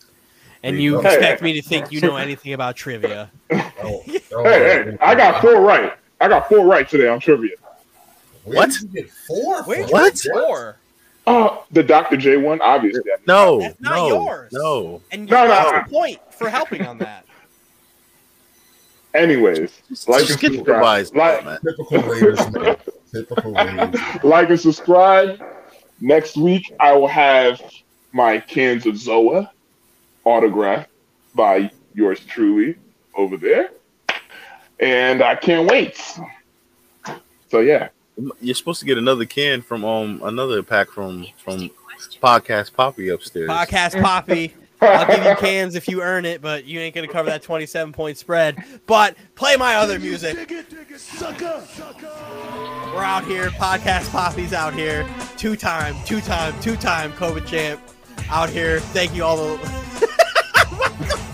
and 0.62 0.80
you 0.80 1.00
hey, 1.00 1.14
expect 1.16 1.40
hey. 1.40 1.44
me 1.44 1.60
to 1.60 1.62
think 1.68 1.90
you 1.90 2.00
know 2.00 2.16
anything 2.16 2.52
about 2.52 2.76
trivia. 2.76 3.30
Don't- 3.50 4.06
don't 4.30 4.44
Hey, 4.44 4.84
hey, 4.90 4.96
I 5.00 5.14
got 5.14 5.40
four 5.40 5.60
right. 5.60 5.92
I 6.20 6.28
got 6.28 6.48
four 6.48 6.64
right 6.66 6.88
today 6.88 7.08
on 7.08 7.18
trivia. 7.20 7.50
Where 8.44 8.56
What? 8.56 8.70
did 8.70 8.82
you 8.82 8.88
get 9.02 9.10
four? 9.10 9.62
Where'd 9.64 9.80
from? 9.82 9.88
you 9.88 9.92
What? 9.92 10.14
get 10.14 10.32
four? 10.32 10.76
Oh, 11.26 11.64
the 11.72 11.82
Dr. 11.82 12.16
J 12.16 12.36
one, 12.38 12.60
obviously. 12.60 13.02
No, 13.26 13.60
That's 13.60 13.80
not 13.80 13.96
no, 13.96 14.08
yours. 14.08 14.52
no. 14.52 15.02
And 15.12 15.28
No, 15.28 15.42
you 15.42 15.48
no, 15.48 15.54
lost 15.54 15.72
no. 15.74 15.80
a 15.80 15.84
point 15.84 16.18
for 16.34 16.48
helping 16.48 16.86
on 16.86 16.98
that. 16.98 17.26
Anyways, 19.14 19.72
like 20.06 20.26
Just 20.26 20.42
and 20.42 20.54
subscribe. 20.54 21.06
Like, 21.14 21.44
man. 21.44 21.58
Typical 21.64 22.02
Raiders, 22.02 22.50
man. 22.50 22.76
Typical 23.12 23.52
Raiders. 23.52 24.00
like 24.22 24.50
and 24.50 24.60
subscribe. 24.60 25.42
Next 26.00 26.36
week, 26.36 26.72
I 26.78 26.92
will 26.92 27.08
have 27.08 27.60
my 28.12 28.38
cans 28.38 28.86
of 28.86 28.94
Zoa 28.94 29.50
autographed 30.24 30.90
by 31.34 31.70
yours 31.94 32.20
truly 32.20 32.76
over 33.16 33.36
there, 33.36 33.70
and 34.78 35.22
I 35.22 35.34
can't 35.34 35.68
wait. 35.70 35.96
So 37.50 37.60
yeah, 37.60 37.88
You're 38.40 38.54
supposed 38.54 38.80
to 38.80 38.86
get 38.86 38.98
another 38.98 39.24
can 39.24 39.62
from 39.62 39.84
um 39.84 40.20
another 40.22 40.62
pack 40.62 40.88
from 40.90 41.26
from 41.38 41.70
podcast 42.22 42.74
Poppy 42.74 43.08
upstairs. 43.08 43.48
Podcast 43.48 44.00
Poppy. 44.02 44.54
I'll 44.80 45.06
give 45.06 45.24
you 45.24 45.34
cans 45.36 45.74
if 45.74 45.88
you 45.88 46.02
earn 46.02 46.24
it, 46.24 46.40
but 46.40 46.64
you 46.64 46.78
ain't 46.80 46.94
gonna 46.94 47.08
cover 47.08 47.30
that 47.30 47.42
27 47.42 47.92
point 47.92 48.16
spread. 48.16 48.62
But 48.86 49.16
play 49.34 49.56
my 49.56 49.76
other 49.76 49.98
music. 49.98 50.36
We're 52.94 53.04
out 53.04 53.24
here. 53.24 53.50
Podcast 53.50 54.10
poppies 54.10 54.52
out 54.52 54.74
here. 54.74 55.08
Two 55.36 55.56
time, 55.56 55.96
two 56.04 56.20
time, 56.20 56.58
two 56.60 56.76
time 56.76 57.12
COVID 57.12 57.46
champ 57.46 57.80
out 58.30 58.50
here. 58.50 58.80
Thank 58.80 59.14
you 59.14 59.24
all 59.24 59.36
the. 59.36 59.58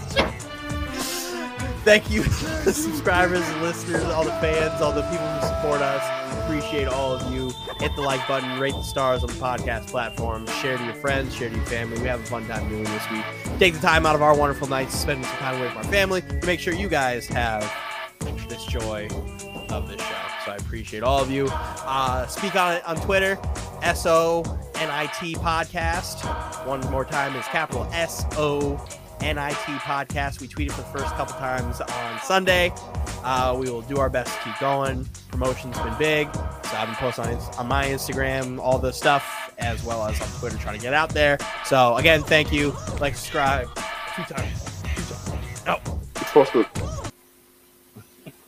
Thank 1.85 2.11
you, 2.11 2.23
the 2.65 2.73
subscribers, 2.73 3.47
the 3.47 3.61
listeners, 3.61 4.05
all 4.05 4.25
the 4.25 4.31
fans, 4.33 4.81
all 4.81 4.93
the 4.93 5.03
people 5.03 5.27
who 5.27 5.47
support 5.47 5.83
us. 5.83 6.24
Appreciate 6.45 6.89
all 6.89 7.13
of 7.13 7.35
you. 7.35 7.53
Hit 7.81 7.95
the 7.97 8.03
like 8.03 8.27
button, 8.29 8.59
rate 8.61 8.75
the 8.75 8.83
stars 8.83 9.23
on 9.23 9.29
the 9.29 9.35
podcast 9.35 9.89
platform, 9.89 10.47
share 10.47 10.77
to 10.77 10.85
your 10.85 10.95
friends, 10.95 11.35
share 11.35 11.49
to 11.49 11.57
your 11.57 11.65
family. 11.65 11.99
We 11.99 12.07
have 12.07 12.21
a 12.21 12.25
fun 12.25 12.47
time 12.47 12.69
doing 12.69 12.85
this 12.85 13.11
week. 13.11 13.25
Take 13.59 13.75
the 13.75 13.81
time 13.81 14.07
out 14.07 14.15
of 14.15 14.23
our 14.23 14.37
wonderful 14.37 14.69
nights, 14.69 14.95
spending 14.95 15.25
some 15.25 15.37
time 15.39 15.57
away 15.59 15.69
from 15.69 15.79
our 15.79 15.85
family 15.85 16.21
to 16.21 16.41
make 16.47 16.61
sure 16.61 16.75
you 16.75 16.89
guys 16.89 17.27
have 17.29 17.63
this 18.49 18.65
joy 18.67 19.09
of 19.71 19.89
this 19.89 20.01
show. 20.01 20.17
So 20.45 20.53
I 20.53 20.57
appreciate 20.59 21.03
all 21.03 21.21
of 21.23 21.31
you. 21.31 21.49
Uh, 21.51 22.27
speak 22.27 22.55
on 22.55 22.75
it 22.75 22.85
on 22.87 22.97
Twitter, 22.97 23.39
S 23.83 24.05
O 24.07 24.43
N 24.77 24.91
I 24.91 25.07
T 25.19 25.35
podcast. 25.35 26.25
One 26.67 26.81
more 26.91 27.05
time 27.05 27.35
is 27.37 27.47
capital 27.47 27.89
S 27.93 28.27
O 28.37 28.77
NIT 29.21 29.81
podcast. 29.81 30.41
We 30.41 30.49
tweeted 30.49 30.73
for 30.73 30.83
the 30.83 30.99
first 30.99 31.15
couple 31.15 31.35
times 31.37 31.81
on 31.81 32.21
Sunday. 32.23 32.73
Uh, 33.25 33.57
we 33.59 33.71
will 33.71 33.81
do 33.83 33.97
our 33.99 34.11
best 34.11 34.37
to 34.37 34.45
keep 34.45 34.59
going. 34.59 35.09
Promotion's 35.31 35.79
been 35.81 35.95
big, 35.99 36.33
so 36.35 36.77
I've 36.77 36.87
been 36.89 36.95
posting 36.97 37.25
on, 37.25 37.35
on 37.59 37.67
my 37.69 37.87
Instagram 37.87 38.59
all 38.59 38.79
the 38.79 38.93
stuff 38.93 39.53
as 39.59 39.83
well 39.83 40.07
as 40.07 40.21
on 40.21 40.29
Twitter 40.41 40.59
trying 40.59 40.77
to 40.77 40.83
get 40.83 40.93
out 40.95 41.09
there. 41.11 41.39
So 41.65 41.97
again, 41.97 42.23
thank 42.23 42.53
you. 42.53 42.75
Like, 43.01 43.17
subscribe. 43.17 43.67
Two 44.15 44.23
times. 44.25 44.83
Two 44.95 45.03
times. 45.15 45.65
No, 45.67 45.81
it's 46.17 46.27
supposed 46.27 46.53
to. 46.53 46.67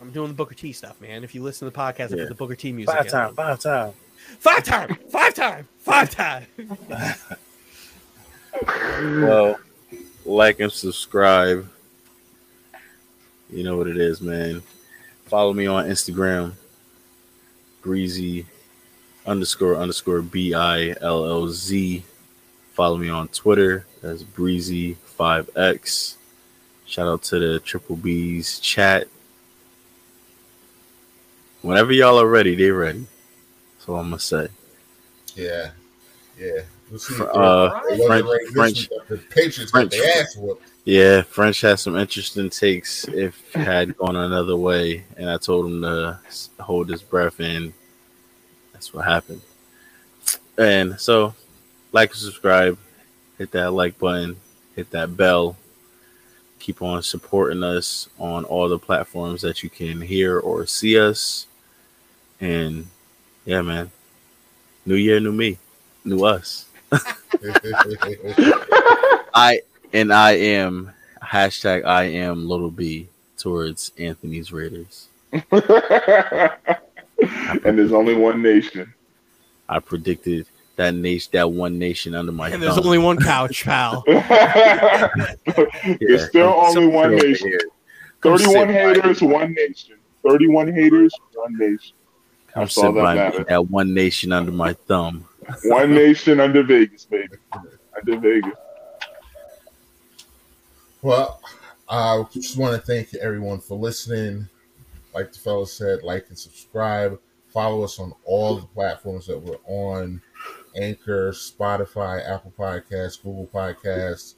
I'm 0.03 0.11
doing 0.12 0.28
the 0.28 0.35
Booker 0.35 0.55
T 0.55 0.73
stuff, 0.73 1.01
man. 1.01 1.24
If 1.24 1.35
you 1.35 1.43
listen 1.43 1.66
to 1.66 1.73
the 1.74 1.78
podcast, 1.78 2.12
I 2.12 2.16
Yeah. 2.16 2.23
put 2.24 2.28
the 2.28 2.35
Booker 2.35 2.55
T 2.55 2.70
music. 2.73 2.94
Five 2.94 3.07
in. 3.07 3.11
time, 3.12 3.35
five 3.35 3.61
time. 3.61 3.93
Five 4.39 4.62
time. 4.65 4.98
Five 5.11 5.35
time. 5.35 5.69
Five 5.81 6.11
time. 6.11 6.47
Well, 9.03 9.59
like 10.24 10.61
and 10.61 10.73
subscribe. 10.73 11.69
You 13.51 13.62
know 13.64 13.77
what 13.77 13.86
it 13.89 13.97
is, 13.97 14.20
man. 14.20 14.62
Follow 15.27 15.52
me 15.52 15.66
on 15.66 15.86
Instagram, 15.86 16.52
breezy 17.82 18.46
underscore 19.27 19.77
underscore 19.77 20.22
B 20.22 20.54
I 20.54 20.90
L 21.01 21.24
L 21.29 21.48
Z. 21.48 22.04
Follow 22.74 22.96
me 22.96 23.09
on 23.09 23.29
Twitter. 23.29 23.87
That's 24.03 24.22
breezy5x. 24.22 26.14
Shout 26.87 27.09
out 27.09 27.22
to 27.24 27.38
the 27.38 27.59
Triple 27.61 27.96
B's 27.96 28.61
chat. 28.61 29.09
Whenever 31.62 31.93
y'all 31.93 32.21
are 32.21 32.29
ready, 32.29 32.54
they 32.54 32.71
ready. 32.71 33.06
That's 33.77 33.88
all 33.88 33.96
I'm 33.96 34.11
gonna 34.11 34.21
say. 34.21 34.48
Yeah, 35.35 35.71
yeah. 36.38 36.61
We'll. 36.90 37.01
Uh, 37.37 37.80
French- 38.06 38.27
French- 38.53 38.88
The 39.09 39.16
Patriots 39.30 39.71
French- 39.72 39.90
their 39.90 40.21
ass 40.22 40.37
whooped. 40.37 40.69
Yeah, 40.87 41.23
French 41.23 41.61
had 41.63 41.81
some 41.81 41.97
interesting 41.97 42.48
takes 42.48 43.09
if 43.09 43.53
had 43.53 43.97
gone 43.97 44.15
another 44.15 44.55
way, 44.55 45.03
and 45.16 45.29
I 45.29 45.37
told 45.37 45.66
him 45.66 45.82
to 45.82 46.16
hold 46.61 46.89
his 46.89 47.03
breath, 47.03 47.40
and 47.40 47.73
that's 48.73 48.95
what 48.95 49.05
happened. 49.05 49.40
And 50.56 51.01
so, 51.01 51.35
like 51.90 52.11
and 52.11 52.19
subscribe, 52.19 52.79
hit 53.37 53.51
that 53.51 53.73
like 53.73 53.98
button, 53.98 54.37
hit 54.77 54.89
that 54.93 55.16
bell. 55.16 55.56
Keep 56.61 56.82
on 56.82 57.03
supporting 57.03 57.65
us 57.65 58.09
on 58.16 58.45
all 58.45 58.69
the 58.69 58.79
platforms 58.79 59.43
that 59.43 59.65
you 59.65 59.71
can 59.71 60.01
hear 60.01 60.39
or 60.39 60.66
see 60.66 61.01
us. 61.01 61.48
And 62.40 62.87
yeah, 63.45 63.61
man, 63.63 63.90
new 64.85 64.95
year, 64.95 65.19
new 65.19 65.32
me, 65.32 65.59
new 66.05 66.24
us. 66.24 66.66
I 69.35 69.63
and 69.93 70.13
I 70.13 70.32
am 70.32 70.93
hashtag 71.23 71.85
I 71.85 72.05
am 72.05 72.48
little 72.48 72.71
B 72.71 73.09
towards 73.39 73.93
Anthony's 73.98 74.53
Raiders. 74.53 75.09
and 75.32 75.43
there's 77.79 77.93
only 77.93 78.15
one 78.15 78.40
nation. 78.43 78.93
I 79.69 79.81
predicted 79.81 80.47
that 80.77 80.95
nation, 80.95 81.31
that 81.32 81.51
one 81.51 81.79
nation 81.79 82.15
under 82.15 82.32
my 82.32 82.51
And 82.51 82.63
there's 82.63 82.74
thumb. 82.77 82.87
only 82.87 82.98
one 82.98 83.19
couch, 83.19 83.65
pal. 83.65 84.05
there's 84.06 84.24
still 86.29 86.53
only 86.55 86.73
something 86.73 86.93
one 86.93 87.16
nation. 87.16 87.48
here. 87.48 87.59
31 88.23 88.53
sit 88.53 88.66
by 88.66 88.73
haters, 88.73 89.23
one 89.23 89.53
nation. 89.55 89.97
31 90.27 90.73
haters, 90.73 91.13
one 91.35 91.59
nation. 91.59 91.95
Come 92.53 92.63
That's 92.63 92.79
all 92.79 92.85
sit 92.85 92.95
that 92.95 93.03
by 93.03 93.39
me. 93.39 93.45
That 93.48 93.71
one 93.71 93.93
nation 93.95 94.32
under 94.32 94.53
my 94.53 94.73
thumb. 94.73 95.27
One 95.65 95.95
nation 95.95 96.40
under 96.40 96.63
Vegas, 96.63 97.05
baby. 97.05 97.37
Under 97.97 98.19
Vegas. 98.19 98.53
Well, 101.03 101.41
I 101.89 102.25
just 102.33 102.57
want 102.57 102.75
to 102.81 102.85
thank 102.87 103.15
everyone 103.15 103.61
for 103.61 103.77
listening. 103.77 104.49
Like 105.15 105.33
the 105.33 105.39
fellow 105.39 105.65
said, 105.65 106.03
like 106.03 106.27
and 106.29 106.39
subscribe. 106.39 107.19
Follow 107.53 107.83
us 107.85 107.99
on 107.99 108.13
all 108.25 108.57
the 108.57 108.66
platforms 108.66 109.27
that 109.27 109.39
we're 109.39 109.57
on 109.66 110.21
Anchor, 110.77 111.31
Spotify, 111.33 112.29
Apple 112.29 112.53
Podcasts, 112.59 113.23
Google 113.23 113.49
Podcasts, 113.53 114.35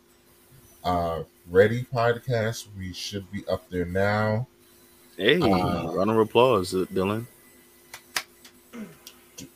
uh, 0.85 1.23
Ready 1.51 1.85
Podcast. 1.93 2.67
We 2.78 2.93
should 2.93 3.31
be 3.33 3.45
up 3.49 3.69
there 3.70 3.87
now. 3.87 4.47
Hey, 5.17 5.41
Uh, 5.41 5.93
round 5.95 6.11
of 6.11 6.19
applause, 6.19 6.75
uh, 6.75 6.85
Dylan. 6.93 7.27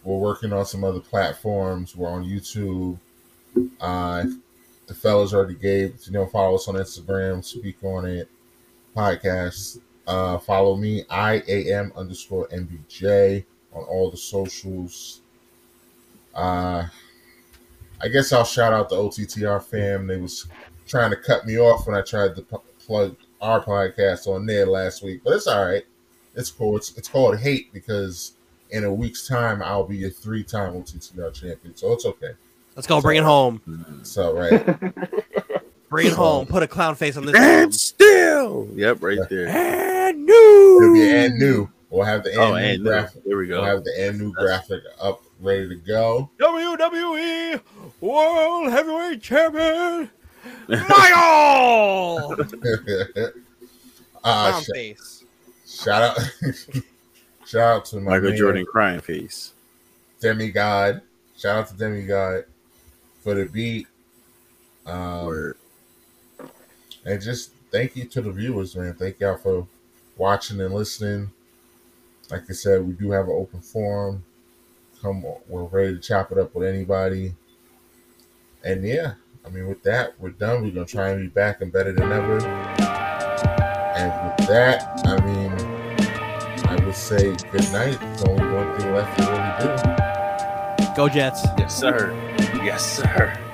We're 0.03 0.19
working 0.19 0.53
on 0.53 0.67
some 0.67 0.83
other 0.83 0.99
platforms. 1.01 1.95
We're 1.95 2.09
on 2.09 2.25
YouTube. 2.25 2.99
Uh, 3.81 4.25
the 4.93 5.01
fellas 5.01 5.33
already 5.33 5.55
gave, 5.55 5.99
you 6.07 6.13
know, 6.13 6.27
follow 6.27 6.55
us 6.55 6.69
on 6.69 6.75
Instagram, 6.75 7.43
speak 7.43 7.83
on 7.83 8.05
it, 8.05 8.29
podcast. 8.95 9.81
Uh, 10.07 10.37
follow 10.39 10.77
me, 10.77 11.05
I 11.09 11.43
am 11.47 11.93
underscore 11.97 12.47
MBJ 12.49 13.45
on 13.73 13.85
all 13.85 14.11
the 14.11 14.17
socials. 14.19 15.23
Uh, 16.35 16.87
I 18.03 18.09
guess 18.09 18.33
I'll 18.33 18.45
shout 18.45 18.75
out 18.75 18.91
the 18.91 18.97
OTTR 18.97 19.63
fam. 19.63 20.07
They 20.07 20.19
was 20.19 20.47
trying 20.87 21.11
to 21.11 21.17
cut 21.17 21.47
me 21.47 21.59
off 21.59 21.87
when 21.87 21.97
I 21.97 22.03
tried 22.03 22.37
to 22.37 22.43
p- 22.43 22.57
plug 22.85 23.17
our 23.41 23.65
podcast 23.65 24.27
on 24.27 24.45
there 24.45 24.67
last 24.67 25.03
week, 25.03 25.23
but 25.25 25.35
it's 25.35 25.47
all 25.47 25.65
right. 25.65 25.85
It's 26.35 26.51
cool. 26.51 26.77
It's, 26.77 26.97
it's 26.99 27.09
called 27.09 27.39
hate 27.39 27.73
because 27.73 28.33
in 28.71 28.85
a 28.85 28.93
week's 28.93 29.27
time 29.27 29.63
I'll 29.63 29.87
be 29.87 30.05
a 30.05 30.11
three-time 30.11 30.75
OTTR 30.75 31.33
champion, 31.33 31.77
so 31.77 31.93
it's 31.93 32.05
okay. 32.05 32.33
Let's 32.77 32.87
go. 32.87 33.01
Bring 33.01 33.19
it 33.19 33.25
home. 33.25 33.61
So 34.03 34.35
right, 34.35 34.65
Bring 35.89 36.07
it 36.07 36.13
home. 36.15 36.47
Put 36.47 36.63
a 36.63 36.67
clown 36.67 36.95
face 36.95 37.17
on 37.17 37.27
this. 37.27 37.35
And 37.37 37.67
one. 37.67 37.73
still, 37.73 38.69
yep, 38.75 38.99
right 39.03 39.19
there. 39.29 39.49
And 39.49 40.25
new. 40.25 40.79
it'll 40.83 40.95
be 40.95 41.11
and 41.11 41.39
new. 41.39 41.69
We'll 41.91 42.05
have 42.05 42.25
the 42.25 42.31
and 42.33 42.41
Oh, 42.41 42.51
new 42.51 42.57
and 42.57 42.83
graphic. 42.83 43.25
there 43.25 43.37
we 43.37 43.47
go. 43.49 43.61
We'll 43.61 43.71
have 43.71 43.85
the 43.85 43.95
and 44.09 44.19
new 44.19 44.33
graphic 44.33 44.83
up, 45.01 45.23
ready 45.41 45.69
to 45.69 45.75
go. 45.77 46.31
WWE 46.39 47.61
World 48.01 48.71
Heavyweight 48.73 49.21
Champion 49.23 50.11
Michael 50.69 52.37
uh, 52.41 52.45
Clown 54.53 54.63
sh- 54.63 54.67
face. 54.73 55.25
shout 55.67 56.03
out, 56.03 56.19
shout 57.45 57.61
out 57.77 57.85
to 57.87 57.97
my 58.01 58.13
Michael 58.13 58.31
man, 58.31 58.39
Jordan 58.39 58.65
crying 58.67 59.01
face. 59.01 59.53
demigod. 60.21 61.03
Shout 61.37 61.59
out 61.59 61.69
to 61.69 61.75
Demigod 61.75 62.45
for 63.23 63.35
the 63.35 63.47
beat. 63.47 63.87
Um, 64.85 65.27
Word. 65.27 65.57
and 67.05 67.23
just 67.23 67.53
thank 67.71 67.97
you 67.97 68.05
to 68.05 68.21
the 68.21 68.33
viewers, 68.33 68.75
man. 68.75 68.95
Thank 68.95 69.21
y'all 69.21 69.37
for 69.37 69.67
watching 70.17 70.61
and 70.61 70.75
listening. 70.75 71.31
Like 72.31 72.43
I 72.51 72.53
said, 72.53 72.87
we 72.87 72.95
do 72.95 73.13
have 73.13 73.27
an 73.27 73.35
open 73.35 73.61
forum. 73.61 74.25
Come, 75.01 75.25
on, 75.25 75.41
we're 75.49 75.65
ready 75.65 75.95
to 75.95 76.01
chop 76.01 76.33
it 76.33 76.39
up 76.39 76.55
with 76.55 76.69
anybody. 76.69 77.35
And 78.65 78.85
yeah, 78.85 79.15
I 79.45 79.51
mean, 79.51 79.69
with 79.69 79.83
that, 79.83 80.19
we're 80.21 80.31
done. 80.31 80.63
We're 80.63 80.71
gonna 80.71 80.87
try 80.87 81.11
and 81.11 81.21
be 81.21 81.29
back 81.29 81.61
and 81.61 81.73
better 81.73 81.93
than 81.93 82.13
ever. 82.13 82.39
And 83.97 84.39
with 84.39 84.49
that, 84.49 85.01
I 85.07 85.25
mean, 85.27 85.53
I 86.67 86.85
would 86.85 86.95
say 86.95 87.35
good 87.51 87.71
night. 87.73 87.99
There's 88.01 88.23
only 88.25 88.49
one 88.53 88.79
thing 88.79 88.95
left 88.95 89.19
to 89.19 89.25
really 89.27 90.87
do. 90.87 90.95
Go 90.97 91.09
Jets. 91.09 91.45
Yes, 91.59 91.77
sir. 91.79 92.32
Yes, 92.63 92.99
sir. 92.99 93.52